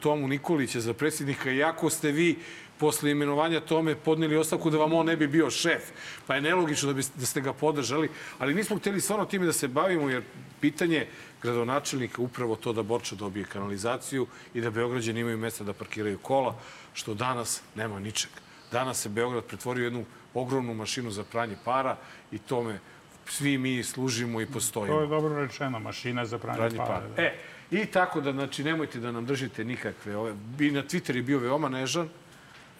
Tomu 0.00 0.28
Nikolića 0.28 0.80
za 0.80 0.94
predsjednika, 0.94 1.50
iako 1.50 1.90
ste 1.90 2.12
vi 2.12 2.38
posle 2.82 3.10
imenovanja 3.10 3.60
Tome 3.60 3.94
podneli 3.94 4.36
ostavku 4.36 4.70
da 4.70 4.78
vam 4.78 4.92
on 4.92 5.06
ne 5.06 5.16
bi 5.16 5.26
bio 5.26 5.50
šef. 5.50 5.82
Pa 6.26 6.34
je 6.34 6.40
nelogično 6.42 6.88
da, 6.88 6.94
bi, 6.94 7.02
da 7.14 7.26
ste 7.26 7.40
ga 7.40 7.52
podržali, 7.52 8.08
ali 8.38 8.54
nismo 8.54 8.76
hteli 8.76 9.00
stvarno 9.00 9.24
time 9.24 9.46
da 9.46 9.52
se 9.52 9.68
bavimo, 9.68 10.08
jer 10.10 10.22
pitanje 10.60 11.06
gradonačelnika 11.42 12.22
upravo 12.22 12.56
to 12.56 12.72
da 12.72 12.82
Borča 12.82 13.14
dobije 13.14 13.44
kanalizaciju 13.44 14.26
i 14.54 14.60
da 14.60 14.70
Beograđani 14.70 15.20
imaju 15.20 15.38
mesta 15.38 15.64
da 15.64 15.72
parkiraju 15.72 16.18
kola, 16.18 16.56
što 16.94 17.14
danas 17.14 17.62
nema 17.74 18.00
ničega. 18.00 18.42
Danas 18.72 19.02
se 19.02 19.08
Beograd 19.08 19.44
pretvorio 19.44 19.82
u 19.82 19.84
jednu 19.84 20.04
ogromnu 20.34 20.74
mašinu 20.74 21.10
za 21.10 21.24
pranje 21.24 21.56
para 21.64 21.96
i 22.32 22.38
tome 22.38 22.80
svi 23.26 23.58
mi 23.58 23.82
služimo 23.84 24.40
i 24.40 24.46
postojimo. 24.46 24.96
To 24.96 25.02
je 25.02 25.06
dobro 25.06 25.36
rečeno, 25.46 25.78
mašina 25.78 26.26
za 26.26 26.38
pranje, 26.38 26.58
Pranje 26.58 26.76
para. 26.76 26.88
para. 26.88 27.08
da. 27.16 27.22
E, 27.22 27.38
i 27.70 27.86
tako 27.86 28.20
da, 28.20 28.32
znači, 28.32 28.64
nemojte 28.64 29.00
da 29.00 29.12
nam 29.12 29.26
držite 29.26 29.64
nikakve 29.64 30.16
ove... 30.16 30.34
I 30.60 30.70
na 30.70 30.82
Twitter 30.82 31.16
je 31.16 31.22
bio 31.22 31.38
veoma 31.38 31.68
nežan. 31.68 32.08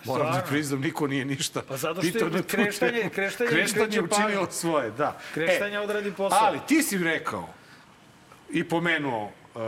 Moram 0.05 0.33
da 0.33 0.41
priznam, 0.41 0.81
niko 0.81 1.07
nije 1.07 1.24
ništa 1.24 1.62
Pa 1.62 1.77
zato 1.77 2.03
što 2.03 2.19
je 2.19 2.43
kreštanje- 2.43 3.11
kreštanje 3.11 3.51
kreštanje 3.51 4.01
učinilo 4.03 4.47
svoje, 4.51 4.91
da. 4.91 5.19
Kreštanje 5.35 5.79
odradi 5.79 6.12
posao. 6.12 6.39
Ali 6.43 6.59
ti 6.69 6.83
si 6.83 6.99
rekao 6.99 7.49
i 8.51 8.65
pomenuo 8.65 9.24
uh, 9.24 9.62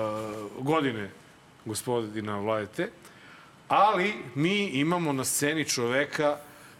godine 0.59 1.11
gospodina 1.65 2.39
Vladete, 2.39 2.91
ali 3.69 4.13
mi 4.35 4.65
imamo 4.65 5.13
na 5.13 5.25
sceni 5.25 5.65
čoveka 5.65 6.37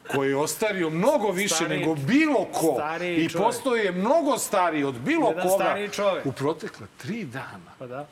koji 0.09 0.29
je 0.29 0.37
ostario 0.37 0.91
mnogo 0.91 1.31
više 1.31 1.55
Stariji- 1.55 1.79
nego 1.79 1.95
bilo 1.95 2.45
ko 2.45 2.79
i 3.17 3.29
postoje 3.31 3.93
mnogo 3.93 4.39
stariji 4.39 4.85
od 4.85 4.95
bilo 4.95 5.29
Jedan 5.29 5.49
koga 5.49 5.77
u 6.25 6.33
protekla 6.33 6.87
tri 6.97 7.25
dana. 7.25 7.73
Pa 7.79 7.87
da. 7.87 8.07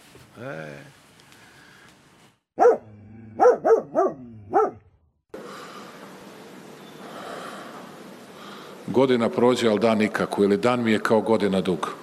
Godina 8.86 9.28
prođe, 9.28 9.68
ali 9.68 9.80
dan 9.80 9.98
nikako, 9.98 10.44
ili 10.44 10.56
dan 10.56 10.82
mi 10.82 10.92
je 10.92 10.98
kao 10.98 11.20
godina 11.20 11.60
dug. 11.60 11.94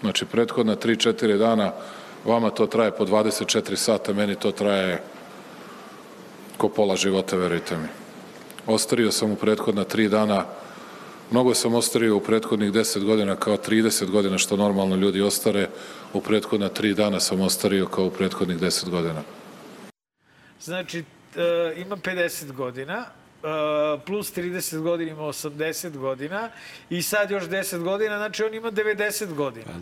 Znači, 0.00 0.26
prethodna 0.26 0.76
3-4 0.76 1.38
dana, 1.38 1.72
vama 2.24 2.50
to 2.50 2.66
traje 2.66 2.90
po 2.90 3.04
24 3.04 3.76
sata, 3.76 4.12
meni 4.12 4.34
to 4.34 4.52
traje 4.52 5.02
ko 6.56 6.68
pola 6.68 6.96
života, 6.96 7.36
verujte 7.36 7.76
mi. 7.76 7.88
Ostario 8.66 9.12
sam 9.12 9.32
u 9.32 9.36
prethodna 9.36 9.84
3 9.84 10.08
dana, 10.08 10.44
mnogo 11.30 11.54
sam 11.54 11.74
ostario 11.74 12.16
u 12.16 12.20
prethodnih 12.20 12.72
10 12.72 13.04
godina 13.04 13.36
kao 13.36 13.56
30 13.56 14.10
godina, 14.10 14.38
što 14.38 14.56
normalno 14.56 14.96
ljudi 14.96 15.22
ostare, 15.22 15.68
u 16.12 16.20
prethodna 16.20 16.68
3 16.68 16.94
dana 16.94 17.20
sam 17.20 17.40
ostario 17.40 17.86
kao 17.86 18.06
u 18.06 18.10
prethodnih 18.10 18.58
10 18.58 18.90
godina. 18.90 19.22
Znači, 20.60 21.04
e, 21.36 21.74
ima 21.76 21.96
50 21.96 22.52
godina, 22.52 23.04
plus 24.06 24.36
30 24.36 24.80
godina 24.80 25.10
ima 25.10 25.22
80 25.22 25.96
godina 25.96 26.50
i 26.90 27.02
sad 27.02 27.30
još 27.30 27.44
10 27.44 27.82
godina, 27.82 28.16
znači 28.16 28.44
on 28.44 28.54
ima 28.54 28.70
90 28.70 29.34
godina. 29.34 29.72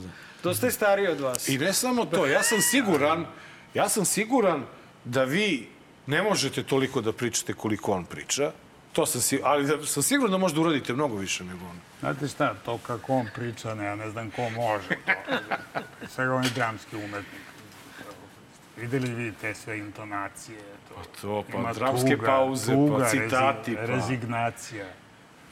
Dosta 0.43 0.66
je 0.66 0.73
stariji 0.73 1.09
od 1.09 1.20
vas. 1.20 1.49
I 1.49 1.59
ne 1.59 1.73
samo 1.73 2.05
to, 2.05 2.27
ja 2.27 2.43
sam 2.43 2.61
siguran, 2.61 3.27
ja 3.74 3.89
sam 3.89 4.05
siguran 4.05 4.65
da 5.05 5.24
vi 5.24 5.69
ne 6.07 6.23
možete 6.23 6.62
toliko 6.62 7.01
da 7.01 7.12
pričate 7.12 7.55
koliko 7.55 7.93
on 7.93 8.05
priča. 8.05 8.53
To 8.93 9.07
sam 9.07 9.20
si, 9.20 9.41
ali 9.43 9.66
da, 9.66 9.86
sam 9.86 10.03
siguran 10.03 10.32
da 10.32 10.39
možda 10.39 10.61
uradite 10.61 10.93
mnogo 10.93 11.16
više 11.16 11.45
nego 11.45 11.65
on. 11.65 11.78
Znate 12.01 12.28
šta, 12.28 12.55
to 12.65 12.78
kako 12.78 13.12
on 13.12 13.28
priča, 13.35 13.74
ne, 13.74 13.85
ja 13.85 13.97
ne 13.97 14.11
znam 14.11 14.31
ko 14.31 14.51
može 14.51 14.89
to. 14.89 15.81
Svega 16.15 16.35
on 16.35 16.45
je 16.45 16.51
dramski 16.51 16.97
umetnik. 16.97 17.43
Videli 18.77 19.15
vi 19.15 19.32
te 19.41 19.55
sve 19.55 19.78
intonacije? 19.78 20.59
To, 20.95 21.01
to, 21.21 21.45
pa 21.53 21.59
Ima 21.59 21.73
dramske 21.73 22.19
pauze, 22.19 22.66
pa 22.66 22.77
tuga, 22.77 23.05
citati, 23.05 23.71
rezi- 23.71 23.77
pa- 23.77 23.87
Rezignacija. 23.87 24.87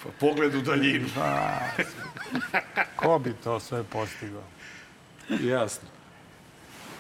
Pa 0.03 0.09
pogled 0.21 0.55
u 0.55 0.61
daljinu. 0.61 1.09
Pa, 1.15 1.59
ko 2.97 3.19
bi 3.19 3.33
to 3.35 3.61
sve 3.61 3.83
postigao? 3.85 4.43
Jasno. 5.31 5.89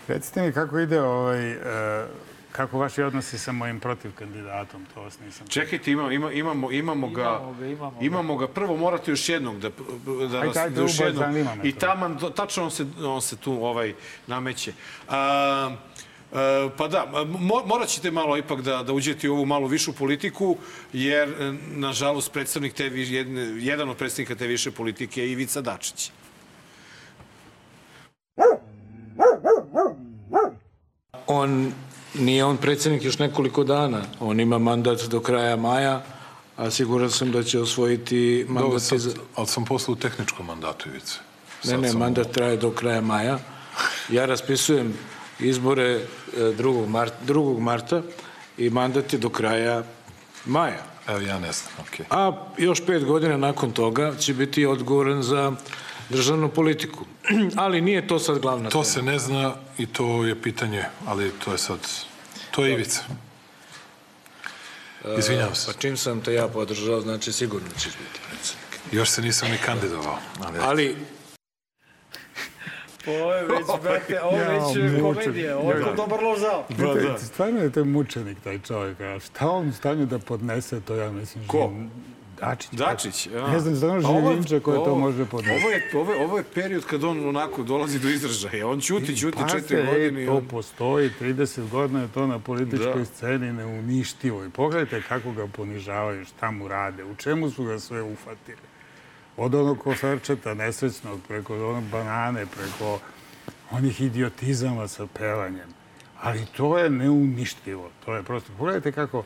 Recite 0.08 0.42
mi 0.42 0.52
kako 0.52 0.78
ide 0.78 1.00
ovaj, 1.02 1.50
e, 1.50 2.06
kako 2.52 2.78
vaši 2.78 3.02
odnosi 3.02 3.38
sa 3.38 3.52
mojim 3.52 3.80
protiv 3.80 4.12
kandidatom, 4.14 4.86
to 4.94 5.02
vas 5.02 5.18
nisam... 5.20 5.46
Čekajte, 5.46 5.90
ima, 5.92 6.12
ima, 6.12 6.32
imamo, 6.32 6.70
imamo 6.72 7.08
ga, 7.08 7.22
Imamo 7.22 7.52
ga, 7.52 7.66
imamo 7.66 7.90
ga. 7.90 8.06
imamo 8.06 8.36
ga. 8.36 8.48
Prvo 8.48 8.76
morate 8.76 9.10
još 9.10 9.28
jednog 9.28 9.60
da, 9.60 9.68
da, 9.68 10.36
Ajde, 10.36 10.46
nas- 10.46 10.56
ajde, 10.56 10.74
da 10.76 10.82
još 10.82 11.00
jednog. 11.00 11.24
I 11.62 11.72
taman, 11.72 12.18
tačno 12.36 12.64
on 12.64 12.70
se, 12.70 12.86
on 13.00 13.22
se 13.22 13.36
tu 13.36 13.64
ovaj, 13.64 13.94
nameće. 14.26 14.72
A, 15.08 15.16
a, 15.16 15.76
pa 16.78 16.88
da, 16.88 17.24
mo, 17.26 17.62
morat 17.66 17.88
ćete 17.88 18.10
malo 18.10 18.36
ipak 18.36 18.60
da, 18.60 18.82
da 18.82 18.92
uđete 18.92 19.30
u 19.30 19.34
ovu 19.34 19.46
malo 19.46 19.66
višu 19.66 19.92
politiku, 19.92 20.56
jer, 20.92 21.28
e, 21.28 21.52
nažalost, 21.74 22.32
predstavnik 22.32 22.74
te, 22.74 22.90
jedan 23.58 23.88
od 23.88 23.96
predstavnika 23.96 24.34
te 24.34 24.46
više 24.46 24.70
politike 24.70 25.20
je 25.20 25.32
Ivica 25.32 25.60
Dačić. 25.60 26.10
On 31.26 31.72
nije 32.14 32.44
on 32.44 32.56
predsjednik 32.56 33.04
još 33.04 33.18
nekoliko 33.18 33.64
dana. 33.64 34.02
On 34.20 34.40
ima 34.40 34.58
mandat 34.58 35.00
do 35.02 35.20
kraja 35.20 35.56
maja, 35.56 36.02
a 36.56 36.70
siguran 36.70 37.10
sam 37.10 37.32
da 37.32 37.42
će 37.42 37.60
osvojiti 37.60 38.46
mandat 38.48 38.82
sad, 38.82 38.98
iz... 38.98 39.14
ali 39.34 39.46
sam 39.46 39.64
posle 39.64 39.92
u 39.92 39.96
tehničkom 39.96 40.46
mandatu, 40.46 40.88
Ivice. 40.88 41.18
Ne, 41.64 41.78
ne, 41.78 41.88
sam 41.88 41.98
mandat 41.98 42.30
traje 42.32 42.56
do 42.56 42.70
kraja 42.70 43.00
maja. 43.00 43.38
Ja 44.10 44.26
raspisujem 44.26 44.94
izbore 45.40 45.84
e, 45.92 46.04
2. 46.36 46.86
Marta, 46.88 47.16
2. 47.26 47.60
marta 47.60 48.02
i 48.58 48.70
mandat 48.70 49.12
je 49.12 49.18
do 49.18 49.28
kraja 49.28 49.82
maja. 50.44 50.82
Evo, 51.08 51.20
ja 51.20 51.38
ne 51.38 51.52
znam, 51.52 51.72
okej. 51.88 52.06
A 52.10 52.32
još 52.58 52.86
pet 52.86 53.04
godina 53.04 53.36
nakon 53.36 53.72
toga 53.72 54.16
će 54.16 54.34
biti 54.34 54.66
odgovoran 54.66 55.22
za 55.22 55.52
državnu 56.08 56.48
politiku. 56.48 57.04
Ali 57.56 57.80
nije 57.80 58.08
to 58.08 58.18
sad 58.18 58.38
glavna 58.38 58.68
To 58.70 58.82
tema. 58.82 58.84
se 58.84 59.02
ne 59.02 59.18
zna 59.18 59.54
i 59.78 59.86
to 59.86 60.24
je 60.24 60.42
pitanje, 60.42 60.84
ali 61.06 61.32
to 61.44 61.52
je 61.52 61.58
sad... 61.58 61.78
To 62.50 62.64
je 62.64 62.72
Ivica. 62.72 63.00
Izvinjavam 65.18 65.54
se. 65.54 65.66
Pa 65.72 65.78
čim 65.80 65.96
sam 65.96 66.20
te 66.20 66.34
ja 66.34 66.48
podržao, 66.48 67.00
znači 67.00 67.32
sigurno 67.32 67.68
ćeš 67.78 67.92
biti 67.92 68.20
predsjednik. 68.28 68.92
Još 68.92 69.08
se 69.10 69.22
nisam 69.22 69.50
ni 69.50 69.58
kandidovao. 69.58 70.18
Ali, 70.40 70.58
Ali 70.62 70.96
Ovo 73.08 73.32
je 73.32 73.42
već, 73.42 73.66
brate, 73.82 74.20
ovo 74.22 74.36
je 74.36 74.48
već 74.48 75.02
komedija. 75.02 75.58
Ovo 75.58 75.72
je 75.72 75.80
Ja. 75.80 75.84
kod 75.84 75.96
dobar 75.96 76.22
lozao. 76.22 76.64
Da, 76.70 77.18
Stvarno 77.18 77.60
je 77.60 77.72
to 77.72 77.84
mučenik, 77.86 78.38
taj 78.40 78.58
čovjek. 78.58 79.00
A 79.00 79.18
šta 79.20 79.50
on 79.50 79.68
u 79.68 79.72
stanju 79.72 80.06
da 80.06 80.18
podnese, 80.18 80.80
to 80.80 80.94
ja 80.94 81.10
mislim... 81.10 81.46
Ko? 81.46 81.58
živ- 81.58 81.88
Dačić. 82.38 82.70
Dačić, 82.72 83.26
ja. 83.26 83.48
Ne 83.48 83.60
znam, 83.60 83.76
stvarno 83.76 84.08
A 84.08 84.10
ovo 84.10 84.18
je- 84.20 84.26
živinče 84.26 84.60
koje 84.60 84.78
to 84.78 84.94
može 84.96 85.24
podneti. 85.24 85.56
Ovo 85.56 85.70
je, 85.70 85.90
ovo, 85.94 86.12
je, 86.12 86.20
ovo 86.20 86.38
je 86.38 86.44
period 86.44 86.84
kad 86.84 87.04
on 87.04 87.28
onako 87.28 87.62
dolazi 87.62 87.98
do 87.98 88.08
izražaja. 88.08 88.68
On 88.68 88.80
ćuti, 88.80 89.16
ćuti 89.16 89.38
četiri 89.50 89.86
godine. 89.86 90.22
i 90.22 90.26
to 90.26 90.32
on... 90.32 90.44
postoji, 90.46 91.10
30 91.20 91.68
godina 91.70 92.00
je 92.02 92.08
to 92.08 92.26
na 92.26 92.38
političkoj 92.38 92.94
Da. 92.94 93.04
sceni 93.04 93.52
neuništivo. 93.52 94.44
I 94.44 94.50
pogledajte 94.50 95.02
kako 95.02 95.32
ga 95.32 95.46
ponižavaju, 95.46 96.24
šta 96.24 96.50
mu 96.50 96.68
rade, 96.68 97.04
u 97.04 97.14
čemu 97.14 97.50
su 97.50 97.64
ga 97.64 97.78
sve 97.78 98.02
ufatili. 98.02 98.58
Od 99.36 99.54
onog 99.54 99.78
koferčeta 99.78 100.54
nesrećnog, 100.54 101.20
preko 101.28 101.54
onog 101.54 101.84
banane, 101.84 102.46
preko 102.46 102.98
onih 103.70 104.00
idiotizama 104.00 104.88
sa 104.88 105.06
pevanjem. 105.06 105.68
Ali 106.20 106.46
to 106.56 106.78
je 106.78 106.90
neuništivo. 106.90 107.90
To 108.04 108.14
je 108.16 108.22
prosto... 108.22 108.52
Pogledajte 108.58 108.92
kako 108.92 109.24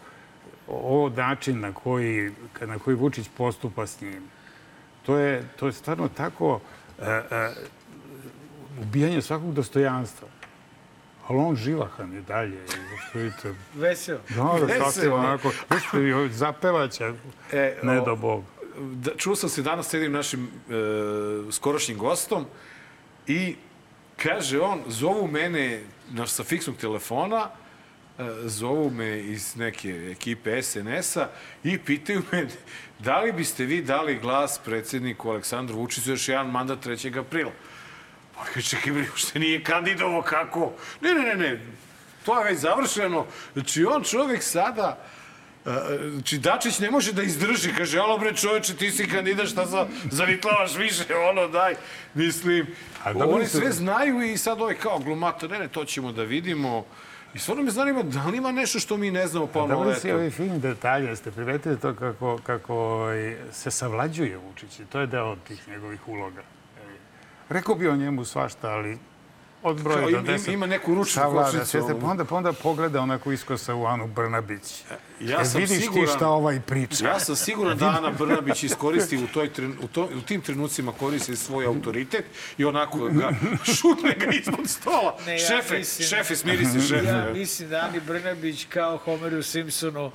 ovo 0.69 1.09
način 1.09 1.61
na 1.61 1.73
koji, 1.73 2.33
na 2.61 2.79
koji 2.79 2.97
Vučić 2.97 3.29
postupa 3.37 3.87
s 3.87 4.01
njim, 4.01 4.23
to 5.07 5.19
je, 5.19 5.49
to 5.57 5.67
je 5.67 5.73
stvarno 5.73 6.09
tako 6.09 6.61
e, 7.03 7.05
e, 7.31 7.51
ubijanje 8.83 9.23
svakog 9.23 9.55
dostojanstva. 9.55 10.29
Ali 11.29 11.39
on 11.39 11.57
živahan 11.57 12.17
i 12.17 12.23
dalje. 12.23 12.61
Vidite, 13.15 13.55
Veseo. 13.75 14.19
da, 14.29 14.67
da, 14.67 14.85
sasvim 14.85 15.13
onako, 15.13 15.51
vidite, 15.93 16.29
zapevaće, 16.29 17.13
E, 17.53 17.79
ne 17.83 18.01
do 18.01 18.17
Bog. 18.17 18.45
Da, 18.79 19.17
čuo 19.17 19.37
sam 19.37 19.49
se 19.49 19.63
danas 19.63 19.89
s 19.91 19.95
jednim 19.95 20.13
našim 20.13 20.45
e, 20.47 21.53
skorošnjim 21.53 21.99
gostom 21.99 22.47
i 23.27 23.57
kaže 24.17 24.61
on, 24.61 24.83
zovu 24.87 25.27
mene 25.29 25.83
naš, 26.11 26.31
sa 26.31 26.45
fiksnog 26.45 26.77
telefona, 26.77 27.51
e, 28.19 28.25
zovu 28.45 28.91
me 28.91 29.21
iz 29.21 29.57
neke 29.57 30.11
ekipe 30.13 30.63
SNS-a 30.63 31.29
i 31.65 31.79
pitaju 31.79 32.23
me 32.33 32.47
da 32.99 33.21
li 33.21 33.33
biste 33.33 33.65
vi 33.65 33.83
dali 33.83 34.19
glas 34.19 34.61
predsjedniku 34.65 35.31
Aleksandru 35.31 35.77
Vučiću 35.77 36.11
još 36.11 36.29
jedan 36.29 36.51
mandat 36.51 36.87
3. 36.87 37.21
aprila. 37.21 37.53
Pa 38.35 38.45
kaže, 38.45 38.69
čekaj, 38.69 38.93
bre, 38.93 39.07
ušte 39.15 39.39
nije 39.39 39.65
kandidovo 39.65 40.23
kako? 40.23 40.73
Ne, 41.01 41.15
ne, 41.15 41.23
ne, 41.23 41.35
ne, 41.35 41.61
to 42.25 42.39
je 42.39 42.45
već 42.45 42.59
završeno. 42.59 43.27
Znači, 43.53 43.85
on 43.85 44.03
čovjek 44.03 44.43
sada, 44.43 45.07
znači, 46.13 46.39
Dačić 46.39 46.79
ne 46.79 46.91
može 46.91 47.13
da 47.13 47.23
izdrži, 47.23 47.73
kaže, 47.77 47.99
alo 47.99 48.19
bre 48.19 48.37
čoveče, 48.37 48.77
ti 48.77 48.91
si 48.91 49.09
kandidat, 49.09 49.49
šta 49.49 49.67
za, 49.67 49.87
zavitlavaš 50.11 50.77
više, 50.77 51.05
ono, 51.31 51.49
daj, 51.49 51.75
mislim. 52.15 52.67
A 53.05 53.13
dobro 53.13 53.37
Oni 53.37 53.47
sve 53.47 53.73
znaju 53.73 54.23
i 54.23 54.37
sad 54.39 54.61
ovaj 54.61 54.75
kao 54.75 54.99
glumata, 54.99 55.49
ne, 55.49 55.59
ne, 55.59 55.69
to 55.69 55.85
ćemo 55.85 56.13
da 56.13 56.23
vidimo. 56.23 56.85
I 57.35 57.39
stvarno 57.39 57.63
me 57.63 57.71
zanima, 57.71 58.03
da 58.03 58.27
li 58.27 58.39
ima 58.39 58.53
nešto 58.53 58.79
što 58.79 58.97
mi 58.97 59.11
ne 59.11 59.27
znamo, 59.27 59.47
pa 59.47 59.63
ono, 59.63 59.75
Dobro 59.75 59.95
si 59.95 60.13
ovi 60.13 60.31
film 60.31 60.61
detalje, 60.61 61.17
ste 61.17 61.31
primetili 61.31 61.81
to 61.81 61.95
kako, 61.95 62.39
kako 62.47 62.75
ovaj, 62.75 63.37
se 63.53 63.71
savlađuje 63.71 64.37
Vučić 64.37 64.81
i 64.81 64.85
to 64.85 65.01
je 65.01 65.07
deo 65.07 65.37
tih 65.37 65.69
njegovih 65.69 66.09
uloga. 66.09 66.43
Rekao 67.49 67.75
bi 67.75 67.89
o 67.89 67.97
njemu 67.97 68.25
svašta, 68.25 68.71
ali 68.71 68.99
od 69.67 69.83
broja 69.83 69.99
Kao 69.99 70.11
do 70.11 70.17
im- 70.19 70.25
deset. 70.25 70.49
ima 70.49 70.67
neku 70.67 70.95
ručnu 70.95 71.23
kočnicu. 71.25 71.79
Pa 72.01 72.07
onda, 72.07 72.25
pa 72.25 72.37
onda 72.37 72.53
pogleda 72.53 73.01
onako 73.01 73.33
iskosa 73.33 73.75
u 73.75 73.87
Anu 73.87 74.07
Brnabić. 74.07 74.83
Ja 75.21 75.41
E, 75.41 75.45
sam 75.45 75.61
vidiš 75.61 75.79
siguran, 75.79 76.07
ti 76.07 76.13
šta 76.13 76.29
ovaj 76.29 76.61
priča. 76.61 77.07
Ja 77.07 77.21
sam 77.21 77.37
siguran 77.37 77.79
da 77.79 77.87
Ana 77.89 78.11
Brnabić 78.11 78.63
iskoristi 78.63 79.17
u, 79.17 79.27
toj, 79.27 79.51
u, 79.81 79.89
to, 79.89 80.03
u 80.05 80.21
tim 80.21 80.41
trenucima 80.41 80.93
koristi 80.93 81.37
svoj 81.37 81.67
autoritet 81.67 82.25
i 82.59 82.65
onako 82.65 82.99
ga 83.01 83.31
šutne 83.67 84.17
ga 84.17 84.27
ispod 84.33 84.69
stola. 84.69 85.17
Ne, 85.27 85.33
ja 85.33 85.39
šefe, 85.41 85.79
mislim- 85.79 86.09
šefe, 86.09 86.37
smiri 86.37 86.65
se, 86.67 86.81
šefe. 86.83 87.07
Ja 87.07 87.31
mislim 87.33 87.69
da 87.69 87.77
Ani 87.81 88.01
Brnabić 88.01 88.65
kao 88.65 88.97
Homeru 88.97 89.43
Simpsonu 89.43 90.11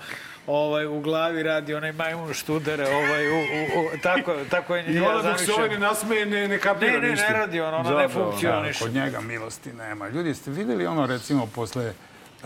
ovaj, 0.47 0.85
u 0.85 0.99
glavi 0.99 1.43
radi 1.43 1.73
onaj 1.73 1.91
majmun 1.91 2.33
študere, 2.33 2.87
ovaj, 2.87 3.27
u, 3.27 3.35
u, 3.35 3.79
u, 3.79 3.97
tako, 4.03 4.35
tako 4.49 4.75
je 4.75 4.85
I 4.85 4.95
ja 4.95 5.09
ona 5.09 5.21
dok 5.21 5.39
se 5.39 5.53
ovaj 5.53 5.69
ne 5.69 5.79
nasmeje, 5.79 6.25
ne, 6.25 6.47
ne 6.47 6.59
kapira 6.59 6.91
Ne, 6.91 6.99
ne, 6.99 7.09
ništa. 7.09 7.27
ne 7.27 7.33
radi 7.33 7.61
on, 7.61 7.73
ona 7.73 7.89
Da, 7.89 7.97
ne 7.97 8.07
da, 8.07 8.13
funkcioniše. 8.13 8.83
Kod 8.83 8.93
njega 8.93 9.21
milosti 9.21 9.73
nema. 9.73 10.07
Ljudi, 10.07 10.33
ste 10.33 10.51
videli 10.51 10.85
ono 10.85 11.05
recimo 11.05 11.47
posle 11.55 11.85
e, 11.85 11.93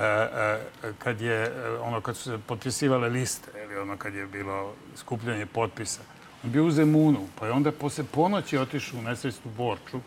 e, 0.01 0.59
kad 0.99 1.21
je 1.21 1.43
e, 1.43 1.51
ono 1.81 2.01
kad 2.01 2.17
su 2.17 2.23
se 2.23 2.37
potpisivale 2.47 3.09
liste 3.09 3.51
ili 3.65 3.77
ono 3.77 3.97
kad 3.97 4.13
je 4.13 4.25
bilo 4.25 4.73
skupljanje 4.95 5.45
potpisa. 5.45 6.01
On 6.43 6.51
bio 6.51 6.65
u 6.65 6.71
Zemunu, 6.71 7.27
pa 7.39 7.45
je 7.45 7.51
onda 7.51 7.71
posle 7.71 8.03
ponoći 8.03 8.57
otišao 8.57 8.99
u 8.99 9.01
nesvesnu 9.01 9.51
Borču 9.51 9.99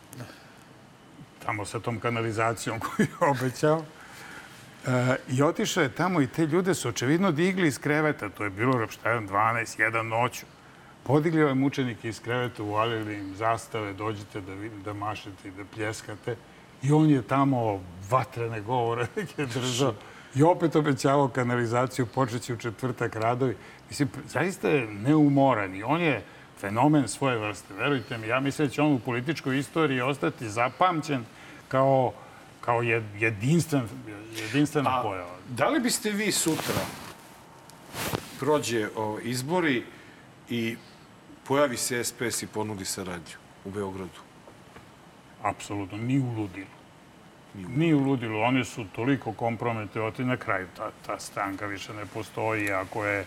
tamo 1.49 1.65
sa 1.65 1.81
tom 1.81 2.01
kanalizacijom 2.01 2.81
koju 2.85 3.07
je 3.07 3.29
obećao. 3.29 3.85
I 5.29 5.43
otišao 5.43 5.83
je 5.83 5.95
tamo 5.95 6.21
i 6.21 6.27
te 6.27 6.47
ljude 6.47 6.75
su 6.75 6.89
očevidno 6.89 7.33
digli 7.33 7.69
iz 7.69 7.79
kreveta. 7.79 8.29
To 8.29 8.45
je 8.45 8.51
bilo, 8.51 8.87
šta 8.89 9.11
je, 9.11 9.21
12, 9.21 9.81
1 9.81 10.03
noću. 10.03 10.47
Podigli 11.03 11.43
ove 11.43 11.55
mučenike 11.55 12.09
iz 12.09 12.21
kreveta, 12.21 12.63
uvalili 12.63 13.15
im 13.15 13.35
zastave, 13.37 13.93
dođite 13.93 14.41
da, 14.41 14.53
da 14.85 14.93
mašete 14.93 15.49
i 15.49 15.51
da 15.51 15.65
pljeskate. 15.75 16.37
I 16.83 16.93
on 16.93 17.11
je 17.11 17.23
tamo 17.23 17.81
vatrene 18.11 18.61
govore 18.61 19.07
neke 19.17 19.47
držao. 19.47 19.95
I 20.35 20.43
opet 20.43 20.77
obećavao 20.77 21.29
kanalizaciju, 21.29 22.07
počeći 22.07 22.53
u 22.53 22.57
četvrtak 22.57 23.17
radovi. 23.17 23.57
Mislim, 23.89 24.09
zaista 24.27 24.69
je 24.69 24.87
neumoran 24.87 25.75
i 25.75 25.83
on 25.83 26.01
je 26.01 26.23
fenomen 26.61 27.09
svoje 27.09 27.39
vrste. 27.39 27.75
Verujte 27.75 28.19
mi, 28.19 28.27
ja 28.27 28.41
mislim 28.41 28.69
da 28.69 28.75
će 28.75 28.83
on 28.83 28.93
u 28.93 28.99
političkoj 28.99 29.59
istoriji 29.59 30.01
ostati 30.01 30.49
zapamćen 30.49 31.25
kao, 31.69 32.13
kao 32.69 32.83
jed- 32.83 33.17
jedinstven, 33.19 33.89
jedinstvena 34.37 34.99
A 34.99 35.03
pojava. 35.03 35.37
da 35.49 35.69
li 35.69 35.81
biste 35.81 36.11
vi 36.11 36.33
sutra 36.33 36.83
prođe 38.41 38.89
o, 38.97 39.19
izbori 39.23 39.85
i 40.49 40.77
pojavi 41.45 41.77
se 41.77 42.05
SPS 42.05 42.43
i 42.43 42.47
ponudi 42.47 42.85
saradnju 42.85 43.37
u 43.65 43.71
Beogradu? 43.71 44.21
Apsolutno, 45.43 45.99
ni 45.99 46.19
u 46.19 46.33
ludilu. 46.33 46.67
Ni 47.55 47.95
u 47.95 47.99
ludilu. 47.99 48.41
Oni 48.41 48.65
su 48.65 48.85
toliko 48.93 49.33
komprometovati 49.33 50.25
na 50.25 50.37
kraju. 50.37 50.67
Ta, 50.77 50.91
ta 51.07 51.19
stranka 51.21 51.67
više 51.67 51.95
ne 51.95 52.07
postoji. 52.07 52.73
Ako 52.73 53.05
je 53.05 53.25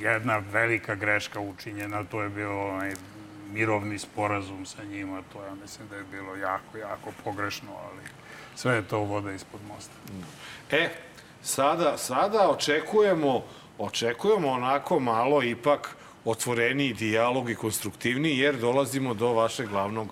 jedna 0.00 0.38
velika 0.38 0.94
greška 0.94 1.40
učinjena, 1.40 2.04
to 2.04 2.22
je 2.22 2.28
bio 2.28 2.68
onaj 2.68 2.94
mirovni 3.52 3.98
sporazum 3.98 4.66
sa 4.66 4.84
njima. 4.84 5.22
To 5.32 5.44
ja 5.44 5.54
mislim 5.54 5.88
da 5.88 5.96
je 5.96 6.04
bilo 6.10 6.36
jako, 6.36 6.78
jako 6.78 7.12
pogrešno, 7.24 7.70
ali 7.84 8.19
sve 8.56 8.74
je 8.74 8.82
to 8.82 8.98
voda 8.98 9.32
ispod 9.32 9.60
mosta. 9.68 9.92
E, 10.70 10.88
sada, 11.42 11.98
sada 11.98 12.50
očekujemo, 12.50 13.44
očekujemo 13.78 14.48
onako 14.48 15.00
malo 15.00 15.42
ipak 15.42 15.96
otvoreniji 16.24 16.92
dijalog 16.92 17.50
i 17.50 17.54
konstruktivniji, 17.54 18.38
jer 18.38 18.56
dolazimo 18.56 19.14
do 19.14 19.32
vašeg 19.32 19.68
glavnog 19.68 20.08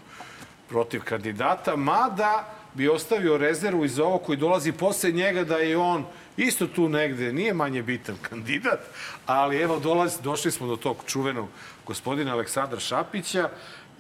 protiv 0.69 1.02
kandidata, 1.05 1.77
mada 1.77 2.55
bi 2.74 2.89
ostavio 2.89 3.39
rezervu 3.39 3.85
iz 3.85 3.98
ovo 3.98 4.19
koji 4.19 4.39
dolazi 4.39 4.73
posle 4.73 5.10
njega 5.10 5.44
da 5.44 5.56
je 5.56 5.77
on 5.77 6.05
isto 6.36 6.66
tu 6.66 6.89
negde, 6.89 7.32
nije 7.32 7.55
manje 7.55 7.82
bitan 7.82 8.16
kandidat, 8.28 8.81
ali 9.27 9.56
evo 9.56 9.78
dolazi, 9.78 10.23
došli 10.23 10.51
smo 10.51 10.66
do 10.66 10.77
tog 10.77 10.97
čuvenog 11.06 11.48
gospodina 11.86 12.32
Aleksandra 12.32 12.81
Šapića 12.81 13.48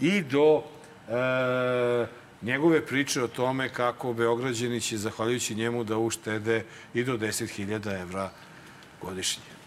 i 0.00 0.22
do 0.22 0.62
e, 1.08 2.06
njegove 2.42 2.86
priče 2.86 3.22
o 3.22 3.28
tome 3.28 3.68
kako 3.68 4.12
Beograđani 4.12 4.80
će, 4.80 4.96
zahvaljujući 4.96 5.54
njemu, 5.54 5.84
da 5.84 5.98
uštede 5.98 6.64
i 6.94 7.04
do 7.04 7.16
10.000 7.16 8.02
evra 8.02 8.30
godišnje. 9.02 9.58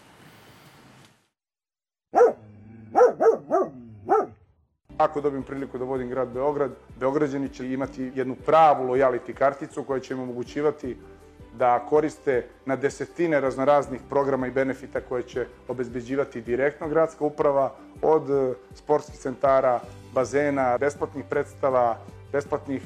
Ako 4.98 5.20
dobijem 5.20 5.42
priliku 5.42 5.78
da 5.78 5.84
vodim 5.84 6.08
grad 6.08 6.28
Beograd, 6.28 6.70
Beograđani 7.00 7.48
će 7.48 7.72
imati 7.72 8.12
jednu 8.14 8.36
pravu 8.46 8.88
lojality 8.88 9.32
karticu 9.32 9.82
koja 9.82 10.00
će 10.00 10.14
im 10.14 10.20
omogućivati 10.20 10.96
da 11.58 11.86
koriste 11.88 12.46
na 12.66 12.76
desetine 12.76 13.40
raznoraznih 13.40 14.00
programa 14.08 14.46
i 14.46 14.50
benefita 14.50 15.00
koje 15.00 15.22
će 15.22 15.46
obezbeđivati 15.68 16.40
direktno 16.40 16.88
gradska 16.88 17.24
uprava, 17.24 17.74
od 18.02 18.56
sportskih 18.74 19.18
centara, 19.18 19.80
bazena, 20.14 20.78
besplatnih 20.78 21.24
predstava, 21.30 21.98
besplatnih 22.32 22.82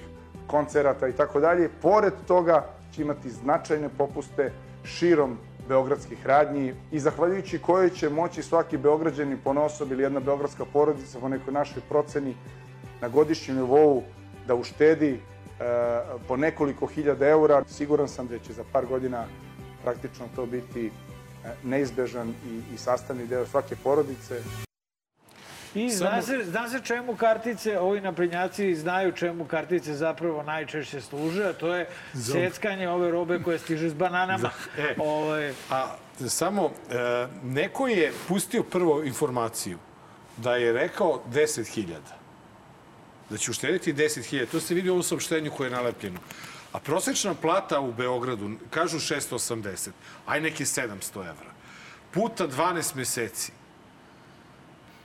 koncerata 0.47 1.09
i 1.09 1.12
tako 1.12 1.40
dalje. 1.40 1.68
Pored 1.82 2.12
toga 2.27 2.66
će 2.94 3.02
imati 3.02 3.31
značajne 3.31 3.89
popuste 3.98 4.52
širom 4.85 5.39
beogradskih 5.68 6.27
radnji 6.27 6.74
i 6.93 7.01
zahvaljujući 7.01 7.59
kojoj 7.59 7.90
će 7.90 8.09
moći 8.09 8.43
svaki 8.43 8.77
beograđanin 8.77 9.39
ponosob 9.44 9.93
ili 9.93 10.02
jedna 10.02 10.20
beogradska 10.20 10.64
porodica 10.73 11.18
po 11.20 11.28
nekoj 11.28 11.52
našoj 11.52 11.82
proceni 11.89 12.35
na 13.01 13.09
godišnjem 13.09 13.56
nivou 13.56 14.02
da 14.47 14.55
uštedi 14.55 15.10
e, 15.10 15.18
po 16.28 16.36
nekoliko 16.36 16.86
hiljada 16.86 17.27
eura. 17.27 17.64
Siguran 17.68 18.09
sam 18.09 18.27
da 18.27 18.39
će 18.39 18.52
za 18.52 18.64
par 18.73 18.86
godina 18.86 19.24
praktično 19.82 20.27
to 20.36 20.47
biti 20.47 20.86
e, 20.86 20.90
neizbežan 21.64 22.28
i, 22.28 22.74
i 22.74 22.78
sastavni 22.78 23.27
deo 23.27 23.47
svake 23.47 23.77
porodice. 23.85 24.65
I 25.77 25.90
zna 25.90 26.23
se, 26.23 26.44
zna 26.44 26.69
se 26.69 26.81
čemu 26.81 27.16
kartice, 27.16 27.78
ovi 27.78 28.01
naprednjaci 28.01 28.74
znaju 28.74 29.12
čemu 29.12 29.44
kartice 29.44 29.94
zapravo 29.94 30.43
najčešće 30.43 31.01
služe, 31.01 31.44
a 31.44 31.53
to 31.53 31.74
je 31.74 31.89
Za- 32.12 32.32
seckanje 32.32 32.89
ove 32.89 33.11
robe 33.11 33.43
koje 33.43 33.59
stiže 33.59 33.90
s 33.90 33.94
bananama. 33.94 34.51
E, 34.78 34.94
Ovaj, 34.98 35.53
a 35.70 35.97
samo, 36.28 36.70
e, 36.90 36.94
neko 37.44 37.89
je 37.89 38.12
pustio 38.28 38.62
prvo 38.62 39.03
informaciju 39.05 39.78
da 40.36 40.57
je 40.57 40.73
rekao 40.73 41.23
10.000. 41.27 41.97
Da 43.31 43.36
će 43.36 43.51
uštediti 43.51 43.93
10.000. 43.94 44.47
To 44.47 44.61
se 44.61 44.74
vidi 44.74 44.90
u 44.90 44.93
ovom 44.93 45.03
saopštenju 45.03 45.51
koje 45.51 45.66
je 45.66 45.70
nalepljeno. 45.70 46.19
A 46.73 46.78
prosečna 46.81 47.35
plata 47.35 47.81
u 47.81 47.93
Beogradu, 47.93 48.51
kažu 48.70 48.98
680, 48.98 49.90
aj 50.27 50.40
neki 50.40 50.65
700 50.65 51.20
evra. 51.20 51.51
Puta 52.11 52.48
12 52.48 52.94
meseci. 52.97 53.53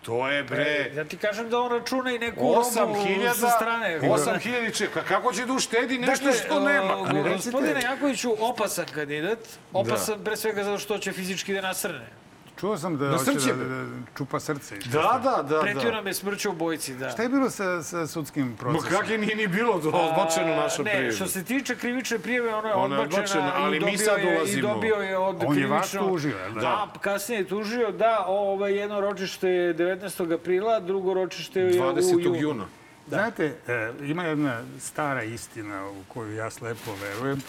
To 0.01 0.27
je 0.27 0.43
bre... 0.43 0.91
Ja 0.95 1.05
ti 1.05 1.17
kažem 1.17 1.49
da 1.49 1.59
on 1.59 1.71
računa 1.71 2.11
i 2.11 2.19
neku 2.19 2.41
robu 2.41 2.63
sa 2.63 2.85
8000, 2.85 3.55
strane. 3.55 3.99
8000 4.01 4.77
čeka. 4.77 5.03
Kako 5.03 5.33
će 5.33 5.45
da 5.45 5.53
uštedi 5.53 5.97
nešto 5.97 6.25
Dakle, 6.25 6.39
što 6.39 6.59
nema? 6.59 6.97
o, 6.97 7.05
Gospodine 7.35 7.81
Jankoviću, 7.81 8.35
opasan 8.39 8.85
kandidat. 8.85 9.39
Opasan 9.73 10.23
pre 10.23 10.37
svega 10.37 10.63
zato 10.63 10.77
što 10.77 10.97
će 10.97 11.11
fizički 11.11 11.53
da 11.53 11.61
nasrne. 11.61 12.20
Čuo 12.59 12.77
sam 12.77 12.97
da, 12.97 13.07
Da 13.07 13.17
hoće 13.17 13.31
da, 13.47 13.53
bre. 13.53 13.65
da 13.65 13.85
čupa 14.17 14.39
srce. 14.39 14.75
Da, 14.85 15.19
da, 15.23 15.43
da. 15.45 15.61
Pretio 15.61 15.83
da. 15.83 15.91
nam 15.91 16.07
je 16.07 16.13
smrću 16.13 16.49
u 16.49 16.53
bojici, 16.53 16.95
da. 16.95 17.09
Šta 17.09 17.23
je 17.23 17.29
bilo 17.29 17.49
sa, 17.49 17.83
sa 17.83 18.07
sudskim 18.07 18.47
Ma 18.47 18.55
procesom? 18.55 18.89
kak 18.91 19.09
je 19.09 19.17
nije 19.17 19.35
ni 19.35 19.47
bilo 19.47 19.79
do 19.79 19.89
odbačeno 19.89 20.55
naša 20.55 20.83
ne, 20.83 20.91
prijeva? 20.91 21.11
što 21.11 21.27
se 21.27 21.43
tiče 21.43 21.75
krivične 21.75 22.19
prijeve, 22.19 22.55
ona 22.55 22.67
je 22.69 22.73
Ona 22.75 22.95
je 22.95 23.01
odbačena, 23.01 23.23
odbačena, 23.23 23.51
ali 23.55 23.79
mi 23.79 23.97
sad 23.97 24.19
je, 24.19 24.23
i 24.25 24.37
ulazimo. 24.37 24.67
dobio 24.67 24.95
je 24.95 25.17
od 25.17 25.43
On 25.45 25.57
je 25.57 25.67
vas 25.67 25.81
krivično... 25.81 26.09
tužio, 26.09 26.35
da? 26.53 26.59
Da. 26.61 26.67
A 26.67 26.99
kasnije 26.99 27.39
je 27.39 27.47
tužio 27.47 27.91
da 27.91 28.25
ovaj, 28.27 28.73
jedno 28.73 29.01
ročište 29.01 29.49
je 29.49 29.75
19. 29.75 30.33
aprila, 30.33 30.79
drugo 30.79 31.13
ročište 31.13 31.59
je 31.61 31.81
u 31.81 31.83
20. 31.85 32.23
junu. 32.25 32.35
juna. 32.37 32.65
Znate, 33.07 33.55
e, 33.67 33.91
ima 34.01 34.23
jedna 34.23 34.61
stara 34.79 35.23
istina 35.23 35.87
u 35.89 36.03
koju 36.07 36.35
ja 36.35 36.49
slepo 36.49 36.91
verujem. 36.95 37.41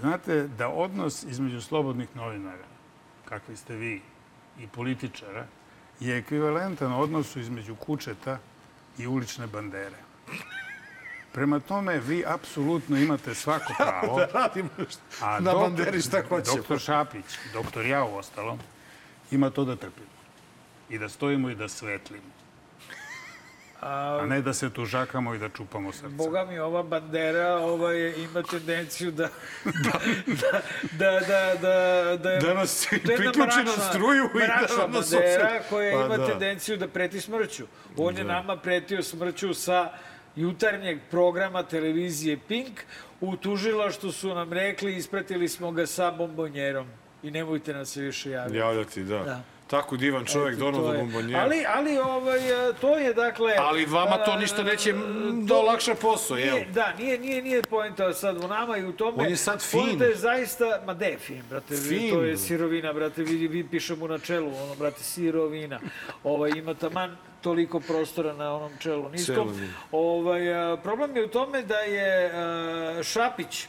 Znate 0.00 0.48
da 0.48 0.68
odnos 0.68 1.22
između 1.22 1.60
slobodnih 1.60 2.08
novinara, 2.16 2.64
kakvi 3.24 3.56
ste 3.56 3.74
vi, 3.74 4.00
i 4.60 4.66
političara, 4.66 5.46
je 6.00 6.18
ekvivalentan 6.18 6.92
odnosu 6.92 7.40
između 7.40 7.74
kučeta 7.74 8.38
i 8.98 9.06
ulične 9.06 9.46
bandere. 9.46 9.96
Prema 11.32 11.60
tome, 11.60 11.98
vi 11.98 12.24
apsolutno 12.26 12.96
imate 12.96 13.34
svako 13.34 13.72
pravo. 13.78 14.18
Da 14.18 14.26
radimo 14.26 14.68
A 15.20 15.40
na 15.40 15.52
doktor- 15.52 15.60
banderi 15.60 16.02
šta 16.02 16.22
hoćemo. 16.22 16.56
Doktor 16.56 16.78
Šapić, 16.78 17.24
doktor 17.52 17.86
ja 17.86 18.04
u 18.04 18.16
ostalom, 18.16 18.58
ima 19.30 19.50
to 19.50 19.64
da 19.64 19.76
trpimo. 19.76 20.06
I 20.88 20.98
da 20.98 21.08
stojimo 21.08 21.50
i 21.50 21.54
da 21.54 21.68
svetlimo. 21.68 22.39
A 23.80 24.26
ne 24.26 24.42
da 24.42 24.52
se 24.52 24.70
tužakamo 24.70 25.34
i 25.34 25.38
da 25.38 25.48
čupamo 25.48 25.92
srce. 25.92 26.08
Boga 26.08 26.44
mi, 26.44 26.58
ova 26.58 26.82
bandera 26.82 27.56
ovaj, 27.56 28.14
ima 28.16 28.42
tendenciju 28.42 29.10
da... 29.10 29.28
da, 29.64 30.00
da, 30.92 31.20
da, 31.20 31.54
da, 31.60 32.16
da, 32.16 32.36
Da 32.36 32.54
nas 32.54 32.92
je 32.92 32.96
jedna 32.96 33.16
priključi 33.16 33.64
na 33.64 33.72
struju 33.72 34.24
i 34.24 34.38
da 34.46 34.86
nas 34.86 35.10
bandera 35.10 35.60
koja 35.68 35.98
Pa 35.98 36.04
ima 36.06 36.16
da. 36.16 36.26
tendenciju 36.26 36.76
da 36.76 36.88
preti 36.88 37.20
smrću. 37.20 37.66
On 37.96 38.16
je 38.16 38.24
nama 38.24 38.56
pretio 38.56 39.02
smrću 39.02 39.54
sa 39.54 39.92
jutarnjeg 40.36 40.98
programa 41.10 41.62
televizije 41.62 42.38
Pink. 42.48 42.80
U 43.20 43.36
tužilaštvu 43.36 44.12
su 44.12 44.34
nam 44.34 44.52
rekli, 44.52 44.96
ispratili 44.96 45.48
smo 45.48 45.72
ga 45.72 45.86
sa 45.86 46.10
bombonjerom. 46.10 46.86
I 47.22 47.30
nemojte 47.30 47.72
nam 47.74 47.86
se 47.86 48.00
više 48.00 48.30
javiti. 48.30 48.58
Javljati, 48.58 49.04
da. 49.04 49.18
Da. 49.18 49.42
Tako 49.70 49.96
divan 49.96 50.24
čovjek 50.24 50.54
Eto, 50.56 50.64
dono 50.64 50.78
to 50.78 50.86
do 50.86 50.92
je. 50.92 50.98
bombonjera. 50.98 51.42
Ali, 51.42 51.64
ali 51.74 51.98
ovaj, 51.98 52.70
e, 52.70 52.72
to 52.80 52.98
je 52.98 53.14
dakle... 53.14 53.54
Ali 53.58 53.84
vama 53.84 54.18
to 54.24 54.36
ništa 54.36 54.62
neće 54.62 54.94
da 55.42 55.56
olakša 55.56 55.94
posao, 55.94 56.36
jel? 56.36 56.54
Nije, 56.54 56.66
da, 56.66 56.94
nije, 56.98 57.18
nije, 57.18 57.42
nije 57.42 57.62
poenta 57.62 58.12
sad 58.12 58.44
u 58.44 58.48
nama 58.48 58.76
i 58.76 58.84
u 58.84 58.92
tome. 58.92 59.22
On 59.22 59.28
je 59.28 59.36
sad 59.36 59.62
fin. 59.62 59.80
Poenta 59.80 60.04
je 60.04 60.16
zaista, 60.16 60.80
ma 60.86 60.94
de 60.94 61.16
fin, 61.20 61.42
brate, 61.50 61.76
Fin, 61.76 62.10
to 62.10 62.22
je 62.22 62.36
sirovina, 62.36 62.92
brate, 62.92 63.22
vi, 63.22 63.48
vi 63.48 63.68
pišemo 63.68 64.08
na 64.08 64.18
čelu, 64.18 64.50
ono, 64.62 64.74
brate, 64.74 65.02
sirovina. 65.02 65.80
Ovaj, 66.24 66.50
ima 66.56 66.74
taman 66.74 67.16
toliko 67.40 67.80
prostora 67.80 68.32
na 68.32 68.54
onom 68.56 68.72
čelu 68.78 69.08
niskom. 69.08 69.34
Celovina. 69.34 69.72
Ovaj, 69.92 70.40
problem 70.82 71.16
je 71.16 71.24
u 71.24 71.28
tome 71.28 71.62
da 71.62 71.78
je 71.78 72.32
Šapić 73.02 73.66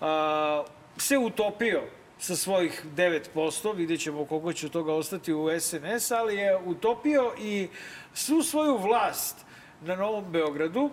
a, 0.00 0.64
se 0.96 1.18
utopio 1.18 1.82
sa 2.18 2.36
svojih 2.36 2.84
9%, 2.96 3.76
vidjet 3.76 4.00
ćemo 4.00 4.24
koliko 4.24 4.52
će 4.52 4.68
toga 4.68 4.94
ostati 4.94 5.32
u 5.32 5.60
SNS, 5.60 6.10
ali 6.10 6.36
je 6.36 6.56
utopio 6.56 7.32
i 7.38 7.68
svu 8.14 8.42
svoju 8.42 8.76
vlast 8.76 9.36
na 9.80 9.96
Novom 9.96 10.24
Beogradu 10.24 10.90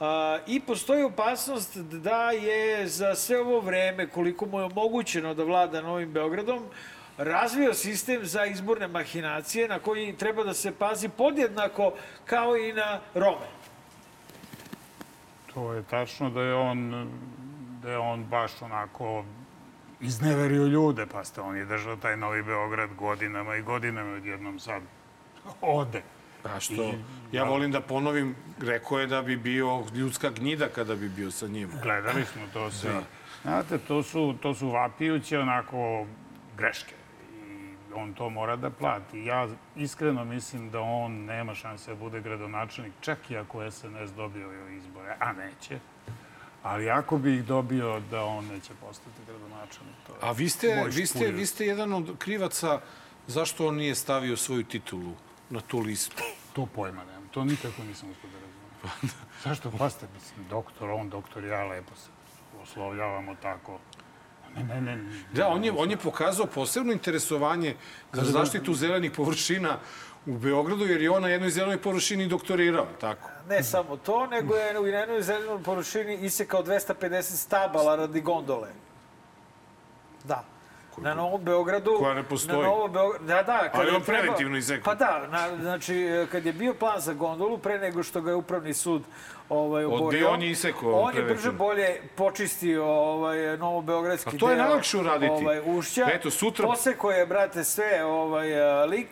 a, 0.00 0.38
i 0.46 0.60
postoji 0.60 1.02
opasnost 1.02 1.76
da 1.76 2.30
je 2.30 2.86
za 2.86 3.14
sve 3.14 3.40
ovo 3.40 3.60
vreme, 3.60 4.08
koliko 4.08 4.46
mu 4.46 4.58
je 4.58 4.64
omogućeno 4.64 5.34
da 5.34 5.44
vlada 5.44 5.80
Novim 5.80 6.12
Beogradom, 6.12 6.62
razvio 7.18 7.74
sistem 7.74 8.24
za 8.24 8.44
izborne 8.44 8.88
mahinacije 8.88 9.68
na 9.68 9.78
koji 9.78 10.16
treba 10.16 10.44
da 10.44 10.54
se 10.54 10.72
pazi 10.78 11.08
podjednako 11.08 11.92
kao 12.24 12.56
i 12.56 12.72
na 12.72 13.00
Rome. 13.14 13.46
To 15.54 15.72
je 15.72 15.82
tačno 15.82 16.30
da 16.30 16.42
je 16.42 16.54
on, 16.54 17.10
da 17.82 17.90
je 17.90 17.98
on 17.98 18.24
baš 18.24 18.62
onako 18.62 19.24
izneverio 20.00 20.66
ljude, 20.66 21.06
pa 21.06 21.24
ste 21.24 21.40
on 21.40 21.56
je 21.56 21.64
držao 21.64 21.96
taj 21.96 22.16
Novi 22.16 22.42
Beograd 22.42 22.94
godinama 22.94 23.56
i 23.56 23.62
godinama 23.62 24.12
odjednom 24.12 24.58
sad 24.58 24.82
ode. 25.60 26.02
A 26.44 26.60
što? 26.60 26.74
I- 26.74 26.94
Ja 27.32 27.44
volim 27.44 27.72
da 27.72 27.80
ponovim, 27.80 28.36
rekao 28.60 28.98
je 28.98 29.06
da 29.06 29.22
bi 29.22 29.36
bio 29.36 29.84
ljudska 29.94 30.30
gnjida 30.30 30.68
kada 30.68 30.94
bi 30.94 31.08
bio 31.08 31.30
sa 31.30 31.46
njim. 31.46 31.70
Gledali 31.82 32.24
smo 32.24 32.42
to 32.52 32.70
sve. 32.70 32.92
Da. 32.92 33.02
Znate, 33.42 33.78
to 33.78 34.02
su, 34.02 34.34
to 34.42 34.54
su 34.54 34.68
vapijuće 34.68 35.38
onako 35.38 36.06
greške. 36.56 36.94
I 37.38 37.72
on 37.94 38.14
to 38.14 38.30
mora 38.30 38.56
da 38.56 38.70
plati. 38.70 39.18
Ja 39.18 39.48
iskreno 39.76 40.24
mislim 40.24 40.70
da 40.70 40.80
on 40.80 41.12
nema 41.14 41.54
šanse 41.54 41.90
da 41.90 41.96
bude 41.96 42.20
gradonačelnik, 42.20 42.92
čak 43.00 43.30
i 43.30 43.36
ako 43.36 43.70
SNS 43.70 44.10
dobio 44.16 44.68
izbore, 44.68 45.16
a 45.20 45.32
neće. 45.32 45.78
Ali 46.66 46.90
ako 46.90 47.18
bi 47.18 47.34
ih 47.34 47.44
dobio, 47.44 48.00
da 48.10 48.24
on 48.24 48.46
neće 48.46 48.72
postati 48.80 49.20
gradonačelnik. 49.26 49.94
To 50.06 50.12
je 50.12 50.18
A 50.20 50.32
vi 50.32 50.48
ste, 50.48 50.84
vi 50.90 51.06
ste, 51.06 51.30
vi 51.30 51.46
ste 51.46 51.66
jedan 51.66 51.92
od 51.92 52.18
krivaca 52.18 52.80
zašto 53.26 53.66
on 53.66 53.76
nije 53.76 53.94
stavio 53.94 54.36
svoju 54.36 54.64
titulu 54.64 55.12
na 55.50 55.60
tu 55.60 55.78
listu. 55.78 56.22
To 56.52 56.66
pojma 56.66 57.04
nemam. 57.04 57.28
To 57.30 57.44
nikako 57.44 57.82
nisam 57.82 58.10
uspio 58.10 58.30
da 58.30 58.38
razumijem. 58.38 59.14
Zašto? 59.44 59.70
Pa 59.78 59.90
ste, 59.90 60.06
mislim, 60.14 60.48
doktor, 60.48 60.90
on, 60.90 61.10
doktor, 61.10 61.44
ja, 61.44 61.64
lepo 61.64 61.94
se 61.94 62.10
oslovljavamo 62.62 63.34
tako. 63.42 63.78
Ne, 64.56 64.64
ne, 64.64 64.80
ne. 64.80 64.96
ne. 64.96 65.24
Da, 65.32 65.48
on 65.48 65.64
je, 65.64 65.72
on 65.76 65.90
je 65.90 65.96
pokazao 65.96 66.46
posebno 66.46 66.92
interesovanje 66.92 67.76
za 68.12 68.22
zaštitu 68.22 68.74
zelenih 68.74 69.12
površina 69.12 69.78
u 70.26 70.38
Beogradu, 70.38 70.86
jer 70.86 71.02
je 71.02 71.10
on 71.10 71.22
na 71.22 71.28
jednoj 71.28 71.50
zelenoj 71.50 71.78
površini 71.78 72.26
doktorirao, 72.26 72.86
tako? 73.00 73.30
Ne 73.48 73.62
samo 73.62 73.96
to, 73.96 74.26
nego 74.26 74.54
je 74.54 74.80
u 74.80 74.86
jednoj 74.86 75.22
zelenoj 75.22 75.62
površini 75.62 76.14
isekao 76.14 76.62
250 76.62 77.22
stabala 77.22 77.96
radi 77.96 78.20
gondole. 78.20 78.68
Da. 80.24 80.44
Na 80.98 81.14
Novom 81.14 81.44
Beogradu... 81.44 81.96
Koja 81.98 82.14
ne 82.14 82.22
postoji. 82.22 82.58
Na 82.58 82.64
Novom 82.64 82.92
Beogradu, 82.92 83.24
da, 83.24 83.42
da. 83.42 83.70
Ali 83.72 83.90
on 83.90 84.02
preventivno 84.02 84.56
isekao. 84.56 84.84
Pa 84.84 84.94
da, 84.94 85.26
na, 85.26 85.56
znači, 85.60 86.26
kad 86.32 86.46
je 86.46 86.52
bio 86.52 86.74
plan 86.74 87.00
za 87.00 87.12
gondolu, 87.12 87.58
pre 87.58 87.78
nego 87.78 88.02
što 88.02 88.20
ga 88.20 88.30
je 88.30 88.34
Upravni 88.34 88.74
sud 88.74 89.02
ovaj, 89.48 89.84
oborio... 89.84 90.06
Odbio, 90.06 90.30
on 90.30 90.42
je 90.42 90.50
isekao 90.50 90.92
On 90.92 91.16
je 91.16 91.22
brže 91.22 91.52
bolje 91.52 92.00
počistio 92.16 92.84
ovaj, 92.84 93.58
Novobeogradski 93.58 94.36
A 94.36 94.38
to 94.38 94.50
je 94.50 94.56
deo, 94.56 94.64
najlakše 94.64 94.98
uraditi. 94.98 95.32
Ovaj, 95.32 95.60
ušća. 95.66 96.08
Eto, 96.12 96.30
sutra- 96.30 96.66
Poseko 96.66 97.10
je, 97.10 97.26
brate, 97.26 97.64
sve 97.64 98.04
ovaj, 98.04 98.48
lik 98.86 99.08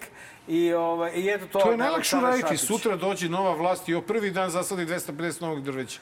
i, 0.48 0.72
ovaj, 0.72 1.12
i 1.14 1.28
eto 1.28 1.46
to... 1.46 1.58
To 1.58 1.70
je 1.70 1.76
najlakše. 1.76 2.16
Šapić. 2.40 2.60
Sutra 2.60 2.96
dođe 2.96 3.28
nova 3.28 3.54
vlast 3.54 3.88
i 3.88 3.94
o 3.94 4.00
prvi 4.00 4.30
dan 4.30 4.50
zasadi 4.50 4.86
250 4.86 5.42
novog 5.42 5.62
drveća. 5.62 6.00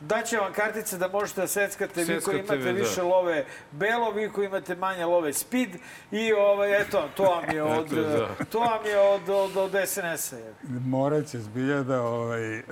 Daće 0.00 0.36
vam 0.36 0.52
kartice 0.52 0.98
da 0.98 1.08
možete 1.08 1.40
da 1.40 1.46
seckate, 1.46 2.04
vi 2.04 2.20
koji 2.20 2.38
imate 2.38 2.58
da. 2.58 2.70
više 2.70 3.02
love 3.02 3.44
belo, 3.72 4.10
vi 4.10 4.28
koji 4.28 4.46
imate 4.46 4.74
manje 4.74 5.04
love 5.04 5.32
speed 5.32 5.68
i 6.10 6.32
ovaj, 6.32 6.80
eto, 6.80 7.08
to 7.16 7.22
vam 7.22 7.50
je 7.50 7.62
od, 7.78 7.86
Eto, 7.86 8.02
da. 8.02 8.44
to 8.44 8.58
vam 8.58 8.86
je 8.86 9.00
od, 9.00 9.28
od, 9.28 9.56
od 9.56 9.72
SNS-a. 9.86 10.36
je. 10.36 10.54
Morat 10.86 11.26
će 11.26 11.38
zbilja 11.38 11.82
da 11.82 12.02
ovaj, 12.02 12.58
e, 12.58 12.64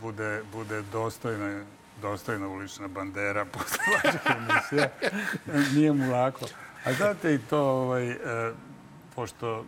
bude, 0.00 0.42
bude 0.52 0.82
dostojna, 0.92 1.64
dostojna 2.02 2.48
ulična 2.48 2.88
bandera 2.88 3.44
posle 3.52 3.78
vaših 3.94 4.20
emisija. 4.36 4.88
Nije 5.74 5.92
mu 5.92 6.12
lako. 6.12 6.46
A 6.84 6.92
znate 6.92 7.34
i 7.34 7.38
to, 7.38 7.60
ovaj, 7.60 8.10
e, 8.10 8.16
pošto 9.14 9.64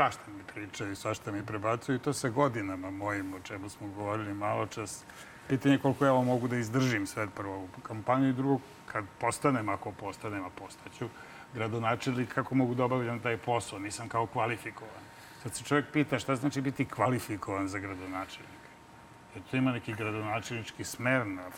svašta 0.00 0.30
mi 0.36 0.42
pričaju, 0.52 0.96
svašta 0.96 1.32
mi 1.32 1.46
prebacuju, 1.46 1.96
i 1.96 1.98
to 1.98 2.12
sa 2.12 2.28
godinama 2.28 2.90
mojim, 2.90 3.34
o 3.34 3.40
čemu 3.40 3.68
smo 3.68 3.88
govorili 3.88 4.34
malo 4.34 4.66
čas. 4.66 5.04
Pitanje 5.48 5.74
je 5.74 5.78
koliko 5.78 6.04
ja 6.04 6.12
ovo 6.12 6.24
mogu 6.24 6.48
da 6.48 6.56
izdržim 6.56 7.06
sve 7.06 7.26
prvo 7.36 7.64
u 7.64 7.80
kampanju 7.82 8.28
i 8.28 8.32
drugo, 8.32 8.60
kad 8.86 9.04
postanem, 9.20 9.68
ako 9.68 9.92
postanem, 9.92 10.44
a 10.44 10.48
postaću, 10.48 11.08
gradonačelnik, 11.54 12.34
kako 12.34 12.54
mogu 12.54 12.74
da 12.74 12.84
obavljam 12.84 13.20
taj 13.20 13.36
posao, 13.36 13.78
nisam 13.78 14.08
kao 14.08 14.26
kvalifikovan. 14.26 15.04
Sad 15.42 15.54
se 15.54 15.64
čovjek 15.64 15.92
pita 15.92 16.18
šta 16.18 16.36
znači 16.36 16.60
biti 16.60 16.84
kvalifikovan 16.84 17.68
za 17.68 17.78
gradonačelnika. 17.78 18.70
Jer 19.34 19.44
tu 19.50 19.56
ima 19.56 19.72
neki 19.72 19.92
gradonačelnički 19.92 20.84
smer 20.84 21.26
na 21.26 21.50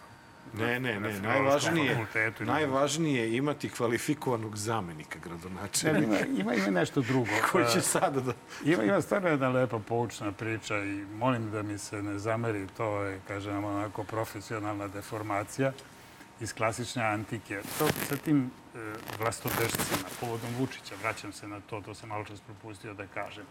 Ne, 0.54 0.80
ne, 0.80 1.00
ne. 1.00 1.12
Filozofskom 1.12 1.30
Najvažnije, 1.74 2.06
najvažnije 2.40 3.22
je 3.22 3.36
imati 3.36 3.68
kvalifikovanog 3.68 4.56
zamenika 4.56 5.18
Ne, 5.18 5.24
gradonačelnika. 5.24 6.26
ima, 6.26 6.40
ima, 6.40 6.54
ima 6.54 6.70
nešto 6.70 7.00
drugo. 7.00 7.30
Koji 7.52 7.66
će 7.66 7.78
E, 7.78 7.82
sada 7.82 8.20
da... 8.20 8.32
Ima, 8.64 8.82
ima 8.84 9.00
stvarno 9.00 9.28
jedna 9.28 9.48
lepa 9.48 9.78
poučna 9.78 10.32
priča 10.32 10.78
i 10.78 11.04
molim 11.14 11.50
da 11.50 11.62
mi 11.62 11.78
se 11.78 12.02
ne 12.02 12.18
zameri, 12.18 12.66
to 12.76 13.02
je, 13.02 13.20
kažem, 13.28 13.64
onako 13.64 14.04
profesionalna 14.04 14.88
deformacija. 14.88 15.72
iz 16.40 16.54
klasične 16.54 17.02
antike. 17.04 17.60
To 17.78 17.88
sa 18.08 18.16
tim 18.16 18.50
e, 18.74 18.78
vlastodržcima, 19.18 20.08
povodom 20.20 20.50
Vučića, 20.58 20.94
vraćam 21.02 21.32
se 21.32 21.48
na 21.48 21.60
to, 21.60 21.80
to 21.80 21.94
sam 21.94 22.08
malo 22.08 22.24
čas 22.24 22.40
propustio 22.40 22.94
da 22.94 23.06
kažem. 23.06 23.44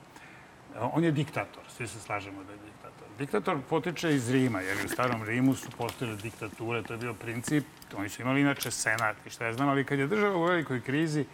E, 0.75 0.79
On 0.79 1.03
je 1.03 1.11
diktator, 1.11 1.63
svi 1.77 1.87
se 1.87 1.99
slažemo 1.99 2.43
da 2.43 2.51
je 2.51 2.57
diktator. 2.57 2.80
Diktator 3.17 3.57
potiče 3.69 4.15
iz 4.15 4.29
Rima, 4.29 4.61
jer 4.61 4.77
u 4.85 4.89
starom 4.89 5.23
Rimu 5.23 5.55
su 5.55 5.69
postojile 5.77 6.17
diktature, 6.17 6.83
to 6.83 6.93
je 6.93 6.97
bio 6.97 7.13
princip, 7.13 7.65
oni 7.97 8.09
su 8.09 8.21
imali 8.21 8.41
inače 8.41 8.71
senat 8.71 9.15
i 9.25 9.29
šta 9.29 9.45
ja 9.45 9.53
znam, 9.53 9.69
ali 9.69 9.85
kad 9.85 9.99
je 9.99 10.07
država 10.07 10.37
u 10.37 10.43
velikoj 10.43 10.81
krizi, 10.81 11.25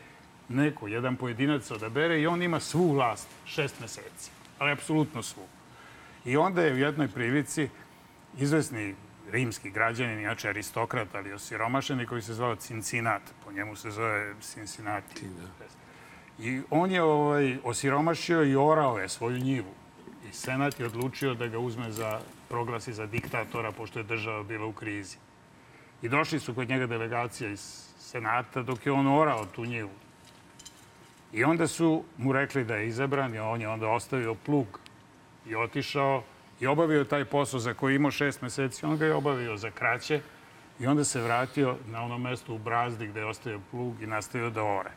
neko, 0.49 0.88
jedan 0.88 1.16
pojedinac 1.16 1.72
odabere 1.72 2.22
i 2.22 2.28
on 2.28 2.44
ima 2.44 2.60
svu 2.60 2.91
vlast, 2.91 3.28
šest 3.45 3.80
meseci, 3.80 4.32
ali 4.60 4.72
apsolutno 4.72 5.24
svu. 5.24 5.44
I 6.26 6.38
onda 6.38 6.62
je 6.62 6.74
u 6.74 6.78
jednoj 6.78 7.08
prilici 7.08 7.70
izvesni 8.38 8.95
rimski 9.32 9.70
građanin, 9.70 10.20
inače 10.20 10.49
aristokrat, 10.49 11.16
ali 11.16 11.34
osiromašeni, 11.34 12.06
koji 12.06 12.22
se 12.22 12.34
zvao 12.34 12.56
Cincinat. 12.56 13.22
Po 13.45 13.52
njemu 13.52 13.76
se 13.76 13.91
zove 13.91 14.34
Cincinnati. 14.41 15.26
I 16.40 16.62
on 16.70 16.91
je 16.91 17.04
ovaj, 17.04 17.58
osiromašio 17.64 18.44
i 18.44 18.56
orao 18.56 18.99
je 18.99 19.10
svoju 19.10 19.38
njivu. 19.38 19.74
Senat 20.32 20.80
je 20.80 20.86
odlučio 20.86 21.34
da 21.34 21.48
ga 21.48 21.60
uzme 21.60 21.91
za, 21.91 22.20
proglasi 22.49 22.94
za 22.94 23.06
diktatora, 23.06 23.72
pošto 23.72 23.99
je 23.99 24.04
država 24.04 24.44
bila 24.44 24.66
u 24.66 24.74
krizi. 24.74 25.18
I 26.02 26.10
došli 26.10 26.40
su 26.40 26.54
kod 26.54 26.70
njega 26.70 26.88
delegacija 26.88 27.49
iz 27.49 27.88
Senata 27.99 28.62
dok 28.62 28.86
je 28.86 28.91
on 28.91 29.08
orao 29.08 29.45
tu 29.45 29.66
njivu. 29.66 29.90
I 31.34 31.44
onda 31.44 31.68
su 31.68 32.04
mu 32.18 32.34
rekli 32.34 32.64
da 32.66 32.76
je 32.76 32.88
izabran 32.88 33.36
i 33.36 33.40
on 33.40 33.62
je 33.62 33.70
onda 33.70 33.90
ostavio 33.90 34.36
plug 34.36 34.80
i 35.45 35.56
otišao 35.56 36.24
i 36.60 36.68
obavio 36.68 37.04
taj 37.04 37.26
posao 37.26 37.60
za 37.60 37.74
koji 37.74 37.95
imao 37.95 38.12
šest 38.12 38.41
meseci. 38.41 38.86
On 38.86 38.98
ga 38.98 39.06
je 39.06 39.14
obavio 39.14 39.58
za 39.58 39.72
kraće 39.72 40.22
i 40.80 40.88
onda 40.88 41.04
se 41.04 41.22
vratio 41.22 41.76
na 41.88 42.04
ono 42.04 42.18
mesto 42.18 42.54
u 42.54 42.58
Brazdi 42.58 43.08
gde 43.08 43.20
je 43.20 43.26
ostavio 43.26 43.60
plug 43.72 44.02
i 44.02 44.08
nastavio 44.08 44.49
da 44.49 44.64
ore. 44.64 44.91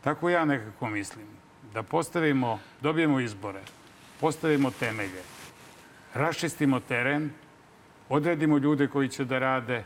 Tako 0.00 0.30
ja 0.30 0.44
nekako 0.44 0.90
mislim. 0.90 1.26
Da 1.74 1.82
postavimo, 1.82 2.58
dobijemo 2.80 3.20
izbore, 3.20 3.60
postavimo 4.22 4.70
temelje, 4.70 5.22
raščistimo 6.14 6.80
teren, 6.80 7.30
odredimo 8.08 8.58
ljude 8.58 8.86
koji 8.88 9.08
će 9.08 9.24
da 9.24 9.38
rade 9.38 9.84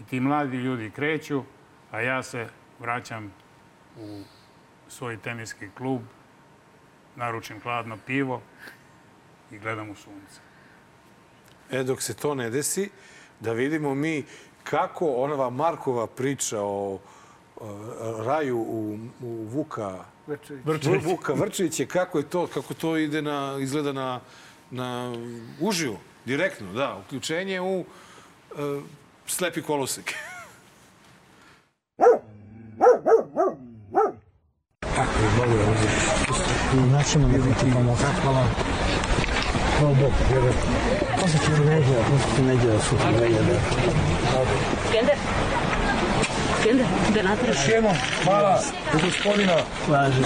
i 0.00 0.04
ti 0.04 0.20
mladi 0.20 0.56
ljudi 0.56 0.90
kreću, 0.90 1.42
a 1.90 2.00
ja 2.00 2.22
se 2.22 2.48
vraćam 2.80 3.32
u 4.00 4.22
svoj 4.88 5.16
teniski 5.16 5.68
klub, 5.76 6.02
naručim 7.16 7.60
hladno 7.60 7.98
pivo 8.06 8.42
i 9.50 9.58
gledam 9.58 9.90
u 9.90 9.94
sunce. 9.94 10.40
E, 11.70 11.82
dok 11.82 12.02
se 12.02 12.14
to 12.14 12.34
ne 12.34 12.50
desi, 12.50 12.90
da 13.40 13.52
vidimo 13.52 13.94
mi 13.94 14.24
kako 14.64 15.06
onava 15.06 15.50
Markova 15.50 16.06
priča 16.06 16.60
o, 16.60 16.98
o 17.56 18.22
raju 18.26 18.58
u, 18.58 18.98
u 19.20 19.44
Vuka 19.44 20.04
Vrčević. 20.64 21.04
Vuka 21.04 21.32
Vrčevića, 21.32 21.86
kako 21.86 22.18
je 22.18 22.24
to, 22.24 22.46
kako 22.46 22.74
to 22.74 22.96
ide 22.96 23.22
na, 23.22 23.56
izgleda 23.60 23.92
na, 23.92 24.20
na 24.70 25.14
uživo, 25.60 26.00
direktno, 26.24 26.72
da, 26.72 26.96
uključenje 27.06 27.60
u 27.60 27.80
uh, 27.80 27.86
slepi 29.26 29.62
kolosek. 29.62 30.14
Naćemo 36.92 37.28
da 37.28 37.54
ti 37.54 37.72
pomoći. 37.72 38.02
Hvala. 38.22 38.44
Hvala 39.78 39.94
Bog, 39.94 40.12
jer 40.32 40.42
to 41.20 41.28
se 41.28 41.38
ti 41.38 41.50
neđe, 41.50 41.94
to 41.94 42.18
se 42.18 42.36
ti 42.36 42.42
neđe 42.42 42.66
da 42.66 42.80
su 42.80 42.96
ti 42.96 43.12
neđe 46.72 46.84
da... 47.14 47.22
Da 47.22 47.28
natraš? 47.28 47.56
Još 47.56 47.68
jednom, 47.68 47.94
hvala 48.24 48.60
gospodina. 49.04 49.56
Važi. 49.88 50.22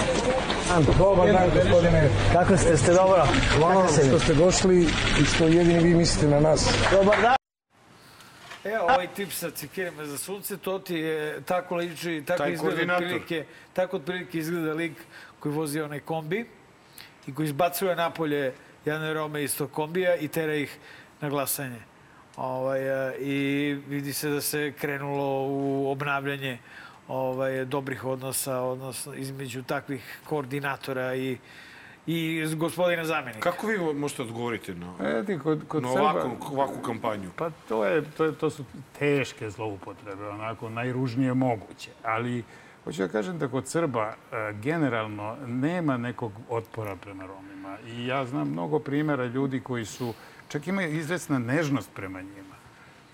Dobar 0.97 1.31
dan, 1.31 1.49
gospodine. 1.55 2.09
Kako 2.33 2.57
ste, 2.57 2.77
ste 2.77 2.93
dobro? 2.93 3.27
Hvala 3.57 3.87
što 4.07 4.19
ste 4.19 4.33
došli 4.33 4.81
i 5.21 5.25
što 5.35 5.47
jedini 5.47 5.79
vi 5.79 5.95
mislite 5.95 6.27
na 6.27 6.39
nas. 6.39 6.69
Dobar 6.91 7.21
dan. 7.21 7.35
Evo, 8.63 8.83
ovaj 8.83 9.07
tip 9.15 9.31
sa 9.31 9.51
cikirima 9.51 10.05
za 10.05 10.17
sunce, 10.17 10.57
to 10.57 10.79
ti 10.79 10.95
je 10.95 11.41
tako 11.45 11.75
liči, 11.75 12.23
tako 12.27 12.37
Taj 12.43 12.53
izgleda 12.53 12.75
koordinator. 12.75 13.03
otprilike, 13.03 13.45
tako 13.73 13.97
otprilike 13.97 14.37
izgleda 14.37 14.73
lik 14.73 14.93
koji 15.39 15.55
vozi 15.55 15.81
onaj 15.81 15.99
kombi 15.99 16.45
i 17.27 17.33
koji 17.33 17.45
izbacuje 17.45 17.95
napolje 17.95 18.53
jedne 18.85 19.13
Rome 19.13 19.43
iz 19.43 19.57
tog 19.57 19.71
kombija 19.71 20.15
i 20.15 20.27
tera 20.27 20.55
ih 20.55 20.77
na 21.21 21.29
glasanje. 21.29 21.92
Ovaj, 22.37 23.09
e, 23.09 23.17
I 23.19 23.77
vidi 23.87 24.13
se 24.13 24.29
da 24.29 24.41
se 24.41 24.73
krenulo 24.79 25.47
u 25.47 25.91
obnavljanje 25.91 26.57
ovaj, 27.07 27.65
dobrih 27.65 28.05
odnosa 28.05 28.59
odnosno 28.59 29.13
između 29.13 29.63
takvih 29.63 30.19
koordinatora 30.23 31.15
i, 31.15 31.37
i 32.07 32.45
gospodina 32.55 33.05
zamjenika. 33.05 33.51
Kako 33.51 33.67
vi 33.67 33.77
možete 33.93 34.21
odgovoriti 34.21 34.73
na, 34.73 34.93
E, 35.01 35.23
ti, 35.25 35.39
kod, 35.39 35.61
kod 35.67 35.83
na 35.83 35.89
ovakvu, 35.89 36.37
ovakvu 36.51 36.81
kampanju? 36.81 37.29
Pa 37.35 37.49
to, 37.69 37.85
je, 37.85 38.03
to, 38.17 38.25
je, 38.25 38.35
to 38.35 38.49
su 38.49 38.65
teške 38.99 39.49
zloupotrebe, 39.49 40.27
onako 40.27 40.69
najružnije 40.69 41.33
moguće. 41.33 41.91
Ali 42.03 42.43
hoću 42.83 43.01
da 43.01 43.07
kažem 43.07 43.39
da 43.39 43.47
kod 43.47 43.67
Srba 43.67 44.13
e, 44.31 44.53
generalno 44.53 45.37
nema 45.47 45.97
nekog 45.97 46.31
otpora 46.49 46.95
prema 46.95 47.25
Romima. 47.25 47.77
I 47.87 48.07
ja 48.07 48.25
znam 48.25 48.49
mnogo 48.49 48.79
primjera 48.79 49.25
ljudi 49.25 49.59
koji 49.59 49.85
su, 49.85 50.13
čak 50.53 50.67
imaju 50.67 50.97
izvesna 50.97 51.39
nežnost 51.39 51.89
prema 51.95 52.21
njima. 52.21 52.55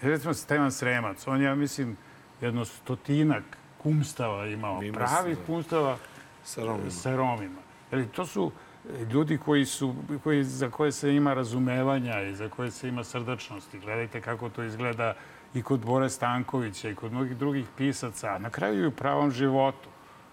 Recimo 0.01 0.33
Stevan 0.33 0.71
Sremac, 0.71 1.27
on 1.27 1.41
je, 1.41 1.45
ja 1.45 1.55
mislim, 1.55 1.97
jedno 2.41 2.65
stotinak 2.65 3.43
kumstava 3.77 4.47
imao, 4.47 4.83
Ima 4.83 4.97
pravih 4.97 5.37
se, 5.37 5.41
da. 5.41 5.45
kumstava 5.45 5.97
Sa 6.43 6.65
Romima. 6.65 6.91
sa 6.91 7.15
Romima. 7.15 7.61
Jer 7.91 8.07
to 8.09 8.25
su 8.25 8.51
e, 8.89 9.05
ljudi 9.05 9.37
koji 9.37 9.65
su, 9.65 9.95
koji, 10.23 10.43
za 10.43 10.69
koje 10.69 10.91
se 10.91 11.15
ima 11.15 11.33
razumevanja 11.33 12.21
i 12.21 12.35
za 12.35 12.49
koje 12.49 12.71
se 12.71 12.89
ima 12.89 13.03
srdačnosti. 13.03 13.79
Gledajte 13.79 14.21
kako 14.21 14.49
to 14.49 14.63
izgleda 14.63 15.13
i 15.53 15.61
kod 15.61 15.79
Bore 15.79 16.09
Stankovića 16.09 16.89
i 16.89 16.95
kod 16.95 17.11
mnogih 17.11 17.37
drugih 17.37 17.65
pisaca, 17.77 18.37
na 18.39 18.49
kraju 18.49 18.83
i 18.83 18.87
u 18.87 18.91
pravom 18.91 19.31
životu. 19.31 19.89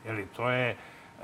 Jeli, 0.06 0.26
to 0.36 0.50
je, 0.50 0.76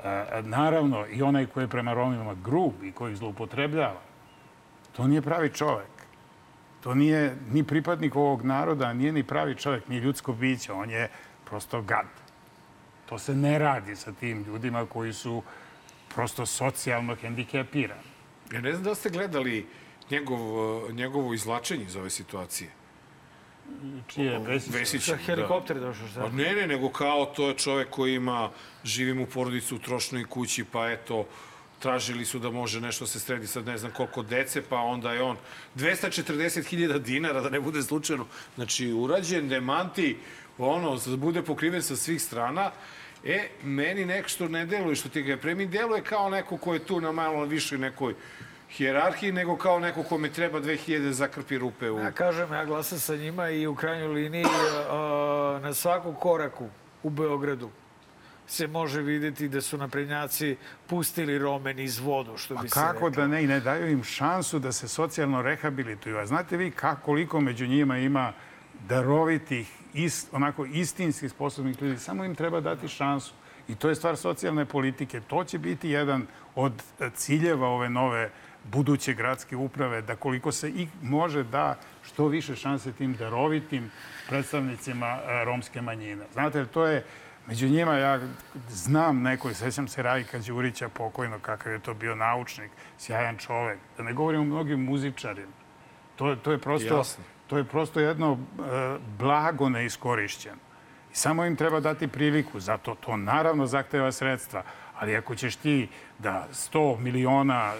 e, 0.03 0.41
naravno, 0.41 1.05
i 1.07 1.21
onaj 1.21 1.45
koji 1.45 1.63
je 1.63 1.67
prema 1.67 1.93
Romima 1.93 2.35
grub 2.43 2.83
i 2.83 2.91
koji 2.91 3.11
ih 3.11 3.17
zloupotrebljava. 3.17 4.12
To 4.95 5.07
nije 5.07 5.21
pravi 5.21 5.49
čovek. 5.49 5.93
To 6.83 6.95
nije 6.95 7.35
ni 7.51 7.63
pripadnik 7.63 8.15
ovog 8.15 8.43
naroda, 8.45 8.93
nije 8.93 9.11
ni 9.11 9.23
pravi 9.23 9.55
čovek, 9.55 9.87
ni 9.87 9.97
ljudsko 9.97 10.33
biće. 10.33 10.73
On 10.73 10.89
je 10.89 11.09
prosto 11.45 11.81
gad. 11.81 12.07
To 13.05 13.19
se 13.19 13.35
ne 13.35 13.59
radi 13.59 13.95
sa 13.95 14.11
tim 14.11 14.43
ljudima 14.43 14.85
koji 14.85 15.13
su 15.13 15.43
prosto 16.15 16.45
socijalno 16.45 17.15
hendikepirani. 17.15 18.01
Ja 18.51 18.61
ne 18.61 18.71
znam 18.71 18.83
da 18.83 18.95
ste 18.95 19.09
gledali 19.09 19.67
njegov, 20.11 20.39
njegovo 20.91 21.33
izlačenje 21.33 21.83
iz 21.83 21.95
ove 21.95 22.09
situacije. 22.09 22.69
Čije? 24.07 24.39
Vesić? 24.39 24.73
Vesić, 24.73 25.03
Sa 25.03 25.15
helikopter 25.15 25.79
došao, 25.79 26.07
šta? 26.07 26.21
Pa 26.21 26.29
ne, 26.29 26.53
ne, 26.53 26.67
nego 26.67 26.89
kao 26.89 27.25
to 27.25 27.47
je 27.47 27.57
čovek 27.57 27.89
koji 27.89 28.15
ima, 28.15 28.49
živim 28.83 29.21
u 29.21 29.25
porodicu 29.25 29.75
u 29.75 29.79
trošnoj 29.79 30.25
kući, 30.25 30.63
pa 30.63 30.89
eto, 30.91 31.25
tražili 31.83 32.25
su 32.25 32.39
da 32.39 32.49
može 32.49 32.81
nešto 32.81 33.07
se 33.07 33.19
sredi 33.19 33.47
sad 33.47 33.65
ne 33.65 33.77
znam 33.77 33.91
koliko 33.91 34.23
dece, 34.23 34.61
pa 34.69 34.77
onda 34.77 35.11
je 35.13 35.21
on 35.21 35.37
240.000 35.75 36.99
dinara, 36.99 37.41
da 37.41 37.49
ne 37.49 37.59
bude 37.59 37.83
slučajno. 37.83 38.25
Znači, 38.55 38.93
urađen, 38.93 39.49
demanti, 39.49 40.17
ono, 40.57 40.95
da 41.05 41.17
bude 41.17 41.41
pokriven 41.41 41.81
sa 41.81 41.95
svih 41.95 42.21
strana. 42.21 42.71
E, 43.25 43.49
meni 43.63 44.05
nešto 44.05 44.47
ne 44.47 44.65
deluje 44.65 44.95
što 44.95 45.09
ti 45.09 45.21
ga 45.21 45.31
je 45.31 45.41
premi, 45.41 45.65
deluje 45.65 46.03
kao 46.03 46.29
neko 46.29 46.57
ko 46.57 46.73
je 46.73 46.85
tu 46.85 47.01
na 47.01 47.11
malo 47.11 47.45
višoj 47.45 47.77
nekoj 47.77 48.15
hijerarhiji, 48.69 49.31
nego 49.31 49.57
kao 49.57 49.79
neko 49.79 50.03
kome 50.03 50.29
treba 50.29 50.61
2000 50.61 51.11
zakrpi 51.11 51.57
rupe 51.57 51.91
u... 51.91 51.99
Ja 51.99 52.11
kažem, 52.11 52.53
ja 52.53 52.65
glasam 52.65 52.99
sa 52.99 53.15
njima 53.15 53.49
i 53.49 53.67
u 53.67 53.75
krajnjoj 53.75 54.07
liniji 54.07 54.45
a, 54.89 55.59
na 55.61 55.73
svakom 55.73 56.15
koraku 56.15 56.69
u 57.03 57.09
Beogradu 57.09 57.69
se 58.53 58.67
može 58.67 59.01
videti 59.01 59.47
da 59.47 59.61
su 59.61 59.77
naprednjaci 59.77 60.55
pustili 60.87 61.37
Romen 61.39 61.79
iz 61.79 61.99
vodu, 61.99 62.37
što 62.37 62.55
A 62.55 62.61
bi 62.61 62.69
se 62.69 62.73
kako 62.73 63.09
reklo. 63.09 63.09
da 63.09 63.27
ne, 63.27 63.43
i 63.43 63.47
ne 63.47 63.59
daju 63.59 63.91
im 63.91 64.03
šansu 64.03 64.59
da 64.59 64.71
se 64.71 64.87
socijalno 64.87 65.41
rehabilituju. 65.41 66.17
A 66.17 66.25
znate 66.25 66.57
vi 66.57 66.71
kako, 66.71 67.01
koliko 67.01 67.41
među 67.41 67.67
njima 67.67 67.97
ima 67.97 68.33
darovitih, 68.87 69.71
ist, 69.93 70.29
onako 70.31 70.65
istinskih 70.65 71.31
sposobnih 71.31 71.81
ljudi. 71.81 71.97
Samo 71.97 72.25
im 72.25 72.35
treba 72.35 72.61
dati 72.61 72.87
šansu. 72.87 73.33
I 73.67 73.75
to 73.75 73.89
je 73.89 73.95
stvar 73.95 74.17
socijalne 74.17 74.65
politike. 74.65 75.21
To 75.21 75.43
će 75.43 75.57
biti 75.57 75.89
jedan 75.89 76.27
od 76.55 76.73
e, 76.99 77.09
ciljeva 77.15 77.67
ove 77.67 77.89
nove 77.89 78.29
buduće 78.63 79.13
gradske 79.13 79.55
uprave, 79.55 80.01
da 80.01 80.15
koliko 80.15 80.51
se 80.51 80.69
i 80.69 80.87
može 81.01 81.43
da 81.43 81.79
što 82.05 82.27
više 82.27 82.55
šanse 82.55 82.91
tim 82.91 83.13
darovitim 83.13 83.91
predstavnicima 84.29 85.07
e, 85.07 85.45
romske 85.45 85.81
manjine. 85.81 86.25
Znate, 86.33 86.65
to 86.65 86.85
je 86.85 87.05
Među 87.47 87.67
njima 87.67 87.93
ja 87.93 88.19
znam 88.69 89.21
neko, 89.21 89.49
i 89.49 89.53
sećam 89.53 89.87
se 89.87 90.03
Rajka 90.03 90.39
Đurića 90.39 90.89
pokojno, 90.89 91.39
kakav 91.39 91.71
je 91.71 91.79
to 91.79 91.93
bio 91.93 92.15
naučnik, 92.15 92.71
sjajan 92.97 93.37
čovek. 93.37 93.79
Da 93.97 94.03
ne 94.03 94.13
govorim 94.13 94.41
o 94.41 94.43
mnogim 94.43 94.83
muzičarima. 94.83 95.51
To, 96.15 96.35
to 96.35 96.51
je 96.51 96.57
prosto... 96.57 97.03
To 97.47 97.57
je 97.57 97.63
prosto 97.63 97.99
jedno 97.99 98.33
e, 98.33 98.97
blago 99.17 99.69
neiskorišćeno. 99.69 100.57
I 101.11 101.15
samo 101.15 101.45
im 101.45 101.55
treba 101.55 101.79
dati 101.79 102.07
priliku. 102.07 102.59
Zato 102.59 102.95
to 102.95 103.17
naravno 103.17 103.65
zahteva 103.65 104.11
sredstva. 104.11 104.63
Ali 104.99 105.15
ako 105.15 105.35
ćeš 105.35 105.55
ti 105.55 105.89
da 106.19 106.47
100 106.51 106.99
miliona 106.99 107.73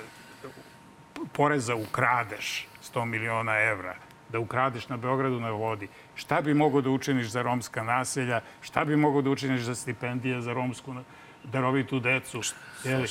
poreza 1.33 1.75
ukradeš, 1.75 2.67
100 2.93 3.05
miliona 3.05 3.59
evra, 3.59 3.95
da 4.29 4.39
ukradeš 4.39 4.89
na 4.89 4.97
Beogradu 4.97 5.39
na 5.39 5.49
vodi, 5.49 5.87
šta 6.15 6.41
bi 6.41 6.53
mogo 6.53 6.81
da 6.81 6.89
učiniš 6.89 7.27
za 7.27 7.41
romska 7.41 7.83
naselja, 7.83 8.41
šta 8.61 8.85
bi 8.85 8.95
mogo 8.95 9.21
da 9.21 9.29
učiniš 9.29 9.61
za 9.61 9.75
stipendije 9.75 10.41
za 10.41 10.53
romsku 10.53 10.95
darovitu 11.43 11.99
decu? 11.99 12.41
Jeli? 12.83 13.07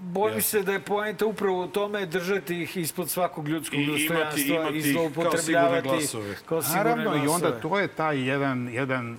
Bojim 0.00 0.42
se 0.42 0.62
da 0.62 0.72
je 0.72 0.80
poenta 0.80 1.26
upravo 1.26 1.64
u 1.64 1.68
tome 1.68 2.06
držati 2.06 2.62
ih 2.62 2.76
ispod 2.76 3.10
svakog 3.10 3.48
ljudskog 3.48 3.80
I 3.80 3.86
dostojanstva 3.86 4.54
imati 4.54 4.76
i 4.76 4.78
ih 4.78 4.84
kao 4.84 4.92
zloupotrebljavati 4.92 6.06
sigurne 6.06 6.34
glasove. 6.48 6.74
Naravno, 6.74 7.24
i 7.24 7.28
onda 7.28 7.60
to 7.60 7.78
je 7.78 7.88
taj 7.88 8.28
jedan, 8.28 8.68
jedan 8.72 9.18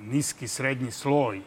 niski 0.00 0.48
srednji 0.48 0.90
sloj 0.90 1.40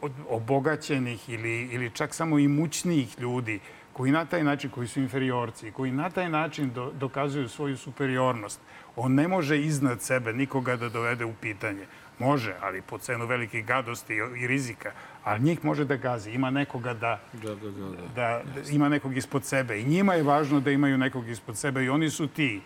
od 0.00 0.12
obogaćenih 0.28 1.28
ili, 1.28 1.68
ili 1.72 1.90
čak 1.90 2.14
samo 2.14 2.38
imućnijih 2.38 3.20
ljudi 3.20 3.60
koji 3.92 4.12
na 4.12 4.24
taj 4.24 4.44
način, 4.44 4.70
koji 4.70 4.88
su 4.88 5.00
inferiorci, 5.00 5.70
koji 5.70 5.92
na 5.92 6.10
taj 6.10 6.28
način 6.28 6.70
do, 6.70 6.90
dokazuju 7.00 7.48
svoju 7.48 7.76
superiornost. 7.76 8.60
On 8.96 9.14
ne 9.14 9.28
može 9.28 9.60
iznad 9.60 10.02
sebe 10.02 10.32
nikoga 10.32 10.76
da 10.76 10.88
dovede 10.88 11.24
u 11.24 11.34
pitanje. 11.34 11.86
Može, 12.18 12.54
ali 12.60 12.82
po 12.82 12.98
cenu 12.98 13.26
velikih 13.26 13.66
gadosti 13.66 14.14
i- 14.36 14.46
rizika. 14.46 14.92
Ali 15.24 15.40
njih 15.40 15.64
može 15.64 15.84
da 15.84 15.96
gazi. 15.96 16.30
Ima 16.30 16.50
nekoga 16.50 16.94
da, 16.94 17.20
Da, 17.32 17.54
da, 17.54 17.70
da. 17.70 17.86
da. 17.86 18.02
da, 18.08 18.42
da 18.54 18.70
ima 18.70 18.88
nekog 18.88 19.16
ispod 19.16 19.44
sebe. 19.44 19.80
I 19.80 19.84
njima 19.84 20.14
je 20.14 20.22
važno 20.22 20.60
da 20.60 20.70
imaju 20.70 20.98
nekog 20.98 21.28
ispod 21.28 21.56
sebe 21.56 21.84
i 21.84 21.88
oni 21.88 22.10
su 22.10 22.26
ti, 22.26 22.60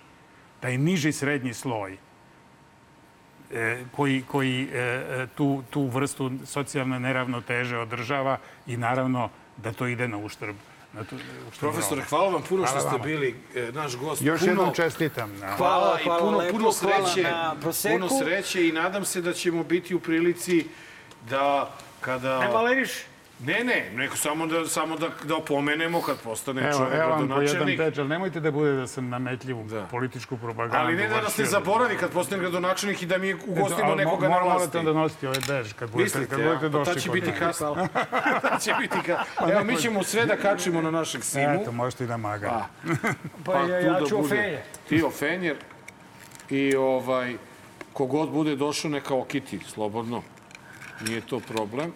taj 0.61 0.79
niži 0.79 1.13
srednji 1.13 1.55
sloj 1.55 1.97
e, 3.53 3.85
koji, 3.93 4.23
koji 4.23 4.63
e, 4.65 4.79
e, 4.79 5.27
tu, 5.35 5.63
tu 5.71 5.83
vrstu 5.85 6.33
socijalne 6.45 7.01
neravnoteže 7.01 7.79
održava 7.79 8.37
i 8.67 8.77
naravno 8.77 9.29
da 9.57 9.73
to 9.73 9.87
ide 9.87 10.09
na 10.09 10.17
uštrb 10.19 10.57
Profesore, 11.61 12.03
hvala 12.03 12.29
vam 12.29 12.43
puno 12.43 12.67
što 12.67 12.81
ste 12.81 12.89
vama. 12.89 13.05
bili 13.05 13.35
e, 13.55 13.73
naš 13.73 13.97
gost. 13.97 14.23
Još 14.23 14.41
puno, 14.41 14.51
jednom 14.53 14.75
čestitam. 14.75 15.39
Na... 15.39 15.57
Hvala, 15.57 15.99
Hvala 16.05 16.19
i 16.19 16.21
puno, 16.21 16.39
lepo, 16.39 16.57
puno 16.57 16.73
sreće. 16.73 17.23
na 17.23 17.57
proseku. 17.61 17.95
Puno 17.95 18.09
sreće 18.23 18.69
i 18.69 18.73
nadam 18.73 19.05
se 19.05 19.21
da 19.21 19.33
ćemo 19.33 19.65
biti 19.65 19.95
u 19.95 20.01
prilici 20.01 20.67
da 21.31 21.75
kada... 22.01 22.39
Ne 22.39 22.49
maleriš? 22.49 22.91
Ne, 23.41 23.65
ne, 23.65 23.91
neko 23.95 24.17
samo 24.17 24.47
da, 24.47 24.67
samo 24.67 24.97
da, 24.97 25.09
da 25.25 25.37
opomenemo 25.37 26.03
kad 26.03 26.17
postane 26.21 26.63
Evo, 26.63 26.79
čovjek 26.79 26.95
evo 26.95 27.11
vam 27.11 27.29
po 27.29 27.41
jedan 27.41 27.67
gradonačelnik. 27.67 27.99
ali 27.99 28.09
nemojte 28.09 28.41
da 28.41 28.51
bude 28.51 28.73
da 28.73 28.87
sam 28.87 29.09
nametljiv 29.09 29.59
u 29.59 29.67
političku 29.91 30.37
propagandu. 30.37 30.77
Ali 30.77 30.97
ne 30.97 31.09
da 31.09 31.21
nas 31.21 31.39
ne 31.39 31.45
zaboravi 31.45 31.97
kad 31.97 32.11
postane 32.11 32.41
gradonačelnik 32.41 33.03
i 33.03 33.07
da 33.07 33.19
mi 33.19 33.35
ugostimo 33.35 33.89
Ali 33.89 33.97
nekoga 33.97 34.29
na 34.29 34.39
vlasti. 34.39 34.77
Morate 34.77 34.83
da 34.83 34.93
nosite 34.93 35.29
ovaj 35.29 35.41
bež 35.49 35.73
kad 35.73 35.91
budete, 35.91 36.19
Mislite, 36.19 36.37
kad 36.37 36.45
budete 36.45 36.67
a? 36.67 36.71
Pa 36.71 36.79
došli 36.79 36.95
tad 36.95 37.03
će 37.03 37.09
kod 37.09 37.21
biti 37.21 37.33
kasno. 37.39 37.89
tad 38.43 38.63
će 38.63 38.75
biti 38.81 38.97
kasno. 39.07 39.53
Evo, 39.53 39.65
mi 39.65 39.77
ćemo 39.77 40.03
sve 40.03 40.27
da 40.27 40.37
kačimo 40.37 40.83
na 40.83 40.91
našeg 40.91 41.25
simu. 41.25 41.61
Eto, 41.61 41.73
možete 41.73 42.05
i 42.05 42.07
da 42.07 42.17
magate. 42.17 42.65
Pa, 43.45 43.53
ja, 43.53 43.81
tu 43.81 43.87
ja 43.87 44.01
da 44.01 44.07
ću 44.07 44.17
bude 44.17 44.27
ofenje. 44.27 44.63
Ti 44.89 45.03
ofenjer 45.03 45.57
i 46.51 46.77
ovaj, 46.77 47.37
kogod 47.93 48.31
bude 48.31 48.57
došao 48.57 48.91
neka 48.91 49.15
okiti, 49.15 49.61
slobodno. 49.67 50.23
Nije 51.01 51.21
to 51.21 51.41
problem. 51.41 51.93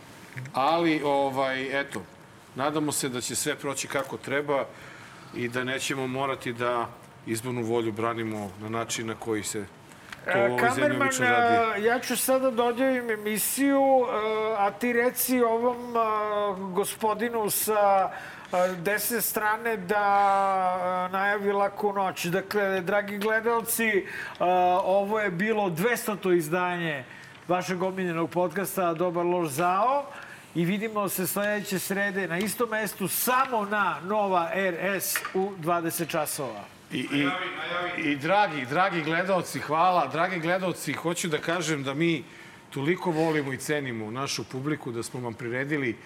Ali, 0.52 1.02
ovaj, 1.04 1.80
eto, 1.80 2.02
nadamo 2.54 2.92
se 2.92 3.08
da 3.08 3.20
će 3.20 3.36
sve 3.36 3.54
proći 3.54 3.88
kako 3.88 4.16
treba 4.16 4.64
i 5.34 5.48
da 5.48 5.64
nećemo 5.64 6.06
morati 6.06 6.52
da 6.52 6.88
izbornu 7.26 7.62
volju 7.62 7.92
branimo 7.92 8.50
na 8.60 8.68
način 8.68 9.06
na 9.06 9.14
koji 9.14 9.42
se 9.42 9.64
to 10.32 10.38
u 10.38 10.42
ovoj 10.42 10.58
zemlji 10.58 10.80
Kamerman, 10.80 11.02
obično 11.02 11.26
radi. 11.26 11.84
ja 11.84 11.98
ću 11.98 12.16
sada 12.16 12.50
da 12.50 12.64
odjavim 12.64 13.10
emisiju, 13.10 13.82
a 14.58 14.70
ti 14.70 14.92
reci 14.92 15.40
ovom 15.40 15.94
gospodinu 16.74 17.50
sa 17.50 18.10
desne 18.76 19.20
strane 19.20 19.76
da 19.76 21.08
najavi 21.12 21.52
laku 21.52 21.92
noć. 21.92 22.24
Dakle, 22.24 22.80
dragi 22.80 23.18
gledalci, 23.18 24.06
ovo 24.84 25.20
je 25.20 25.30
bilo 25.30 25.70
200. 25.70 26.36
izdanje 26.36 27.04
vašeg 27.48 27.82
omiljenog 27.82 28.30
podcasta 28.30 28.94
Dobar 28.94 29.26
loš 29.26 29.48
zao 29.48 30.04
i 30.54 30.64
vidimo 30.64 31.08
se 31.08 31.26
sledeće 31.26 31.78
srede 31.78 32.28
na 32.28 32.38
istom 32.38 32.70
mestu 32.70 33.08
samo 33.08 33.64
na 33.64 34.00
Nova 34.04 34.50
RS 34.54 35.14
u 35.34 35.52
20 35.62 36.08
časova. 36.08 36.64
I, 36.92 36.98
i, 36.98 37.28
I 38.10 38.16
dragi, 38.16 38.66
dragi 38.66 39.02
gledalci, 39.02 39.58
hvala. 39.60 40.06
Dragi 40.06 40.40
gledalci, 40.40 40.92
hoću 40.92 41.28
da 41.28 41.38
kažem 41.38 41.82
da 41.82 41.94
mi 41.94 42.24
toliko 42.70 43.10
volimo 43.10 43.52
i 43.52 43.56
cenimo 43.56 44.10
našu 44.10 44.44
publiku 44.44 44.92
da 44.92 45.02
smo 45.02 45.20
vam 45.20 45.34
priredili 45.34 45.96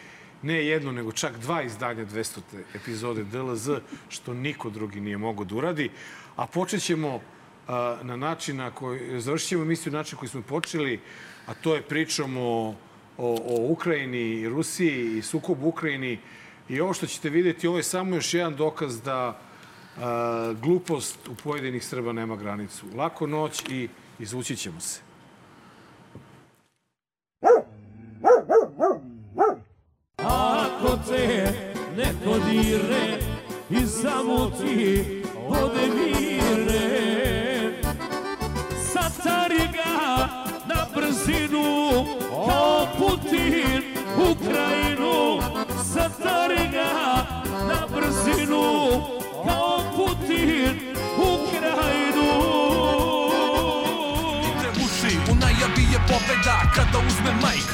ne 0.42 0.66
jedno, 0.66 0.92
nego 0.92 1.12
čak 1.12 1.38
dva 1.38 1.62
izdanja 1.62 2.04
200. 2.04 2.40
epizode 2.74 3.24
DLZ, 3.24 3.70
što 4.08 4.34
niko 4.34 4.70
drugi 4.70 5.00
nije 5.00 5.18
mogao 5.18 5.44
da 5.44 5.54
uradi. 5.54 5.90
A 6.36 6.46
počet 6.46 6.82
ćemo 6.82 7.20
na 8.02 8.16
način 8.16 8.56
na 8.56 8.70
koji, 8.70 9.20
završit 9.20 9.48
ćemo 9.48 9.64
na 9.64 9.92
način 9.92 10.18
koji 10.18 10.28
smo 10.28 10.42
počeli, 10.42 11.00
a 11.46 11.54
to 11.54 11.74
je 11.74 11.82
pričom 11.82 12.36
o, 12.36 12.74
o, 13.18 13.38
o 13.46 13.72
Ukrajini 13.72 14.18
i 14.18 14.48
Rusiji 14.48 15.18
i 15.18 15.22
sukobu 15.22 15.66
u 15.66 15.68
Ukrajini. 15.68 16.18
I 16.68 16.80
ovo 16.80 16.94
što 16.94 17.06
ćete 17.06 17.30
vidjeti, 17.30 17.66
ovo 17.66 17.76
je 17.76 17.82
samo 17.82 18.14
još 18.14 18.34
jedan 18.34 18.56
dokaz 18.56 19.00
da 19.00 19.40
a, 19.98 20.54
glupost 20.62 21.28
u 21.28 21.34
pojedinih 21.34 21.84
Srba 21.84 22.12
nema 22.12 22.36
granicu. 22.36 22.86
Lako 22.96 23.26
noć 23.26 23.62
i 23.68 23.88
izvući 24.18 24.56
ćemo 24.56 24.80
se. 24.80 25.00
Ako 30.16 30.98
te 31.08 31.52
neko 31.96 32.38
dire 32.50 33.18
i 33.70 33.86
samo 33.86 34.50
ti 34.50 35.04
vode 35.48 35.86
mire 35.94 37.04
Satari 38.92 39.68
ga 39.72 40.28
na 40.66 40.86
brzinu 40.94 42.23
Ukrajinu 44.18 45.40
Satari 45.94 46.68
ga 46.72 46.90
na 47.68 47.86
brzinu 47.86 48.62
kao 49.46 49.80
Putin 49.96 50.94
Ukrajinu. 51.18 52.28
Ide 54.48 54.68
uši, 54.84 55.18
u 55.30 55.34
najavi 55.34 55.82
je 55.92 55.98
pobeda 56.08 56.62
kada 56.74 56.98
uzme 56.98 57.32
majk 57.42 57.73